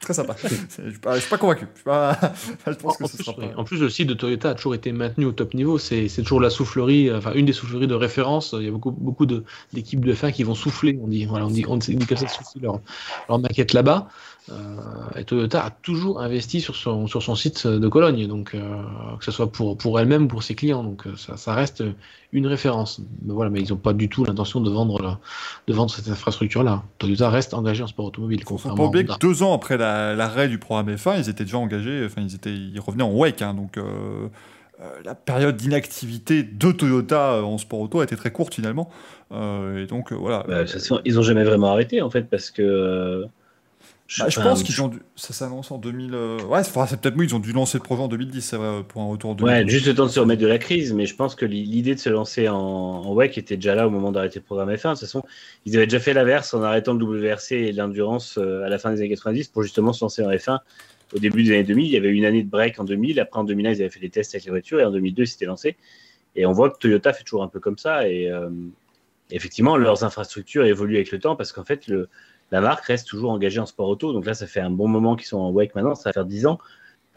très 0.00 0.14
sympa. 0.14 0.36
Je 0.42 0.48
suis 0.90 0.98
pas, 1.00 1.18
suis 1.18 1.30
pas 1.30 1.38
convaincu. 1.38 1.66
Je, 1.76 1.82
pas, 1.82 2.18
je 2.66 2.72
pense 2.74 2.96
que 2.96 3.04
en, 3.04 3.06
ce 3.08 3.16
plus, 3.16 3.24
sera 3.24 3.36
pas... 3.36 3.42
en 3.56 3.64
plus, 3.64 3.80
le 3.80 3.88
site 3.88 4.08
de 4.08 4.14
Toyota 4.14 4.50
a 4.50 4.54
toujours 4.54 4.74
été 4.74 4.92
maintenu 4.92 5.24
au 5.24 5.32
top 5.32 5.54
niveau. 5.54 5.78
C'est 5.78 6.08
toujours 6.22 6.40
la 6.40 6.50
soufflerie, 6.50 7.12
enfin 7.12 7.32
une 7.34 7.46
des 7.46 7.52
souffleries 7.52 7.88
de 7.88 7.94
référence. 7.94 8.54
Il 8.56 8.64
y 8.64 8.68
a 8.68 8.70
beaucoup, 8.70 8.92
beaucoup 8.92 9.26
d'équipes 9.26 10.04
de, 10.04 10.10
de 10.10 10.14
qui 10.32 10.42
vont 10.42 10.54
souffler, 10.54 10.98
on 11.02 11.08
dit, 11.08 11.24
voilà, 11.26 11.46
on 11.46 11.50
dit, 11.50 11.64
on 11.66 11.76
dit 11.76 11.96
comme 12.06 12.16
ça, 12.16 12.28
souffler 12.28 12.62
leur, 12.62 12.80
leur 13.28 13.38
maquette 13.38 13.72
là-bas. 13.72 14.08
Euh, 14.50 14.54
et 15.16 15.24
Toyota 15.24 15.64
a 15.64 15.70
toujours 15.70 16.20
investi 16.20 16.60
sur 16.60 16.74
son, 16.74 17.06
sur 17.06 17.22
son 17.22 17.34
site 17.34 17.66
de 17.66 17.88
Cologne, 17.88 18.26
donc 18.26 18.54
euh, 18.54 18.82
que 19.18 19.24
ce 19.24 19.30
soit 19.30 19.50
pour, 19.50 19.76
pour 19.76 20.00
elle-même 20.00 20.24
ou 20.24 20.28
pour 20.28 20.42
ses 20.42 20.54
clients, 20.54 20.82
donc 20.82 21.06
euh, 21.06 21.16
ça, 21.16 21.36
ça, 21.36 21.54
reste 21.54 21.84
une 22.32 22.46
référence. 22.46 23.00
Mais 23.22 23.34
voilà, 23.34 23.50
mais 23.50 23.60
ils 23.60 23.70
n'ont 23.70 23.78
pas 23.78 23.92
du 23.92 24.08
tout 24.08 24.24
l'intention 24.24 24.60
de 24.60 24.70
vendre, 24.70 25.18
de 25.66 25.72
vendre 25.74 25.90
cette 25.90 26.08
infrastructure-là. 26.08 26.82
Toyota 26.98 27.28
reste 27.28 27.52
engagé 27.52 27.82
en 27.82 27.88
sport 27.88 28.06
automobile. 28.06 28.40
Il 28.40 28.46
faut 28.46 28.56
pas 28.56 28.82
oublier 28.82 29.04
que 29.04 29.18
deux 29.18 29.42
ans 29.42 29.52
après 29.52 29.76
l'arrêt 29.76 30.48
du 30.48 30.58
programme 30.58 30.94
F1, 30.94 31.18
ils 31.18 31.28
étaient 31.28 31.44
déjà 31.44 31.58
engagés, 31.58 32.04
enfin 32.06 32.22
ils 32.22 32.34
étaient, 32.34 32.54
ils 32.54 32.80
revenaient 32.80 33.04
en 33.04 33.12
WEC, 33.12 33.42
hein, 33.42 33.54
donc. 33.54 33.78
La 35.04 35.14
période 35.14 35.56
d'inactivité 35.56 36.42
de 36.42 36.72
Toyota 36.72 37.42
en 37.42 37.58
sport 37.58 37.80
auto 37.80 38.00
a 38.00 38.04
été 38.04 38.16
très 38.16 38.30
courte 38.30 38.54
finalement. 38.54 38.90
Euh, 39.32 39.84
et 39.84 39.86
donc, 39.86 40.12
euh, 40.12 40.16
voilà. 40.16 40.44
Bah, 40.48 40.64
ils 41.04 41.14
n'ont 41.14 41.22
jamais 41.22 41.44
vraiment 41.44 41.72
arrêté, 41.72 42.02
en 42.02 42.10
fait, 42.10 42.22
parce 42.22 42.50
que. 42.50 42.62
Euh, 42.62 43.26
je, 44.06 44.22
bah, 44.22 44.30
pense 44.42 44.62
qu'ils 44.62 44.80
ont 44.80 44.88
dû... 44.88 45.00
Ça 45.16 45.34
s'annonce 45.34 45.70
en 45.70 45.76
2000. 45.76 46.14
Ouais, 46.48 46.64
c'est 46.64 46.72
peut-être 46.98 47.14
moi, 47.14 47.26
ils 47.26 47.34
ont 47.34 47.40
dû 47.40 47.52
lancer 47.52 47.76
le 47.76 47.82
projet 47.82 48.00
en 48.00 48.08
2010, 48.08 48.40
c'est 48.40 48.56
vrai, 48.56 48.82
pour 48.88 49.02
un 49.02 49.06
retour 49.06 49.34
de. 49.34 49.44
Ouais, 49.44 49.68
juste 49.68 49.86
le 49.86 49.94
temps 49.94 50.06
de 50.06 50.10
se 50.10 50.18
remettre 50.18 50.40
de 50.40 50.46
la 50.46 50.56
crise, 50.56 50.94
mais 50.94 51.04
je 51.04 51.14
pense 51.14 51.34
que 51.34 51.44
l'idée 51.44 51.94
de 51.94 52.00
se 52.00 52.08
lancer 52.08 52.48
en, 52.48 52.56
en 52.56 53.14
WEC 53.14 53.36
était 53.36 53.56
déjà 53.56 53.74
là 53.74 53.86
au 53.86 53.90
moment 53.90 54.10
d'arrêter 54.10 54.38
le 54.38 54.46
programme 54.46 54.70
F1. 54.70 54.72
De 54.72 54.90
toute 54.92 55.00
façon, 55.00 55.22
ils 55.66 55.76
avaient 55.76 55.86
déjà 55.86 56.00
fait 56.00 56.14
l'inverse 56.14 56.54
en 56.54 56.62
arrêtant 56.62 56.94
le 56.94 57.04
WRC 57.04 57.52
et 57.52 57.72
l'endurance 57.72 58.38
à 58.38 58.70
la 58.70 58.78
fin 58.78 58.92
des 58.92 59.00
années 59.00 59.10
90 59.10 59.48
pour 59.48 59.62
justement 59.62 59.92
se 59.92 60.02
lancer 60.02 60.24
en 60.24 60.30
F1 60.30 60.60
au 61.14 61.18
début 61.18 61.42
des 61.42 61.50
années 61.50 61.64
2000. 61.64 61.86
Il 61.86 61.90
y 61.90 61.96
avait 61.96 62.10
une 62.10 62.24
année 62.24 62.42
de 62.42 62.48
break 62.48 62.78
en 62.78 62.84
2000. 62.84 63.20
Après, 63.20 63.40
en 63.40 63.44
2001, 63.44 63.70
ils 63.70 63.82
avaient 63.82 63.90
fait 63.90 64.00
des 64.00 64.10
tests 64.10 64.34
avec 64.34 64.44
les 64.44 64.50
voitures 64.50 64.80
et 64.80 64.84
en 64.84 64.90
2002, 64.90 65.22
ils 65.22 65.26
s'étaient 65.26 65.46
lancés. 65.46 65.76
Et 66.36 66.46
on 66.46 66.52
voit 66.52 66.70
que 66.70 66.78
Toyota 66.78 67.12
fait 67.12 67.24
toujours 67.24 67.42
un 67.42 67.48
peu 67.48 67.60
comme 67.60 67.78
ça. 67.78 68.08
Et, 68.08 68.30
effectivement, 69.30 69.76
leurs 69.76 70.04
infrastructures 70.04 70.64
évoluent 70.64 70.96
avec 70.96 71.10
le 71.10 71.18
temps 71.18 71.36
parce 71.36 71.52
qu'en 71.52 71.64
fait, 71.64 71.90
la 72.50 72.60
marque 72.60 72.84
reste 72.84 73.08
toujours 73.08 73.30
engagée 73.30 73.60
en 73.60 73.66
sport 73.66 73.88
auto. 73.88 74.12
Donc 74.12 74.26
là, 74.26 74.34
ça 74.34 74.46
fait 74.46 74.60
un 74.60 74.70
bon 74.70 74.88
moment 74.88 75.16
qu'ils 75.16 75.26
sont 75.26 75.38
en 75.38 75.50
WEC 75.50 75.74
maintenant, 75.74 75.94
ça 75.94 76.08
va 76.10 76.12
faire 76.12 76.24
10 76.24 76.46
ans. 76.46 76.58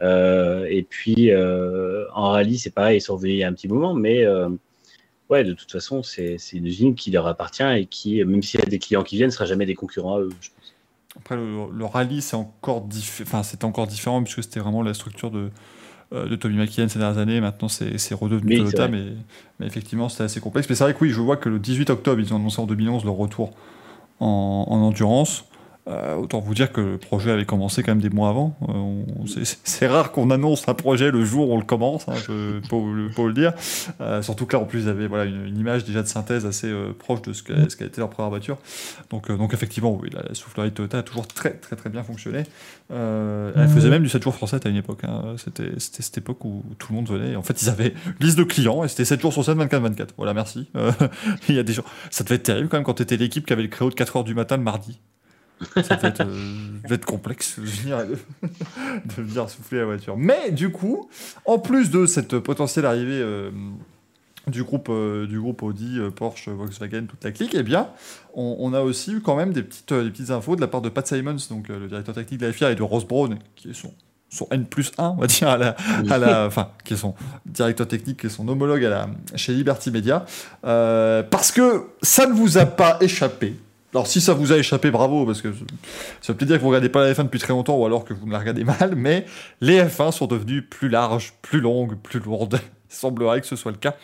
Euh, 0.02 0.66
et 0.70 0.84
puis, 0.84 1.32
euh, 1.32 2.06
en 2.14 2.32
rallye, 2.32 2.58
c'est 2.58 2.72
pareil, 2.72 2.98
ils 2.98 3.02
sont 3.02 3.16
revenus 3.16 3.34
il 3.34 3.38
y 3.38 3.44
a 3.44 3.48
un 3.48 3.54
petit 3.54 3.68
moment, 3.68 3.94
mais 3.94 4.26
euh, 4.26 4.50
ouais, 5.30 5.44
de 5.44 5.54
toute 5.54 5.72
façon, 5.72 6.04
c'est 6.04 6.38
une 6.54 6.66
usine 6.66 6.96
qui 6.96 7.12
leur 7.12 7.28
appartient 7.28 7.64
et 7.64 7.86
qui, 7.86 8.24
même 8.24 8.42
s'il 8.42 8.60
y 8.60 8.64
a 8.64 8.66
des 8.66 8.80
clients 8.80 9.04
qui 9.04 9.18
viennent, 9.18 9.30
ne 9.30 9.34
sera 9.34 9.46
jamais 9.46 9.66
des 9.66 9.76
concurrents 9.76 10.18
à 10.18 10.22
eux. 10.22 10.30
Après, 11.18 11.36
le, 11.36 11.86
rallye, 11.86 12.22
c'est 12.22 12.36
encore, 12.36 12.88
encore 13.64 13.88
différent 13.88 14.24
puisque 14.24 14.43
c'était 14.43 14.59
vraiment 14.59 14.82
la 14.82 14.93
structure 14.93 15.30
de, 15.30 15.51
euh, 16.14 16.28
de 16.28 16.36
Tommy 16.36 16.55
McKinnon 16.55 16.88
ces 16.88 16.99
dernières 16.99 17.18
années. 17.18 17.41
Maintenant, 17.41 17.68
c'est 17.68 18.14
redevenu 18.14 18.57
Toyota, 18.57 18.88
mais, 18.88 19.03
mais, 19.59 19.68
effectivement, 19.68 20.07
c'était 20.09 20.24
assez 20.24 20.39
complexe. 20.39 20.70
Mais 20.70 20.76
c'est 20.76 20.86
vrai 20.86 20.93
que 20.93 20.99
oui, 21.01 21.09
je 21.09 21.20
vois 21.20 21.38
que 21.38 21.49
le 21.49 21.59
18 21.59 21.89
octobre, 21.89 22.22
ils 22.22 22.34
ont 22.34 22.38
annoncé 22.38 22.62
en 22.62 22.66
2011 22.66 23.03
leur 23.03 23.16
retour 23.16 23.51
en, 24.20 24.66
en 24.68 24.78
endurance. 24.78 25.45
Euh, 25.88 26.16
autant 26.16 26.40
vous 26.40 26.54
dire 26.54 26.72
que 26.72 26.80
le 26.80 26.98
projet 27.00 27.32
avait 27.32 27.46
commencé 27.46 27.82
quand 27.82 27.92
même 27.92 28.02
des 28.02 28.12
mois 28.12 28.30
avant. 28.30 28.56
Euh, 28.70 29.44
c'est 29.64 29.88
rare 29.88 30.12
qu'on 30.12 30.30
annonce 30.30 30.68
un 30.68 30.76
projet 30.76 31.10
le 31.10 31.26
jour 31.26 31.50
où 31.50 31.54
on 31.54 31.58
le 31.58 31.66
commence, 31.66 32.08
hein, 32.08 32.14
je 32.16 32.60
peux, 32.68 33.28
le 33.28 33.34
dire. 33.34 33.54
Euh, 34.00 34.22
surtout 34.22 34.46
que 34.46 34.56
là, 34.56 34.62
en 34.62 34.66
plus, 34.66 34.84
ils 34.84 34.90
avaient 34.90 35.08
voilà, 35.08 35.26
une, 35.26 35.58
image 35.58 35.84
déjà 35.84 36.04
de 36.04 36.08
synthèse 36.08 36.46
assez 36.46 36.72
proche 37.00 37.24
de 37.24 37.34
ce 37.34 37.42
qu'a 37.42 37.68
ce 37.68 37.84
été 37.84 38.00
leur 38.00 38.10
première 38.10 38.30
voiture. 38.30 38.58
Donc, 39.10 39.32
donc 39.32 39.56
effectivement, 39.56 39.98
oui, 40.00 40.10
la 40.14 40.36
soufflerie 40.36 40.72
Toyota 40.72 41.00
a 41.00 41.04
toujours 41.04 41.28
très 41.28 41.54
très 41.54 41.76
très 41.76 41.90
bien 41.90 42.04
fonctionné. 42.04 42.44
elle 42.90 43.70
faisait 43.70 43.90
même 43.90 44.04
du 44.04 44.10
7 44.10 44.22
jours 44.22 44.36
sur 44.36 44.48
7 44.48 44.66
à 44.68 44.70
une 44.70 44.78
époque. 44.78 45.04
Hein. 45.04 45.36
C'était 45.38 45.72
cette 45.78 46.18
époque 46.18 46.46
où 46.46 46.64
tout 46.78 46.92
le 46.92 46.98
monde 46.98 47.10
venait. 47.10 47.36
En 47.36 47.44
fait, 47.44 47.60
ils 47.62 47.70
avaient 47.70 47.94
une 48.20 48.26
liste 48.26 48.38
de 48.38 48.44
clients 48.44 48.84
et 48.84 48.88
c'était 48.88 49.06
7 49.06 49.20
jours 49.20 49.34
sur 49.34 49.44
7, 49.44 49.58
24-24. 49.58 50.10
Voilà, 50.18 50.36
merci. 50.36 50.70
il 51.50 51.56
y 51.56 51.60
a 51.60 51.64
des 51.64 51.74
gens... 51.74 51.84
Ça 52.12 52.24
devait 52.24 52.36
être 52.36 52.44
terrible 52.44 52.70
quand 52.70 52.78
même 52.78 52.84
quand 52.84 52.94
tu 52.94 53.04
étais 53.04 53.18
l'équipe 53.18 53.46
qui 53.46 53.54
avait 53.54 53.64
le 53.64 53.68
créneau 53.68 53.90
de 53.90 53.96
4h 53.96 54.24
du 54.24 54.36
matin 54.36 54.58
le 54.58 54.64
mardi. 54.64 55.00
Ça 55.84 55.97
peut 55.97 56.07
être, 56.07 56.22
euh, 56.26 56.93
être 56.93 57.05
complexe 57.05 57.59
de 57.59 57.66
venir, 57.66 58.05
de 58.05 59.22
venir, 59.22 59.49
souffler 59.49 59.80
la 59.80 59.86
voiture. 59.86 60.18
Mais 60.18 60.51
du 60.51 60.72
coup, 60.72 61.09
en 61.45 61.59
plus 61.59 61.91
de 61.91 62.05
cette 62.05 62.39
potentielle 62.39 62.86
arrivée 62.86 63.22
euh, 63.22 63.51
du, 64.47 64.64
groupe, 64.64 64.88
euh, 64.89 65.28
du 65.28 65.39
groupe 65.39 65.64
Audi, 65.64 65.99
Porsche, 66.16 66.49
Volkswagen, 66.49 67.05
toute 67.05 67.24
la 67.24 67.32
clique, 67.32 67.55
eh 67.55 67.64
bien, 67.64 67.89
on, 68.34 68.74
a 68.74 68.82
aussi 68.82 69.14
eu 69.14 69.22
quand 69.22 69.36
même 69.36 69.53
des 69.53 69.64
petites, 69.64 69.93
des 69.93 70.09
petites 70.09 70.32
infos 70.32 70.55
de 70.55 70.62
la 70.62 70.68
part 70.68 70.82
de 70.82 70.89
Pat 70.89 71.05
Simons, 71.05 71.38
donc 71.49 71.68
le 71.68 71.88
directeur 71.88 72.16
technique 72.16 72.39
de 72.39 72.47
la 72.47 72.53
FIA, 72.53 72.72
et 72.72 72.76
de 72.76 72.84
Ross 72.84 73.05
Brown, 73.05 73.38
qui 73.55 73.70
est 73.72 73.74
son, 73.74 73.93
N 74.49 74.66
plus 74.66 74.93
1, 74.97 75.09
on 75.09 75.16
va 75.16 75.28
dire, 75.28 75.49
à 75.49 75.57
la, 75.57 75.76
à 76.09 76.18
la, 76.18 76.45
enfin, 76.45 76.72
qui 76.86 76.93
est 76.93 76.97
son 76.97 77.14
directeur 77.45 77.88
technique, 77.88 78.22
qui 78.22 78.28
est 78.28 78.30
son 78.30 78.47
homologue 78.47 78.86
à 78.86 78.89
la, 78.89 79.09
chez 79.36 79.53
Liberty 79.53 79.91
Media, 79.91 80.26
parce 80.62 81.51
que 81.51 81.88
ça 82.01 82.26
ne 82.26 82.34
vous 82.34 82.57
a 82.57 82.66
pas 82.66 82.97
échappé 83.01 83.55
alors 83.94 84.08
si 84.08 84.22
ça 84.22 84.34
vous 84.34 84.54
a 84.54 84.58
échappé, 84.58 84.89
bravo, 84.89 85.26
parce 85.26 85.42
que 85.42 85.52
ça 86.22 86.32
veut 86.32 86.38
peut-être 86.38 86.48
dire 86.48 86.58
que 86.58 86.62
vous 86.62 86.70
regardez 86.70 86.89
pas 86.89 87.04
la 87.04 87.14
F1 87.14 87.24
depuis 87.24 87.39
très 87.39 87.54
longtemps 87.54 87.78
ou 87.78 87.86
alors 87.86 88.06
que 88.06 88.14
vous 88.14 88.26
ne 88.26 88.32
la 88.32 88.39
regardez 88.39 88.64
mal, 88.64 88.96
mais 88.96 89.26
les 89.60 89.82
F1 89.82 90.12
sont 90.12 90.28
devenues 90.28 90.62
plus 90.62 90.88
larges, 90.88 91.34
plus 91.42 91.60
longues, 91.60 91.98
plus 92.02 92.20
lourdes. 92.20 92.60
Il 92.89 92.96
semblerait 92.96 93.42
que 93.42 93.48
ce 93.48 93.56
soit 93.56 93.72
le 93.72 93.78
cas 93.78 93.96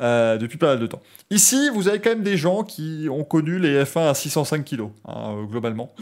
euh, 0.00 0.36
depuis 0.38 0.58
pas 0.58 0.68
mal 0.68 0.80
de 0.80 0.86
temps. 0.86 1.00
Ici, 1.30 1.70
vous 1.72 1.88
avez 1.88 2.00
quand 2.00 2.10
même 2.10 2.22
des 2.22 2.36
gens 2.36 2.62
qui 2.62 3.08
ont 3.10 3.24
connu 3.24 3.58
les 3.58 3.84
F1 3.84 4.08
à 4.08 4.14
605 4.14 4.64
kg, 4.64 4.82
hein, 5.06 5.34
euh, 5.36 5.44
globalement. 5.44 5.94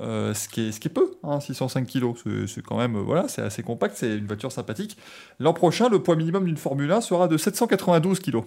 Euh, 0.00 0.34
ce, 0.34 0.48
qui 0.48 0.68
est, 0.68 0.72
ce 0.72 0.80
qui 0.80 0.88
est 0.88 0.90
peu, 0.90 1.14
hein, 1.22 1.40
605 1.40 1.86
kg. 1.86 2.14
C'est 2.46 2.62
quand 2.62 2.76
même, 2.76 2.96
voilà, 2.96 3.28
c'est 3.28 3.42
assez 3.42 3.62
compact, 3.62 3.96
c'est 3.96 4.16
une 4.16 4.26
voiture 4.26 4.50
sympathique. 4.50 4.96
L'an 5.38 5.52
prochain, 5.52 5.88
le 5.88 6.02
poids 6.02 6.16
minimum 6.16 6.44
d'une 6.46 6.56
Formule 6.56 6.90
1 6.90 7.00
sera 7.00 7.28
de 7.28 7.36
792 7.36 8.20
kg. 8.20 8.42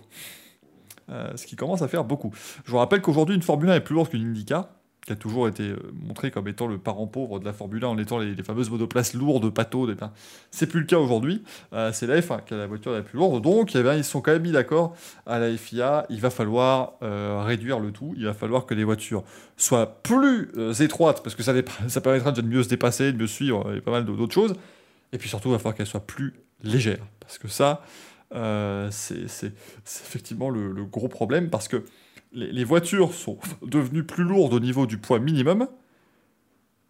Euh, 1.09 1.31
ce 1.35 1.45
qui 1.45 1.55
commence 1.55 1.81
à 1.81 1.87
faire 1.87 2.03
beaucoup. 2.03 2.33
Je 2.65 2.71
vous 2.71 2.77
rappelle 2.77 3.01
qu'aujourd'hui, 3.01 3.35
une 3.35 3.41
Formule 3.41 3.69
1 3.69 3.75
est 3.75 3.79
plus 3.79 3.95
lourde 3.95 4.09
qu'une 4.09 4.27
IndyCar, 4.27 4.67
qui 5.05 5.13
a 5.13 5.15
toujours 5.15 5.47
été 5.47 5.63
euh, 5.63 5.77
montrée 5.93 6.31
comme 6.31 6.49
étant 6.49 6.67
le 6.67 6.77
parent 6.77 7.07
pauvre 7.07 7.39
de 7.39 7.45
la 7.45 7.53
Formule 7.53 7.85
1 7.85 7.87
en 7.87 7.97
étant 7.97 8.19
les, 8.19 8.35
fameuses 8.43 8.69
monoplaces 8.69 9.13
lourdes, 9.13 9.49
pâteaux. 9.49 9.87
C'est 10.51 10.67
plus 10.67 10.81
le 10.81 10.85
cas 10.85 10.97
aujourd'hui. 10.97 11.43
Euh, 11.71 11.93
c'est 11.93 12.07
la 12.07 12.19
F1 12.19 12.43
qui 12.43 12.53
a 12.53 12.57
la 12.57 12.67
voiture 12.67 12.91
la 12.91 13.03
plus 13.03 13.17
lourde. 13.17 13.41
Donc, 13.41 13.73
eh 13.73 13.79
ils 13.95 14.03
sont 14.03 14.19
quand 14.19 14.33
même 14.33 14.41
mis 14.41 14.51
d'accord 14.51 14.97
à 15.25 15.39
la 15.39 15.55
FIA. 15.55 16.05
Il 16.09 16.19
va 16.19 16.29
falloir 16.29 16.95
réduire 17.01 17.79
le 17.79 17.91
tout. 17.91 18.13
Il 18.17 18.25
va 18.25 18.33
falloir 18.33 18.65
que 18.65 18.73
les 18.73 18.83
voitures 18.83 19.23
soient 19.55 20.01
plus 20.03 20.51
étroites, 20.81 21.23
parce 21.23 21.35
que 21.35 21.43
ça, 21.43 21.53
ça 21.87 22.01
permettra 22.01 22.33
de 22.33 22.41
mieux 22.41 22.63
se 22.63 22.69
dépasser, 22.69 23.13
de 23.13 23.17
mieux 23.17 23.27
suivre 23.27 23.73
et 23.73 23.79
pas 23.79 23.91
mal 23.91 24.03
d'autres 24.03 24.33
choses. 24.33 24.55
Et 25.13 25.17
puis 25.17 25.29
surtout, 25.29 25.47
il 25.47 25.51
va 25.53 25.59
falloir 25.59 25.75
qu'elles 25.75 25.87
soient 25.87 26.05
plus 26.05 26.33
légères. 26.63 27.05
Parce 27.21 27.37
que 27.37 27.47
ça, 27.47 27.81
euh, 28.33 28.89
c'est 28.91 29.53
effectivement 29.85 30.49
le, 30.49 30.85
gros 30.85 31.07
problème 31.07 31.49
parce 31.49 31.67
que 31.67 31.83
les, 32.33 32.63
voitures 32.63 33.13
sont 33.13 33.37
devenues 33.61 34.03
plus 34.03 34.23
lourdes 34.23 34.53
au 34.53 34.59
niveau 34.59 34.85
du 34.85 34.97
poids 34.97 35.19
minimum, 35.19 35.67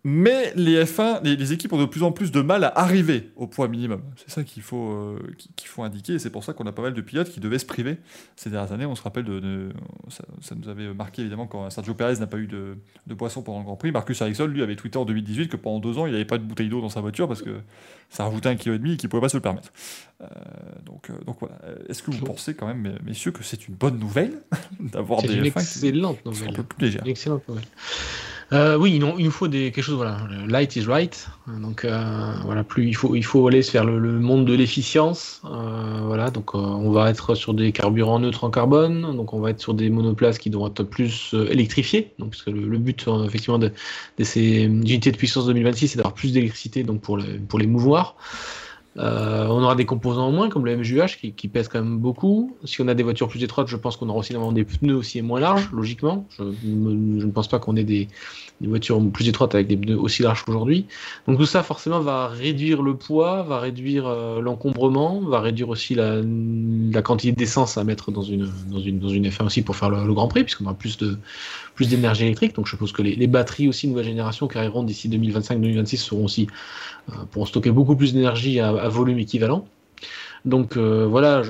mais 0.04 0.54
les 0.56 0.84
F1, 0.84 1.22
les, 1.24 1.54
équipes 1.54 1.74
ont 1.74 1.80
de 1.80 1.86
plus 1.86 2.04
en 2.04 2.12
plus 2.12 2.32
de 2.32 2.42
mal 2.42 2.64
à 2.64 2.80
arriver 2.80 3.32
au 3.36 3.48
poids 3.48 3.68
minimum. 3.68 4.02
C'est 4.16 4.30
ça 4.30 4.44
qu'il 4.44 4.64
faut, 4.64 4.92
euh, 4.92 5.20
qu'il 5.56 5.68
faut 5.68 5.84
indiquer. 5.84 6.14
Et 6.14 6.20
c'est 6.20 6.30
pour 6.30 6.44
ça 6.44 6.54
qu'on 6.54 6.66
a 6.66 6.72
pas 6.72 6.82
mal 6.82 6.94
de 6.94 7.02
pilotes 7.02 7.30
qui 7.30 7.40
devaient 7.40 7.60
se 7.60 7.66
priver 7.66 7.98
ces 8.36 8.50
dernières 8.50 8.72
années. 8.72 8.86
On 8.86 8.96
se 8.96 9.02
rappelle 9.02 9.26
de. 9.26 9.70
ça, 10.10 10.56
nous 10.56 10.70
avait 10.70 10.94
marqué 10.94 11.24
évidemment 11.24 11.48
quand 11.48 11.70
Sergio 11.70 11.94
Perez 11.94 12.20
n'a 12.20 12.28
pas 12.28 12.38
eu 12.38 12.48
de, 12.48 12.78
de, 13.08 13.14
boisson 13.14 13.42
pendant 13.42 13.60
le 13.60 13.66
Grand 13.66 13.76
Prix. 13.76 13.92
Marcus 13.92 14.22
Ericsson, 14.22 14.46
lui, 14.46 14.62
avait 14.62 14.76
tweeté 14.76 14.98
en 14.98 15.06
2018 15.06 15.50
que 15.50 15.58
pendant 15.58 15.80
deux 15.80 15.98
ans, 15.98 16.06
il 16.06 16.14
n'avait 16.14 16.26
pas 16.26 16.38
de 16.38 16.44
bouteille 16.44 16.70
d'eau 16.70 16.80
dans 16.80 16.90
sa 16.90 17.02
voiture 17.02 17.28
parce 17.28 17.42
que 17.42 17.58
ça 18.10 18.24
rajoutait 18.24 18.50
un 18.50 18.56
kilo 18.56 18.76
et 18.76 18.80
demi 18.80 18.94
et 18.94 18.98
qu'il 18.98 19.08
ne 19.08 19.12
pouvait 19.12 19.22
pas 19.22 19.30
se 19.30 19.38
le 19.38 19.42
permettre. 19.42 19.74
Euh, 20.22 20.26
donc, 20.86 21.10
euh, 21.10 21.14
donc 21.26 21.38
voilà. 21.40 21.58
Est-ce 21.90 22.02
que 22.02 22.12
vous 22.12 22.24
pensez 22.24 22.54
quand 22.54 22.68
même, 22.68 22.98
messieurs, 23.04 23.32
que 23.32 23.44
c'est 23.44 23.68
une 23.68 23.76
bonne 23.76 24.00
nouvelle 24.00 24.42
d'avoir 24.80 25.22
des 25.22 25.36
une 25.36 25.46
excellente 25.46 26.24
nouvelle. 26.26 26.50
un 26.50 26.54
peu 26.54 26.64
plus 26.64 26.86
légère. 26.86 27.02
Une 27.04 27.12
excellente 27.12 27.48
nouvelle. 27.48 27.66
Euh, 28.54 28.78
oui, 28.78 28.94
il 28.96 29.26
nous 29.26 29.32
faut 29.32 29.50
des, 29.50 29.72
quelque 29.72 29.84
chose, 29.84 29.96
voilà, 29.96 30.18
light 30.48 30.76
is 30.78 30.86
right. 30.86 31.28
Donc 31.48 31.84
euh, 31.84 32.34
voilà, 32.46 32.64
plus 32.64 32.88
il 32.88 32.96
faut, 32.96 33.14
il 33.16 33.24
faut 33.24 33.46
aller 33.48 33.60
vers 33.62 33.84
le, 33.84 34.00
monde 34.20 34.46
de 34.46 34.54
l'efficience. 34.54 35.42
Euh, 35.46 36.02
voilà, 36.06 36.30
donc 36.30 36.56
on 36.56 36.90
va 36.92 37.10
être 37.10 37.36
sur 37.36 37.54
des 37.54 37.74
carburants 37.74 38.20
neutres 38.20 38.46
en 38.46 38.50
carbone, 38.50 39.16
donc 39.16 39.34
on 39.34 39.40
va 39.40 39.50
être 39.50 39.60
sur 39.60 39.74
des 39.74 39.90
monoplaces 39.90 40.38
qui 40.38 40.50
doivent 40.50 40.72
être 40.72 40.84
plus 40.84 41.36
électrifiées. 41.50 42.14
Donc 42.20 42.36
que 42.46 42.50
le, 42.50 42.78
but 42.78 43.06
effectivement 43.26 43.60
de, 43.60 43.72
ces 44.24 44.64
unités 44.64 45.12
de 45.12 45.18
puissance 45.18 45.46
2026, 45.48 45.90
c'est 45.90 45.98
d'avoir 45.98 46.14
plus 46.14 46.32
d'électricité 46.32 46.84
donc 46.84 47.02
pour, 47.02 47.20
pour 47.50 47.60
les 47.60 47.68
mouvoirs. 47.68 48.16
Euh, 48.98 49.46
on 49.48 49.64
aura 49.64 49.76
des 49.76 49.86
composants 49.86 50.28
en 50.28 50.32
moins, 50.32 50.50
comme 50.50 50.66
le 50.66 50.76
MJUH, 50.76 51.18
qui, 51.20 51.34
qui, 51.34 51.48
pèse 51.48 51.68
quand 51.68 51.82
même 51.82 51.98
beaucoup. 51.98 52.56
Si 52.64 52.82
on 52.82 52.88
a 52.88 52.96
des 52.96 53.04
voitures 53.04 53.28
plus 53.28 53.44
étroites, 53.44 53.68
je 53.68 53.76
pense 53.76 53.96
qu'on 53.96 54.10
aura 54.10 54.20
aussi 54.20 54.34
des 54.54 54.64
pneus 54.64 54.96
aussi 54.96 55.22
moins 55.22 55.40
larges, 55.40 55.70
logiquement. 55.72 56.26
Je, 56.38 56.44
ne 56.44 57.32
pense 57.32 57.48
pas 57.48 57.60
qu'on 57.60 57.76
ait 57.76 57.84
des, 57.84 58.08
voitures 58.62 59.00
plus 59.12 59.30
étroites 59.30 59.54
avec 59.54 59.68
des 59.68 59.78
pneus 59.78 60.00
aussi 60.00 60.24
larges 60.24 60.44
qu'aujourd'hui. 60.44 60.86
Donc 61.28 61.38
tout 61.38 61.46
ça, 61.46 61.62
forcément, 61.62 62.00
va 62.00 62.28
réduire 62.28 62.82
le 62.82 62.96
poids, 62.96 63.44
va 63.44 63.60
réduire 63.60 64.08
euh, 64.08 64.42
l'encombrement, 64.42 65.22
va 65.22 65.42
réduire 65.42 65.70
aussi 65.70 65.94
la, 65.94 66.22
quantité 67.04 67.34
d'essence 67.34 67.78
à 67.78 67.84
mettre 67.84 68.12
dans 68.12 68.24
une, 68.24 68.50
dans 68.72 68.80
une, 68.80 69.00
dans 69.00 69.10
une 69.10 69.28
F1 69.28 69.46
aussi 69.46 69.62
pour 69.62 69.76
faire 69.76 69.90
le, 69.90 70.14
Grand 70.14 70.28
Prix, 70.28 70.44
puisqu'on 70.44 70.66
aura 70.66 70.74
plus 70.74 70.98
de 70.98 71.18
plus 71.76 71.90
d'énergie 71.90 72.24
électrique. 72.24 72.56
Donc 72.56 72.66
je 72.66 72.72
suppose 72.72 72.92
que 72.92 73.04
les, 73.04 73.28
batteries 73.28 73.68
aussi 73.68 73.88
nouvelle 73.88 74.06
génération 74.06 74.48
qui 74.48 74.58
arriveront 74.58 74.84
d'ici 74.84 75.08
2025-2026 75.10 75.98
seront 75.98 76.26
aussi 76.26 76.48
euh, 77.10 77.14
pourront 77.30 77.46
stocker 77.46 77.72
beaucoup 77.72 77.96
plus 77.96 78.14
d'énergie 78.14 78.60
à, 78.60 78.90
volume 78.90 79.20
équivalent. 79.20 79.68
Donc 80.48 80.78
euh, 80.78 81.06
voilà, 81.06 81.44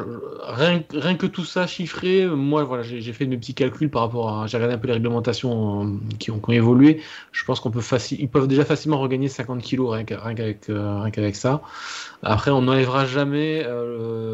rien, 0.43 0.83
rien, 0.93 1.15
que 1.15 1.27
tout 1.27 1.45
ça 1.45 1.67
chiffré, 1.67 2.25
moi 2.25 2.63
voilà, 2.63 2.83
j'ai 2.83 3.13
fait 3.13 3.25
mes 3.25 3.37
petits 3.37 3.53
calculs 3.53 3.89
par 3.89 4.01
rapport 4.01 4.29
à, 4.29 4.47
j'ai 4.47 4.57
regardé 4.57 4.75
un 4.75 4.77
peu 4.77 4.87
les 4.87 4.93
réglementations 4.93 5.85
euh, 5.85 6.15
qui, 6.19 6.31
ont, 6.31 6.41
évolué. 6.49 7.01
Je 7.31 7.45
pense 7.45 7.59
qu'on 7.59 7.71
peut 7.71 7.81
facile, 7.81 8.19
ils 8.19 8.29
peuvent 8.29 8.47
déjà 8.47 8.65
facilement 8.65 8.99
regagner 8.99 9.29
50 9.29 9.61
kilos 9.61 9.91
rien 9.91 10.03
qu'avec, 10.03 10.65
rien 10.67 11.33
ça. 11.33 11.61
Après, 12.23 12.51
on 12.51 12.63
n'enlèvera 12.63 13.05
jamais 13.05 13.65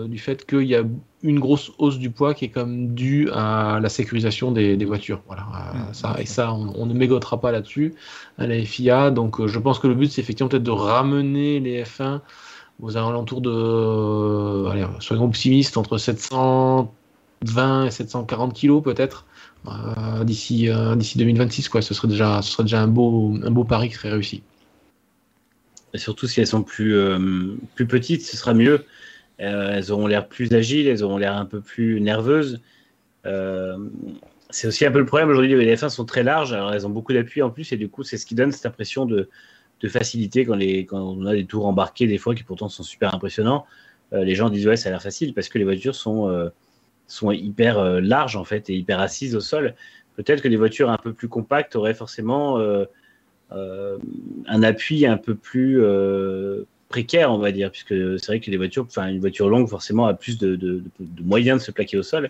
du 0.08 0.18
fait 0.18 0.46
qu'il 0.46 0.64
y 0.64 0.76
a 0.76 0.84
une 1.24 1.40
grosse 1.40 1.72
hausse 1.78 1.98
du 1.98 2.10
poids 2.10 2.34
qui 2.34 2.46
est 2.46 2.50
comme 2.50 2.94
due 2.94 3.30
à 3.32 3.80
la 3.82 3.90
sécurisation 3.90 4.52
des, 4.52 4.86
voitures. 4.86 5.22
Voilà, 5.28 5.44
mmh. 5.44 5.94
ça, 5.94 6.16
et 6.20 6.26
ça, 6.26 6.54
on, 6.54 6.86
ne 6.86 6.94
mégotera 6.94 7.40
pas 7.40 7.52
là-dessus 7.52 7.96
à 8.38 8.46
la 8.46 8.62
FIA. 8.64 9.10
Donc, 9.10 9.40
euh, 9.40 9.48
je 9.48 9.58
pense 9.58 9.80
que 9.80 9.88
le 9.88 9.96
but, 9.96 10.12
c'est 10.12 10.22
effectivement 10.22 10.50
peut-être 10.50 10.64
de 10.64 10.72
ramener 10.72 11.60
les 11.62 11.84
F1 11.84 12.22
aux 12.84 12.98
alentours 12.98 13.42
de, 13.42 13.50
euh, 13.50 14.70
allez, 14.70 14.86
soyons 15.00 15.26
optimistes, 15.26 15.78
entre 15.78 15.98
720 15.98 17.86
et 17.86 17.92
740 17.92 18.54
kilos 18.54 18.84
peut-être. 18.84 19.26
Euh, 19.68 20.26
d'ici 20.26 20.70
d'ici 20.98 21.18
2026 21.18 21.70
quoi 21.70 21.82
ce 21.82 21.94
serait 21.94 22.10
déjà 22.10 22.42
ce 22.42 22.52
serait 22.52 22.64
déjà 22.64 22.82
un 22.82 22.88
beau 22.90 23.34
un 23.42 23.50
beau 23.50 23.64
pari 23.64 23.88
qui 23.88 23.96
serait 23.96 24.12
réussi 24.12 24.44
et 25.94 25.98
surtout 25.98 26.28
si 26.28 26.42
elles 26.42 26.48
sont 26.48 26.64
plus 26.64 26.94
plus 27.74 27.88
petites 27.88 28.24
ce 28.24 28.36
sera 28.36 28.54
mieux 28.54 28.84
euh, 29.40 29.74
elles 29.76 29.92
auront 29.92 30.08
l'air 30.08 30.28
plus 30.28 30.54
agiles, 30.54 30.88
elles 30.88 31.04
auront 31.04 31.18
l'air 31.18 31.36
un 31.36 31.46
peu 31.46 31.62
plus 31.62 32.00
nerveuses. 32.02 32.62
Euh, 33.26 33.78
c'est 34.50 34.68
aussi 34.68 34.86
un 34.86 34.92
peu 34.92 35.00
le 35.00 35.06
problème 35.06 35.30
aujourd'hui. 35.30 35.56
Les 35.56 35.76
F1 35.76 35.90
sont 35.90 36.06
très 36.06 36.24
larges, 36.24 36.54
alors 36.54 36.74
elles 36.74 36.86
ont 36.86 36.92
beaucoup 36.92 37.14
d'appui 37.14 37.42
en 37.42 37.50
plus, 37.50 37.72
et 37.72 37.78
du 37.78 37.90
coup, 37.90 38.04
c'est 38.04 38.18
ce 38.18 38.26
qui 38.26 38.36
donne 38.36 38.52
cette 38.52 38.66
impression 38.66 39.06
de, 39.06 39.30
facilité 39.90 40.46
quand, 40.46 40.58
on 40.92 41.26
a 41.26 41.34
des 41.34 41.46
tours 41.46 41.66
embarqués, 41.66 42.08
des 42.08 42.18
fois 42.18 42.36
qui 42.36 42.44
pourtant 42.44 42.70
sont 42.70 42.84
super 42.84 43.14
impressionnants. 43.14 43.66
Euh, 44.14 44.24
les 44.24 44.36
gens 44.36 44.50
disent 44.50 44.68
ouais, 44.68 44.78
ça 44.78 44.90
a 44.90 44.92
l'air 44.92 45.02
facile 45.02 45.34
parce 45.34 45.50
que 45.50 45.58
les 45.58 45.64
voitures 45.64 45.96
sont, 45.96 46.52
sont 47.08 47.32
hyper 47.32 48.02
larges 48.02 48.36
en 48.36 48.44
fait 48.44 48.70
et 48.70 48.76
hyper 48.76 49.00
assises 49.00 49.36
au 49.36 49.42
sol. 49.42 49.76
Peut-être 50.16 50.42
que 50.42 50.48
les 50.48 50.58
voitures 50.58 50.90
un 50.90 50.98
peu 50.98 51.14
plus 51.14 51.28
compactes 51.28 51.76
auraient 51.76 51.96
forcément 51.96 52.60
un 53.52 54.64
appui 54.64 55.06
un 55.06 55.18
peu 55.18 55.36
plus 55.36 55.82
précaire, 56.94 57.32
on 57.32 57.40
va 57.40 57.52
dire, 57.52 57.72
puisque 57.72 57.96
c'est 58.20 58.28
vrai 58.28 58.40
que 58.40 58.52
les 58.52 58.58
voitures, 58.58 58.84
enfin 58.84 59.08
une 59.08 59.20
voiture 59.20 59.50
longue 59.50 59.68
forcément 59.68 60.06
a 60.06 60.14
plus 60.14 60.38
de, 60.38 60.84
moyens 61.22 61.60
de 61.60 61.66
se 61.66 61.72
plaquer 61.72 61.98
au 61.98 62.04
sol. 62.04 62.30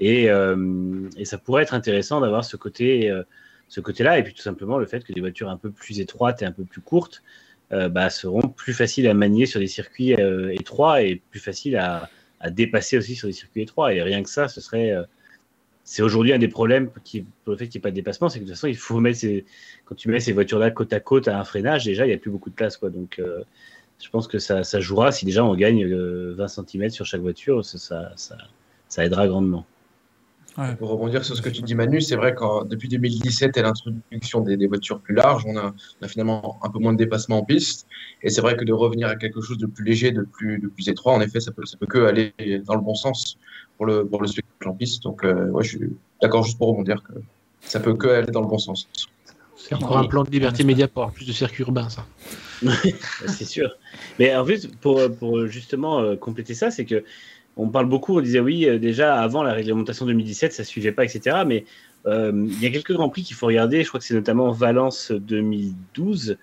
Et, 0.00 0.28
ça 1.24 1.38
pourrait 1.38 1.62
être 1.62 1.74
intéressant 1.74 2.20
d'avoir 2.20 2.44
ce 2.44 2.56
côté, 2.56 3.12
ce 3.72 3.80
côté-là, 3.80 4.18
et 4.18 4.22
puis 4.22 4.34
tout 4.34 4.42
simplement 4.42 4.76
le 4.76 4.84
fait 4.84 5.02
que 5.02 5.14
des 5.14 5.22
voitures 5.22 5.48
un 5.48 5.56
peu 5.56 5.70
plus 5.70 5.98
étroites 5.98 6.42
et 6.42 6.44
un 6.44 6.52
peu 6.52 6.64
plus 6.64 6.82
courtes 6.82 7.22
bah, 7.70 8.10
seront 8.10 8.48
plus 8.48 8.74
faciles 8.74 9.08
à 9.08 9.14
manier 9.14 9.46
sur 9.46 9.58
des 9.58 9.66
circuits 9.66 10.12
étroits 10.50 11.00
et 11.00 11.22
plus 11.30 11.40
faciles 11.40 11.78
à, 11.78 12.10
dépasser 12.50 12.98
aussi 12.98 13.14
sur 13.14 13.28
des 13.28 13.32
circuits 13.32 13.62
étroits. 13.62 13.94
Et 13.94 14.02
rien 14.02 14.22
que 14.22 14.28
ça, 14.28 14.46
ce 14.48 14.60
serait 14.60 14.92
c'est 15.84 16.02
aujourd'hui 16.02 16.32
un 16.32 16.38
des 16.38 16.48
problèmes 16.48 16.90
qui, 17.04 17.22
pour 17.22 17.52
le 17.52 17.56
fait 17.56 17.68
qu'il 17.68 17.78
n'y 17.78 17.82
ait 17.82 17.88
pas 17.88 17.90
de 17.90 17.96
dépassement, 17.96 18.28
c'est 18.28 18.38
que 18.38 18.44
de 18.44 18.50
toute 18.50 18.56
façon, 18.56 18.68
il 18.68 18.76
faut 18.76 19.00
mettre 19.00 19.20
quand 19.84 19.94
tu 19.94 20.08
mets 20.08 20.20
ces 20.20 20.32
voitures-là 20.32 20.70
côte 20.70 20.92
à 20.92 21.00
côte 21.00 21.28
à 21.28 21.38
un 21.38 21.44
freinage, 21.44 21.84
déjà, 21.84 22.04
il 22.04 22.08
n'y 22.08 22.14
a 22.14 22.18
plus 22.18 22.30
beaucoup 22.30 22.50
de 22.50 22.54
place. 22.54 22.76
Quoi. 22.76 22.90
Donc, 22.90 23.18
euh, 23.18 23.42
je 23.98 24.08
pense 24.08 24.28
que 24.28 24.38
ça, 24.38 24.62
jouera. 24.80 25.12
Si 25.12 25.24
déjà 25.24 25.44
on 25.44 25.54
gagne 25.54 25.84
20 25.86 25.92
euh, 25.92 26.48
cm 26.48 26.90
sur 26.90 27.04
chaque 27.04 27.20
voiture, 27.20 27.64
ça 27.64 28.14
aidera 28.98 29.26
grandement. 29.26 29.66
Pour 30.78 30.90
rebondir 30.90 31.24
sur 31.24 31.34
ce 31.34 31.40
que 31.40 31.48
tu 31.48 31.62
dis, 31.62 31.74
Manu, 31.74 32.00
c'est 32.02 32.16
vrai 32.16 32.34
que 32.34 32.66
depuis 32.66 32.88
2017 32.88 33.56
et 33.56 33.62
l'introduction 33.62 34.40
des, 34.42 34.66
voitures 34.66 35.00
plus 35.00 35.14
larges, 35.14 35.44
on 35.46 35.56
a, 35.56 35.72
finalement 36.08 36.58
un 36.62 36.68
peu 36.68 36.78
moins 36.78 36.92
de 36.92 36.98
dépassement 36.98 37.38
en 37.38 37.44
piste. 37.44 37.86
Et 38.22 38.28
c'est 38.28 38.42
vrai 38.42 38.56
que 38.56 38.64
de 38.64 38.72
revenir 38.72 39.08
à 39.08 39.16
quelque 39.16 39.40
chose 39.40 39.56
de 39.56 39.66
plus 39.66 39.84
léger, 39.84 40.10
de 40.10 40.22
plus, 40.22 40.58
de 40.58 40.68
plus 40.68 40.88
étroit, 40.88 41.14
en 41.14 41.20
effet, 41.22 41.40
ça 41.40 41.52
peut, 41.52 41.64
ça 41.64 41.78
peut 41.78 41.86
que 41.86 41.98
aller 41.98 42.32
dans 42.66 42.74
le 42.74 42.82
bon 42.82 42.94
sens 42.94 43.38
pour 43.78 43.86
le, 43.86 44.06
pour 44.06 44.20
le 44.20 44.26
spectacle 44.26 44.68
en 44.68 44.74
piste. 44.74 45.02
Donc, 45.04 45.24
euh, 45.24 45.48
ouais, 45.48 45.64
je 45.64 45.78
suis 45.78 45.96
d'accord 46.20 46.42
juste 46.42 46.58
pour 46.58 46.68
rebondir 46.68 47.02
que 47.02 47.14
ça 47.62 47.80
peut 47.80 47.94
que 47.94 48.08
aller 48.08 48.30
dans 48.30 48.42
le 48.42 48.48
bon 48.48 48.58
sens. 48.58 48.88
C'est 49.56 49.74
encore 49.74 49.98
un 49.98 50.06
plan 50.06 50.24
de 50.24 50.30
liberté 50.30 50.64
média 50.64 50.88
pour 50.88 51.02
avoir 51.02 51.14
plus 51.14 51.26
de 51.26 51.32
circuits 51.32 51.62
urbains, 51.62 51.88
ça. 51.88 52.04
c'est 53.28 53.44
sûr. 53.44 53.70
Mais 54.18 54.34
en 54.34 54.44
plus, 54.44 54.66
pour, 54.66 55.00
pour 55.18 55.46
justement 55.46 56.00
euh, 56.00 56.16
compléter 56.16 56.54
ça, 56.54 56.70
c'est 56.70 56.84
que 56.84 57.04
on 57.56 57.68
parle 57.68 57.86
beaucoup, 57.86 58.16
on 58.16 58.20
disait 58.20 58.40
oui, 58.40 58.66
euh, 58.66 58.78
déjà 58.78 59.20
avant 59.20 59.42
la 59.42 59.52
réglementation 59.52 60.06
2017, 60.06 60.52
ça 60.52 60.64
suivait 60.64 60.92
pas, 60.92 61.04
etc. 61.04 61.42
Mais 61.46 61.64
euh, 62.06 62.32
il 62.34 62.62
y 62.62 62.66
a 62.66 62.70
quelques 62.70 62.92
grands 62.92 63.08
prix 63.08 63.22
qu'il 63.22 63.36
faut 63.36 63.46
regarder. 63.46 63.82
Je 63.82 63.88
crois 63.88 64.00
que 64.00 64.06
c'est 64.06 64.14
notamment 64.14 64.50
Valence 64.50 65.12
2012 65.12 66.38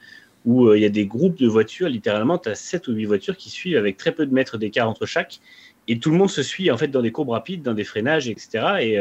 où 0.46 0.68
euh, 0.68 0.78
il 0.78 0.82
y 0.82 0.86
a 0.86 0.90
des 0.90 1.06
groupes 1.06 1.38
de 1.38 1.48
voitures, 1.48 1.90
littéralement, 1.90 2.38
tu 2.38 2.50
as 2.50 2.56
7 2.56 2.88
ou 2.88 2.94
8 2.94 3.06
voitures 3.06 3.38
qui 3.38 3.50
suivent 3.50 3.78
avec 3.78 3.98
très 3.98 4.14
peu 4.14 4.26
de 4.26 4.34
mètres 4.34 4.58
d'écart 4.58 4.88
entre 4.88 5.06
chaque. 5.06 5.40
Et 5.88 6.00
tout 6.00 6.12
le 6.12 6.18
monde 6.18 6.30
se 6.30 6.44
suit 6.44 6.70
en 6.70 6.78
fait 6.78 6.88
dans 6.88 7.02
des 7.02 7.12
courbes 7.12 7.30
rapides, 7.30 7.64
dans 7.64 7.74
des 7.74 7.84
freinages, 7.84 8.30
etc. 8.30 8.64
Et 8.80 8.96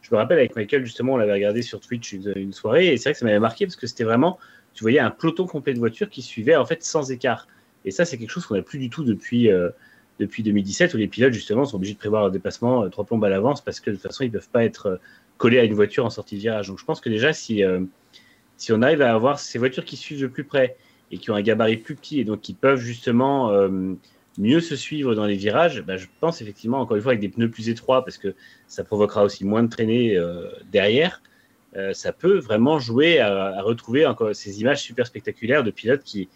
je 0.00 0.08
me 0.10 0.16
rappelle 0.16 0.38
avec 0.38 0.56
Michael, 0.56 0.84
justement, 0.86 1.12
on 1.12 1.16
l'avait 1.18 1.34
regardé 1.34 1.60
sur 1.60 1.78
Twitch 1.78 2.12
une, 2.12 2.54
soirée. 2.54 2.88
Et 2.88 2.96
c'est 2.96 3.10
vrai 3.10 3.12
que 3.12 3.18
ça 3.18 3.26
m'avait 3.26 3.38
marqué 3.38 3.66
parce 3.66 3.76
que 3.76 3.86
c'était 3.86 4.04
vraiment, 4.04 4.38
tu 4.72 4.82
voyais 4.82 4.98
un 4.98 5.10
peloton 5.10 5.46
complet 5.46 5.74
de 5.74 5.78
voitures 5.78 6.08
qui 6.08 6.22
suivaient 6.22 6.56
en 6.56 6.64
fait 6.64 6.82
sans 6.82 7.10
écart. 7.10 7.46
Et 7.84 7.90
ça, 7.90 8.06
c'est 8.06 8.16
quelque 8.16 8.30
chose 8.30 8.46
qu'on 8.46 8.54
n'a 8.54 8.62
plus 8.62 8.78
du 8.78 8.88
tout 8.88 9.04
depuis 9.04 9.50
depuis 10.18 10.42
2017 10.42 10.94
où 10.94 10.96
les 10.96 11.08
pilotes 11.08 11.32
justement 11.32 11.64
sont 11.64 11.76
obligés 11.76 11.94
de 11.94 11.98
prévoir 11.98 12.22
leur 12.22 12.30
dépassement 12.30 12.84
euh, 12.84 12.88
trois 12.88 13.04
plombes 13.04 13.24
à 13.24 13.28
l'avance 13.28 13.60
parce 13.60 13.80
que 13.80 13.90
de 13.90 13.96
toute 13.96 14.02
façon 14.02 14.24
ils 14.24 14.28
ne 14.28 14.32
peuvent 14.32 14.48
pas 14.50 14.64
être 14.64 14.86
euh, 14.86 14.96
collés 15.38 15.58
à 15.58 15.64
une 15.64 15.74
voiture 15.74 16.04
en 16.04 16.10
sortie 16.10 16.36
de 16.36 16.40
virage. 16.40 16.68
Donc 16.68 16.78
je 16.78 16.84
pense 16.84 17.00
que 17.00 17.08
déjà 17.08 17.32
si, 17.32 17.64
euh, 17.64 17.80
si 18.56 18.72
on 18.72 18.82
arrive 18.82 19.02
à 19.02 19.12
avoir 19.12 19.38
ces 19.38 19.58
voitures 19.58 19.84
qui 19.84 19.96
suivent 19.96 20.20
de 20.20 20.26
plus 20.26 20.44
près 20.44 20.76
et 21.10 21.18
qui 21.18 21.30
ont 21.30 21.34
un 21.34 21.42
gabarit 21.42 21.78
plus 21.78 21.94
petit 21.94 22.20
et 22.20 22.24
donc 22.24 22.40
qui 22.40 22.54
peuvent 22.54 22.80
justement 22.80 23.52
mieux 24.38 24.60
se 24.60 24.76
suivre 24.76 25.14
dans 25.14 25.26
les 25.26 25.36
virages, 25.36 25.82
bah, 25.82 25.98
je 25.98 26.06
pense 26.20 26.40
effectivement 26.40 26.80
encore 26.80 26.96
une 26.96 27.02
fois 27.02 27.12
avec 27.12 27.20
des 27.20 27.28
pneus 27.28 27.50
plus 27.50 27.68
étroits 27.68 28.02
parce 28.02 28.16
que 28.16 28.34
ça 28.66 28.82
provoquera 28.82 29.22
aussi 29.22 29.44
moins 29.44 29.62
de 29.62 29.68
traînées 29.68 30.18
derrière. 30.70 31.20
ça 31.92 32.14
peut 32.14 32.38
vraiment 32.38 32.78
jouer 32.78 33.18
à, 33.18 33.60
retrouver 33.60 34.06
encore 34.06 34.34
ces 34.34 34.62
images 34.62 34.80
super 34.80 35.06
spectaculaires 35.06 35.64
de 35.64 35.70
pilotes 35.70 36.02
qui, 36.02 36.30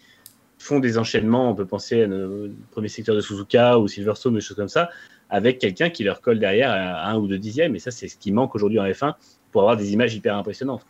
font 0.66 0.80
des 0.80 0.98
enchaînements, 0.98 1.50
on 1.50 1.54
peut 1.54 1.64
penser 1.64 2.02
à 2.02 2.06
le 2.06 2.52
premier 2.70 2.88
secteur 2.88 3.14
de 3.14 3.20
Suzuka 3.20 3.78
ou 3.78 3.88
Silverstone, 3.88 4.34
des 4.34 4.40
choses 4.40 4.56
comme 4.56 4.68
ça, 4.68 4.90
avec 5.30 5.58
quelqu'un 5.58 5.90
qui 5.90 6.04
leur 6.04 6.20
colle 6.20 6.38
derrière 6.38 6.70
à 6.70 7.10
un 7.10 7.16
ou 7.16 7.26
deux 7.26 7.38
dixièmes. 7.38 7.74
Et 7.76 7.78
ça, 7.78 7.90
c'est 7.90 8.08
ce 8.08 8.16
qui 8.16 8.32
manque 8.32 8.54
aujourd'hui 8.54 8.78
en 8.78 8.84
F1 8.84 9.14
pour 9.52 9.62
avoir 9.62 9.76
des 9.76 9.92
images 9.92 10.14
hyper 10.14 10.36
impressionnantes. 10.36 10.84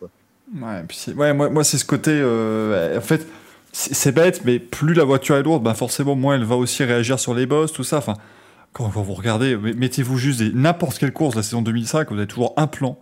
Ouais, 1.15 1.33
moi, 1.33 1.63
c'est 1.63 1.77
ce 1.77 1.85
côté. 1.85 2.11
Euh, 2.13 2.97
en 2.97 3.01
fait, 3.01 3.27
c'est 3.71 4.11
bête, 4.11 4.41
mais 4.45 4.59
plus 4.59 4.93
la 4.93 5.03
voiture 5.03 5.35
est 5.35 5.43
lourde, 5.43 5.63
ben 5.63 5.73
forcément, 5.73 6.15
moins 6.15 6.35
elle 6.35 6.43
va 6.43 6.55
aussi 6.55 6.83
réagir 6.83 7.19
sur 7.19 7.33
les 7.33 7.45
bosses, 7.45 7.73
tout 7.73 7.83
ça. 7.83 7.97
Enfin, 7.97 8.15
quand, 8.73 8.87
vous 8.87 9.13
regardez, 9.13 9.55
mettez-vous 9.55 10.17
juste 10.17 10.41
n'importe 10.53 10.97
quelle 10.97 11.13
course 11.13 11.35
de 11.35 11.39
la 11.39 11.43
saison 11.43 11.61
2005, 11.61 12.09
vous 12.09 12.17
avez 12.17 12.27
toujours 12.27 12.53
un 12.57 12.67
plan 12.67 12.97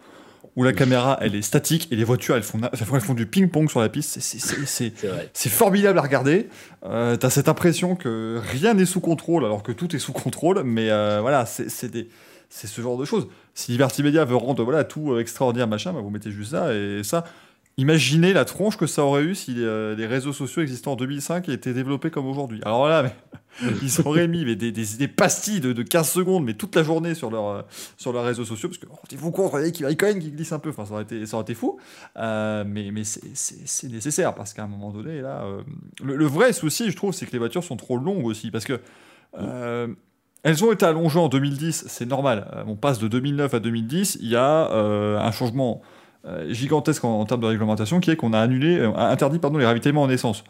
où 0.55 0.63
la 0.63 0.73
caméra 0.73 1.17
elle 1.21 1.35
est 1.35 1.41
statique 1.41 1.87
et 1.91 1.95
les 1.95 2.03
voitures 2.03 2.35
elles 2.35 2.43
font, 2.43 2.59
elles 2.71 3.01
font 3.01 3.13
du 3.13 3.25
ping-pong 3.25 3.69
sur 3.69 3.79
la 3.81 3.89
piste. 3.89 4.19
C'est 4.19 5.49
formidable 5.49 5.99
à 5.99 6.01
regarder. 6.01 6.47
Euh, 6.85 7.17
T'as 7.17 7.29
cette 7.29 7.49
impression 7.49 7.95
que 7.95 8.39
rien 8.51 8.73
n'est 8.73 8.85
sous 8.85 9.01
contrôle 9.01 9.45
alors 9.45 9.63
que 9.63 9.71
tout 9.71 9.95
est 9.95 9.99
sous 9.99 10.13
contrôle, 10.13 10.63
mais 10.63 10.89
euh, 10.89 11.19
voilà, 11.21 11.45
c'est 11.45 11.69
ce 11.69 12.81
genre 12.81 12.97
de 12.97 13.05
choses. 13.05 13.27
Si 13.53 13.71
Liberty 13.71 14.03
Media 14.03 14.25
veut 14.25 14.35
rendre 14.35 14.63
voilà, 14.63 14.83
tout 14.83 15.17
extraordinaire, 15.17 15.67
machin, 15.67 15.93
bah, 15.93 16.01
vous 16.01 16.09
mettez 16.09 16.31
juste 16.31 16.51
ça 16.51 16.73
et 16.73 17.01
ça. 17.03 17.25
Imaginez 17.77 18.31
la 18.31 18.45
tronche 18.45 18.77
que 18.77 18.87
ça 18.87 19.03
aurait 19.03 19.23
eu 19.23 19.35
si 19.35 19.53
euh, 19.57 19.97
les, 19.97 20.07
réseaux 20.07 20.31
sociaux 20.31 20.61
existants 20.61 20.93
en 20.93 20.95
2005 20.95 21.49
étaient 21.49 21.73
développés 21.73 22.09
comme 22.09 22.25
aujourd'hui. 22.25 22.61
Alors 22.63 22.87
là, 22.87 23.11
ils 23.81 23.99
auraient 24.05 24.29
mis 24.29 24.55
des, 24.55 25.07
pastilles 25.09 25.59
de, 25.59 25.83
15 25.83 26.09
secondes, 26.09 26.45
mais 26.45 26.53
toute 26.53 26.73
la 26.73 26.83
journée 26.83 27.15
sur, 27.15 27.33
euh, 27.33 27.63
sur 27.97 28.13
leurs 28.13 28.23
réseaux 28.23 28.45
sociaux, 28.45 28.69
parce 28.69 28.77
que 28.77 28.87
rendez-vous 28.87 29.29
compte, 29.31 29.51
regardez 29.51 29.73
qu'il 29.73 29.89
y 29.89 29.95
qui 29.97 30.31
glisse 30.31 30.53
un 30.53 30.59
peu, 30.59 30.69
enfin, 30.69 30.85
ça, 30.85 30.93
aurait 30.93 31.03
été, 31.03 31.25
ça 31.25 31.35
aurait 31.35 31.43
été 31.43 31.53
fou. 31.53 31.77
Euh, 32.15 32.63
mais 32.65 32.91
mais 32.91 33.03
c'est 33.03 33.89
nécessaire, 33.89 34.35
parce 34.35 34.53
qu'à 34.53 34.63
un 34.63 34.67
moment 34.67 34.91
donné, 34.91 35.19
là, 35.19 35.45
le, 36.01 36.25
vrai 36.25 36.53
souci, 36.53 36.89
je 36.89 36.95
trouve, 36.95 37.13
c'est 37.13 37.25
que 37.25 37.33
les 37.33 37.39
voitures 37.39 37.63
sont 37.65 37.75
trop 37.75 37.97
longues 37.97 38.25
aussi, 38.25 38.51
parce 38.51 38.63
que 38.63 38.79
elles 40.43 40.63
ont 40.63 40.71
été 40.71 40.85
allongées 40.85 41.19
en 41.19 41.27
2010, 41.27 41.85
c'est 41.89 42.05
normal. 42.05 42.63
On 42.67 42.77
passe 42.77 42.99
de 42.99 43.09
2009 43.09 43.53
à 43.53 43.59
2010, 43.59 44.19
il 44.21 44.29
y 44.29 44.37
a 44.37 44.71
un 44.71 45.31
changement 45.33 45.81
gigantesque 46.49 47.03
en, 47.03 47.25
termes 47.25 47.41
de 47.41 47.47
réglementation 47.47 47.99
qui 47.99 48.11
est 48.11 48.15
qu'on 48.15 48.33
a 48.33 48.39
annulé, 48.39 48.77
euh, 48.79 48.95
interdit 48.95 49.39
pardon, 49.39 49.57
les 49.57 49.65
ravitaillements 49.65 50.03
en 50.03 50.09
essence. 50.09 50.43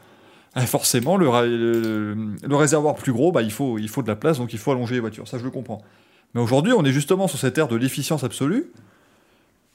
Ah, 0.54 0.66
forcément, 0.66 1.18
le, 1.18 1.26
le, 2.42 2.56
réservoir 2.56 2.96
plus 2.96 3.12
gros, 3.12 3.34
bah, 3.34 3.42
il, 3.42 3.52
faut, 3.52 3.78
il 3.78 3.90
faut 3.90 4.02
de 4.02 4.08
la 4.08 4.16
place, 4.16 4.38
donc 4.38 4.54
il 4.54 4.60
faut 4.60 4.72
allonger 4.72 4.96
les 4.96 5.02
voitures. 5.02 5.28
Ça, 5.28 5.38
je 5.38 5.44
le 5.44 5.52
comprends. 5.52 5.82
Mais 6.34 6.40
aujourd'hui, 6.40 6.72
on 6.72 6.86
est 6.86 6.94
justement 6.94 7.28
sur 7.28 7.38
cette 7.38 7.58
ère 7.58 7.68
de 7.68 7.76
l'efficience 7.76 8.24
absolue. 8.24 8.72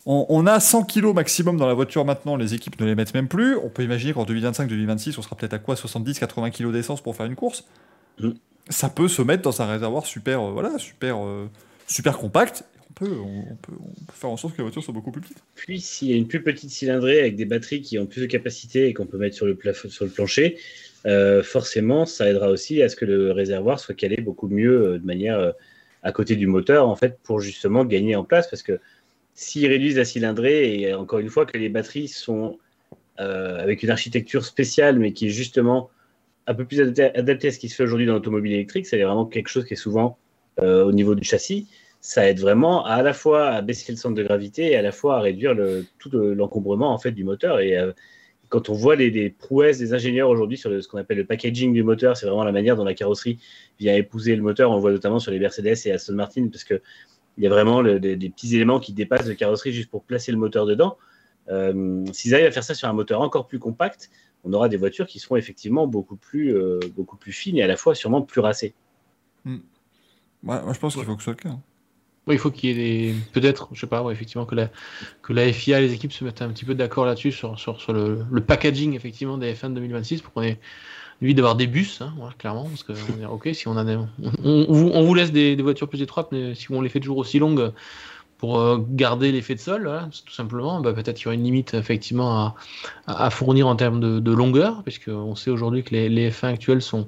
On, 0.07 0.47
a 0.47 0.59
100 0.59 0.85
kg 0.85 1.15
maximum 1.15 1.59
dans 1.59 1.67
la 1.67 1.75
voiture 1.75 2.07
maintenant, 2.07 2.37
les 2.37 2.55
équipes 2.55 2.81
ne 2.81 2.87
les 2.87 2.95
mettent 2.95 3.13
même 3.13 3.29
plus. 3.29 3.59
On 3.59 3.69
peut 3.69 3.85
imaginer 3.85 4.15
qu'en 4.15 4.25
2025-2026, 4.25 5.17
on 5.19 5.23
sera 5.23 5.37
peut-être 5.37 5.53
à 5.53 5.59
quoi 5.59 5.75
70-80 5.75 6.51
kg 6.51 6.73
d'essence 6.73 7.03
pour 7.03 7.15
faire 7.15 7.27
une 7.27 7.37
course? 7.37 7.65
Mm. 8.19 8.31
Ça 8.71 8.89
peut 8.89 9.09
se 9.09 9.21
mettre 9.21 9.43
dans 9.43 9.61
un 9.61 9.67
réservoir 9.67 10.07
super, 10.07 10.41
euh, 10.41 10.53
voilà, 10.53 10.79
super, 10.79 11.19
super 11.87 12.17
compact 12.17 12.65
on 13.09 13.57
peut, 13.63 13.73
faire 14.13 14.31
en 14.31 14.37
sorte 14.37 14.55
que 14.55 14.59
la 14.59 14.65
voiture 14.65 14.83
soit 14.83 14.95
beaucoup 14.95 15.11
plus 15.11 15.23
petite. 15.23 15.43
Puis, 15.55 15.81
s'il 15.81 16.09
y 16.09 16.13
a 16.13 16.17
une 16.17 16.29
plus 16.29 16.43
petite 16.43 16.71
cylindrée 16.71 17.21
avec 17.21 17.37
des 17.37 17.45
batteries 17.45 17.81
qui 17.81 17.99
ont 17.99 18.07
plus 18.07 18.21
de 18.21 18.27
capacité 18.27 18.89
et 18.89 18.95
qu'on 18.95 19.07
peut 19.07 19.19
mettre 19.19 19.37
sur 19.37 19.47
le, 19.47 19.59
sur 19.89 20.05
le 20.05 20.11
plancher, 20.11 20.59
euh, 21.07 21.43
forcément, 21.43 22.05
ça 22.05 22.29
aidera 22.29 22.51
aussi 22.51 22.83
à 22.83 22.89
ce 22.89 22.97
que 22.97 23.05
le 23.05 23.33
réservoir 23.33 23.81
soit 23.81 23.95
calé 23.95 24.17
beaucoup 24.19 24.49
mieux 24.49 24.83
euh, 24.83 24.99
de 24.99 25.07
manière 25.07 25.39
euh, 25.39 25.53
à 26.03 26.13
côté 26.13 26.37
du 26.37 26.47
moteur, 26.47 26.89
en 26.89 26.97
fait, 26.97 27.19
pour 27.23 27.41
justement 27.41 27.85
gagner 27.85 28.17
en 28.17 28.25
place. 28.25 28.49
Parce 28.49 28.63
que 28.63 28.81
s'ils 29.35 29.67
réduisent 29.67 29.97
la 29.97 30.05
cylindrée, 30.05 30.81
et 30.81 30.95
encore 30.95 31.21
une 31.21 31.31
fois, 31.31 31.47
que 31.47 31.57
les 31.57 31.69
batteries 31.69 32.09
sont 32.09 32.59
avec 33.17 33.83
une 33.83 33.91
architecture 33.91 34.47
spéciale, 34.47 34.99
mais 34.99 35.13
qui 35.13 35.27
est 35.27 35.31
justement 35.31 35.91
un 36.47 36.55
peu 36.55 36.65
plus 36.65 36.81
adaptée 36.81 37.49
à 37.49 37.51
ce 37.51 37.59
qui 37.59 37.69
se 37.69 37.75
fait 37.75 37.83
aujourd'hui 37.83 38.07
dans 38.07 38.15
l'automobile 38.15 38.55
électrique, 38.55 38.87
c'est 38.87 38.97
vraiment 38.97 39.27
quelque 39.27 39.49
chose 39.49 39.67
qui 39.67 39.75
est 39.75 39.77
souvent 39.77 40.17
au 40.57 40.91
niveau 40.91 41.15
du 41.15 41.23
châssis 41.23 41.67
ça 42.01 42.29
aide 42.29 42.41
vraiment 42.41 42.85
à, 42.85 43.03
la 43.03 43.13
fois 43.13 43.49
à 43.49 43.63
baisser 43.63 43.93
le 43.93 43.99
centre 43.99 44.15
de 44.15 44.23
gravité 44.23 44.71
et 44.71 44.77
à 44.77 44.83
la 44.83 44.93
fois 44.93 45.19
à 45.19 45.21
réduire 45.21 45.55
le, 45.55 45.85
tout 45.99 46.11
l'encombrement 46.11 46.93
en 46.93 46.99
fait 46.99 47.13
du 47.13 47.25
moteur. 47.25 47.61
Et 47.61 47.77
euh, 47.77 47.93
quand 48.49 48.71
on 48.71 48.73
voit 48.73 48.97
les, 48.97 49.31
prouesses 49.31 49.79
des 49.79 49.93
ingénieurs 49.93 50.29
aujourd'hui 50.31 50.57
sur 50.57 50.71
ce 50.83 50.89
qu'on 50.89 50.99
appelle 50.99 51.19
le 51.19 51.27
packaging 51.27 51.73
du 51.73 51.83
moteur, 51.83 52.17
c'est 52.17 52.27
vraiment 52.27 52.45
la 52.45 52.53
manière 52.53 52.75
dont 52.75 52.85
la 52.85 52.95
carrosserie 52.95 53.39
vient 53.79 53.95
épouser 53.95 54.35
le 54.35 54.43
moteur. 54.43 54.71
On 54.71 54.77
le 54.77 54.81
voit 54.81 54.93
notamment 54.93 55.19
sur 55.19 55.31
les 55.31 55.39
Mercedes 55.39 55.77
et 55.85 55.93
Aston 55.93 56.15
Martin 56.15 56.49
parce 56.49 56.65
que 56.65 56.81
il 57.37 57.45
y 57.45 57.47
a 57.47 57.51
vraiment 57.51 57.83
des, 57.83 58.17
petits 58.31 58.55
éléments 58.57 58.81
qui 58.81 58.93
dépassent 58.93 59.27
de 59.27 59.33
carrosserie 59.35 59.73
juste 59.73 59.91
pour 59.91 60.03
placer 60.03 60.33
le 60.33 60.39
moteur 60.39 60.67
dedans. 60.67 60.99
Euh, 61.49 62.05
s'ils 62.13 62.35
arrivent 62.35 62.49
à 62.49 62.51
faire 62.51 62.65
ça 62.65 62.75
sur 62.75 62.89
un 62.89 62.93
moteur 62.93 63.21
encore 63.21 63.47
plus 63.47 63.59
compact, 63.59 64.11
on 64.45 64.53
aura 64.53 64.69
des 64.69 64.77
voitures 64.77 65.07
qui 65.07 65.21
seront 65.21 65.37
effectivement 65.37 65.87
beaucoup 65.87 66.17
plus, 66.17 66.55
euh, 66.55 66.81
beaucoup 66.97 67.17
plus 67.17 67.33
fines 67.33 67.57
et 67.57 67.63
à 67.63 67.67
la 67.67 67.77
fois 67.77 67.95
sûrement 67.95 68.21
plus 68.21 68.41
racées. 68.41 68.75
Hmm. 69.45 69.59
moi, 70.43 70.63
je 70.73 70.79
pense 70.79 70.95
qu'il 70.95 71.05
faut 71.05 71.15
que 71.15 71.23
ce 71.23 71.25
soit 71.25 71.33
le 71.33 71.39
cas. 71.39 71.49
Hein 71.51 71.63
il 72.33 72.39
faut 72.39 72.51
qu'il 72.51 72.71
y 72.71 72.73
ait 72.73 72.75
des. 72.75 73.15
Peut-être, 73.33 73.69
je 73.73 73.81
sais 73.81 73.87
pas, 73.87 74.05
effectivement, 74.11 74.45
que 74.45 74.55
la, 74.55 74.69
que 75.23 75.33
la 75.33 75.53
FIA, 75.53 75.81
les 75.81 75.93
équipes 75.93 76.13
se 76.13 76.25
mettent 76.25 76.43
un 76.43 76.49
petit 76.49 76.65
peu 76.65 76.75
d'accord 76.75 77.07
là-dessus, 77.07 77.33
sur, 77.33 77.59
sur, 77.59 77.93
le, 77.93 78.41
packaging, 78.41 78.95
effectivement, 78.95 79.39
des 79.39 79.53
F1 79.55 79.75
2026, 79.75 80.23
pour 80.23 80.33
qu'on 80.33 80.43
ait 80.43 80.59
lui 81.21 81.35
d'avoir 81.35 81.55
des 81.55 81.67
bus, 81.67 82.01
hein, 82.01 82.15
clairement, 82.39 82.65
parce 82.65 82.83
que 82.83 82.93
on 83.23 83.35
ok, 83.35 83.51
si 83.53 83.69
on 83.69 83.77
a 83.77 83.85
on, 83.85 84.07
on, 84.45 85.05
vous 85.05 85.15
laisse 85.15 85.33
des, 85.33 85.55
voitures 85.57 85.89
plus 85.89 86.01
étroites, 86.01 86.29
mais 86.33 86.55
si 86.55 86.71
on 86.73 86.81
les 86.81 86.89
fait 86.89 87.01
toujours 87.01 87.19
aussi 87.19 87.39
longues 87.39 87.73
pour 88.39 88.59
euh, 88.59 88.79
garder 88.89 89.31
l'effet 89.31 89.55
de 89.55 89.61
sol, 89.61 90.09
tout 90.25 90.33
simplement, 90.33 90.81
bah, 90.81 90.95
peut-être 90.95 91.17
qu'il 91.17 91.25
y 91.25 91.29
aura 91.29 91.35
une 91.35 91.45
limite 91.45 91.75
effectivement 91.75 92.55
à, 93.07 93.29
fournir 93.29 93.67
en 93.67 93.77
termes 93.77 94.01
de, 94.01 94.33
longueur, 94.33 94.83
puisqu'on 94.83 95.37
sait 95.37 95.51
aujourd'hui 95.51 95.85
que 95.85 95.91
les, 95.91 96.09
les 96.09 96.31
F1 96.31 96.55
actuels 96.55 96.81
sont 96.81 97.07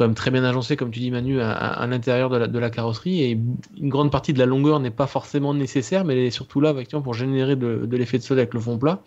quand 0.00 0.14
très 0.14 0.30
bien 0.30 0.44
agencés, 0.44 0.76
comme 0.78 0.90
tu 0.90 0.98
dis 0.98 1.10
Manu, 1.10 1.42
à, 1.42 1.86
l'intérieur 1.86 2.30
de 2.30 2.38
la, 2.38 2.46
de 2.46 2.58
la, 2.58 2.70
carrosserie. 2.70 3.22
Et 3.22 3.38
une 3.78 3.90
grande 3.90 4.10
partie 4.10 4.32
de 4.32 4.38
la 4.38 4.46
longueur 4.46 4.80
n'est 4.80 4.90
pas 4.90 5.06
forcément 5.06 5.52
nécessaire, 5.52 6.06
mais 6.06 6.14
elle 6.14 6.24
est 6.24 6.30
surtout 6.30 6.62
là 6.62 6.74
pour 7.04 7.12
générer 7.12 7.54
de, 7.54 7.86
l'effet 7.96 8.16
de 8.16 8.22
sol 8.22 8.38
avec 8.38 8.54
le 8.54 8.60
fond 8.60 8.78
plat. 8.78 9.02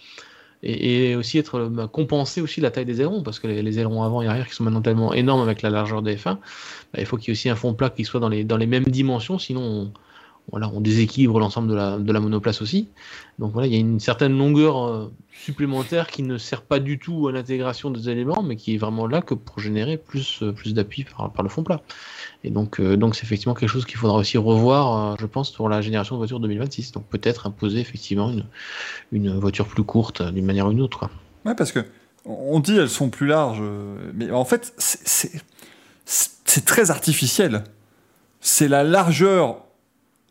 Et, 0.62 1.16
aussi 1.16 1.40
être 1.40 1.66
bah, 1.66 1.90
compenser 1.92 2.42
aussi 2.42 2.62
la 2.62 2.70
taille 2.70 2.86
des 2.86 3.02
ailerons, 3.02 3.24
parce 3.24 3.40
que 3.40 3.48
les, 3.48 3.80
ailerons 3.80 4.04
avant 4.04 4.22
et 4.22 4.28
arrière 4.28 4.48
qui 4.48 4.54
sont 4.54 4.64
maintenant 4.64 4.84
tellement 4.84 5.16
énormes 5.16 5.42
avec 5.42 5.64
la 5.64 5.72
largeur 5.72 6.04
des 6.04 6.16
F1, 6.16 6.36
bah, 6.36 6.40
il 7.00 7.08
faut 7.08 7.18
qu'il 7.18 7.30
y 7.30 7.32
ait 7.32 7.34
aussi 7.34 7.50
un 7.50 7.56
fond 7.56 7.74
plat 7.74 7.90
qui 7.90 8.06
soit 8.06 8.20
dans 8.20 8.30
les, 8.30 8.44
dans 8.44 8.58
les 8.58 8.68
mêmes 8.68 8.84
dimensions, 8.84 9.40
sinon 9.40 9.92
voilà, 10.52 10.70
on 10.74 10.82
déséquilibre 10.82 11.40
l'ensemble 11.40 11.70
de 11.70 11.76
la, 11.76 11.98
de 11.98 12.12
la, 12.12 12.20
monoplace 12.20 12.62
aussi. 12.62 12.90
Donc 13.40 13.54
voilà, 13.54 13.68
il 13.68 13.74
y 13.74 13.78
a 13.78 13.80
une 13.80 14.00
certaine 14.00 14.38
longueur 14.38 14.86
euh, 14.86 15.12
supplémentaire 15.32 16.08
qui 16.08 16.22
ne 16.22 16.38
sert 16.38 16.64
pas 16.64 16.80
du 16.80 17.00
tout 17.00 17.28
à 17.28 17.32
l'intégration 17.32 17.90
des 17.92 18.10
éléments, 18.10 18.44
mais 18.44 18.56
qui 18.56 18.76
est 18.76 18.78
vraiment 18.78 19.08
là 19.08 19.22
que 19.22 19.34
pour 19.34 19.60
générer 19.60 19.98
plus, 19.98 20.44
euh, 20.44 20.52
plus 20.52 20.74
d'appui 20.74 21.06
par, 21.06 21.32
par, 21.32 21.44
le 21.44 21.50
fond 21.50 21.64
plat. 21.64 21.82
Et 22.44 22.50
donc, 22.50 22.80
euh, 22.80 22.98
donc 22.98 23.16
c'est 23.16 23.24
effectivement 23.24 23.54
quelque 23.54 23.70
chose 23.70 23.86
qu'il 23.86 23.96
faudra 23.96 24.18
aussi 24.18 24.38
revoir, 24.38 25.18
je 25.20 25.26
pense, 25.26 25.52
pour 25.52 25.70
la 25.70 25.82
génération 25.82 26.16
de 26.16 26.20
voitures 26.20 26.42
2026. 26.42 26.92
Donc 26.92 27.06
peut-être 27.06 27.48
imposer 27.48 27.80
effectivement 27.80 28.30
une, 28.30 28.46
une 29.14 29.40
voiture 29.40 29.66
plus 29.66 29.84
courte 29.84 30.22
d'une 30.22 30.46
manière 30.46 30.68
ou 30.68 30.72
d'une 30.72 30.82
autre. 30.82 31.00
Quoi. 31.00 31.10
Ouais, 31.46 31.56
parce 31.56 31.72
que 31.72 31.80
on 32.26 32.60
dit 32.60 32.78
elles 32.78 32.90
sont 32.90 33.10
plus 33.10 33.28
larges, 33.28 33.62
mais 34.14 34.32
en 34.32 34.46
fait, 34.46 34.74
c'est 34.78 36.66
très 36.66 36.90
artificiel. 36.92 37.64
C'est 38.40 38.68
la 38.68 38.84
largeur 38.84 39.63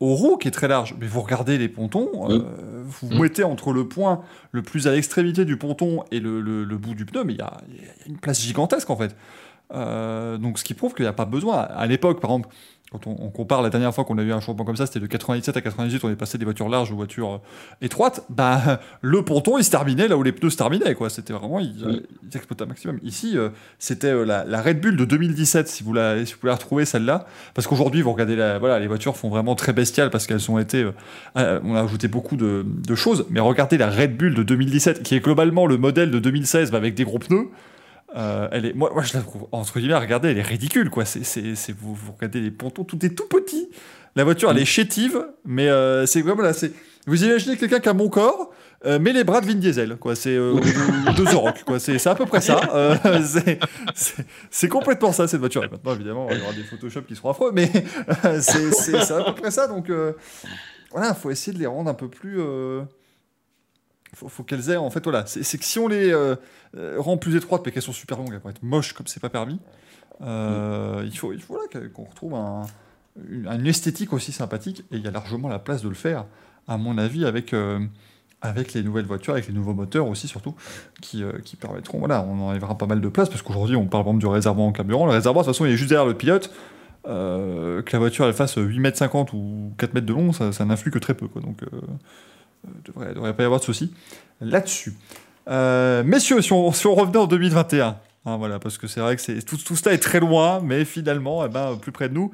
au 0.03 0.15
roue 0.15 0.37
qui 0.37 0.49
est 0.49 0.53
très 0.53 0.67
large. 0.67 0.97
Mais 1.01 1.07
vous 1.07 1.21
regardez 1.21 1.59
les 1.59 1.69
pontons, 1.69 2.29
euh, 2.29 2.83
vous 2.85 3.09
mmh. 3.09 3.21
mettez 3.21 3.45
entre 3.45 3.73
le 3.73 3.87
point 3.87 4.23
le 4.51 4.61
plus 4.61 4.89
à 4.89 4.93
l'extrémité 4.93 5.45
du 5.45 5.57
ponton 5.57 6.03
et 6.11 6.19
le, 6.19 6.65
bout 6.77 6.95
du 6.95 7.05
pneu, 7.05 7.23
mais 7.23 7.35
il 7.35 7.39
y, 7.39 7.43
a 7.43 7.59
une 8.09 8.19
place 8.19 8.41
gigantesque 8.41 8.91
en 8.91 8.97
fait. 8.97 9.15
Euh, 9.73 10.39
donc 10.39 10.59
ce 10.59 10.65
qui 10.65 10.75
prouve 10.75 10.93
qu'il 10.95 11.05
n'y 11.05 11.09
a 11.09 11.13
pas 11.13 11.25
besoin. 11.25 11.59
À 11.59 11.87
l'époque, 11.87 12.21
par 12.21 12.33
exemple, 12.33 12.49
quand 12.93 13.07
on, 13.07 13.31
compare 13.31 13.63
la 13.63 13.71
dernière 13.71 13.95
fois 13.95 14.05
qu'on 14.05 14.19
a 14.19 14.23
eu 14.23 14.33
un 14.33 14.41
changement 14.41 14.67
comme 14.67 14.77
ça, 14.77 14.85
c'était 14.85 15.01
de 15.01 15.07
97 15.07 15.57
à 15.57 15.63
98, 15.63 16.05
on 16.05 16.11
est 16.11 16.15
passé 16.15 16.37
des 16.37 16.45
voitures 16.45 16.69
larges 16.69 16.93
aux 16.93 16.97
voitures 16.97 17.33
euh, 17.33 17.39
étroites. 17.81 18.23
Bah, 18.29 18.81
le 19.01 19.25
ponton, 19.25 19.57
il 19.57 19.65
se 19.65 19.71
terminait 19.71 20.09
là 20.09 20.17
où 20.19 20.23
les 20.23 20.33
pneus 20.33 20.51
se 20.51 20.59
terminaient. 20.59 20.95
Quoi. 20.95 21.09
C'était 21.09 21.33
vraiment, 21.33 21.59
ils, 21.59 22.03
exploitaient 22.35 22.65
un 22.65 22.67
maximum. 22.67 22.99
Ici, 23.03 23.39
euh, 23.39 23.49
c'était 23.79 24.09
euh, 24.09 24.25
la, 24.27 24.63
Red 24.63 24.83
Bull 24.83 24.99
de 24.99 25.07
2017, 25.07 25.69
si 25.69 25.83
vous, 25.83 25.95
la, 25.95 26.25
si 26.27 26.35
vous 26.35 26.41
pouvez 26.41 26.51
la 26.51 26.57
retrouver 26.57 26.85
celle-là. 26.85 27.25
Parce 27.55 27.67
qu'aujourd'hui, 27.67 28.03
vous 28.03 28.13
regardez, 28.13 28.37
la, 28.37 28.59
voilà, 28.59 28.79
les 28.79 28.89
voitures 28.89 29.17
font 29.17 29.31
vraiment 29.31 29.55
très 29.55 29.73
bestiales 29.73 30.11
parce 30.11 30.27
qu'elles 30.27 30.51
ont 30.51 30.59
été. 30.59 30.87
on 31.35 31.75
a 31.75 31.81
ajouté 31.81 32.09
beaucoup 32.09 32.37
de, 32.37 32.63
de, 32.67 32.95
choses. 32.95 33.25
Mais 33.31 33.41
regardez 33.41 33.79
la 33.79 33.89
Red 33.89 34.19
Bull 34.19 34.35
de 34.35 34.43
2017, 34.43 35.03
qui 35.03 35.15
est 35.15 35.21
globalement 35.21 35.67
le 35.67 35.79
modèle 35.79 36.11
de 36.11 36.19
2016 36.19 36.75
avec 36.75 36.95
des 36.95 37.05
gros 37.05 37.19
pneus. 37.19 37.49
Euh, 38.17 38.49
elle 38.53 38.67
est, 38.67 38.75
moi, 38.75 38.91
moi, 38.93 39.03
je 39.03 39.15
la 39.15 39.21
trouve, 39.21 39.47
entre 39.53 39.79
guillemets, 39.79 39.97
regardez, 39.97 40.31
elle 40.31 40.39
est 40.39 40.43
ridicule, 40.43 40.91
quoi. 40.91 41.05
C'est, 41.05 41.25
c'est, 41.25 41.73
vous, 41.73 41.95
vous, 41.95 42.13
regardez 42.13 42.41
les 42.41 42.51
pontons, 42.51 42.85
tout 42.85 43.05
est 43.05 43.11
tout 43.11 43.29
petit. 43.29 43.71
La 44.15 44.25
voiture, 44.25 44.51
elle 44.51 44.59
est 44.59 44.67
chétive, 44.67 45.27
mais 45.45 45.69
euh, 45.69 46.05
c'est 46.07 46.21
vraiment 46.21 46.43
là, 46.43 46.53
c'est. 46.53 46.73
Vous 47.07 47.25
imaginez 47.25 47.57
quelqu'un 47.57 47.81
qui 47.81 47.89
a 47.89 47.95
mon 47.95 48.09
corps, 48.09 48.53
euh, 48.85 48.99
mais 49.01 49.13
les 49.13 49.25
bras 49.25 49.41
de 49.41 49.47
Vin 49.47 49.55
Diesel, 49.55 49.97
quoi. 49.97 50.15
C'est 50.15 50.37
euh, 50.37 50.55
de 50.55 51.25
The 51.25 51.35
Rock, 51.35 51.65
quoi. 51.65 51.81
C'est, 51.81 51.99
c'est 51.99 52.11
à 52.11 52.15
peu 52.15 52.27
près 52.27 52.41
ça. 52.41 52.61
c'est, 53.25 53.59
c'est, 54.51 54.69
complètement 54.69 55.13
ça 55.13 55.27
cette 55.27 55.41
voiture. 55.41 55.65
Et 55.65 55.69
maintenant, 55.69 55.95
évidemment, 55.95 56.29
il 56.31 56.39
y 56.39 56.43
aura 56.43 56.53
des 56.53 56.63
Photoshop 56.63 57.03
qui 57.03 57.17
seront 57.17 57.31
affreux, 57.31 57.51
mais 57.53 57.71
c'est, 58.41 58.73
c'est, 58.73 59.11
à 59.11 59.25
peu 59.25 59.35
près 59.35 59.51
ça. 59.51 59.67
Donc 59.67 59.91
voilà, 60.91 61.09
il 61.09 61.21
faut 61.21 61.31
essayer 61.31 61.53
de 61.53 61.59
les 61.59 61.67
rendre 61.67 61.91
un 61.91 61.95
peu 61.95 62.09
plus 62.09 62.39
faut, 64.15 64.29
faut 64.29 64.43
qu'elles 64.43 64.71
aient 64.71 64.77
en 64.77 64.91
fait 64.91 65.03
voilà. 65.05 65.25
C'est 65.27 65.59
que 65.59 65.65
si 65.65 65.79
on 65.79 65.89
les 65.89 66.13
euh, 66.13 66.37
euh, 66.77 66.97
rend 66.99 67.17
plus 67.17 67.37
étroites 67.37 67.63
mais 67.65 67.73
qu'elles 67.73 67.83
sont 67.83 67.93
super 67.93 68.19
longues 68.19 68.33
elles 68.33 68.41
vont 68.41 68.51
être 68.51 68.63
moches 68.63 68.93
comme 68.93 69.07
c'est 69.07 69.21
pas 69.21 69.31
permis 69.31 69.59
euh, 70.21 71.03
il 71.05 71.17
faut 71.17 71.33
qu'on 71.95 72.05
retrouve 72.05 72.35
un, 72.35 72.63
une, 73.29 73.67
esthétique 73.67 74.13
aussi 74.13 74.33
sympathique 74.33 74.85
et 74.93 74.97
il 74.97 75.03
y 75.03 75.09
a 75.09 75.11
largement 75.11 75.49
la 75.49 75.59
place 75.59 75.83
de 75.83 75.89
le 75.89 75.95
faire 75.95 76.27
à 76.69 76.77
mon 76.77 76.99
avis 76.99 77.25
avec 77.25 77.53
les 77.53 78.83
nouvelles 78.85 79.07
voitures, 79.07 79.33
avec 79.33 79.49
les 79.49 79.55
nouveaux 79.55 79.75
moteurs 79.75 80.07
aussi 80.07 80.29
surtout, 80.29 80.55
qui, 81.01 81.25
permettront, 81.59 81.99
voilà, 81.99 82.23
on 82.23 82.39
enlèvera 82.49 82.79
pas 82.79 82.87
mal 82.87 83.01
de 83.01 83.09
place, 83.09 83.29
parce 83.29 83.43
qu'aujourd'hui 83.43 83.75
on 83.75 83.87
parle 83.87 84.05
vraiment 84.05 84.21
du 84.21 84.27
réservoir 84.27 84.65
en 84.65 84.71
carburant, 84.71 85.07
le 85.07 85.13
réservoir 85.13 85.45
de 85.45 85.49
toute 85.49 85.57
façon 85.57 85.67
il 85.67 85.73
est 85.73 85.77
juste 85.77 85.89
derrière 85.89 86.07
le 86.07 86.17
pilote, 86.17 86.53
que 87.05 87.93
la 87.93 87.99
voiture 87.99 88.27
elle 88.27 88.35
fasse 88.35 88.55
8 88.57 88.79
mètres 88.79 88.99
50 88.99 89.33
ou 89.33 89.73
4 89.79 89.95
mètres 89.95 90.07
de 90.07 90.13
long, 90.13 90.33
ça, 90.33 90.53
ça 90.53 90.65
n'influe 90.65 90.93
que 90.93 91.01
très 91.01 91.15
peu, 91.15 91.27
quoi, 91.27 91.43
donc 91.43 91.65
il 92.65 93.03
euh, 93.03 93.09
ne 93.09 93.15
devrait 93.15 93.35
pas 93.35 93.43
y 93.43 93.47
avoir 93.47 93.61
de 93.61 93.65
souci 93.65 93.93
là-dessus. 94.41 94.95
Euh, 95.49 96.03
messieurs, 96.05 96.41
si 96.41 96.53
on, 96.53 96.69
revenait 96.69 97.19
en 97.19 97.27
2021, 97.27 97.97
hein, 98.27 98.37
voilà, 98.37 98.59
parce 98.59 98.79
que 98.79 98.87
c'est 98.87 99.01
vrai 99.01 99.17
que 99.17 99.41
tout, 99.41 99.57
tout 99.57 99.77
cela 99.77 99.95
est 99.95 99.99
très 99.99 100.21
loin, 100.21 100.61
mais 100.63 100.85
finalement, 100.85 101.45
eh 101.45 101.49
ben, 101.49 101.77
plus 101.81 101.93
près 101.93 102.09
de 102.09 102.15
nous, 102.15 102.33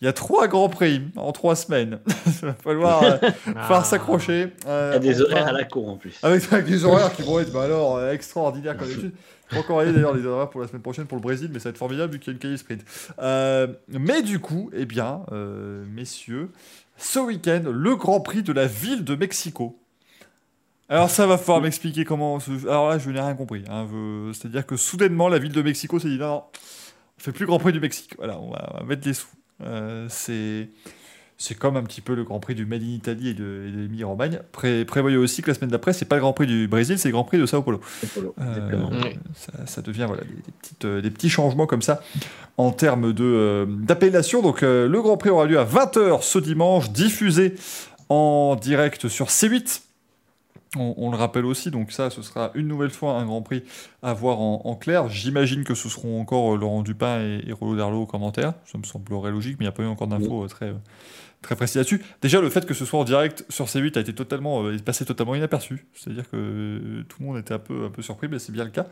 il 0.00 0.04
y 0.04 0.08
a 0.08 0.12
trois 0.12 0.46
grands 0.46 0.68
prix 0.68 1.02
en 1.16 1.32
trois 1.32 1.56
semaines. 1.56 2.00
il 2.26 2.32
va 2.46 2.54
falloir, 2.54 3.02
euh, 3.02 3.18
ah. 3.56 3.84
s'accrocher. 3.84 4.52
il 4.64 4.68
y 4.68 4.72
a 4.72 4.98
des 4.98 5.20
horaires 5.22 5.48
à 5.48 5.52
la 5.52 5.64
cour 5.64 5.88
en 5.88 5.96
plus. 5.96 6.18
Avec, 6.22 6.50
des 6.66 6.84
horaires 6.84 7.14
qui 7.14 7.22
vont 7.22 7.40
être 7.40 7.52
bah, 7.52 7.64
alors, 7.64 8.02
extraordinaires 8.08 8.76
comme 8.76 8.88
d'habitude. 8.88 9.12
Faut 9.48 9.60
encore 9.60 9.78
aller 9.78 9.92
d'ailleurs 9.92 10.14
les 10.14 10.26
horaires 10.26 10.50
pour 10.50 10.60
la 10.60 10.66
semaine 10.66 10.82
prochaine 10.82 11.06
pour 11.06 11.16
le 11.16 11.22
Brésil, 11.22 11.50
mais 11.52 11.60
ça 11.60 11.68
va 11.68 11.70
être 11.70 11.78
formidable 11.78 12.14
vu 12.14 12.18
qu'il 12.18 12.28
y 12.28 12.30
a 12.30 12.34
une 12.34 12.40
cahier 12.40 12.56
sprint. 12.56 12.82
mais 13.88 14.22
du 14.22 14.40
coup, 14.40 14.70
eh 14.74 14.86
bien, 14.86 15.20
messieurs, 15.94 16.50
ce 16.96 17.18
week-end 17.18 17.62
le 17.66 17.96
Grand 17.96 18.20
Prix 18.20 18.42
de 18.42 18.52
la 18.52 18.66
ville 18.66 19.04
de 19.04 19.14
Mexico. 19.14 19.78
Alors 20.88 21.10
ça 21.10 21.26
va 21.26 21.36
falloir 21.36 21.60
m'expliquer 21.60 22.04
comment... 22.04 22.38
Alors 22.64 22.90
là, 22.90 22.98
je 22.98 23.10
n'ai 23.10 23.20
rien 23.20 23.34
compris. 23.34 23.64
Hein. 23.68 23.86
C'est-à-dire 24.32 24.64
que 24.66 24.76
soudainement, 24.76 25.28
la 25.28 25.38
ville 25.38 25.52
de 25.52 25.62
Mexico 25.62 25.98
s'est 25.98 26.08
dit 26.08 26.18
non, 26.18 26.28
non, 26.28 26.44
on 27.18 27.22
fait 27.22 27.32
plus 27.32 27.46
Grand 27.46 27.58
Prix 27.58 27.72
du 27.72 27.80
Mexique. 27.80 28.14
Voilà, 28.16 28.38
on 28.38 28.50
va, 28.50 28.82
mettre 28.86 29.06
les 29.06 29.14
sous. 29.14 29.26
Euh, 29.62 30.06
c'est 30.08 30.68
c'est 31.38 31.54
comme 31.54 31.76
un 31.76 31.82
petit 31.82 32.00
peu 32.00 32.14
le 32.14 32.24
Grand 32.24 32.40
Prix 32.40 32.54
du 32.54 32.64
Made 32.64 32.82
in 32.82 32.86
Italy 32.86 33.28
et 33.28 33.34
de, 33.34 33.70
l'Émilie-Romagne. 33.74 34.40
prévoyez 34.52 35.18
aussi 35.18 35.42
que 35.42 35.48
la 35.48 35.54
semaine 35.54 35.70
d'après, 35.70 35.92
c'est 35.92 36.06
pas 36.06 36.16
le 36.16 36.22
Grand 36.22 36.32
Prix 36.32 36.46
du 36.46 36.66
Brésil, 36.66 36.98
c'est 36.98 37.08
le 37.08 37.12
Grand 37.12 37.24
Prix 37.24 37.38
de 37.38 37.44
Sao 37.44 37.62
Paulo. 37.62 37.80
Euh, 38.40 39.12
ça, 39.66 39.82
devient 39.82 40.06
voilà, 40.06 40.22
des, 40.22 40.52
petites, 40.60 40.84
euh, 40.86 41.02
des, 41.02 41.10
petits 41.10 41.28
changements 41.28 41.66
comme 41.66 41.82
ça 41.82 42.00
en 42.56 42.70
termes 42.70 43.12
euh, 43.20 43.66
d'appellation. 43.68 44.40
Donc 44.40 44.62
le 44.62 45.00
Grand 45.02 45.18
Prix 45.18 45.30
aura 45.30 45.44
lieu 45.44 45.58
à 45.58 45.64
20h 45.64 46.22
ce 46.22 46.38
dimanche, 46.38 46.90
diffusé 46.90 47.54
en 48.08 48.56
direct 48.56 49.08
sur 49.08 49.26
C8. 49.26 49.82
On, 50.78 51.10
le 51.10 51.16
rappelle 51.16 51.46
aussi, 51.46 51.70
donc 51.70 51.90
ça, 51.90 52.10
ce 52.10 52.20
sera 52.20 52.50
une 52.54 52.66
nouvelle 52.66 52.90
fois 52.90 53.14
un 53.14 53.24
Grand 53.24 53.40
Prix 53.40 53.62
à 54.02 54.12
voir 54.12 54.40
en, 54.40 54.74
clair. 54.74 55.08
J'imagine 55.08 55.64
que 55.64 55.74
ce 55.74 55.88
seront 55.88 56.20
encore 56.20 56.54
Laurent 56.56 56.82
Dupin 56.82 57.20
et, 57.20 57.44
et 57.46 57.52
Rollo 57.52 57.76
Darlo 57.76 58.02
aux 58.02 58.06
commentaires. 58.06 58.52
Ça 58.66 58.76
me 58.76 58.84
semblerait 58.84 59.30
logique, 59.30 59.56
mais 59.58 59.64
il 59.64 59.68
n'y 59.68 59.72
a 59.72 59.72
pas 59.72 59.84
eu 59.84 59.86
encore 59.86 60.06
d'infos 60.06 60.46
très, 60.48 60.74
très 61.46 61.56
précis 61.56 61.78
là-dessus. 61.78 62.02
Déjà, 62.20 62.40
le 62.40 62.50
fait 62.50 62.66
que 62.66 62.74
ce 62.74 62.84
soit 62.84 62.98
en 62.98 63.04
direct 63.04 63.44
sur 63.48 63.66
C8 63.66 63.96
a 63.96 64.00
été 64.00 64.12
totalement, 64.12 64.64
euh, 64.64 64.76
passé 64.78 65.04
totalement 65.04 65.34
inaperçu. 65.34 65.86
C'est-à-dire 65.94 66.28
que 66.28 67.02
tout 67.08 67.16
le 67.20 67.26
monde 67.26 67.38
était 67.38 67.54
un 67.54 67.58
peu, 67.58 67.84
un 67.84 67.90
peu 67.90 68.02
surpris, 68.02 68.28
mais 68.28 68.38
c'est 68.38 68.52
bien 68.52 68.64
le 68.64 68.70
cas. 68.70 68.86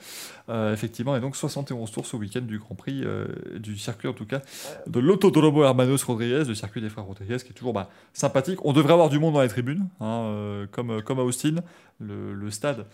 Euh, 0.48 0.72
effectivement, 0.72 1.16
et 1.16 1.20
donc 1.20 1.36
71 1.36 1.90
tours 1.90 2.06
ce 2.06 2.16
week-end 2.16 2.42
du 2.42 2.58
Grand 2.58 2.76
Prix, 2.76 3.02
euh, 3.04 3.26
du 3.58 3.76
circuit 3.76 4.08
en 4.08 4.12
tout 4.12 4.24
cas, 4.24 4.40
de 4.86 5.00
l'Autodromo 5.00 5.64
Hermanos 5.64 6.02
Rodriguez, 6.04 6.44
le 6.46 6.54
circuit 6.54 6.80
des 6.80 6.88
frères 6.88 7.04
Rodriguez, 7.04 7.38
qui 7.38 7.50
est 7.50 7.54
toujours 7.54 7.72
bah, 7.72 7.90
sympathique. 8.12 8.64
On 8.64 8.72
devrait 8.72 8.92
avoir 8.92 9.08
du 9.08 9.18
monde 9.18 9.34
dans 9.34 9.42
les 9.42 9.48
tribunes, 9.48 9.88
hein, 10.00 10.66
comme, 10.70 11.02
comme 11.02 11.18
à 11.18 11.22
Austin. 11.22 11.56
Le 12.00 12.50
stade 12.50 12.86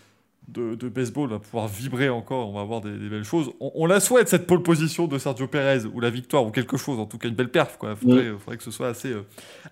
de, 0.50 0.88
baseball 0.88 1.28
va 1.28 1.38
pouvoir 1.38 1.68
vibrer 1.68 2.08
encore, 2.08 2.48
on 2.48 2.54
va 2.54 2.60
avoir 2.60 2.80
des, 2.80 2.90
belles 2.90 3.24
choses. 3.24 3.52
On, 3.60 3.86
la 3.86 4.00
souhaite, 4.00 4.28
cette 4.28 4.46
pole 4.46 4.62
position 4.62 5.06
de 5.06 5.18
Sergio 5.18 5.46
Perez, 5.46 5.84
ou 5.86 6.00
la 6.00 6.10
victoire, 6.10 6.44
ou 6.44 6.50
quelque 6.50 6.76
chose, 6.76 6.98
en 6.98 7.06
tout 7.06 7.18
cas 7.18 7.28
une 7.28 7.34
belle 7.34 7.50
perf. 7.50 7.78
Il 7.82 8.36
faudrait, 8.38 8.56
que 8.56 8.62
ce 8.62 8.70
soit 8.70 8.88
assez, 8.88 9.12
euh, 9.12 9.22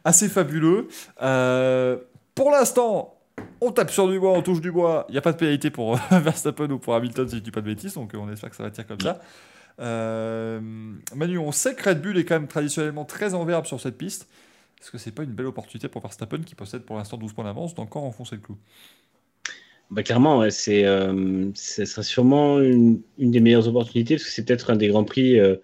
assez 0.05 0.29
fabuleux. 0.29 0.89
Euh, 1.23 1.97
pour 2.35 2.51
l'instant, 2.51 3.17
on 3.61 3.73
tape 3.73 3.91
sur 3.91 4.09
du 4.09 4.19
bois, 4.19 4.33
on 4.33 4.43
touche 4.43 4.61
du 4.61 4.73
bois. 4.73 5.07
Il 5.09 5.13
n'y 5.13 5.19
a 5.19 5.23
pas 5.23 5.33
de 5.33 5.39
pénalité 5.39 5.71
pour 5.71 5.97
Verstappen 6.11 6.71
ou 6.71 6.79
pour 6.79 6.95
Hamilton, 6.95 7.29
si 7.29 7.37
je 7.37 7.41
dis 7.41 7.51
pas 7.51 7.61
de 7.61 7.67
bêtises, 7.67 7.95
donc 7.95 8.13
on 8.15 8.31
espère 8.31 8.51
que 8.51 8.57
ça 8.57 8.63
va 8.63 8.71
tirer 8.71 8.87
comme 8.87 9.01
ça. 9.01 9.21
Euh, 9.81 10.61
Manu, 11.15 11.39
on 11.39 11.53
sait 11.53 11.75
que 11.75 11.89
Red 11.89 12.03
Bull 12.03 12.19
est 12.19 12.25
quand 12.25 12.35
même 12.35 12.49
traditionnellement 12.49 13.05
très 13.05 13.35
en 13.35 13.45
verbe 13.45 13.67
sur 13.67 13.81
cette 13.81 13.97
piste. 13.97 14.29
Est-ce 14.81 14.91
que 14.91 14.99
c'est 14.99 15.13
pas 15.13 15.25
une 15.25 15.33
belle 15.33 15.47
opportunité 15.47 15.89
pour 15.89 16.03
Verstappen 16.03 16.43
qui 16.43 16.55
possède 16.55 16.83
pour 16.83 16.97
l'instant 16.97 17.17
12 17.17 17.33
points 17.33 17.45
d'avance 17.45 17.75
d'encore 17.75 18.05
enfoncer 18.05 18.37
le 18.37 18.43
clou? 18.43 18.57
Bah, 19.91 20.03
clairement, 20.03 20.39
ouais, 20.41 20.51
c'est, 20.51 20.85
euh, 20.85 21.51
sera 21.55 22.03
sûrement 22.03 22.61
une, 22.61 23.03
des 23.19 23.41
meilleures 23.41 23.69
opportunités 23.69 24.17
parce 24.17 24.25
que 24.25 24.31
c'est 24.31 24.45
peut-être 24.45 24.71
un 24.71 24.77
des 24.77 24.89
grands 24.89 25.05
prix 25.05 25.41
euh, 25.41 25.57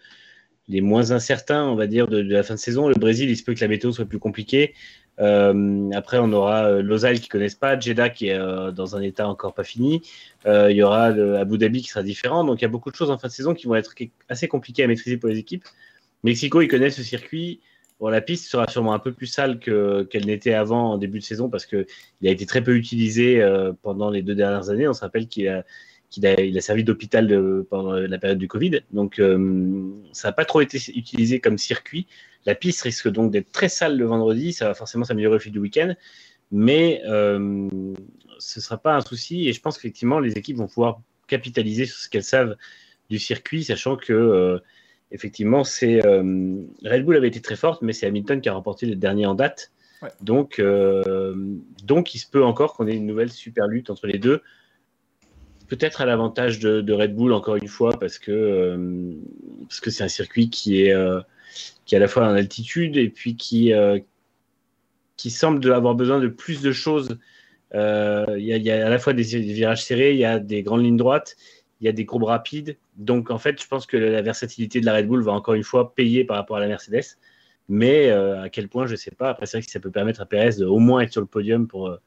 les 0.69 0.81
moins 0.81 1.11
incertains, 1.11 1.65
on 1.69 1.75
va 1.75 1.87
dire, 1.87 2.09
de, 2.09 2.19
la 2.21 2.43
fin 2.43 2.55
de 2.55 2.59
saison. 2.59 2.89
Le 2.89 2.95
Brésil, 2.95 3.29
il 3.29 3.37
se 3.37 3.45
peut 3.45 3.55
que 3.55 3.61
la 3.61 3.69
météo 3.69 3.93
soit 3.93 4.07
plus 4.07 4.19
compliquée. 4.19 4.75
Euh, 5.21 5.91
après, 5.93 6.19
on 6.19 6.33
aura 6.33 6.81
Lausanne 6.81 7.19
qui 7.21 7.29
connaissent 7.29 7.55
pas, 7.55 7.79
Jeddah 7.79 8.09
qui 8.11 8.29
est 8.29 8.39
dans 8.73 8.97
un 8.97 9.03
état 9.03 9.29
encore 9.29 9.55
pas 9.55 9.65
fini. 9.65 10.01
il 10.47 10.73
y 10.73 10.83
aura 10.83 11.07
Abu 11.07 11.59
Dhabi 11.59 11.83
qui 11.83 11.89
sera 11.89 12.03
différent. 12.03 12.45
Donc, 12.45 12.63
il 12.63 12.63
y 12.63 12.67
a 12.67 12.69
beaucoup 12.69 12.91
de 12.91 12.97
choses 12.97 13.11
en 13.11 13.19
fin 13.19 13.29
de 13.29 13.33
saison 13.33 13.55
qui 13.55 13.67
vont 13.67 13.75
être 13.75 13.95
assez 14.31 14.49
compliquées 14.49 14.85
à 14.85 14.87
maîtriser 14.87 15.19
pour 15.19 15.29
les 15.29 15.39
équipes. 15.39 15.65
Mexico, 16.23 16.63
ils 16.63 16.69
connaissent 16.69 16.97
ce 16.97 17.03
circuit 17.03 17.61
la 18.11 18.21
piste 18.21 18.47
sera 18.47 18.69
sûrement 18.69 18.95
un 18.95 18.99
peu 18.99 19.13
plus 19.13 19.27
sale 19.27 19.59
qu'elle 19.59 20.27
n'était 20.27 20.55
avant 20.55 20.93
en 20.93 20.99
début 20.99 21.19
de 21.19 21.25
saison 21.25 21.49
parce 21.49 21.67
qu'il 21.67 21.87
a 22.25 22.31
été 22.31 22.47
très 22.47 22.63
peu 22.63 22.77
utilisé 22.77 23.41
euh, 23.41 23.73
pendant 23.83 24.11
les 24.11 24.23
deux 24.23 24.35
dernières 24.35 24.71
années. 24.71 24.89
On 24.89 24.93
se 24.93 25.01
rappelle 25.01 25.29
qu'il 25.29 25.49
a, 25.49 25.65
il 26.17 26.59
a 26.59 26.61
servi 26.61 26.85
d'hôpital 26.85 27.65
pendant 27.71 27.93
la 27.93 28.19
période 28.19 28.39
du 28.39 28.49
Covid. 28.49 28.81
Donc, 28.93 29.21
ça 30.13 30.29
n'a 30.29 30.33
pas 30.33 30.45
trop 30.45 30.61
été 30.61 30.79
utilisé 30.95 31.41
comme 31.41 31.59
circuit. 31.59 32.07
La 32.47 32.55
piste 32.55 32.83
risque 32.83 33.09
donc 33.09 33.33
d'être 33.33 33.51
très 33.53 33.69
sale 33.69 33.97
le 33.97 34.05
vendredi. 34.05 34.53
Ça 34.53 34.69
va 34.69 34.75
forcément 34.75 35.05
s'améliorer 35.05 35.37
au 35.37 35.41
fil 35.41 35.53
du 35.53 35.59
week-end. 35.59 35.95
Mais 36.53 37.01
ce 37.05 37.39
ne 37.39 37.95
sera 38.39 38.79
pas 38.79 38.95
un 38.95 39.01
souci. 39.01 39.49
Et 39.49 39.53
je 39.53 39.61
pense 39.61 39.77
qu'effectivement, 39.77 40.21
les 40.21 40.33
équipes 40.33 40.57
vont 40.59 40.69
pouvoir 40.69 41.01
capitaliser 41.27 41.87
sur 41.87 41.97
ce 41.97 42.09
qu'elles 42.09 42.23
savent 42.23 42.57
du 43.11 43.19
circuit, 43.19 43.65
sachant 43.65 43.97
que 43.97 44.61
effectivement, 45.15 45.65
c'est 45.65 46.01
Red 46.01 47.05
Bull 47.05 47.17
avait 47.17 47.29
été 47.29 47.41
très 47.41 47.57
forte, 47.57 47.81
mais 47.83 47.93
c'est 47.93 48.07
Hamilton 48.07 48.41
qui 48.41 48.49
a 48.49 48.53
remporté 48.53 48.87
le 48.87 48.97
dernier 48.97 49.27
en 49.27 49.35
date. 49.35 49.73
Donc, 50.21 50.61
donc, 51.83 52.15
il 52.15 52.19
se 52.19 52.29
peut 52.29 52.45
encore 52.45 52.75
qu'on 52.75 52.87
ait 52.87 52.95
une 52.95 53.07
nouvelle 53.07 53.31
super 53.31 53.67
lutte 53.67 53.89
entre 53.89 54.07
les 54.07 54.19
deux 54.19 54.43
peut-être 55.69 56.01
à 56.01 56.07
l'avantage 56.07 56.59
de, 56.59 56.93
Red 56.93 57.15
Bull 57.15 57.33
encore 57.33 57.57
une 57.57 57.69
fois 57.69 57.99
parce 57.99 58.19
que 58.19 58.33
euh, 58.33 59.13
parce 59.69 59.81
que 59.81 59.91
c'est 59.91 60.05
un 60.05 60.09
circuit 60.09 60.51
qui 60.51 60.83
est 60.83 60.93
euh, 60.93 61.21
qui 61.85 61.95
est 61.95 61.99
à 61.99 62.01
la 62.01 62.09
fois 62.09 62.27
en 62.27 62.35
altitude 62.35 62.97
et 62.97 63.09
puis 63.09 63.37
qui 63.37 63.73
euh, 63.73 63.99
qui 65.17 65.31
semble 65.31 65.73
avoir 65.73 65.95
besoin 65.95 66.21
de 66.21 66.29
plus 66.29 66.61
de 66.61 66.73
choses. 66.73 67.19
Il 67.73 68.41
y, 68.41 68.71
a 68.71 68.87
à 68.87 68.89
la 68.89 68.99
fois 69.01 69.15
des, 69.15 69.25
virages 69.25 69.85
serrés, 69.85 70.13
il 70.13 70.19
y 70.19 70.25
a 70.25 70.39
des 70.39 70.63
grandes 70.63 70.85
lignes 70.85 70.97
droites, 70.97 71.37
il 71.81 71.87
y 71.87 71.89
a 71.89 71.93
des 71.93 72.07
courbes 72.07 72.25
rapides. 72.25 72.77
Donc 72.97 73.31
en 73.31 73.39
fait, 73.39 73.61
je 73.61 73.67
pense 73.67 73.87
que 73.87 73.97
la 73.97 74.23
versatilité 74.23 74.81
de 74.81 74.87
la 74.87 74.95
Red 74.95 75.09
Bull 75.09 75.23
va 75.23 75.33
encore 75.33 75.55
une 75.55 75.65
fois 75.65 75.95
payer 75.95 76.25
par 76.25 76.37
rapport 76.37 76.57
à 76.57 76.61
la 76.61 76.69
Mercedes. 76.69 77.17
Mais 77.69 78.11
à 78.11 78.49
quel 78.51 78.69
point, 78.69 78.87
je 78.87 78.93
ne 78.93 78.97
sais 78.97 79.11
pas. 79.11 79.31
Après, 79.31 79.47
c'est 79.47 79.57
vrai 79.57 79.65
que 79.65 79.71
ça 79.71 79.81
peut 79.81 79.91
permettre 79.91 80.21
à 80.21 80.27
Perez 80.27 80.57
de 80.59 80.67
au 80.67 80.79
moins 80.79 81.01
être 81.01 81.13
sur 81.13 81.23
le 81.23 81.27
podium 81.27 81.67
pour 81.67 81.99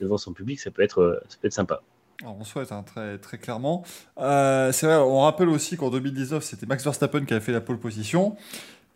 devant 0.00 0.16
son 0.16 0.32
public, 0.32 0.58
ça 0.58 0.70
peut 0.70 0.82
être, 0.82 1.22
ça 1.28 1.36
peut 1.40 1.46
être 1.46 1.52
sympa 1.52 1.82
on 2.24 2.44
souhaite 2.44 2.72
hein, 2.72 2.82
très, 2.82 3.18
très 3.18 3.38
clairement. 3.38 3.84
Euh, 4.18 4.72
c'est 4.72 4.86
vrai, 4.86 4.96
on 4.96 5.20
rappelle 5.20 5.48
aussi 5.48 5.76
qu'en 5.76 5.90
2019, 5.90 6.42
c'était 6.42 6.66
Max 6.66 6.84
Verstappen 6.84 7.24
qui 7.24 7.34
avait 7.34 7.44
fait 7.44 7.52
la 7.52 7.60
pole 7.60 7.78
position. 7.78 8.36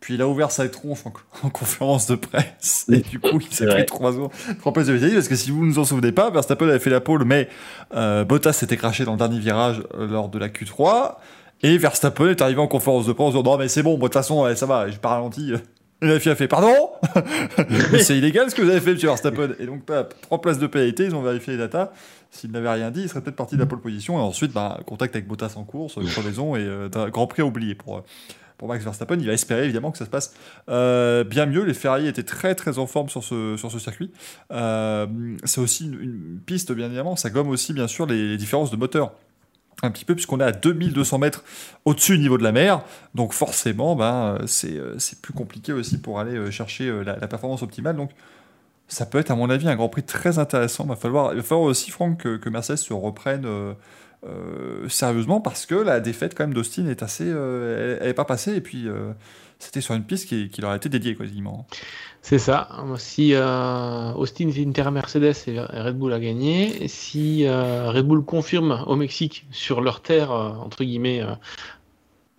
Puis 0.07 0.15
il 0.15 0.23
a 0.23 0.29
ouvert 0.29 0.53
sa 0.53 0.69
tronche 0.69 1.01
en, 1.43 1.51
conférence 1.51 2.07
de 2.07 2.15
presse. 2.15 2.87
Et 2.89 2.99
du 2.99 3.19
coup, 3.19 3.41
il 3.41 3.53
s'est 3.53 3.67
pris 3.67 3.85
trois, 3.87 4.13
trois 4.61 4.73
places 4.73 4.87
de 4.87 4.93
vitesse. 4.93 5.15
Parce 5.15 5.27
que 5.27 5.35
si 5.35 5.51
vous 5.51 5.67
ne 5.67 5.73
vous 5.73 5.81
en 5.81 5.85
souvenez 5.85 6.13
pas, 6.13 6.31
Verstappen 6.31 6.69
avait 6.69 6.79
fait 6.79 6.91
la 6.91 7.01
pole, 7.01 7.25
mais 7.25 7.49
euh, 7.97 8.23
Bottas 8.25 8.53
s'était 8.53 8.77
craché 8.77 9.05
dans 9.05 9.15
le 9.15 9.19
dernier 9.19 9.41
virage 9.41 9.83
euh, 9.99 10.07
lors 10.07 10.29
de 10.29 10.39
la 10.39 10.49
Q3. 10.49 11.17
Et 11.65 11.77
Verstappen 11.77 12.29
est 12.29 12.41
arrivé 12.41 12.61
en 12.61 12.69
conférence 12.69 13.05
de 13.05 13.13
presse 13.15 13.27
en 13.27 13.31
disant 13.31 13.43
Non, 13.43 13.59
mais 13.59 13.67
c'est 13.67 13.83
bon, 13.83 13.97
de 13.97 14.03
toute 14.03 14.13
façon, 14.13 14.55
ça 14.55 14.67
va, 14.67 14.89
j'ai 14.89 14.99
pas 14.99 15.09
ralenti. 15.09 15.55
Et 16.03 16.07
la 16.07 16.21
FIA 16.21 16.33
a 16.33 16.35
fait 16.37 16.47
Pardon? 16.47 16.91
C'est 17.99 18.17
illégal 18.17 18.49
ce 18.49 18.55
que 18.55 18.63
vous 18.63 18.71
avez 18.71 18.79
fait, 18.79 18.93
M. 18.93 18.99
Verstappen. 18.99 19.55
Et 19.59 19.67
donc, 19.67 19.91
trois 20.23 20.41
places 20.41 20.61
de 20.61 20.69
pénalité, 20.69 21.07
ils 21.07 21.17
ont 21.17 21.23
vérifié 21.23 21.55
les 21.55 21.59
datas. 21.59 21.91
S'il 22.31 22.53
n'avait 22.53 22.71
rien 22.71 22.93
dit, 22.93 23.03
il 23.03 23.09
serait 23.09 23.23
peut-être 23.23 23.35
parti 23.35 23.57
de 23.57 23.61
la 23.61 23.67
pole 23.67 23.81
position. 23.81 24.19
Et 24.19 24.23
ensuite, 24.23 24.53
bah, 24.53 24.79
contact 24.87 25.17
avec 25.17 25.27
Bottas 25.27 25.55
en 25.57 25.65
course, 25.65 25.99
crevaison 26.13 26.55
et 26.55 26.61
euh, 26.61 26.89
Grand 27.09 27.27
Prix 27.27 27.43
à 27.43 27.47
oublier 27.47 27.75
pour, 27.75 27.97
euh, 27.97 28.03
pour 28.59 28.69
Max 28.69 28.85
Verstappen. 28.85 29.17
Il 29.19 29.27
va 29.27 29.33
espérer 29.33 29.65
évidemment 29.65 29.91
que 29.91 29.99
ça 29.99 30.05
se 30.05 30.11
passe 30.11 30.35
euh, 30.69 31.25
bien 31.25 31.47
mieux. 31.47 31.65
Les 31.65 31.75
Ferrari 31.75 32.07
étaient 32.07 32.23
très 32.23 32.55
très 32.55 32.79
en 32.79 32.87
forme 32.87 33.09
sur 33.09 33.23
ce, 33.23 33.57
sur 33.57 33.71
ce 33.71 33.79
circuit. 33.79 34.11
c'est 34.51 35.61
aussi 35.61 35.87
une, 35.87 36.41
piste, 36.45 36.73
bien 36.73 36.87
évidemment. 36.87 37.17
Ça 37.17 37.31
gomme 37.31 37.49
aussi, 37.49 37.73
bien 37.73 37.89
sûr, 37.89 38.07
les, 38.07 38.37
différences 38.37 38.71
de 38.71 38.77
moteur 38.77 39.13
un 39.83 39.91
petit 39.91 40.07
peu 40.07 40.15
puisqu'on 40.15 40.41
est 40.41 40.45
à 40.45 40.53
2200 40.53 41.19
mètres 41.19 41.45
au-dessus 41.85 42.17
du 42.17 42.23
niveau 42.23 42.39
de 42.39 42.43
la 42.43 42.53
mer. 42.53 42.83
Donc 43.15 43.35
forcément, 43.35 43.95
ben, 43.95 44.39
c'est, 44.47 44.81
plus 45.21 45.35
compliqué 45.35 45.73
aussi 45.73 45.99
pour 45.99 46.19
aller 46.19 46.51
chercher 46.51 47.05
la, 47.05 47.29
performance 47.29 47.63
optimale. 47.63 47.97
Donc 47.97 48.11
ça 48.89 49.05
peut 49.05 49.19
être, 49.19 49.31
à 49.31 49.35
mon 49.35 49.51
avis, 49.51 49.69
un 49.69 49.75
Grand 49.75 49.89
Prix 49.89 50.05
très 50.05 50.39
intéressant. 50.39 50.85
Il 50.85 50.91
va 50.91 50.97
falloir, 50.97 51.35
falloir 51.43 51.63
aussi, 51.63 51.91
Franck, 51.91 52.23
que, 52.23 52.49
Mercedes 52.49 52.77
se 52.77 52.93
reprenne 52.93 53.45
euh, 53.45 53.75
euh, 54.27 54.89
sérieusement 54.89 55.41
parce 55.41 55.67
que 55.67 55.75
la 55.75 56.01
défaite 56.01 56.35
quand 56.35 56.45
même 56.45 56.55
d'Austin 56.55 56.87
est 56.87 57.03
assez, 57.03 57.25
euh, 57.27 57.99
elle 58.01 58.09
n'est 58.09 58.15
pas 58.15 58.25
passée 58.25 58.55
et 58.55 58.61
puis 58.61 58.87
c'était 59.59 59.81
sur 59.81 59.95
une 59.95 60.05
piste 60.05 60.29
qui, 60.29 60.51
leur 60.61 60.71
a 60.71 60.77
été 60.77 60.89
dédiée 60.89 61.15
quasiment. 61.15 61.67
C'est 62.23 62.39
ça. 62.39 62.69
Si 62.99 63.35
Austin 63.35 64.49
est 64.49 64.57
une 64.57 64.73
terre 64.73 64.91
Mercedes 64.91 65.35
et 65.47 65.61
Red 65.61 65.97
Bull 65.97 66.13
a 66.13 66.21
gagné, 66.21 66.89
si 66.89 67.49
Red 67.49 68.07
Bull 68.07 68.25
confirme 68.25 68.85
au 68.87 68.97
Mexique 68.97 69.47
sur 69.51 69.81
leur 69.81 70.03
terre 70.03 70.31
entre 70.31 70.85
guillemets 70.85 71.23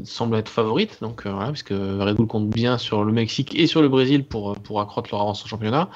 semble 0.04 0.36
être 0.36 0.50
favorite, 0.50 1.00
donc 1.02 1.24
puisque 1.50 1.70
Red 1.70 2.18
Bull 2.18 2.28
compte 2.28 2.50
bien 2.50 2.78
sur 2.78 3.04
le 3.04 3.12
Mexique 3.12 3.58
et 3.58 3.66
sur 3.66 3.82
le 3.82 3.90
Brésil 3.90 4.26
pour, 4.26 4.60
pour 4.60 4.82
accroître 4.82 5.10
leur 5.12 5.22
avance 5.22 5.44
au 5.44 5.48
championnat. 5.48 5.90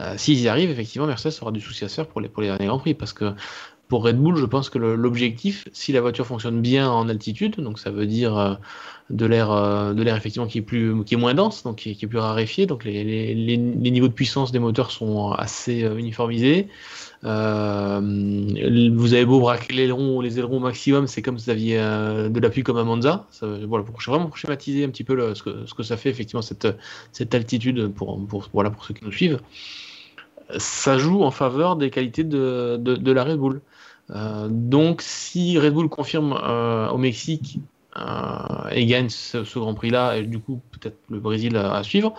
Euh, 0.00 0.14
s'ils 0.16 0.40
y 0.40 0.48
arrivent, 0.48 0.70
effectivement, 0.70 1.06
Mercedes 1.06 1.38
aura 1.42 1.52
du 1.52 1.60
souci 1.60 1.84
à 1.84 1.88
faire 1.88 2.06
pour 2.06 2.20
les, 2.20 2.28
pour 2.28 2.42
les 2.42 2.48
derniers 2.48 2.66
Grands 2.66 2.78
Prix. 2.78 2.94
Parce 2.94 3.12
que 3.12 3.34
pour 3.92 4.04
Red 4.04 4.16
Bull, 4.16 4.36
je 4.36 4.46
pense 4.46 4.70
que 4.70 4.78
l'objectif, 4.78 5.68
si 5.74 5.92
la 5.92 6.00
voiture 6.00 6.26
fonctionne 6.26 6.62
bien 6.62 6.88
en 6.90 7.10
altitude, 7.10 7.56
donc 7.60 7.78
ça 7.78 7.90
veut 7.90 8.06
dire 8.06 8.38
euh, 8.38 8.54
de 9.10 9.26
l'air 9.26 9.50
euh, 9.50 9.92
de 9.92 10.02
l'air 10.02 10.16
effectivement 10.16 10.48
qui 10.48 10.56
est 10.56 10.62
plus 10.62 11.04
qui 11.04 11.12
est 11.12 11.18
moins 11.18 11.34
dense, 11.34 11.62
donc 11.62 11.76
qui 11.76 11.90
est, 11.90 12.06
plus 12.06 12.16
raréfié, 12.18 12.64
donc 12.64 12.84
les, 12.84 13.34
niveaux 13.58 14.08
de 14.08 14.14
puissance 14.14 14.50
des 14.50 14.60
moteurs 14.60 14.92
sont 14.92 15.32
assez 15.32 15.82
uniformisés. 15.82 16.68
Euh, 17.24 18.00
vous 18.94 19.12
avez 19.12 19.26
beau 19.26 19.40
braquer 19.40 19.74
les 19.74 19.82
ailerons, 19.82 20.22
les 20.22 20.38
ailerons 20.38 20.56
au 20.56 20.60
maximum, 20.60 21.06
c'est 21.06 21.20
comme 21.20 21.38
si 21.38 21.44
vous 21.44 21.50
aviez 21.50 21.76
de 21.76 22.40
l'appui 22.40 22.62
comme 22.62 22.78
à 22.78 22.84
Monza. 22.84 23.26
Ça, 23.30 23.46
voilà, 23.68 23.84
pour 23.84 24.00
vraiment 24.00 24.34
schématiser 24.34 24.84
un 24.84 24.88
petit 24.88 25.04
peu 25.04 25.34
ce, 25.34 25.42
que, 25.42 25.66
ce, 25.66 25.74
que, 25.74 25.82
ça 25.82 25.98
fait 25.98 26.08
effectivement 26.08 26.40
cette, 26.40 27.34
altitude 27.34 27.92
pour, 27.92 28.26
pour, 28.26 28.48
voilà, 28.54 28.70
pour 28.70 28.86
ceux 28.86 28.94
qui 28.94 29.04
nous 29.04 29.12
suivent 29.12 29.38
ça 30.58 30.98
joue 30.98 31.22
en 31.22 31.30
faveur 31.30 31.76
des 31.76 31.90
qualités 31.90 32.24
de, 32.24 32.76
de, 32.76 33.12
la 33.12 33.24
Red 33.24 33.38
Bull. 33.38 33.60
Euh, 34.14 34.48
donc, 34.50 35.02
si 35.02 35.58
Red 35.58 35.74
Bull 35.74 35.88
confirme 35.88 36.38
euh, 36.42 36.88
au 36.90 36.98
Mexique 36.98 37.58
euh, 37.96 38.68
et 38.70 38.86
gagne 38.86 39.08
ce, 39.08 39.58
Grand 39.58 39.74
Prix-là, 39.74 40.18
et 40.18 40.22
du 40.22 40.38
coup, 40.38 40.60
peut-être 40.72 40.98
le 41.08 41.18
Brésil 41.18 41.56
à, 41.56 41.82
suivre, 41.82 42.14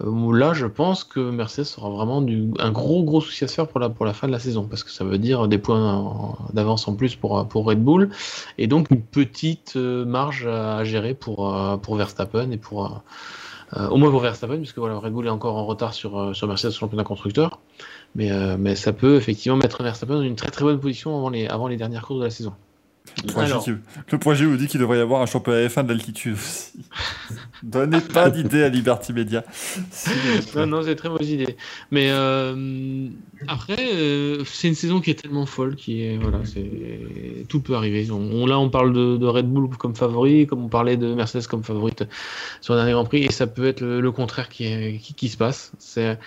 là, 0.00 0.52
je 0.52 0.66
pense 0.66 1.04
que 1.04 1.20
Mercedes 1.20 1.66
aura 1.78 1.90
vraiment 2.04 2.26
un 2.58 2.70
gros, 2.72 3.04
gros 3.04 3.20
souci 3.20 3.44
à 3.44 3.48
se 3.48 3.54
faire 3.54 3.68
pour 3.68 3.78
la, 3.78 3.88
pour 3.88 4.04
la 4.04 4.14
fin 4.14 4.26
de 4.26 4.32
la 4.32 4.40
saison, 4.40 4.66
parce 4.68 4.82
que 4.82 4.90
ça 4.90 5.04
veut 5.04 5.18
dire 5.18 5.46
des 5.48 5.58
points 5.58 6.36
d'avance 6.52 6.88
en 6.88 6.94
plus 6.94 7.14
pour, 7.14 7.46
pour 7.46 7.66
Red 7.66 7.82
Bull, 7.82 8.10
et 8.58 8.66
donc 8.66 8.90
une 8.90 9.02
petite 9.02 9.76
marge 9.76 10.46
à 10.46 10.82
gérer 10.82 11.14
pour, 11.14 11.56
pour 11.82 11.96
Verstappen 11.96 12.50
et 12.50 12.56
pour 12.56 13.02
au 13.90 13.96
moins 13.96 14.10
pour 14.10 14.20
Verstappen, 14.20 14.58
puisque 14.58 14.78
voilà, 14.78 14.98
Red 14.98 15.12
Bull 15.12 15.26
est 15.26 15.30
encore 15.30 15.56
en 15.56 15.66
retard 15.66 15.94
sur, 15.94 16.34
sur 16.34 16.48
Mercedes 16.48 16.72
sur 16.72 16.84
le 16.84 16.88
championnat 16.88 17.04
constructeur. 17.04 17.60
Mais, 18.14 18.30
euh, 18.30 18.56
mais 18.58 18.76
ça 18.76 18.92
peut 18.92 19.16
effectivement 19.16 19.56
mettre 19.56 19.82
Verstappen 19.82 20.14
dans 20.14 20.22
une 20.22 20.36
très 20.36 20.50
très 20.50 20.64
bonne 20.64 20.80
position 20.80 21.16
avant 21.16 21.30
les, 21.30 21.46
avant 21.46 21.68
les 21.68 21.76
dernières 21.76 22.02
courses 22.02 22.20
de 22.20 22.24
la 22.24 22.30
saison. 22.30 22.52
Le 23.26 24.18
projet, 24.18 24.44
vous 24.44 24.56
dit 24.56 24.68
qu'il 24.68 24.80
devrait 24.80 24.98
y 24.98 25.00
avoir 25.00 25.22
un 25.22 25.26
championnat 25.26 25.66
F1 25.66 25.86
d'altitude 25.86 26.34
aussi. 26.34 26.72
Donnez 27.62 28.00
pas 28.00 28.30
d'idée 28.30 28.62
à 28.62 28.68
Liberty 28.68 29.12
Media. 29.12 29.44
non, 30.56 30.66
non, 30.66 30.82
c'est 30.82 30.96
très 30.96 31.08
bonne 31.08 31.24
idée. 31.24 31.56
Mais 31.90 32.08
euh, 32.10 33.08
après, 33.48 33.76
euh, 33.94 34.44
c'est 34.44 34.68
une 34.68 34.74
saison 34.74 35.00
qui 35.00 35.10
est 35.10 35.20
tellement 35.20 35.46
folle, 35.46 35.76
qui 35.76 36.02
est 36.02 36.16
voilà, 36.16 36.40
c'est 36.44 37.46
tout 37.48 37.60
peut 37.60 37.74
arriver. 37.74 38.08
On, 38.10 38.46
là, 38.46 38.58
on 38.58 38.70
parle 38.70 38.92
de, 38.92 39.26
Red 39.26 39.46
Bull 39.46 39.68
comme 39.76 39.94
favori, 39.94 40.46
comme 40.46 40.64
on 40.64 40.68
parlait 40.68 40.96
de 40.96 41.14
Mercedes 41.14 41.46
comme 41.46 41.62
favorite 41.62 42.04
sur 42.60 42.74
le 42.74 42.80
dernier 42.80 42.92
Grand 42.92 43.04
Prix, 43.04 43.24
et 43.24 43.32
ça 43.32 43.46
peut 43.46 43.66
être 43.66 43.80
le, 43.80 44.12
contraire 44.12 44.48
qui, 44.48 44.98
qui, 44.98 45.14
qui 45.14 45.28
se 45.28 45.36
passe. 45.36 45.72
C'est 45.78 46.18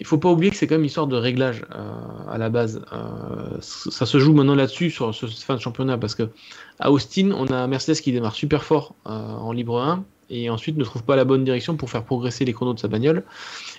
il 0.00 0.06
faut 0.06 0.18
pas 0.18 0.30
oublier 0.30 0.50
que 0.50 0.56
c'est 0.56 0.66
quand 0.66 0.76
même 0.76 0.82
une 0.82 0.86
histoire 0.86 1.08
de 1.08 1.16
réglage 1.16 1.62
euh, 1.74 1.90
à 2.30 2.38
la 2.38 2.50
base. 2.50 2.82
Euh, 2.92 3.58
ça 3.60 4.06
se 4.06 4.18
joue 4.18 4.32
maintenant 4.32 4.54
là-dessus 4.54 4.90
sur 4.90 5.12
ce 5.14 5.26
fin 5.26 5.56
de 5.56 5.60
championnat 5.60 5.98
parce 5.98 6.14
que 6.14 6.30
à 6.78 6.92
Austin, 6.92 7.32
on 7.32 7.46
a 7.46 7.66
Mercedes 7.66 8.00
qui 8.00 8.12
démarre 8.12 8.34
super 8.34 8.62
fort 8.62 8.94
euh, 9.06 9.10
en 9.10 9.50
libre 9.50 9.80
1 9.80 10.04
et 10.30 10.50
ensuite 10.50 10.76
ne 10.76 10.84
trouve 10.84 11.02
pas 11.02 11.16
la 11.16 11.24
bonne 11.24 11.42
direction 11.42 11.76
pour 11.76 11.90
faire 11.90 12.04
progresser 12.04 12.44
les 12.44 12.52
chronos 12.52 12.74
de 12.74 12.78
sa 12.78 12.86
bagnole. 12.86 13.24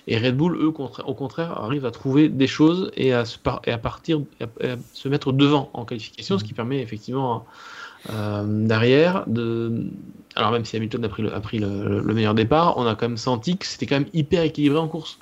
Et 0.08 0.18
Red 0.18 0.36
Bull, 0.36 0.56
eux, 0.56 0.66
au 1.06 1.14
contraire, 1.14 1.58
arrivent 1.58 1.86
à 1.86 1.90
trouver 1.90 2.28
des 2.28 2.48
choses 2.48 2.90
et 2.96 3.14
à, 3.14 3.24
se 3.24 3.38
partir, 3.38 4.20
se 4.92 5.08
mettre 5.08 5.32
devant 5.32 5.70
en 5.72 5.84
qualification, 5.84 6.38
ce 6.38 6.44
qui 6.44 6.52
permet 6.52 6.82
effectivement 6.82 7.46
derrière 8.08 9.24
de. 9.28 9.86
Alors 10.34 10.50
même 10.50 10.64
si 10.64 10.76
Hamilton 10.76 11.04
a 11.04 11.08
pris, 11.08 11.22
le, 11.22 11.32
a 11.32 11.38
pris 11.38 11.60
le 11.60 12.14
meilleur 12.14 12.34
départ, 12.34 12.76
on 12.78 12.86
a 12.86 12.96
quand 12.96 13.08
même 13.08 13.16
senti 13.16 13.56
que 13.56 13.64
c'était 13.64 13.86
quand 13.86 14.00
même 14.00 14.08
hyper 14.12 14.42
équilibré 14.42 14.78
en 14.80 14.88
course. 14.88 15.20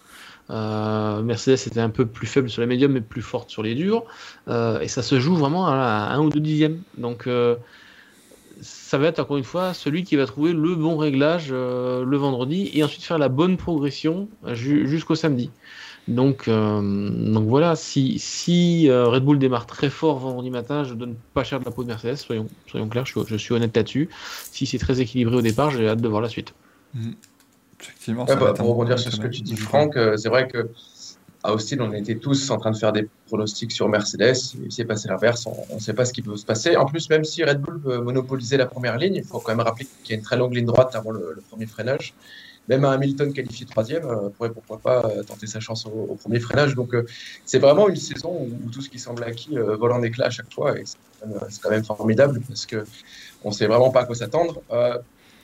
Euh, 0.50 1.22
Mercedes 1.22 1.58
était 1.66 1.80
un 1.80 1.90
peu 1.90 2.06
plus 2.06 2.26
faible 2.26 2.48
sur 2.48 2.60
les 2.60 2.66
médiums, 2.66 2.92
mais 2.92 3.00
plus 3.00 3.22
forte 3.22 3.50
sur 3.50 3.62
les 3.62 3.74
durs. 3.74 4.04
Euh, 4.48 4.80
et 4.80 4.88
ça 4.88 5.02
se 5.02 5.20
joue 5.20 5.36
vraiment 5.36 5.66
à, 5.66 6.10
un 6.12 6.20
ou 6.20 6.30
deux 6.30 6.40
dixièmes. 6.40 6.80
Donc, 6.96 7.26
euh, 7.26 7.56
ça 8.60 8.98
va 8.98 9.08
être 9.08 9.20
encore 9.20 9.36
une 9.36 9.44
fois 9.44 9.74
celui 9.74 10.02
qui 10.04 10.16
va 10.16 10.26
trouver 10.26 10.52
le 10.52 10.74
bon 10.74 10.96
réglage 10.96 11.52
le 11.52 12.16
vendredi 12.16 12.70
et 12.74 12.82
ensuite 12.82 13.04
faire 13.04 13.18
la 13.18 13.28
bonne 13.28 13.56
progression 13.56 14.28
jusqu'au 14.52 15.14
samedi. 15.14 15.50
Donc, 16.08 16.48
donc 16.48 17.46
voilà, 17.46 17.76
si, 17.76 18.18
si 18.18 18.90
Red 18.90 19.22
Bull 19.22 19.38
démarre 19.38 19.66
très 19.66 19.90
fort 19.90 20.18
vendredi 20.18 20.50
matin, 20.50 20.82
je 20.82 20.94
donne 20.94 21.14
pas 21.34 21.44
cher 21.44 21.60
de 21.60 21.66
la 21.66 21.70
peau 21.70 21.84
de 21.84 21.88
Mercedes, 21.88 22.16
soyons, 22.16 22.48
soyons 22.66 22.88
clairs, 22.88 23.06
je, 23.06 23.36
suis 23.36 23.54
honnête 23.54 23.76
là-dessus. 23.76 24.08
Si 24.50 24.66
c'est 24.66 24.78
très 24.78 25.00
équilibré 25.00 25.36
au 25.36 25.42
départ, 25.42 25.70
j'ai 25.70 25.86
hâte 25.86 26.00
de 26.00 26.08
voir 26.08 26.20
la 26.20 26.28
suite. 26.28 26.52
Effectivement. 27.80 28.24
Bah, 28.24 28.54
pour 28.54 28.68
rebondir 28.68 28.98
sur 28.98 29.12
ce 29.12 29.20
que 29.20 29.28
tu 29.28 29.42
dis, 29.42 29.56
Franck, 29.56 29.96
euh, 29.96 30.16
c'est 30.16 30.28
vrai 30.28 30.48
que 30.48 30.70
à 31.44 31.52
Austin, 31.52 31.78
on 31.80 31.92
était 31.92 32.16
tous 32.16 32.50
en 32.50 32.58
train 32.58 32.72
de 32.72 32.76
faire 32.76 32.92
des 32.92 33.08
pronostics 33.26 33.70
sur 33.70 33.88
Mercedes. 33.88 34.34
Il 34.64 34.72
s'est 34.72 34.84
passé 34.84 35.08
l'inverse. 35.08 35.46
On 35.46 35.74
ne 35.76 35.80
sait 35.80 35.94
pas 35.94 36.04
ce 36.04 36.12
qui 36.12 36.22
peut 36.22 36.36
se 36.36 36.44
passer. 36.44 36.76
En 36.76 36.84
plus, 36.84 37.08
même 37.10 37.24
si 37.24 37.44
Red 37.44 37.60
Bull 37.60 37.80
peut 37.80 37.98
monopoliser 37.98 38.56
la 38.56 38.66
première 38.66 38.98
ligne, 38.98 39.14
il 39.14 39.24
faut 39.24 39.38
quand 39.38 39.54
même 39.54 39.64
rappeler 39.64 39.86
qu'il 40.02 40.10
y 40.10 40.14
a 40.14 40.18
une 40.18 40.24
très 40.24 40.36
longue 40.36 40.54
ligne 40.54 40.66
droite 40.66 40.94
avant 40.96 41.12
le, 41.12 41.40
premier 41.48 41.66
freinage. 41.66 42.14
Même 42.68 42.84
un 42.84 42.90
Hamilton 42.90 43.32
qualifié 43.32 43.64
troisième 43.64 44.04
euh, 44.04 44.28
pourrait 44.28 44.50
pourquoi 44.50 44.78
pas 44.78 45.06
euh, 45.06 45.22
tenter 45.22 45.46
sa 45.46 45.58
chance 45.58 45.86
au, 45.86 46.16
premier 46.16 46.40
freinage. 46.40 46.74
Donc, 46.74 46.92
euh, 46.92 47.06
c'est 47.46 47.60
vraiment 47.60 47.88
une 47.88 47.96
saison 47.96 48.46
où, 48.64 48.70
tout 48.70 48.82
ce 48.82 48.90
qui 48.90 48.98
semble 48.98 49.22
acquis 49.24 49.56
vole 49.56 49.92
en 49.92 50.02
éclat 50.02 50.26
à 50.26 50.30
chaque 50.30 50.52
fois. 50.52 50.78
Et 50.78 50.84
c'est 50.84 51.62
quand 51.62 51.70
même 51.70 51.84
formidable 51.84 52.40
parce 52.46 52.66
qu'on 52.66 53.48
ne 53.48 53.54
sait 53.54 53.66
vraiment 53.66 53.90
pas 53.90 54.00
à 54.00 54.04
quoi 54.04 54.16
s'attendre. 54.16 54.60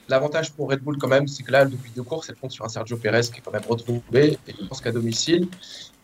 L'avantage 0.09 0.53
pour 0.53 0.71
Red 0.71 0.81
Bull, 0.81 0.99
quand 0.99 1.09
même, 1.09 1.27
c'est 1.27 1.43
que 1.43 1.53
là, 1.53 1.65
depuis 1.65 1.91
deux 1.95 2.03
courses, 2.03 2.29
elle 2.29 2.37
compte 2.37 2.53
sur 2.53 2.65
un 2.65 2.69
Sergio 2.69 2.97
Perez 2.97 3.23
qui 3.23 3.39
est 3.39 3.43
quand 3.45 3.53
même 3.53 3.65
retrouvé. 3.67 4.39
Et 4.47 4.55
je 4.61 4.67
pense 4.67 4.81
qu'à 4.81 4.93
domicile, 4.93 5.49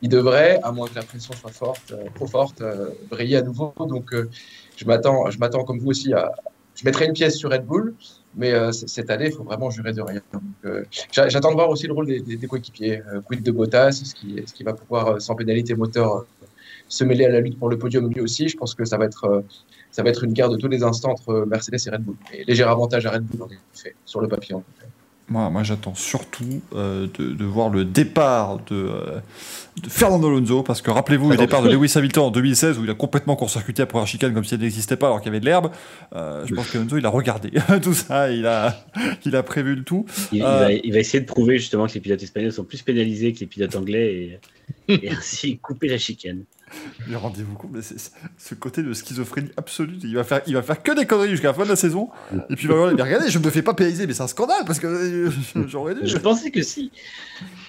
il 0.03 0.09
devrait, 0.09 0.59
à 0.63 0.73
moins 0.73 0.89
que 0.89 0.95
la 0.95 1.03
pression 1.03 1.35
soit 1.35 1.51
forte, 1.51 1.93
euh, 1.93 2.07
trop 2.15 2.27
forte, 2.27 2.63
euh, 2.63 2.91
briller 3.11 3.37
à 3.37 3.43
nouveau. 3.43 3.75
Donc, 3.79 4.15
euh, 4.15 4.31
je 4.77 4.85
m'attends, 4.87 5.31
je 5.31 5.39
m'attends 5.39 5.65
comme 5.65 5.79
vous 5.79 5.89
aussi 5.91 6.13
à. 6.13 6.33
Je 6.75 6.85
mettrai 6.87 7.05
une 7.05 7.13
pièce 7.13 7.37
sur 7.37 7.51
Red 7.51 7.67
Bull, 7.67 7.95
mais 8.35 8.55
cette 8.73 9.11
année, 9.11 9.27
il 9.27 9.33
faut 9.33 9.43
vraiment 9.43 9.69
jurer 9.69 9.93
de 9.93 10.01
rien. 10.01 10.23
J'attends 11.13 11.51
de 11.51 11.55
voir 11.55 11.69
aussi 11.69 11.87
le 11.87 11.93
rôle 11.93 12.07
des, 12.07 12.47
coéquipiers. 12.47 13.03
quid 13.27 13.43
de 13.43 13.51
Bottas, 13.51 14.15
qu'il 14.17 14.45
qui 14.45 14.63
va 14.63 14.73
pouvoir, 14.73 15.21
sans 15.21 15.35
pénalité 15.35 15.75
moteur, 15.75 16.25
se 16.91 17.05
mêler 17.05 17.25
à 17.25 17.31
la 17.31 17.41
lutte 17.41 17.59
pour 17.59 17.71
le 17.71 17.79
podium 17.79 18.11
lui 18.13 18.21
aussi 18.21 18.49
Je 18.49 18.57
pense 18.59 18.75
que 18.75 18.85
ça 18.85 18.99
va 18.99 19.07
être 19.07 19.43
ça 19.91 20.03
va 20.03 20.11
être 20.11 20.25
une 20.25 20.33
guerre 20.33 20.51
de 20.51 20.57
tous 20.57 20.69
les 20.69 20.83
instants 20.83 21.11
entre 21.11 21.45
Mercedes 21.49 21.79
et 21.87 21.91
Red 21.91 22.03
Bull. 22.03 22.17
Et 22.33 22.45
léger 22.45 22.63
avantage 22.63 23.07
à 23.07 23.11
Red 23.11 23.25
Bull, 23.25 23.43
en 23.43 23.49
effet, 23.49 23.95
sur 24.05 24.21
le 24.21 24.29
papier. 24.29 24.57
Moi, 25.29 25.49
moi 25.49 25.63
j'attends 25.63 25.95
surtout 25.95 26.61
euh, 26.75 27.07
de, 27.17 27.45
voir 27.45 27.71
le 27.71 27.85
départ 27.85 28.59
de, 28.69 28.75
euh, 28.75 29.21
de, 29.81 29.89
Fernando 29.89 30.27
Alonso, 30.27 30.65
parce 30.65 30.83
que 30.83 30.91
rappelez-vous 30.91 31.31
le 31.31 31.37
départ 31.37 31.63
de 31.63 31.69
Lewis 31.73 31.93
Hamilton 31.95 32.25
en 32.25 32.31
2016, 32.33 32.79
où 32.79 32.85
il 32.85 32.91
a 32.91 32.95
complètement 32.95 33.37
court-circuité 33.37 33.83
après 33.83 34.01
la 34.01 34.07
chicane 34.07 34.35
comme 34.35 34.45
si 34.45 34.55
elle 34.55 34.61
n'existait 34.61 34.97
pas 34.97 35.07
alors 35.07 35.21
qu'il 35.21 35.29
y 35.29 35.31
avait 35.31 35.41
de 35.41 35.45
l'herbe. 35.45 35.71
Euh, 36.17 36.45
je 36.47 36.55
pense 36.55 36.71
qu'Alonso, 36.71 36.99
il 36.99 37.07
a 37.07 37.11
regardé 37.11 37.53
tout 37.83 37.95
ça, 37.95 38.33
il 38.33 38.45
a, 38.45 38.85
il 39.25 39.37
a 39.37 39.43
prévu 39.45 39.77
le 39.77 39.85
tout. 39.85 40.05
Il, 40.33 40.43
va, 40.43 40.73
il, 40.73 40.93
va, 40.93 40.99
essayer 40.99 41.21
de 41.21 41.27
prouver 41.27 41.59
justement 41.59 41.87
que 41.87 41.95
les 41.95 42.01
pilotes 42.01 42.23
espagnols 42.23 42.53
sont 42.53 42.65
plus 42.65 42.83
pénalisés 42.83 43.33
que 43.33 43.41
les 43.41 43.47
pilotes 43.47 43.77
anglais 43.77 44.41
et, 44.89 44.95
et 45.07 45.11
ainsi 45.11 45.59
couper 45.59 45.87
la 45.87 45.99
chicane. 45.99 46.43
Mais 47.09 47.17
rendez-vous 47.17 47.55
compte, 47.55 47.71
mais 47.73 47.83
c'est 47.83 47.97
ce 48.39 48.55
côté 48.55 48.83
de 48.83 48.93
schizophrénie 48.93 49.51
absolue. 49.57 49.99
Il 50.03 50.15
va 50.15 50.25
faire, 50.25 50.41
il 50.47 50.55
va 50.55 50.63
faire 50.63 50.83
que 50.83 50.93
des 50.95 51.07
conneries 51.07 51.31
jusqu'à 51.31 51.49
la 51.49 51.55
fin 51.55 51.65
de 51.65 51.69
la 51.69 51.77
saison. 51.77 52.11
Et 52.49 52.57
puis 52.57 52.67
il 52.67 52.73
va 52.73 52.95
dire, 52.95 53.05
regardez, 53.05 53.31
je 53.31 53.39
me 53.39 53.51
fais 53.51 53.63
pas 53.63 53.75
pénaliser, 53.75 54.07
mais 54.07 54.15
c'est 54.15 54.23
un 54.23 54.29
scandale 54.29 54.65
parce 54.67 54.79
que 54.79 54.87
euh, 54.87 55.31
j'aurais 55.69 55.95
dû. 55.95 56.07
Je 56.07 56.19
pensais 56.19 56.51
que 56.51 56.63
si. 56.63 56.93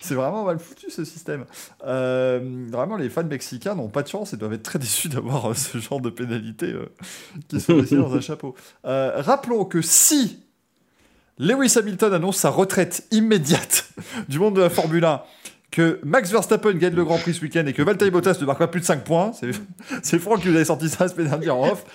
C'est 0.02 0.16
vraiment 0.16 0.44
mal 0.44 0.60
foutu 0.60 0.90
ce 0.90 1.04
système. 1.04 1.46
Euh, 1.86 2.40
vraiment, 2.70 2.98
les 2.98 3.10
fans 3.10 3.24
mexicains 3.24 3.76
n'ont 3.76 3.90
pas 3.90 4.04
de 4.04 4.08
chance 4.08 4.34
et 4.34 4.38
doivent 4.38 4.54
être 4.54 4.64
très 4.64 4.80
déçus 4.80 5.10
d'avoir 5.10 5.52
euh, 5.52 5.54
ce 5.54 5.78
genre 5.78 6.02
de 6.02 6.10
pénalité 6.10 6.74
qui 7.48 7.60
sont 7.60 7.78
laissées 7.78 7.98
dans 7.98 8.14
un 8.14 8.22
chapeau. 8.22 8.56
rappelons 8.84 9.66
que 9.66 9.82
si 9.82 10.40
Lewis 11.42 11.74
Hamilton 11.76 12.14
annonce 12.14 12.38
sa 12.38 12.50
retraite 12.50 13.08
immédiate 13.10 13.90
du 14.30 14.38
monde 14.38 14.56
de 14.56 14.62
la 14.62 14.70
Formule 14.70 15.04
1 15.04 15.24
que 15.72 16.00
Max 16.04 16.30
Verstappen 16.32 16.74
gagne 16.74 16.96
le 16.96 17.06
Grand 17.06 17.18
Prix 17.18 17.36
ce 17.36 17.42
week-end 17.42 17.66
et 17.66 17.74
que 17.74 17.82
Valtteri 17.82 18.12
Bottas 18.12 18.38
ne 18.40 18.46
marque 18.46 18.60
pas 18.60 18.68
plus 18.68 18.82
de 18.82 18.86
5 18.86 19.04
points, 19.04 19.32
c'est 20.04 20.20
Franck 20.20 20.42
qui 20.42 20.50
vous 20.50 20.56
avait 20.56 20.66
sorti 20.66 20.90
ça 20.90 21.06
la 21.06 21.10
semaine 21.10 21.30
dernière 21.30 21.56
en 21.56 21.72
off. 21.72 21.86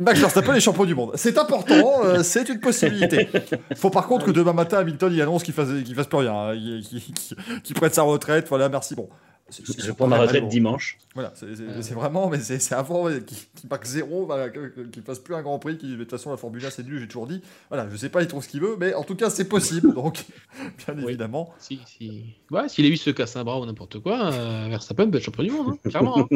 Max 0.00 0.18
Verstappen 0.18 0.54
est 0.54 0.60
champion 0.60 0.84
du 0.84 0.94
monde. 0.94 1.12
C'est 1.14 1.38
important, 1.38 2.04
euh, 2.04 2.22
c'est 2.22 2.48
une 2.48 2.58
possibilité. 2.58 3.28
Faut 3.76 3.90
par 3.90 4.08
contre 4.08 4.26
que 4.26 4.30
demain 4.32 4.52
matin, 4.52 4.78
Hamilton 4.78 5.12
il 5.12 5.22
annonce 5.22 5.44
qu'il 5.44 5.54
fasse, 5.54 5.68
fasse 5.94 6.06
plus 6.06 6.18
rien, 6.18 6.34
hein, 6.34 6.54
qu'il 7.62 7.74
prête 7.74 7.94
sa 7.94 8.02
retraite. 8.02 8.48
Voilà, 8.48 8.68
merci. 8.68 8.96
Bon, 8.96 9.08
je 9.62 9.92
prends 9.92 10.06
ma 10.06 10.18
retraite 10.18 10.48
dimanche. 10.48 10.98
Voilà, 11.14 11.32
c'est 11.34 11.94
vraiment, 11.94 12.28
mais 12.28 12.38
c'est 12.40 12.74
avant 12.74 13.08
qu'il 13.08 13.68
marque 13.68 13.84
zéro, 13.84 14.28
qu'il 14.92 15.02
fasse 15.02 15.18
plus 15.18 15.34
un 15.34 15.42
Grand 15.42 15.58
Prix, 15.58 15.78
qui 15.78 15.90
de 15.90 15.96
toute 15.96 16.10
façon 16.10 16.30
la 16.30 16.36
Formule 16.36 16.64
1 16.64 16.70
c'est 16.70 16.84
nul, 16.84 16.98
j'ai 17.00 17.06
toujours 17.06 17.26
dit. 17.26 17.40
Voilà, 17.68 17.88
je 17.90 17.96
sais 17.96 18.08
pas, 18.08 18.22
il 18.22 18.28
trouve 18.28 18.42
ce 18.42 18.48
qu'il 18.48 18.60
veut, 18.60 18.76
mais 18.78 18.94
en 18.94 19.04
tout 19.04 19.14
cas 19.14 19.30
c'est 19.30 19.48
possible, 19.48 19.94
donc 19.94 20.24
bien 20.86 20.98
évidemment. 20.98 21.52
Si, 21.58 21.80
si. 21.86 22.24
Ouais, 22.50 22.68
s'il 22.68 22.84
a 22.86 22.88
eu 22.88 22.96
se 22.96 23.10
casse 23.10 23.36
un 23.36 23.44
bras 23.44 23.60
ou 23.60 23.66
n'importe 23.66 24.00
quoi, 24.00 24.32
euh, 24.32 24.66
Verstappen 24.68 25.10
peut 25.10 25.18
être 25.18 25.24
champion 25.24 25.44
du 25.44 25.50
monde, 25.50 25.74
hein, 25.74 25.88
clairement. 25.88 26.28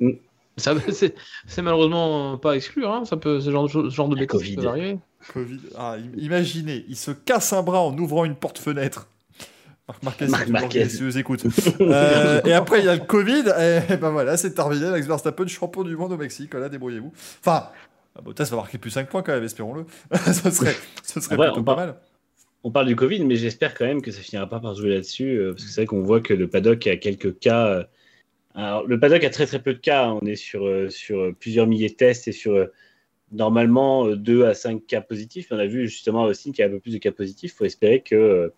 Hein. 0.00 0.10
c'est 0.56 1.62
malheureusement 1.62 2.38
pas 2.38 2.56
exclu, 2.56 2.86
hein, 2.86 3.04
ça 3.04 3.16
peut, 3.16 3.40
ce 3.40 3.50
genre 3.50 3.64
de, 3.64 3.90
ce 3.90 3.94
genre 3.94 4.08
de 4.08 4.16
bêtises 4.16 4.56
peut 4.56 4.66
arriver. 4.66 4.98
COVID. 5.32 5.60
Ah, 5.76 5.96
imaginez, 6.16 6.84
il 6.88 6.96
se 6.96 7.10
casse 7.10 7.52
un 7.52 7.62
bras 7.62 7.80
en 7.80 7.96
ouvrant 7.96 8.24
une 8.24 8.34
porte-fenêtre. 8.34 9.08
Marc 10.02 10.48
Marquez, 10.48 10.88
si 10.88 11.02
vous 11.02 11.18
écoutez. 11.18 11.48
Euh, 11.80 12.40
et 12.44 12.52
après, 12.52 12.80
il 12.80 12.86
y 12.86 12.88
a 12.88 12.94
le 12.94 13.04
Covid, 13.04 13.44
et, 13.58 13.96
ben 13.96 14.10
voilà, 14.10 14.36
c'est 14.36 14.54
terminé. 14.54 14.88
Max 14.90 15.06
Verstappen, 15.06 15.46
champion 15.46 15.82
du 15.82 15.96
monde 15.96 16.12
au 16.12 16.16
Mexique. 16.16 16.54
Là, 16.54 16.68
débrouillez-vous. 16.68 17.12
Enfin, 17.40 17.68
Bottas 18.22 18.48
va 18.50 18.56
marquer 18.56 18.78
plus 18.78 18.90
5 18.90 19.08
points 19.08 19.22
quand 19.22 19.32
même, 19.32 19.44
espérons-le. 19.44 19.86
ce 20.14 20.50
serait, 20.50 20.74
ce 21.02 21.20
serait 21.20 21.36
plutôt 21.36 21.62
pas 21.62 21.76
mal. 21.76 21.96
On 22.64 22.70
parle 22.70 22.86
du 22.86 22.96
Covid, 22.96 23.24
mais 23.24 23.36
j'espère 23.36 23.74
quand 23.74 23.84
même 23.84 24.02
que 24.02 24.10
ça 24.10 24.20
finira 24.20 24.48
pas 24.48 24.60
par 24.60 24.74
jouer 24.74 24.90
là-dessus, 24.90 25.36
euh, 25.36 25.52
parce 25.52 25.64
que 25.64 25.70
c'est 25.70 25.80
vrai 25.80 25.86
qu'on 25.86 26.02
voit 26.02 26.20
que 26.20 26.34
le 26.34 26.48
paddock 26.48 26.86
a 26.86 26.96
quelques 26.96 27.38
cas. 27.38 27.66
Euh, 27.66 27.84
alors, 28.54 28.86
le 28.86 29.00
paddock 29.00 29.24
a 29.24 29.30
très 29.30 29.46
très 29.46 29.60
peu 29.60 29.74
de 29.74 29.78
cas. 29.78 30.10
On 30.10 30.24
est 30.26 30.36
sur, 30.36 30.68
sur 30.90 31.34
plusieurs 31.40 31.66
milliers 31.66 31.88
de 31.88 31.94
tests 31.94 32.28
et 32.28 32.32
sur 32.32 32.68
normalement 33.32 34.06
2 34.08 34.44
à 34.44 34.54
5 34.54 34.86
cas 34.86 35.00
positifs. 35.00 35.48
On 35.50 35.58
a 35.58 35.66
vu 35.66 35.88
justement 35.88 36.24
aussi 36.24 36.52
qu'il 36.52 36.60
y 36.60 36.62
a 36.62 36.68
un 36.68 36.70
peu 36.70 36.80
plus 36.80 36.92
de 36.92 36.98
cas 36.98 37.12
positifs. 37.12 37.52
Il 37.52 37.56
faut 37.56 37.64
espérer 37.64 38.02
que 38.02 38.52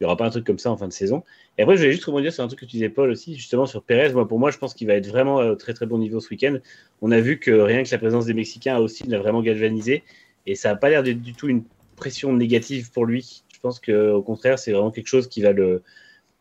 il 0.00 0.04
n'y 0.04 0.06
aura 0.06 0.16
pas 0.16 0.26
un 0.26 0.30
truc 0.30 0.44
comme 0.44 0.58
ça 0.58 0.70
en 0.70 0.76
fin 0.76 0.88
de 0.88 0.92
saison. 0.92 1.24
Et 1.56 1.62
après, 1.62 1.76
je 1.76 1.80
voulais 1.80 1.92
juste 1.92 2.04
rebondir 2.04 2.32
sur 2.32 2.44
un 2.44 2.48
truc 2.48 2.60
que 2.60 2.64
tu 2.66 2.72
disais, 2.72 2.90
Paul, 2.90 3.10
aussi, 3.10 3.34
justement 3.34 3.64
sur 3.64 3.82
Pérez. 3.82 4.12
Moi, 4.12 4.28
pour 4.28 4.38
moi, 4.38 4.50
je 4.50 4.58
pense 4.58 4.74
qu'il 4.74 4.86
va 4.86 4.94
être 4.94 5.06
vraiment 5.06 5.36
au 5.36 5.54
très 5.54 5.72
très 5.72 5.86
bon 5.86 5.98
niveau 5.98 6.20
ce 6.20 6.28
week-end. 6.30 6.58
On 7.00 7.10
a 7.12 7.20
vu 7.20 7.38
que 7.38 7.50
rien 7.50 7.82
que 7.82 7.88
la 7.90 7.98
présence 7.98 8.26
des 8.26 8.34
Mexicains 8.34 8.78
aussi 8.78 9.04
l'a 9.06 9.18
vraiment 9.18 9.40
galvanisé. 9.40 10.04
Et 10.44 10.54
ça 10.54 10.70
n'a 10.70 10.76
pas 10.76 10.90
l'air 10.90 11.02
d'être 11.02 11.22
du 11.22 11.32
tout 11.32 11.48
une 11.48 11.64
pression 11.96 12.32
négative 12.34 12.90
pour 12.92 13.06
lui. 13.06 13.42
Je 13.54 13.58
pense 13.60 13.80
qu'au 13.80 14.22
contraire, 14.22 14.58
c'est 14.58 14.72
vraiment 14.72 14.90
quelque 14.90 15.08
chose 15.08 15.28
qui 15.28 15.40
va 15.40 15.52
le, 15.52 15.82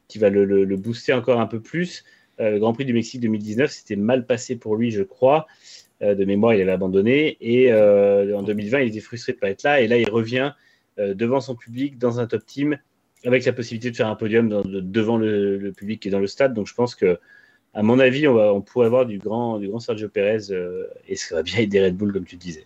qui 0.07 0.19
va 0.19 0.30
le, 0.30 0.45
le, 0.45 0.77
booster 0.77 1.14
encore 1.14 1.40
un 1.40 1.48
peu 1.48 1.61
plus. 1.61 2.03
Euh, 2.40 2.52
le 2.52 2.60
Grand 2.60 2.73
Prix 2.73 2.86
du 2.86 2.94
Mexique 2.94 3.22
2019, 3.22 3.72
c'était 3.72 3.95
mal 3.95 4.26
passé 4.26 4.57
pour 4.57 4.76
lui, 4.76 4.91
je 4.91 5.02
crois. 5.02 5.48
Euh, 6.02 6.14
de 6.14 6.26
mémoire, 6.26 6.53
il 6.53 6.61
avait 6.61 6.73
abandonné. 6.73 7.38
Et 7.40 7.72
euh, 7.72 8.38
en 8.38 8.44
2020, 8.44 8.82
il 8.82 8.88
était 8.90 8.99
frustré 8.99 9.32
de 9.32 9.38
ne 9.38 9.41
pas 9.41 9.49
être 9.49 9.64
là. 9.64 9.82
Et 9.82 9.88
là, 9.88 9.98
il 9.98 10.10
revient 10.10 10.52
devant 10.98 11.41
son 11.41 11.56
public 11.56 11.98
dans 11.98 12.22
un 12.22 12.26
top 12.26 12.45
team 12.45 12.77
avec 13.26 13.45
la 13.45 13.53
possibilité 13.53 13.91
de 13.91 13.95
faire 13.95 14.07
un 14.07 14.15
podium 14.15 14.49
devant 14.65 15.18
le, 15.18 15.72
public 15.76 16.02
qui 16.02 16.07
est 16.10 16.11
dans 16.11 16.19
le 16.19 16.27
stade. 16.27 16.53
Donc 16.53 16.68
je 16.68 16.73
pense 16.73 16.95
que, 16.95 17.19
à 17.73 17.84
mon 17.84 17.99
avis, 17.99 18.27
on, 18.27 18.38
on 18.38 18.61
pourrait 18.61 18.85
avoir 18.85 19.06
du 19.06 19.18
grand, 19.18 19.60
du 19.60 19.68
grand 19.68 19.80
Sergio 19.80 20.07
Pérez 20.07 20.52
euh, 20.52 20.85
et 21.07 21.15
ça 21.15 21.35
va 21.35 21.43
bien 21.43 21.60
aider 21.60 21.84
Red 21.84 21.97
Bull, 21.97 22.14
comme 22.14 22.26
tu 22.26 22.35
disais. 22.35 22.65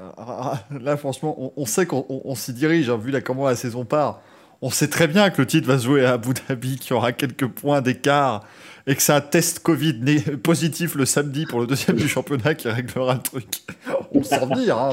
Ah, 0.00 0.14
ah, 0.16 0.64
là, 0.80 0.96
franchement, 0.96 1.52
on, 1.56 1.66
sait 1.66 1.84
qu'on 1.86 2.34
s'y 2.34 2.54
dirige, 2.54 2.88
hein, 2.88 2.96
vu 2.96 3.10
la, 3.10 3.20
comment 3.20 3.46
la 3.46 3.56
saison 3.56 3.84
part. 3.84 4.22
On 4.62 4.70
sait 4.70 4.88
très 4.88 5.06
bien 5.06 5.28
que 5.28 5.42
le 5.42 5.46
titre 5.46 5.66
va 5.66 5.78
se 5.78 5.84
jouer 5.84 6.06
à 6.06 6.12
Abu 6.12 6.30
Dhabi, 6.32 6.78
qu'il 6.78 6.92
y 6.92 6.94
aura 6.94 7.12
quelques 7.12 7.46
points 7.46 7.82
d'écart 7.82 8.46
et 8.86 8.94
que 8.94 9.02
c'est 9.02 9.12
un 9.12 9.20
test 9.20 9.60
Covid 9.60 10.00
positif 10.42 10.94
le 10.94 11.04
samedi 11.04 11.44
pour 11.44 11.60
le 11.60 11.66
deuxième 11.66 11.96
du 11.96 12.08
championnat 12.08 12.54
qui 12.54 12.68
réglera 12.68 13.14
le 13.14 13.20
truc. 13.20 13.48
On 14.12 14.22
sent 14.22 14.46
venir. 14.46 14.78
Hein, 14.78 14.92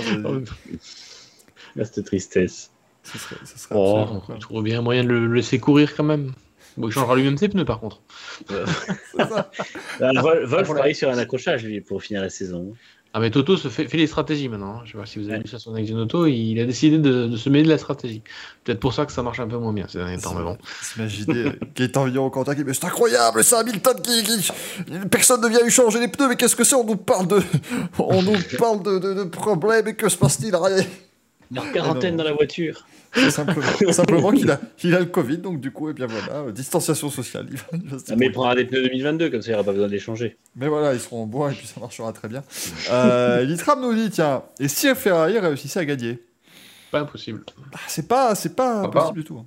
Cette 1.82 2.04
tristesse. 2.06 2.73
Ce 3.04 3.18
serait, 3.18 3.36
ce 3.44 3.60
serait 3.60 3.76
oh, 3.78 4.22
on 4.30 4.40
trouve 4.40 4.64
bien 4.64 4.80
un 4.80 4.82
moyen 4.82 5.04
de 5.04 5.10
le 5.10 5.34
laisser 5.34 5.60
courir 5.60 5.96
quand 5.96 6.04
même. 6.04 6.32
Bon, 6.78 6.88
il 6.88 6.92
changera 6.92 7.16
lui-même 7.16 7.38
ses 7.38 7.50
pneus 7.50 7.66
par 7.66 7.80
contre. 7.80 8.02
Vol, 10.00 10.46
Vol 10.46 10.64
travaille 10.64 10.96
sur 10.96 11.10
un 11.10 11.18
accrochage 11.18 11.64
lui, 11.64 11.82
pour 11.82 12.02
finir 12.02 12.22
la 12.22 12.30
saison. 12.30 12.74
Ah 13.16 13.20
mais 13.20 13.30
Toto 13.30 13.58
se 13.58 13.68
fait, 13.68 13.88
fait 13.88 13.98
les 13.98 14.08
stratégies 14.08 14.50
maintenant. 14.50 14.78
Hein. 14.78 14.82
Je 14.86 14.94
sais 14.94 14.98
pas 14.98 15.06
si 15.06 15.20
vous 15.20 15.30
avez 15.30 15.38
vu 15.38 15.48
ça 15.48 15.60
sur 15.60 15.72
Next 15.72 15.94
Auto, 15.94 16.26
il 16.26 16.60
a 16.60 16.66
décidé 16.66 16.98
de, 16.98 17.38
se 17.38 17.48
mêler 17.48 17.66
de 17.66 17.70
la 17.70 17.78
stratégie. 17.78 18.24
Peut-être 18.64 18.80
pour 18.80 18.92
ça 18.92 19.06
que 19.06 19.12
ça 19.12 19.22
marche 19.22 19.40
un 19.40 19.48
peu 19.48 19.58
moins 19.58 19.72
bien 19.72 19.86
ces 19.88 20.00
derniers 20.00 20.18
temps, 20.18 20.34
mais 20.34 20.42
bon. 20.42 20.58
Imaginez 20.98 21.52
Gaëtan 21.76 22.06
Villon 22.06 22.26
au 22.26 22.32
contact, 22.32 22.60
mais 22.66 22.74
c'est 22.74 22.86
incroyable, 22.86 23.44
c'est 23.44 23.56
Hamilton 23.56 24.02
qui, 24.02 24.24
qui, 24.24 24.52
Personne 25.12 25.42
ne 25.42 25.48
vient 25.48 25.62
lui 25.62 25.70
changer 25.70 26.00
les 26.00 26.08
pneus, 26.08 26.28
mais 26.28 26.36
qu'est-ce 26.36 26.56
que 26.56 26.64
c'est? 26.64 26.76
On 26.76 26.86
nous 26.86 26.96
parle 26.96 27.28
de... 27.28 27.40
On 28.00 28.24
nous 28.24 28.36
parle 28.58 28.82
de, 28.82 28.98
de, 28.98 29.14
de 29.14 29.24
problèmes, 29.26 29.88
et 29.88 29.96
que 29.96 30.10
se 30.10 30.18
passe-t-il? 30.18 30.56
Leur 31.54 31.72
quarantaine 31.72 32.16
dans 32.16 32.24
la 32.24 32.34
voiture. 32.34 32.86
Simplement, 33.30 33.66
simplement 33.92 34.32
qu'il 34.32 34.50
a, 34.50 34.60
il 34.84 34.96
a 34.96 35.00
le 35.00 35.06
Covid, 35.06 35.38
donc 35.38 35.60
du 35.60 35.72
coup, 35.72 35.88
et 35.88 35.92
eh 35.92 35.94
bien 35.94 36.08
voilà, 36.08 36.48
euh, 36.48 36.52
distanciation 36.52 37.12
sociale. 37.12 37.48
Ah, 37.72 38.16
mais 38.18 38.26
il 38.26 38.32
prendra 38.32 38.56
des 38.56 38.66
pneus 38.66 38.82
2022, 38.82 39.30
comme 39.30 39.42
ça 39.42 39.50
il 39.50 39.52
n'y 39.52 39.56
aura 39.56 39.64
pas 39.64 39.72
besoin 39.72 39.88
d'échanger. 39.88 40.38
Mais 40.56 40.68
voilà, 40.68 40.94
ils 40.94 41.00
seront 41.00 41.28
bois 41.28 41.52
et 41.52 41.56
puis 41.56 41.68
ça 41.68 41.80
marchera 41.80 42.12
très 42.12 42.28
bien. 42.28 42.44
Euh, 42.92 43.42
Litram 43.46 43.82
nous 43.82 43.94
dit 43.94 44.10
tiens, 44.10 44.44
et 44.60 44.68
si 44.68 44.94
Ferrari 44.96 45.38
réussissait 45.38 45.80
à 45.80 45.86
gagner? 45.86 46.20
Pas 46.92 47.02
impossible. 47.02 47.44
Ah, 47.74 47.78
c'est 47.88 48.08
pas, 48.08 48.34
c'est 48.34 48.56
pas 48.56 48.88
possible 48.88 49.20
du 49.20 49.24
tout. 49.24 49.38
Hein. 49.38 49.46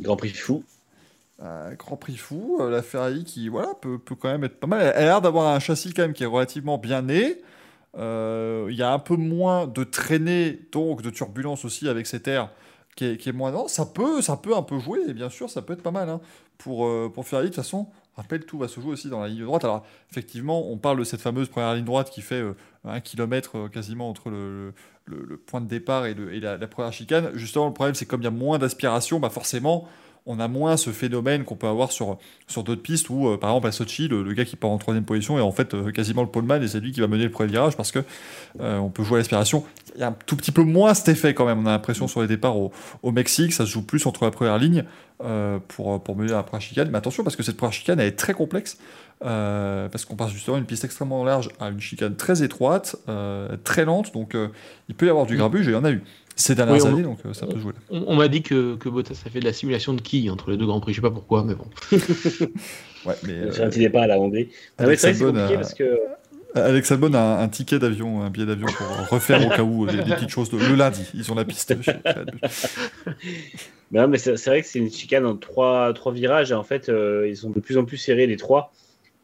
Grand 0.00 0.16
Prix 0.16 0.30
fou. 0.30 0.62
Euh, 1.42 1.74
Grand 1.74 1.96
Prix 1.96 2.16
fou, 2.16 2.58
euh, 2.60 2.70
la 2.70 2.82
Ferrari 2.82 3.24
qui 3.24 3.48
voilà, 3.48 3.72
peut, 3.80 3.98
peut 3.98 4.14
quand 4.14 4.28
même 4.28 4.44
être 4.44 4.60
pas 4.60 4.66
mal. 4.66 4.92
Elle 4.94 5.02
a 5.02 5.06
l'air 5.06 5.20
d'avoir 5.22 5.54
un 5.54 5.58
châssis 5.58 5.94
quand 5.94 6.02
même 6.02 6.12
qui 6.12 6.22
est 6.22 6.26
relativement 6.26 6.76
bien 6.76 7.00
né. 7.02 7.40
Euh, 7.96 8.68
il 8.70 8.76
y 8.76 8.82
a 8.82 8.92
un 8.92 8.98
peu 8.98 9.16
moins 9.16 9.66
de 9.66 9.84
traînée, 9.84 10.60
donc 10.72 11.02
de 11.02 11.10
turbulence 11.10 11.64
aussi 11.64 11.88
avec 11.88 12.06
cet 12.06 12.28
air 12.28 12.50
qui 12.96 13.04
est, 13.06 13.32
moins. 13.32 13.66
Ça 13.68 13.86
peut, 13.86 14.20
un 14.54 14.62
peu 14.62 14.78
jouer, 14.78 15.00
et 15.08 15.14
bien 15.14 15.30
sûr, 15.30 15.48
ça 15.48 15.62
peut 15.62 15.72
être 15.72 15.82
pas 15.82 15.90
mal. 15.90 16.08
Hein. 16.08 16.20
Pour, 16.58 16.86
euh, 16.86 17.10
pour 17.12 17.26
Ferrari, 17.26 17.48
de 17.48 17.54
toute 17.54 17.62
façon, 17.62 17.88
Rappelle, 18.16 18.44
tout 18.44 18.58
va 18.58 18.68
se 18.68 18.80
jouer 18.80 18.92
aussi 18.92 19.08
dans 19.08 19.20
la 19.20 19.28
ligne 19.28 19.44
droite. 19.44 19.64
Alors, 19.64 19.86
effectivement, 20.10 20.68
on 20.70 20.76
parle 20.76 20.98
de 20.98 21.04
cette 21.04 21.22
fameuse 21.22 21.48
première 21.48 21.74
ligne 21.74 21.84
droite 21.84 22.10
qui 22.10 22.20
fait 22.20 22.42
un 22.84 23.00
kilomètre 23.00 23.68
quasiment 23.68 24.10
entre 24.10 24.28
le, 24.28 24.74
le, 25.06 25.36
point 25.38 25.62
de 25.62 25.66
départ 25.66 26.04
et, 26.04 26.10
et 26.10 26.40
la, 26.40 26.58
la, 26.58 26.66
première 26.66 26.92
chicane. 26.92 27.30
Justement, 27.34 27.68
le 27.68 27.72
problème, 27.72 27.94
c'est 27.94 28.04
comme 28.04 28.20
il 28.20 28.24
y 28.24 28.26
a 28.26 28.32
moins 28.32 28.58
d'aspiration, 28.58 29.20
bah 29.20 29.30
forcément, 29.30 29.88
on 30.26 30.38
a 30.38 30.48
moins 30.48 30.76
ce 30.76 30.90
phénomène 30.90 31.44
qu'on 31.44 31.56
peut 31.56 31.66
avoir 31.66 31.92
sur, 31.92 32.18
sur 32.46 32.62
d'autres 32.62 32.82
pistes 32.82 33.10
où, 33.10 33.28
euh, 33.28 33.36
par 33.36 33.50
exemple, 33.50 33.68
à 33.68 33.72
Sochi, 33.72 34.08
le, 34.08 34.22
gars 34.32 34.44
qui 34.44 34.56
part 34.56 34.70
en 34.70 34.78
troisième 34.78 35.04
position 35.04 35.38
est 35.38 35.42
en 35.42 35.52
fait 35.52 35.74
euh, 35.74 35.90
quasiment 35.90 36.22
le 36.22 36.28
poleman 36.28 36.62
et 36.62 36.68
c'est 36.68 36.80
lui 36.80 36.92
qui 36.92 37.00
va 37.00 37.06
mener 37.06 37.24
le 37.24 37.30
premier 37.30 37.50
virage 37.50 37.76
parce 37.76 37.90
que 37.90 38.00
euh, 38.60 38.78
on 38.78 38.90
peut 38.90 39.02
jouer 39.02 39.16
à 39.16 39.18
l'aspiration. 39.18 39.64
Il 39.94 40.00
y 40.00 40.04
a 40.04 40.08
un 40.08 40.16
tout 40.26 40.36
petit 40.36 40.52
peu 40.52 40.62
moins 40.62 40.94
cet 40.94 41.08
effet 41.08 41.34
quand 41.34 41.46
même. 41.46 41.60
On 41.60 41.66
a 41.66 41.70
l'impression 41.70 42.06
sur 42.06 42.20
les 42.20 42.28
départs 42.28 42.56
au, 42.56 42.72
Mexique, 43.10 43.52
ça 43.52 43.66
se 43.66 43.70
joue 43.70 43.82
plus 43.82 44.06
entre 44.06 44.24
la 44.24 44.30
première 44.30 44.58
ligne 44.58 44.84
pour, 45.68 46.02
pour 46.02 46.16
mener 46.16 46.30
la 46.30 46.42
première 46.42 46.62
chicane. 46.62 46.88
Mais 46.90 46.98
attention 46.98 47.24
parce 47.24 47.36
que 47.36 47.42
cette 47.42 47.56
première 47.56 47.72
chicane 47.72 47.98
elle 47.98 48.06
est 48.06 48.16
très 48.16 48.32
complexe. 48.32 48.78
Parce 49.20 50.04
qu'on 50.04 50.16
passe 50.16 50.32
justement 50.32 50.56
d'une 50.56 50.66
piste 50.66 50.84
extrêmement 50.84 51.24
large 51.24 51.50
à 51.60 51.68
une 51.68 51.80
chicane 51.80 52.16
très 52.16 52.42
étroite, 52.42 52.96
très 53.64 53.84
lente, 53.84 54.12
donc 54.12 54.36
il 54.88 54.94
peut 54.94 55.06
y 55.06 55.10
avoir 55.10 55.26
du 55.26 55.36
grabuge 55.36 55.66
et 55.68 55.70
il 55.70 55.74
y 55.74 55.76
en 55.76 55.84
a 55.84 55.90
eu 55.90 56.02
ces 56.40 56.54
dernières 56.54 56.86
années, 56.86 57.02
donc 57.02 57.18
euh, 57.26 57.32
ça 57.32 57.46
peut 57.46 57.58
jouer. 57.58 57.72
On, 57.90 58.16
m'a 58.16 58.28
dit 58.28 58.42
que, 58.42 58.76
que, 58.76 58.88
Bottas 58.88 59.22
a 59.26 59.30
fait 59.30 59.40
de 59.40 59.44
la 59.44 59.52
simulation 59.52 59.92
de 59.92 60.00
qui 60.00 60.30
entre 60.30 60.50
les 60.50 60.56
deux 60.56 60.66
Grands 60.66 60.80
Prix, 60.80 60.92
je 60.92 60.96
sais 60.96 61.02
pas 61.02 61.10
pourquoi, 61.10 61.44
mais 61.44 61.54
bon. 61.54 61.66
ouais, 63.06 63.14
mais. 63.24 63.52
C'est 63.52 63.62
un 63.62 63.68
petit 63.68 63.80
départ 63.80 64.02
à 64.02 64.06
la 64.06 64.18
Hongrie. 64.18 64.48
Alex, 64.78 65.04
Albon 65.04 65.36
a... 65.36 65.52
Parce 65.52 65.74
que... 65.74 65.98
Alex 66.54 66.90
Albon 66.90 67.14
a 67.14 67.42
un 67.42 67.48
ticket 67.48 67.78
d'avion, 67.78 68.22
un 68.22 68.30
billet 68.30 68.46
d'avion 68.46 68.66
pour 68.66 69.08
refaire 69.08 69.46
au 69.46 69.50
cas 69.50 69.62
où 69.62 69.86
des, 69.86 69.98
petites 69.98 70.30
choses. 70.30 70.50
Le 70.52 70.74
lundi, 70.74 71.08
ils 71.14 71.30
ont 71.30 71.34
la 71.34 71.44
piste. 71.44 71.74
non, 73.92 74.08
mais 74.08 74.18
c'est 74.18 74.44
vrai 74.46 74.62
que 74.62 74.66
c'est 74.66 74.78
une 74.78 74.90
chicane 74.90 75.26
en 75.26 75.36
trois, 75.36 75.92
trois 75.92 76.12
virages. 76.12 76.50
Et 76.50 76.54
en 76.54 76.64
fait, 76.64 76.88
euh, 76.88 77.28
ils 77.28 77.36
sont 77.36 77.50
de 77.50 77.60
plus 77.60 77.76
en 77.76 77.84
plus 77.84 77.98
serrés 77.98 78.26
les 78.26 78.36
trois. 78.36 78.72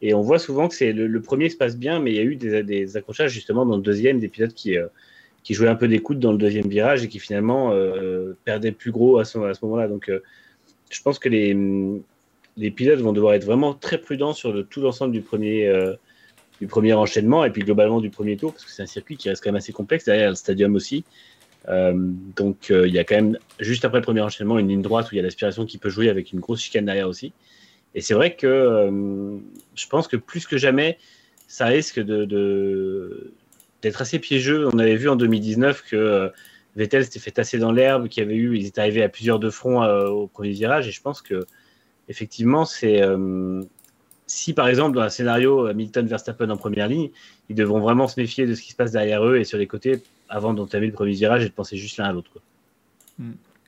Et 0.01 0.13
on 0.13 0.21
voit 0.21 0.39
souvent 0.39 0.67
que 0.67 0.75
c'est 0.75 0.93
le, 0.93 1.21
premier 1.21 1.49
se 1.49 1.57
passe 1.57 1.77
bien, 1.77 1.99
mais 1.99 2.11
il 2.11 2.17
y 2.17 2.19
a 2.19 2.23
eu 2.23 2.35
des, 2.35 2.63
des 2.63 2.97
accrochages 2.97 3.31
justement 3.31 3.65
dans 3.65 3.77
le 3.77 3.81
deuxième, 3.81 4.19
des 4.19 4.27
pilotes 4.27 4.53
qui, 4.53 4.77
euh, 4.77 4.87
qui 5.43 5.53
jouait 5.53 5.69
un 5.69 5.75
peu 5.75 5.87
d'écoute 5.87 6.19
dans 6.19 6.31
le 6.31 6.37
deuxième 6.37 6.67
virage 6.67 7.03
et 7.03 7.07
qui 7.07 7.19
finalement 7.19 7.71
euh, 7.71 8.37
perdait 8.45 8.71
plus 8.71 8.91
gros 8.91 9.17
à 9.17 9.25
ce, 9.25 9.37
moment-là. 9.37 9.87
Donc, 9.87 10.09
euh, 10.09 10.21
je 10.91 11.01
pense 11.01 11.17
que 11.17 11.29
les, 11.29 12.71
pilotes 12.71 12.99
vont 12.99 13.13
devoir 13.13 13.33
être 13.33 13.45
vraiment 13.45 13.73
très 13.73 13.97
prudents 13.97 14.33
sur 14.33 14.53
le, 14.53 14.63
tout 14.63 14.81
l'ensemble 14.81 15.13
du 15.13 15.21
premier, 15.21 15.71
du 16.61 16.67
premier 16.67 16.93
enchaînement 16.93 17.43
et 17.43 17.49
puis 17.49 17.63
globalement 17.63 17.99
du 17.99 18.09
premier 18.09 18.37
tour, 18.37 18.53
parce 18.53 18.65
que 18.65 18.71
c'est 18.71 18.83
un 18.83 18.87
circuit 18.87 19.17
qui 19.17 19.29
reste 19.29 19.43
quand 19.43 19.49
même 19.49 19.57
assez 19.57 19.73
complexe, 19.73 20.05
derrière 20.05 20.29
le 20.29 20.35
stadium 20.35 20.75
aussi. 20.75 21.03
donc, 21.67 22.69
il 22.69 22.93
y 22.93 22.99
a 22.99 23.03
quand 23.03 23.15
même, 23.15 23.37
juste 23.59 23.83
après 23.83 23.99
le 23.99 24.03
premier 24.03 24.21
enchaînement, 24.21 24.59
une 24.59 24.69
ligne 24.69 24.81
droite 24.81 25.11
où 25.11 25.15
il 25.15 25.17
y 25.17 25.19
a 25.19 25.23
l'aspiration 25.23 25.65
qui 25.65 25.77
peut 25.77 25.89
jouer 25.89 26.09
avec 26.09 26.31
une 26.31 26.39
grosse 26.39 26.61
chicane 26.61 26.85
derrière 26.85 27.09
aussi. 27.09 27.33
Et 27.97 28.01
c'est 28.01 28.13
vrai 28.13 28.35
que 28.35 28.91
je 29.73 29.87
pense 29.87 30.07
que 30.07 30.17
plus 30.17 30.45
que 30.45 30.55
jamais, 30.55 30.99
ça 31.47 31.65
risque 31.65 31.99
de, 31.99 33.33
d'être 33.81 34.01
assez 34.03 34.19
piégeux. 34.19 34.67
On 34.71 34.77
avait 34.77 34.97
vu 34.97 35.09
en 35.09 35.15
2019 35.15 35.83
que 35.89 35.95
euh, 35.95 36.29
Vettel 36.75 37.05
s'était 37.05 37.17
fait 37.17 37.31
tasser 37.31 37.57
dans 37.57 37.71
l'herbe, 37.71 38.07
qu'il 38.07 38.21
y 38.21 38.25
avait 38.27 38.35
eu, 38.35 38.55
ils 38.55 38.67
étaient 38.67 38.81
arrivés 38.81 39.01
à 39.01 39.09
plusieurs 39.09 39.39
de 39.39 39.49
front 39.49 39.81
euh, 39.81 40.09
au 40.09 40.27
premier 40.27 40.51
virage, 40.51 40.87
et 40.87 40.91
je 40.91 41.01
pense 41.01 41.23
que 41.23 41.47
effectivement, 42.07 42.65
c'est 42.65 43.01
euh, 43.01 43.63
si 44.27 44.53
par 44.53 44.67
exemple 44.67 44.95
dans 44.95 45.01
un 45.01 45.09
scénario 45.09 45.65
Hamilton 45.65 46.05
Verstappen 46.05 46.51
en 46.51 46.57
première 46.57 46.87
ligne, 46.87 47.09
ils 47.49 47.55
devront 47.55 47.79
vraiment 47.79 48.07
se 48.07 48.19
méfier 48.19 48.45
de 48.45 48.53
ce 48.53 48.61
qui 48.61 48.73
se 48.73 48.75
passe 48.75 48.91
derrière 48.91 49.25
eux 49.25 49.37
et 49.37 49.43
sur 49.43 49.57
les 49.57 49.65
côtés 49.65 50.03
avant 50.29 50.53
d'entamer 50.53 50.85
le 50.85 50.93
premier 50.93 51.13
virage 51.13 51.43
et 51.43 51.49
de 51.49 51.53
penser 51.53 51.77
juste 51.77 51.97
l'un 51.97 52.05
à 52.05 52.11
l'autre. 52.11 52.29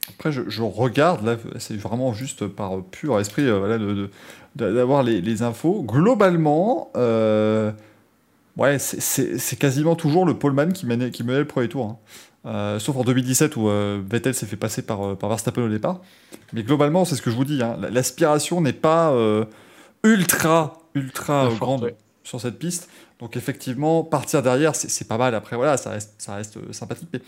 Après, 0.08 0.32
je, 0.32 0.62
regarde, 0.62 1.24
là, 1.24 1.38
c'est 1.60 1.78
vraiment 1.78 2.14
juste 2.14 2.48
par 2.48 2.82
pur 2.84 3.20
esprit 3.20 3.50
voilà, 3.50 3.78
d'avoir 4.56 5.04
de, 5.04 5.10
les, 5.12 5.22
les, 5.22 5.44
infos. 5.44 5.84
Globalement, 5.84 6.92
Ouais, 8.60 8.78
c'est 8.78 9.56
quasiment 9.58 9.96
toujours 9.96 10.26
le 10.26 10.38
poleman 10.38 10.74
qui 10.74 10.86
menait, 10.86 11.12
qui 11.12 11.24
menait 11.24 11.40
le 11.40 11.46
premier 11.46 11.70
tour. 11.70 11.86
Hein. 11.86 11.98
Euh, 12.46 12.80
sauf 12.80 12.98
en 12.98 13.04
2017 13.04 13.56
où 13.56 13.70
euh, 13.70 14.02
Vettel 14.06 14.34
s'est 14.34 14.46
fait 14.46 14.58
passer 14.58 14.82
par, 14.82 15.02
euh, 15.02 15.16
par 15.16 15.30
Verstappen 15.30 15.62
au 15.62 15.70
départ. 15.70 16.02
Mais 16.52 16.64
globalement, 16.64 17.06
c'est 17.06 17.16
ce 17.16 17.22
que 17.22 17.32
je 17.32 17.38
vous 17.38 17.46
dis. 17.46 17.64
Hein. 17.64 17.78
L'aspiration 17.90 18.60
n'est 18.60 18.74
pas 18.74 19.14
ultra, 20.04 20.78
ultra 20.94 21.50
grande 21.58 21.94
sur 22.26 22.42
cette 22.42 22.60
piste. 22.60 22.90
Donc 23.22 23.38
effectivement, 23.38 24.04
partir 24.04 24.44
derrière, 24.44 24.76
c'est 24.76 25.08
pas 25.08 25.18
mal. 25.18 25.36
Après, 25.36 25.56
voilà, 25.56 25.78
ça 25.78 25.92
reste, 25.92 26.16
ça 26.18 26.36
reste 26.36 26.60
sympathique. 26.74 27.08
Mais 27.14 27.22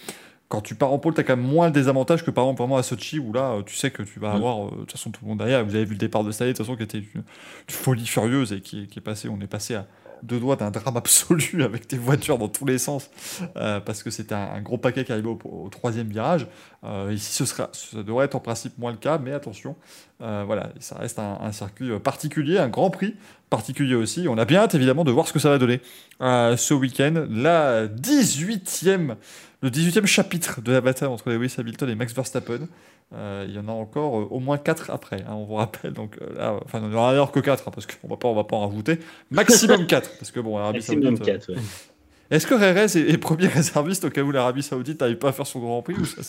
quand 0.52 0.60
tu 0.60 0.76
pars 0.76 0.92
en 0.92 1.00
pôle, 1.00 1.14
tu 1.14 1.22
as 1.22 1.24
quand 1.24 1.38
même 1.38 1.48
moins 1.48 1.70
de 1.70 1.74
désavantages 1.74 2.26
que 2.26 2.30
par 2.30 2.44
exemple 2.44 2.60
vraiment 2.60 2.76
à 2.76 2.84
Sochi 2.84 3.20
où 3.20 3.32
là, 3.32 3.62
tu 3.66 3.74
sais 3.74 3.90
que 3.90 4.04
tu 4.04 4.20
vas 4.20 4.34
mm. 4.34 4.36
avoir 4.36 4.72
de 4.72 4.76
toute 4.82 4.92
façon 4.92 5.10
tout 5.10 5.22
le 5.24 5.30
monde 5.30 5.38
derrière. 5.38 5.64
Vous 5.64 5.76
avez 5.76 5.86
vu 5.86 5.94
le 5.94 5.98
départ 5.98 6.26
de 6.26 6.32
Stade, 6.32 6.50
de 6.50 6.52
toute 6.52 6.66
façon, 6.66 6.76
qui 6.76 6.84
était 6.84 7.00
une, 7.00 7.24
folie 7.70 8.06
furieuse 8.06 8.52
et 8.52 8.60
qui, 8.60 8.88
qui, 8.88 9.00
est 9.00 9.02
passé. 9.02 9.30
On 9.30 9.40
est 9.40 9.48
passé 9.48 9.76
à 9.76 9.88
deux 10.24 10.40
doigts 10.40 10.56
d'un 10.56 10.72
drame 10.72 10.98
absolu 10.98 11.64
avec 11.64 11.90
des 11.90 11.98
voitures 11.98 12.38
dans 12.38 12.48
tous 12.48 12.66
les 12.66 12.78
sens, 12.78 13.10
euh, 13.56 13.80
parce 13.80 14.04
que 14.04 14.10
c'était 14.10 14.36
un, 14.36 14.62
gros 14.62 14.78
paquet 14.78 15.04
qui 15.04 15.12
arrivait 15.12 15.30
au, 15.30 15.70
troisième 15.70 16.08
virage. 16.08 16.48
Euh, 16.84 17.12
ici, 17.14 17.32
ce, 17.34 17.46
sera, 17.46 17.70
ça 17.74 18.04
devrait 18.04 18.26
être 18.26 18.36
en 18.36 18.40
principe 18.40 18.78
moins 18.78 18.92
le 18.92 18.98
cas, 18.98 19.18
mais 19.18 19.32
attention, 19.32 19.76
euh, 20.22 20.44
voilà, 20.46 20.72
ça 20.80 20.96
reste 20.98 21.20
un, 21.20 21.52
circuit 21.52 21.98
particulier, 22.00 22.58
un 22.58 22.70
grand 22.70 22.90
prix 22.90 23.16
particulier 23.50 23.96
aussi. 23.96 24.28
On 24.30 24.38
a 24.38 24.46
bien 24.46 24.62
hâte 24.62 24.76
évidemment 24.76 25.04
de 25.04 25.12
voir 25.12 25.28
ce 25.28 25.34
que 25.34 25.40
ça 25.40 25.50
va 25.50 25.58
donner 25.58 25.82
ce 26.20 26.74
week-end. 26.74 27.26
La 27.30 27.88
18e, 27.88 29.16
le 29.62 29.70
18e 29.70 30.06
chapitre 30.06 30.62
de 30.62 30.72
la 30.72 30.82
bataille 30.82 31.10
entre 31.10 31.30
Lewis 31.30 31.56
Hamilton 31.58 31.90
et 31.90 31.96
Max 31.96 32.14
Verstappen. 32.14 32.68
Euh, 33.14 33.46
il 33.48 33.54
y 33.54 33.60
en 33.60 33.68
a 33.68 33.72
encore 33.72 34.20
euh, 34.20 34.28
au 34.30 34.40
moins 34.40 34.58
4 34.58 34.90
après, 34.90 35.22
hein, 35.24 35.34
on 35.34 35.44
vous 35.44 35.56
rappelle. 35.56 35.92
Donc 35.92 36.18
euh, 36.22 36.34
là, 36.38 36.58
enfin, 36.64 36.80
il 36.80 36.88
n'y 36.88 36.96
en 36.96 36.98
aura 36.98 37.12
d'ailleurs 37.12 37.32
que 37.32 37.42
4, 37.42 37.68
hein, 37.68 37.72
parce 37.74 37.86
qu'on 37.86 38.08
va 38.08 38.16
pas, 38.16 38.30
on 38.30 38.36
va 38.36 38.46
pas 38.46 38.56
en 38.56 38.68
rajouter. 38.68 39.00
Maximum 39.32 39.86
4, 39.88 40.18
parce 40.18 40.32
que 40.32 40.40
bon, 40.40 40.58
l'Arabie 40.58 40.82
Saoudite. 40.82 41.22
4, 41.22 41.50
ouais. 41.50 41.58
Est-ce 42.32 42.48
que 42.48 42.54
Rérez 42.54 42.86
est, 42.98 43.18
premier 43.18 43.48
réserviste 43.48 44.06
au 44.06 44.10
cas 44.10 44.22
où 44.22 44.32
l'Arabie 44.32 44.64
Saoudite 44.64 45.02
n'arrive 45.02 45.18
pas 45.18 45.30
à 45.30 45.32
faire 45.34 45.46
son 45.46 45.60
Grand 45.60 45.82
Prix 45.82 45.96
ou 45.96 46.06
ça 46.06 46.22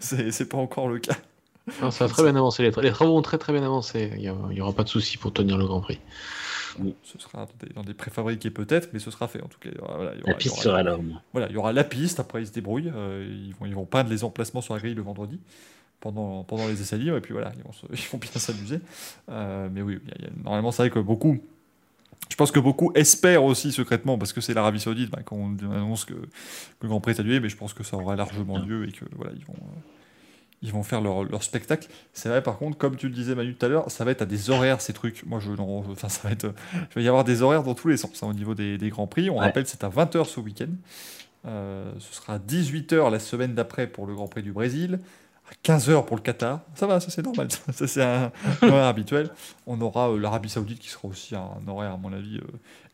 c'est 0.00 0.48
pas 0.48 0.56
encore 0.56 0.88
le 0.88 0.98
cas? 0.98 1.16
Non, 1.82 1.90
Ça 1.90 2.06
va 2.06 2.10
très 2.10 2.22
bien 2.22 2.36
avancer. 2.36 2.62
Les, 2.62 2.70
les, 2.82 2.90
travaux 2.90 3.18
ont 3.18 3.20
très 3.20 3.36
très 3.36 3.52
bien 3.52 3.62
avancé. 3.62 4.10
Il 4.16 4.22
n'y 4.22 4.60
aura 4.62 4.72
pas 4.72 4.82
de 4.82 4.88
souci 4.88 5.18
pour 5.18 5.34
tenir 5.34 5.58
le 5.58 5.66
Grand 5.66 5.82
Prix. 5.82 6.00
ce 7.02 7.18
sera 7.18 7.46
dans 7.74 7.82
des, 7.82 7.92
préfabriqués 7.92 8.48
peut-être, 8.48 8.88
mais 8.94 8.98
ce 8.98 9.10
sera 9.10 9.28
fait 9.28 9.42
en 9.42 9.48
tout 9.48 9.58
cas. 9.60 9.68
voilà, 9.78 10.12
la 10.24 10.32
piste 10.32 10.56
sera 10.56 10.82
là. 10.82 10.98
Voilà, 11.34 11.48
il 11.50 11.52
y 11.52 11.58
aura 11.58 11.74
la 11.74 11.84
piste, 11.84 12.18
après 12.18 12.40
ils 12.40 12.46
se 12.46 12.52
débrouillent. 12.52 12.90
ils, 12.90 13.54
vont, 13.60 13.66
ils 13.66 13.74
vont 13.74 13.84
peindre 13.84 14.08
les 14.08 14.24
emplacements 14.24 14.62
sur 14.62 14.72
la 14.72 14.80
grille 14.80 14.94
le 14.94 15.02
vendredi 15.02 15.38
pendant, 16.00 16.44
pendant 16.44 16.66
les 16.66 16.80
essais 16.80 16.98
libres, 16.98 17.16
et 17.16 17.20
puis 17.20 17.32
voilà, 17.32 17.52
ils 17.56 17.62
vont, 17.62 17.70
ils 17.92 18.08
vont 18.10 18.18
bien 18.18 18.30
s'amuser. 18.34 18.80
Euh, 19.30 19.68
mais 19.72 19.82
oui, 19.82 19.98
normalement, 20.42 20.72
c'est 20.72 20.82
vrai 20.82 20.90
que 20.90 20.98
beaucoup. 20.98 21.38
Je 22.28 22.36
pense 22.36 22.52
que 22.52 22.60
beaucoup 22.60 22.92
espèrent 22.94 23.44
aussi 23.44 23.72
secrètement, 23.72 24.16
parce 24.16 24.32
que 24.32 24.40
c'est 24.40 24.54
l'Arabie 24.54 24.80
Saoudite, 24.80 25.10
bah, 25.10 25.20
quand 25.24 25.36
on 25.36 25.56
annonce 25.72 26.04
que, 26.04 26.14
le 26.14 26.88
Grand 26.88 27.00
Prix 27.00 27.12
est 27.12 27.20
annulé, 27.20 27.40
mais 27.40 27.48
je 27.48 27.56
pense 27.56 27.74
que 27.74 27.82
ça 27.82 27.96
aura 27.96 28.16
largement 28.16 28.58
lieu 28.58 28.88
et 28.88 28.92
que 28.92 29.04
voilà, 29.16 29.32
ils 29.36 29.44
vont, 29.44 29.54
euh, 29.54 29.80
ils 30.62 30.72
vont 30.72 30.82
faire 30.82 31.00
leur, 31.00 31.24
leur 31.24 31.42
spectacle. 31.42 31.88
C'est 32.12 32.28
vrai, 32.28 32.42
par 32.42 32.58
contre, 32.58 32.78
comme 32.78 32.96
tu 32.96 33.08
le 33.08 33.14
disais 33.14 33.34
Manu 33.34 33.54
tout 33.54 33.66
à 33.66 33.68
l'heure, 33.68 33.90
ça 33.90 34.04
va 34.04 34.12
être 34.12 34.22
à 34.22 34.26
des 34.26 34.48
horaires 34.48 34.80
ces 34.80 34.92
trucs. 34.92 35.26
Moi, 35.26 35.40
je, 35.40 35.50
non, 35.50 35.84
enfin, 35.90 36.08
ça 36.08 36.28
va 36.28 36.32
être, 36.32 36.54
il 36.74 36.94
va 36.94 37.00
y 37.00 37.08
avoir 37.08 37.24
des 37.24 37.42
horaires 37.42 37.64
dans 37.64 37.74
tous 37.74 37.88
les 37.88 37.96
sens 37.96 38.22
hein, 38.22 38.28
au 38.28 38.34
niveau 38.34 38.54
des, 38.54 38.78
des 38.78 38.90
Grands 38.90 39.08
Prix. 39.08 39.28
On 39.28 39.36
rappelle, 39.36 39.66
c'est 39.66 39.82
à 39.82 39.88
20h 39.88 40.24
ce 40.24 40.40
week-end. 40.40 40.70
Euh, 41.46 41.90
ce 41.98 42.14
sera 42.14 42.38
18h 42.38 43.10
la 43.10 43.18
semaine 43.18 43.54
d'après 43.54 43.86
pour 43.86 44.06
le 44.06 44.14
Grand 44.14 44.28
Prix 44.28 44.42
du 44.42 44.52
Brésil. 44.52 45.00
15 45.62 45.90
heures 45.90 46.06
pour 46.06 46.16
le 46.16 46.22
Qatar. 46.22 46.60
Ça 46.74 46.86
va, 46.86 47.00
ça 47.00 47.10
c'est 47.10 47.22
normal. 47.22 47.48
Ça, 47.72 47.86
c'est 47.86 48.02
un, 48.02 48.32
horaire 48.62 48.86
habituel. 48.86 49.30
On 49.66 49.80
aura 49.80 50.10
euh, 50.10 50.18
l'Arabie 50.18 50.48
Saoudite 50.48 50.78
qui 50.78 50.88
sera 50.88 51.08
aussi 51.08 51.34
un 51.34 51.66
horaire, 51.66 51.92
à 51.92 51.96
mon 51.96 52.12
avis, 52.12 52.38
euh, 52.38 52.42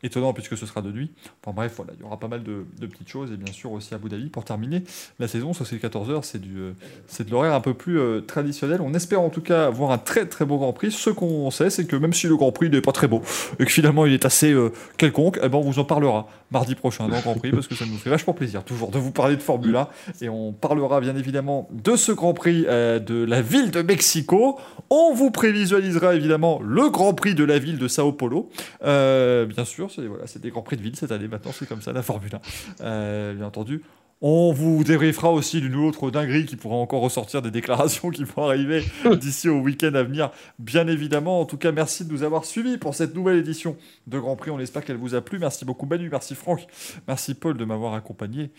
étonnant 0.03 0.33
puisque 0.33 0.57
ce 0.57 0.65
sera 0.65 0.81
de 0.81 0.91
nuit. 0.91 1.11
Enfin 1.43 1.55
bref, 1.55 1.73
voilà, 1.77 1.93
il 1.95 2.01
y 2.01 2.03
aura 2.03 2.19
pas 2.19 2.27
mal 2.27 2.43
de, 2.43 2.65
petites 2.87 3.09
choses 3.09 3.31
et 3.31 3.37
bien 3.37 3.53
sûr 3.53 3.71
aussi 3.71 3.93
à 3.93 3.97
Abu 3.97 4.09
Dhabi 4.09 4.29
pour 4.29 4.45
terminer 4.45 4.83
la 5.19 5.27
saison. 5.27 5.53
Ça 5.53 5.65
c'est 5.65 5.77
14 5.77 6.09
heures, 6.09 6.25
c'est 6.25 6.39
du, 6.39 6.57
euh, 6.57 6.71
c'est 7.07 7.25
de 7.25 7.31
l'horaire 7.31 7.53
un 7.53 7.61
peu 7.61 7.73
plus 7.73 7.99
traditionnel. 8.25 8.81
On 8.81 8.93
espère 8.93 9.21
en 9.21 9.29
tout 9.29 9.41
cas 9.41 9.67
avoir 9.67 9.91
un 9.91 9.97
très 9.97 10.25
très 10.25 10.45
beau 10.45 10.57
Grand 10.57 10.73
Prix. 10.73 10.91
Ce 10.91 11.09
qu'on 11.09 11.49
sait, 11.51 11.69
c'est 11.69 11.85
que 11.85 11.95
même 11.95 12.13
si 12.13 12.27
le 12.27 12.35
Grand 12.35 12.51
Prix 12.51 12.69
n'est 12.69 12.81
pas 12.81 12.91
très 12.91 13.07
beau 13.07 13.21
et 13.59 13.65
que 13.65 13.71
finalement 13.71 14.05
il 14.05 14.13
est 14.13 14.25
assez 14.25 14.55
quelconque, 14.97 15.39
eh 15.41 15.49
ben, 15.49 15.57
on 15.57 15.61
vous 15.61 15.79
en 15.79 15.85
parlera 15.85 16.27
mardi 16.51 16.75
prochain 16.75 17.07
dans 17.07 17.15
le 17.15 17.21
Grand 17.21 17.35
Prix 17.35 17.51
parce 17.51 17.67
que 17.67 17.75
ça 17.75 17.85
nous 17.85 17.97
fait 17.97 18.09
vachement 18.09 18.33
plaisir 18.33 18.63
toujours 18.63 18.91
de 18.91 18.99
vous 18.99 19.11
parler 19.11 19.35
de 19.35 19.41
Formule 19.41 19.75
1 19.75 19.87
et 20.21 20.29
on 20.29 20.53
parlera 20.53 21.01
bien 21.01 21.15
évidemment 21.15 21.67
de 21.71 21.95
ce 21.95 22.11
Grand 22.11 22.33
Prix 22.33 22.65
euh, 22.67 22.99
de 22.99 23.23
la 23.23 23.41
ville 23.41 23.71
de 23.71 23.81
Mexico. 23.81 24.59
On 24.89 25.13
vous 25.13 25.31
prévisualisera 25.31 26.15
évidemment 26.15 26.61
le 26.63 26.89
Grand 26.89 27.13
Prix 27.13 27.35
de 27.35 27.43
la 27.43 27.59
ville 27.59 27.77
de 27.77 27.87
Sao 27.87 28.11
Paulo. 28.11 28.49
Euh, 28.83 29.45
bien 29.45 29.65
sûr, 29.65 29.86
c'est 29.89 30.05
voilà, 30.05 30.25
des 30.41 30.49
Grands 30.49 30.61
Prix 30.61 30.77
de 30.77 30.81
ville 30.81 30.95
cette 30.95 31.11
année. 31.11 31.27
Maintenant, 31.27 31.51
c'est 31.53 31.67
comme 31.67 31.81
ça 31.81 31.91
la 31.93 32.01
Formule 32.01 32.31
1. 32.33 32.83
Euh, 32.83 33.33
bien 33.33 33.45
entendu, 33.45 33.81
on 34.19 34.51
vous 34.51 34.83
débriefera 34.83 35.31
aussi 35.31 35.61
d'une 35.61 35.75
autre 35.75 36.09
dinguerie 36.09 36.45
qui 36.45 36.55
pourra 36.55 36.75
encore 36.75 37.01
ressortir 37.01 37.41
des 37.41 37.51
déclarations 37.51 38.09
qui 38.11 38.23
vont 38.23 38.43
arriver 38.43 38.83
d'ici 39.19 39.47
au 39.47 39.59
week-end 39.59 39.93
à 39.93 40.03
venir, 40.03 40.31
bien 40.57 40.87
évidemment. 40.87 41.39
En 41.39 41.45
tout 41.45 41.57
cas, 41.57 41.71
merci 41.71 42.05
de 42.05 42.11
nous 42.11 42.23
avoir 42.23 42.45
suivis 42.45 42.77
pour 42.77 42.95
cette 42.95 43.13
nouvelle 43.13 43.37
édition 43.37 43.77
de 44.07 44.19
Grand 44.19 44.35
Prix. 44.35 44.51
On 44.51 44.59
espère 44.59 44.83
qu'elle 44.83 44.97
vous 44.97 45.15
a 45.15 45.21
plu. 45.21 45.37
Merci 45.39 45.65
beaucoup 45.65 45.85
Manu, 45.85 46.09
merci 46.09 46.35
Franck, 46.35 46.65
merci 47.07 47.35
Paul 47.35 47.57
de 47.57 47.65
m'avoir 47.65 47.93
accompagné. 47.93 48.51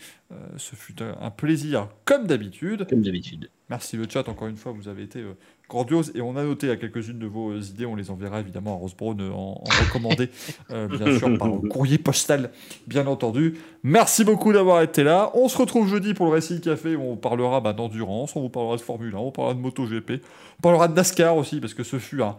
ce 0.57 0.75
fut 0.75 1.01
un 1.01 1.29
plaisir 1.31 1.89
comme 2.05 2.25
d'habitude. 2.25 2.87
Comme 2.89 3.01
d'habitude. 3.01 3.49
Merci 3.69 3.97
le 3.97 4.07
chat, 4.09 4.27
encore 4.29 4.47
une 4.47 4.57
fois, 4.57 4.71
vous 4.71 4.87
avez 4.87 5.03
été 5.03 5.23
grandiose. 5.69 6.11
Et 6.15 6.21
on 6.21 6.35
a 6.35 6.43
noté 6.43 6.69
à 6.69 6.75
quelques-unes 6.75 7.19
de 7.19 7.27
vos 7.27 7.57
idées, 7.57 7.85
on 7.85 7.95
les 7.95 8.09
enverra 8.09 8.39
évidemment 8.39 8.73
à 8.73 8.77
Rose 8.77 8.95
Brown 8.95 9.21
en, 9.33 9.63
recommandé, 9.85 10.29
bien 10.69 11.17
sûr, 11.17 11.37
par 11.37 11.49
courrier 11.69 11.97
postal, 11.97 12.51
bien 12.87 13.07
entendu. 13.07 13.55
Merci 13.83 14.23
beaucoup 14.23 14.51
d'avoir 14.51 14.81
été 14.81 15.03
là. 15.03 15.31
On 15.35 15.47
se 15.47 15.57
retrouve 15.57 15.87
jeudi 15.87 16.13
pour 16.13 16.25
le 16.25 16.33
Racing 16.33 16.59
Café 16.59 16.95
où 16.95 17.03
on 17.03 17.15
parlera 17.15 17.61
bah, 17.61 17.73
d'endurance, 17.73 18.35
on 18.35 18.41
vous 18.41 18.49
parlera 18.49 18.75
de 18.75 18.81
Formule 18.81 19.15
1, 19.15 19.17
on 19.17 19.31
parlera 19.31 19.53
de 19.53 19.59
MotoGP, 19.59 20.21
on 20.59 20.61
parlera 20.61 20.87
de 20.87 20.93
NASCAR 20.93 21.37
aussi, 21.37 21.61
parce 21.61 21.73
que 21.73 21.83
ce 21.83 21.99
fut 21.99 22.21
un 22.21 22.35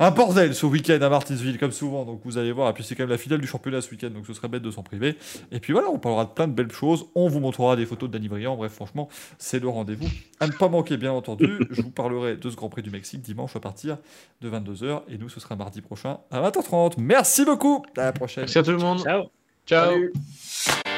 un 0.00 0.10
bordel 0.10 0.54
ce 0.54 0.66
week-end 0.66 0.98
à 1.00 1.08
Martinsville, 1.08 1.58
comme 1.58 1.70
souvent. 1.70 2.04
Donc 2.04 2.22
vous 2.24 2.38
allez 2.38 2.50
voir. 2.50 2.70
Et 2.70 2.72
puis 2.72 2.82
c'est 2.82 2.96
quand 2.96 3.04
même 3.04 3.10
la 3.10 3.18
finale 3.18 3.40
du 3.40 3.46
championnat 3.46 3.80
ce 3.82 3.90
week-end, 3.90 4.10
donc 4.10 4.26
ce 4.26 4.32
serait 4.32 4.48
bête 4.48 4.62
de 4.62 4.70
s'en 4.70 4.82
priver. 4.82 5.16
Et 5.52 5.60
puis 5.60 5.72
voilà, 5.72 5.90
on 5.90 5.98
parlera 5.98 6.24
de 6.24 6.30
plein 6.30 6.48
de 6.48 6.52
belles 6.52 6.72
choses. 6.72 7.06
On 7.14 7.28
vous 7.28 7.38
montrera 7.38 7.76
des 7.76 7.86
photos 7.86 8.08
de 8.08 8.14
Danny 8.14 8.28
Briand. 8.28 8.56
Bref, 8.56 8.72
franchement, 8.72 9.08
c'est 9.38 9.60
le 9.60 9.68
rendez-vous. 9.68 10.08
À 10.40 10.46
ne 10.46 10.52
pas 10.52 10.68
manquer, 10.68 10.96
bien 10.96 11.12
entendu. 11.12 11.60
Je 11.70 11.82
vous 11.82 11.90
parlerai 11.90 12.36
de 12.36 12.50
ce 12.50 12.56
Grand 12.56 12.70
Prix 12.70 12.82
du 12.82 12.90
Mexique 12.90 13.20
dimanche 13.20 13.54
à 13.54 13.60
partir 13.60 13.98
de 14.40 14.50
22h. 14.50 15.02
Et 15.08 15.18
nous, 15.18 15.28
ce 15.28 15.38
sera 15.38 15.54
mardi 15.54 15.82
prochain 15.82 16.18
à 16.30 16.40
20h30. 16.40 16.94
Merci 16.98 17.44
beaucoup. 17.44 17.84
À 17.96 18.06
la 18.06 18.12
prochaine. 18.12 18.44
Merci 18.44 18.58
à 18.58 18.62
tout 18.62 18.72
le 18.72 18.78
monde. 18.78 19.00
Ciao. 19.00 19.24
Ciao. 19.66 20.89